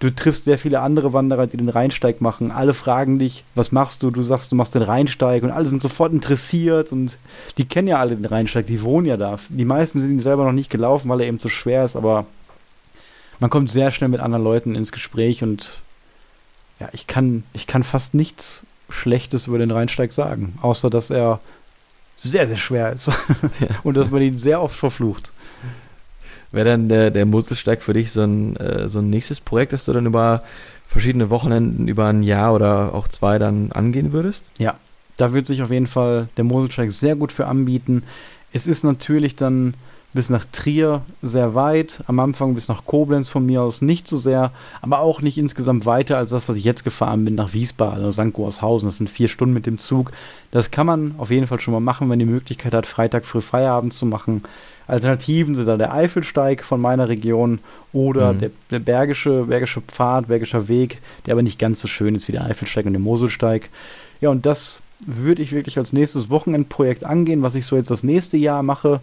Du 0.06 0.14
triffst 0.14 0.45
sehr 0.45 0.60
viele 0.60 0.82
andere 0.82 1.14
Wanderer, 1.14 1.47
die 1.47 1.58
den 1.58 1.68
Rheinsteig 1.68 2.22
machen. 2.22 2.51
Alle 2.51 2.76
fragen 2.76 3.18
dich, 3.18 3.43
was 3.56 3.72
machst 3.72 4.03
du? 4.03 4.12
Du 4.12 4.22
sagst, 4.22 4.51
du 4.51 4.56
machst 4.56 4.76
den 4.76 4.84
Rheinsteig 4.84 5.41
und 5.41 5.49
alle 5.49 5.68
sind 5.68 5.82
sofort 5.82 6.14
interessiert 6.14 6.91
und 6.91 7.18
die 7.58 7.66
kennen 7.66 7.88
ja 7.88 7.97
alle 7.97 8.16
den 8.16 8.26
Rheinsteig, 8.26 8.68
die 8.68 8.84
wohnen 8.84 9.08
ja 9.08 9.18
da. 9.18 9.39
Die 9.49 9.66
meisten 9.66 9.99
sind 9.99 10.12
ihn 10.12 10.20
selber 10.20 10.45
noch 10.45 10.51
nicht 10.51 10.70
gelaufen, 10.70 11.10
weil 11.10 11.22
er 11.22 11.28
eben 11.28 11.39
zu 11.39 11.49
schwer 11.49 11.84
ist, 11.84 11.95
aber 11.95 12.28
man 13.39 13.49
kommt 13.49 13.72
sehr 13.72 13.89
schnell 13.89 14.12
mit 14.12 14.20
anderen 14.20 14.43
Leuten 14.43 14.76
ins 14.76 14.91
Gespräch 14.91 15.41
und 15.41 15.80
ja, 16.80 16.88
ich 16.91 17.08
kann, 17.08 17.43
ich 17.53 17.66
kann 17.66 17.84
fast 17.84 18.14
nichts 18.14 18.64
Schlechtes 18.89 19.47
über 19.47 19.58
den 19.58 19.72
Rheinsteig 19.72 20.14
sagen, 20.14 20.60
außer 20.62 20.91
dass 20.91 21.10
er 21.10 21.39
sehr, 22.16 22.47
sehr 22.47 22.58
schwer 22.58 22.93
ist 22.93 23.10
und 23.84 23.97
dass 23.97 24.12
man 24.12 24.22
ihn 24.22 24.38
sehr 24.38 24.62
oft 24.62 24.76
verflucht. 24.76 25.32
Wäre 26.52 26.70
dann 26.70 26.89
der, 26.89 27.12
der 27.12 27.26
Moselsteig 27.26 27.84
für 27.84 27.93
dich 27.93 28.12
so 28.12 28.22
ein, 28.22 28.56
äh, 28.58 28.88
so 28.88 29.00
ein 29.00 29.10
nächstes 29.10 29.39
Projekt, 29.39 29.74
das 29.74 29.86
du 29.86 29.93
dann 29.93 30.06
über 30.06 30.43
verschiedene 30.88 31.30
Wochenenden, 31.30 31.88
über 31.88 32.06
ein 32.06 32.24
Jahr 32.24 32.54
oder 32.54 32.93
auch 32.93 33.08
zwei 33.08 33.39
dann 33.39 33.72
angehen 33.72 34.12
würdest? 34.12 34.52
Ja, 34.58 34.76
da 35.18 35.34
wird 35.34 35.48
sich 35.48 35.62
auf 35.62 35.72
jeden 35.72 35.88
Fall 35.88 36.30
der 36.38 36.43
Moselsteig 36.43 36.91
sehr 36.91 37.16
gut 37.16 37.32
für 37.32 37.48
anbieten. 37.48 38.04
Es 38.54 38.68
ist 38.68 38.84
natürlich 38.84 39.36
dann 39.36 39.74
bis 40.16 40.30
nach 40.30 40.46
Trier 40.50 41.02
sehr 41.22 41.56
weit, 41.56 42.02
am 42.08 42.22
Anfang 42.22 42.56
bis 42.56 42.70
nach 42.70 42.86
Koblenz 42.86 43.28
von 43.28 43.46
mir 43.46 43.62
aus 43.62 43.82
nicht 43.82 44.08
so 44.08 44.16
sehr, 44.16 44.52
aber 44.82 45.00
auch 45.00 45.22
nicht 45.22 45.38
insgesamt 45.38 45.86
weiter 45.86 46.18
als 46.18 46.30
das, 46.30 46.48
was 46.48 46.56
ich 46.56 46.64
jetzt 46.64 46.86
gefahren 46.86 47.26
bin 47.26 47.36
nach 47.36 47.52
Wiesbaden 47.52 48.00
oder 48.00 48.14
St. 48.14 48.32
Goarshausen. 48.32 48.88
Das 48.88 48.98
sind 48.98 49.10
vier 49.10 49.28
Stunden 49.28 49.54
mit 49.54 49.66
dem 49.66 49.78
Zug. 49.78 50.14
Das 50.52 50.72
kann 50.72 50.88
man 50.88 51.16
auf 51.18 51.32
jeden 51.32 51.48
Fall 51.48 51.60
schon 51.60 51.74
mal 51.74 51.82
machen, 51.82 52.10
wenn 52.10 52.20
die 52.20 52.26
Möglichkeit 52.26 52.74
hat, 52.74 52.88
Freitag 52.88 53.26
früh 53.26 53.41
Feierabend 53.41 53.91
zu 53.91 54.06
machen. 54.06 54.43
Alternativen 54.88 55.56
sind 55.56 55.68
da 55.68 55.78
der 55.78 55.94
Eifelsteig 55.94 56.64
von 56.64 56.80
meiner 56.80 57.10
Region 57.10 57.60
oder 57.94 58.34
mhm. 58.34 58.40
der, 58.40 58.52
der, 58.72 58.80
bergische, 58.80 59.46
bergische 59.46 59.82
Pfad, 59.82 60.28
bergischer 60.28 60.68
Weg, 60.68 61.02
der 61.26 61.34
aber 61.34 61.42
nicht 61.42 61.60
ganz 61.60 61.82
so 61.82 61.88
schön 61.88 62.16
ist 62.16 62.28
wie 62.28 62.34
der 62.34 62.46
Eifelsteig 62.46 62.86
und 62.86 62.94
der 62.94 63.02
Moselsteig. 63.02 63.70
Ja, 64.22 64.30
und 64.30 64.46
das 64.46 64.82
würde 65.06 65.42
ich 65.42 65.52
wirklich 65.52 65.78
als 65.78 65.94
nächstes 65.94 66.30
Wochenendprojekt 66.30 67.04
angehen, 67.04 67.42
was 67.42 67.56
ich 67.56 67.66
so 67.66 67.76
jetzt 67.76 67.92
das 67.92 68.04
nächste 68.04 68.38
Jahr 68.38 68.64
mache, 68.64 69.02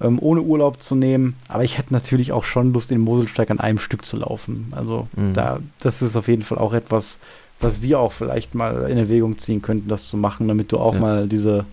ähm, 0.00 0.18
ohne 0.20 0.42
Urlaub 0.42 0.82
zu 0.82 0.94
nehmen. 0.94 1.36
Aber 1.48 1.64
ich 1.64 1.78
hätte 1.78 1.92
natürlich 1.92 2.32
auch 2.32 2.44
schon 2.44 2.72
Lust, 2.72 2.90
den 2.90 3.00
Moselsteig 3.00 3.50
an 3.50 3.60
einem 3.60 3.78
Stück 3.78 4.04
zu 4.04 4.16
laufen. 4.16 4.72
Also 4.74 5.08
mhm. 5.16 5.34
da, 5.34 5.60
das 5.80 6.02
ist 6.02 6.16
auf 6.16 6.28
jeden 6.28 6.42
Fall 6.42 6.58
auch 6.58 6.72
etwas, 6.72 7.18
was 7.60 7.82
wir 7.82 8.00
auch 8.00 8.12
vielleicht 8.12 8.54
mal 8.54 8.90
in 8.90 8.96
Erwägung 8.96 9.38
ziehen 9.38 9.62
könnten, 9.62 9.88
das 9.88 10.08
zu 10.08 10.16
machen, 10.16 10.48
damit 10.48 10.72
du 10.72 10.78
auch 10.78 10.94
ja. 10.94 11.00
mal 11.00 11.28
diese 11.28 11.66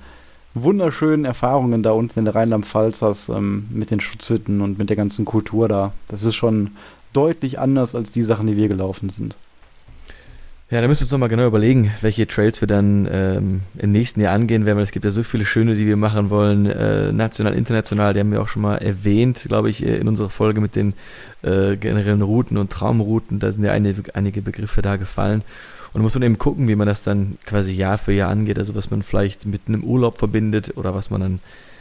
wunderschönen 0.63 1.25
Erfahrungen 1.25 1.83
da 1.83 1.91
unten 1.91 2.19
in 2.19 2.25
der 2.25 2.35
Rheinland-Pfalz 2.35 3.01
hast, 3.01 3.29
ähm, 3.29 3.67
mit 3.69 3.91
den 3.91 3.99
Schutzhütten 3.99 4.61
und 4.61 4.77
mit 4.77 4.89
der 4.89 4.95
ganzen 4.95 5.25
Kultur 5.25 5.67
da. 5.67 5.93
Das 6.07 6.23
ist 6.23 6.35
schon 6.35 6.71
deutlich 7.13 7.59
anders 7.59 7.95
als 7.95 8.11
die 8.11 8.23
Sachen, 8.23 8.47
die 8.47 8.57
wir 8.57 8.67
gelaufen 8.67 9.09
sind. 9.09 9.35
Ja, 10.69 10.81
da 10.81 10.87
müssen 10.89 11.01
wir 11.01 11.05
uns 11.05 11.11
nochmal 11.13 11.29
genau 11.29 11.47
überlegen, 11.47 11.91
welche 12.01 12.27
Trails 12.27 12.59
wir 12.59 12.67
dann 12.67 13.07
ähm, 13.09 13.61
im 13.77 13.93
nächsten 13.93 14.19
Jahr 14.19 14.33
angehen 14.33 14.65
werden, 14.65 14.75
weil 14.75 14.83
es 14.83 14.91
gibt 14.91 15.05
ja 15.05 15.11
so 15.11 15.23
viele 15.23 15.45
schöne, 15.45 15.75
die 15.75 15.87
wir 15.87 15.95
machen 15.95 16.29
wollen, 16.29 16.65
äh, 16.65 17.13
national, 17.13 17.53
international, 17.53 18.13
die 18.13 18.19
haben 18.19 18.33
wir 18.33 18.41
auch 18.41 18.49
schon 18.49 18.63
mal 18.63 18.75
erwähnt, 18.75 19.45
glaube 19.47 19.69
ich, 19.69 19.81
in 19.81 20.09
unserer 20.09 20.29
Folge 20.29 20.59
mit 20.59 20.75
den 20.75 20.93
äh, 21.41 21.77
generellen 21.77 22.21
Routen 22.21 22.57
und 22.57 22.69
Traumrouten, 22.69 23.39
da 23.39 23.49
sind 23.49 23.63
ja 23.63 23.71
einige, 23.71 24.13
einige 24.13 24.41
Begriffe 24.41 24.81
da 24.81 24.97
gefallen. 24.97 25.41
Und 25.93 26.01
muss 26.01 26.13
man 26.13 26.23
eben 26.23 26.37
gucken, 26.37 26.67
wie 26.67 26.75
man 26.75 26.87
das 26.87 27.03
dann 27.03 27.37
quasi 27.45 27.73
Jahr 27.73 27.97
für 27.97 28.13
Jahr 28.13 28.29
angeht, 28.29 28.59
also 28.59 28.75
was 28.75 28.91
man 28.91 29.01
vielleicht 29.01 29.45
mit 29.45 29.61
einem 29.67 29.83
Urlaub 29.83 30.17
verbindet 30.17 30.75
oder 30.77 30.93
was 30.93 31.09
man 31.09 31.21
dann 31.21 31.39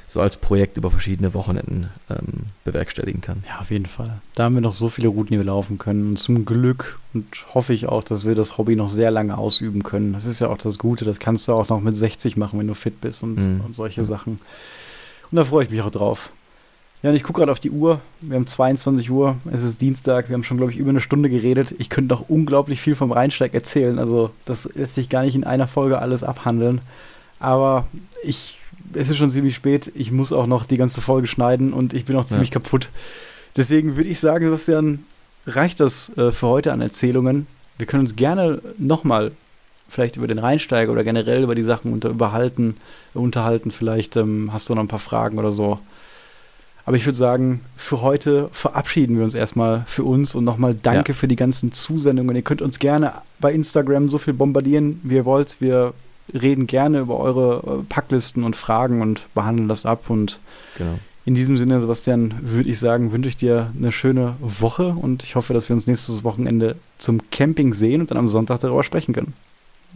so 0.08 0.20
als 0.20 0.36
Projekt 0.36 0.76
über 0.76 0.90
verschiedene 0.90 1.34
Wochenenden 1.34 1.88
ähm, 2.08 2.46
bewerkstelligen 2.64 3.20
kann. 3.20 3.42
Ja, 3.48 3.58
auf 3.60 3.70
jeden 3.70 3.86
Fall. 3.86 4.20
Da 4.34 4.44
haben 4.44 4.54
wir 4.54 4.60
noch 4.60 4.72
so 4.72 4.88
viele 4.88 5.08
Routen, 5.08 5.32
die 5.32 5.38
wir 5.38 5.44
laufen 5.44 5.78
können. 5.78 6.10
Und 6.10 6.16
zum 6.16 6.44
Glück 6.44 7.00
und 7.12 7.26
hoffe 7.54 7.72
ich 7.72 7.86
auch, 7.86 8.04
dass 8.04 8.24
wir 8.24 8.34
das 8.34 8.56
Hobby 8.56 8.76
noch 8.76 8.88
sehr 8.88 9.10
lange 9.10 9.36
ausüben 9.36 9.82
können. 9.82 10.12
Das 10.12 10.24
ist 10.24 10.40
ja 10.40 10.48
auch 10.48 10.58
das 10.58 10.78
Gute. 10.78 11.04
Das 11.04 11.18
kannst 11.18 11.48
du 11.48 11.52
auch 11.52 11.68
noch 11.68 11.80
mit 11.80 11.96
60 11.96 12.36
machen, 12.36 12.58
wenn 12.58 12.68
du 12.68 12.74
fit 12.74 13.00
bist 13.00 13.22
und, 13.22 13.36
mhm. 13.36 13.60
und 13.62 13.74
solche 13.74 14.02
mhm. 14.02 14.06
Sachen. 14.06 14.40
Und 15.30 15.36
da 15.36 15.44
freue 15.44 15.64
ich 15.64 15.70
mich 15.70 15.82
auch 15.82 15.90
drauf. 15.90 16.30
Ja, 17.06 17.10
und 17.10 17.16
ich 17.16 17.22
gucke 17.22 17.38
gerade 17.38 17.52
auf 17.52 17.60
die 17.60 17.70
Uhr. 17.70 18.00
Wir 18.20 18.34
haben 18.34 18.48
22 18.48 19.08
Uhr. 19.12 19.36
Es 19.52 19.62
ist 19.62 19.80
Dienstag. 19.80 20.28
Wir 20.28 20.34
haben 20.34 20.42
schon, 20.42 20.56
glaube 20.56 20.72
ich, 20.72 20.78
über 20.78 20.90
eine 20.90 21.00
Stunde 21.00 21.30
geredet. 21.30 21.72
Ich 21.78 21.88
könnte 21.88 22.12
noch 22.12 22.28
unglaublich 22.28 22.80
viel 22.80 22.96
vom 22.96 23.12
Rheinsteig 23.12 23.54
erzählen. 23.54 24.00
Also, 24.00 24.32
das 24.44 24.68
lässt 24.74 24.96
sich 24.96 25.08
gar 25.08 25.22
nicht 25.22 25.36
in 25.36 25.44
einer 25.44 25.68
Folge 25.68 26.00
alles 26.00 26.24
abhandeln. 26.24 26.80
Aber 27.38 27.86
ich, 28.24 28.58
es 28.92 29.08
ist 29.08 29.18
schon 29.18 29.30
ziemlich 29.30 29.54
spät. 29.54 29.92
Ich 29.94 30.10
muss 30.10 30.32
auch 30.32 30.48
noch 30.48 30.66
die 30.66 30.78
ganze 30.78 31.00
Folge 31.00 31.28
schneiden 31.28 31.72
und 31.72 31.94
ich 31.94 32.06
bin 32.06 32.16
auch 32.16 32.24
ziemlich 32.24 32.48
ja. 32.48 32.54
kaputt. 32.54 32.90
Deswegen 33.56 33.96
würde 33.96 34.10
ich 34.10 34.18
sagen, 34.18 34.46
Sebastian, 34.46 35.04
reicht 35.46 35.78
das 35.78 36.08
äh, 36.16 36.32
für 36.32 36.48
heute 36.48 36.72
an 36.72 36.80
Erzählungen. 36.80 37.46
Wir 37.78 37.86
können 37.86 38.02
uns 38.02 38.16
gerne 38.16 38.60
nochmal 38.78 39.30
vielleicht 39.88 40.16
über 40.16 40.26
den 40.26 40.40
Rheinsteig 40.40 40.88
oder 40.88 41.04
generell 41.04 41.44
über 41.44 41.54
die 41.54 41.62
Sachen 41.62 41.92
unter, 41.92 42.08
überhalten, 42.08 42.76
unterhalten. 43.14 43.70
Vielleicht 43.70 44.16
ähm, 44.16 44.52
hast 44.52 44.68
du 44.68 44.74
noch 44.74 44.82
ein 44.82 44.88
paar 44.88 44.98
Fragen 44.98 45.38
oder 45.38 45.52
so. 45.52 45.78
Aber 46.86 46.96
ich 46.96 47.04
würde 47.04 47.18
sagen, 47.18 47.60
für 47.76 48.00
heute 48.00 48.48
verabschieden 48.52 49.16
wir 49.16 49.24
uns 49.24 49.34
erstmal 49.34 49.82
für 49.88 50.04
uns 50.04 50.36
und 50.36 50.44
nochmal 50.44 50.76
danke 50.80 51.12
ja. 51.12 51.14
für 51.18 51.26
die 51.26 51.34
ganzen 51.34 51.72
Zusendungen. 51.72 52.36
Ihr 52.36 52.42
könnt 52.42 52.62
uns 52.62 52.78
gerne 52.78 53.12
bei 53.40 53.52
Instagram 53.52 54.08
so 54.08 54.18
viel 54.18 54.34
bombardieren, 54.34 55.00
wie 55.02 55.16
ihr 55.16 55.24
wollt. 55.24 55.60
Wir 55.60 55.94
reden 56.32 56.68
gerne 56.68 57.00
über 57.00 57.18
eure 57.18 57.80
äh, 57.80 57.84
Packlisten 57.88 58.44
und 58.44 58.54
Fragen 58.54 59.02
und 59.02 59.22
behandeln 59.34 59.66
das 59.66 59.84
ab. 59.84 60.08
Und 60.08 60.38
genau. 60.78 61.00
in 61.24 61.34
diesem 61.34 61.56
Sinne, 61.56 61.80
Sebastian, 61.80 62.34
würde 62.40 62.70
ich 62.70 62.78
sagen, 62.78 63.10
wünsche 63.10 63.28
ich 63.28 63.36
dir 63.36 63.72
eine 63.76 63.90
schöne 63.90 64.36
Woche 64.38 64.90
und 64.90 65.24
ich 65.24 65.34
hoffe, 65.34 65.54
dass 65.54 65.68
wir 65.68 65.74
uns 65.74 65.88
nächstes 65.88 66.22
Wochenende 66.22 66.76
zum 66.98 67.30
Camping 67.30 67.74
sehen 67.74 68.00
und 68.00 68.12
dann 68.12 68.18
am 68.18 68.28
Sonntag 68.28 68.60
darüber 68.60 68.84
sprechen 68.84 69.12
können. 69.12 69.32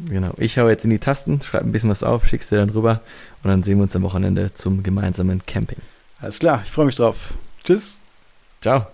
Genau. 0.08 0.32
Ich 0.38 0.58
hau 0.58 0.68
jetzt 0.68 0.82
in 0.82 0.90
die 0.90 0.98
Tasten, 0.98 1.40
schreibe 1.40 1.66
ein 1.66 1.72
bisschen 1.72 1.90
was 1.90 2.02
auf, 2.02 2.26
schickst 2.26 2.50
dir 2.50 2.56
dann 2.56 2.70
rüber 2.70 3.00
und 3.44 3.50
dann 3.50 3.62
sehen 3.62 3.78
wir 3.78 3.84
uns 3.84 3.94
am 3.94 4.02
Wochenende 4.02 4.52
zum 4.54 4.82
gemeinsamen 4.82 5.42
Camping. 5.46 5.78
Alles 6.20 6.38
klar, 6.38 6.62
ich 6.64 6.70
freue 6.70 6.86
mich 6.86 6.96
drauf. 6.96 7.34
Tschüss. 7.64 7.98
Ciao. 8.60 8.86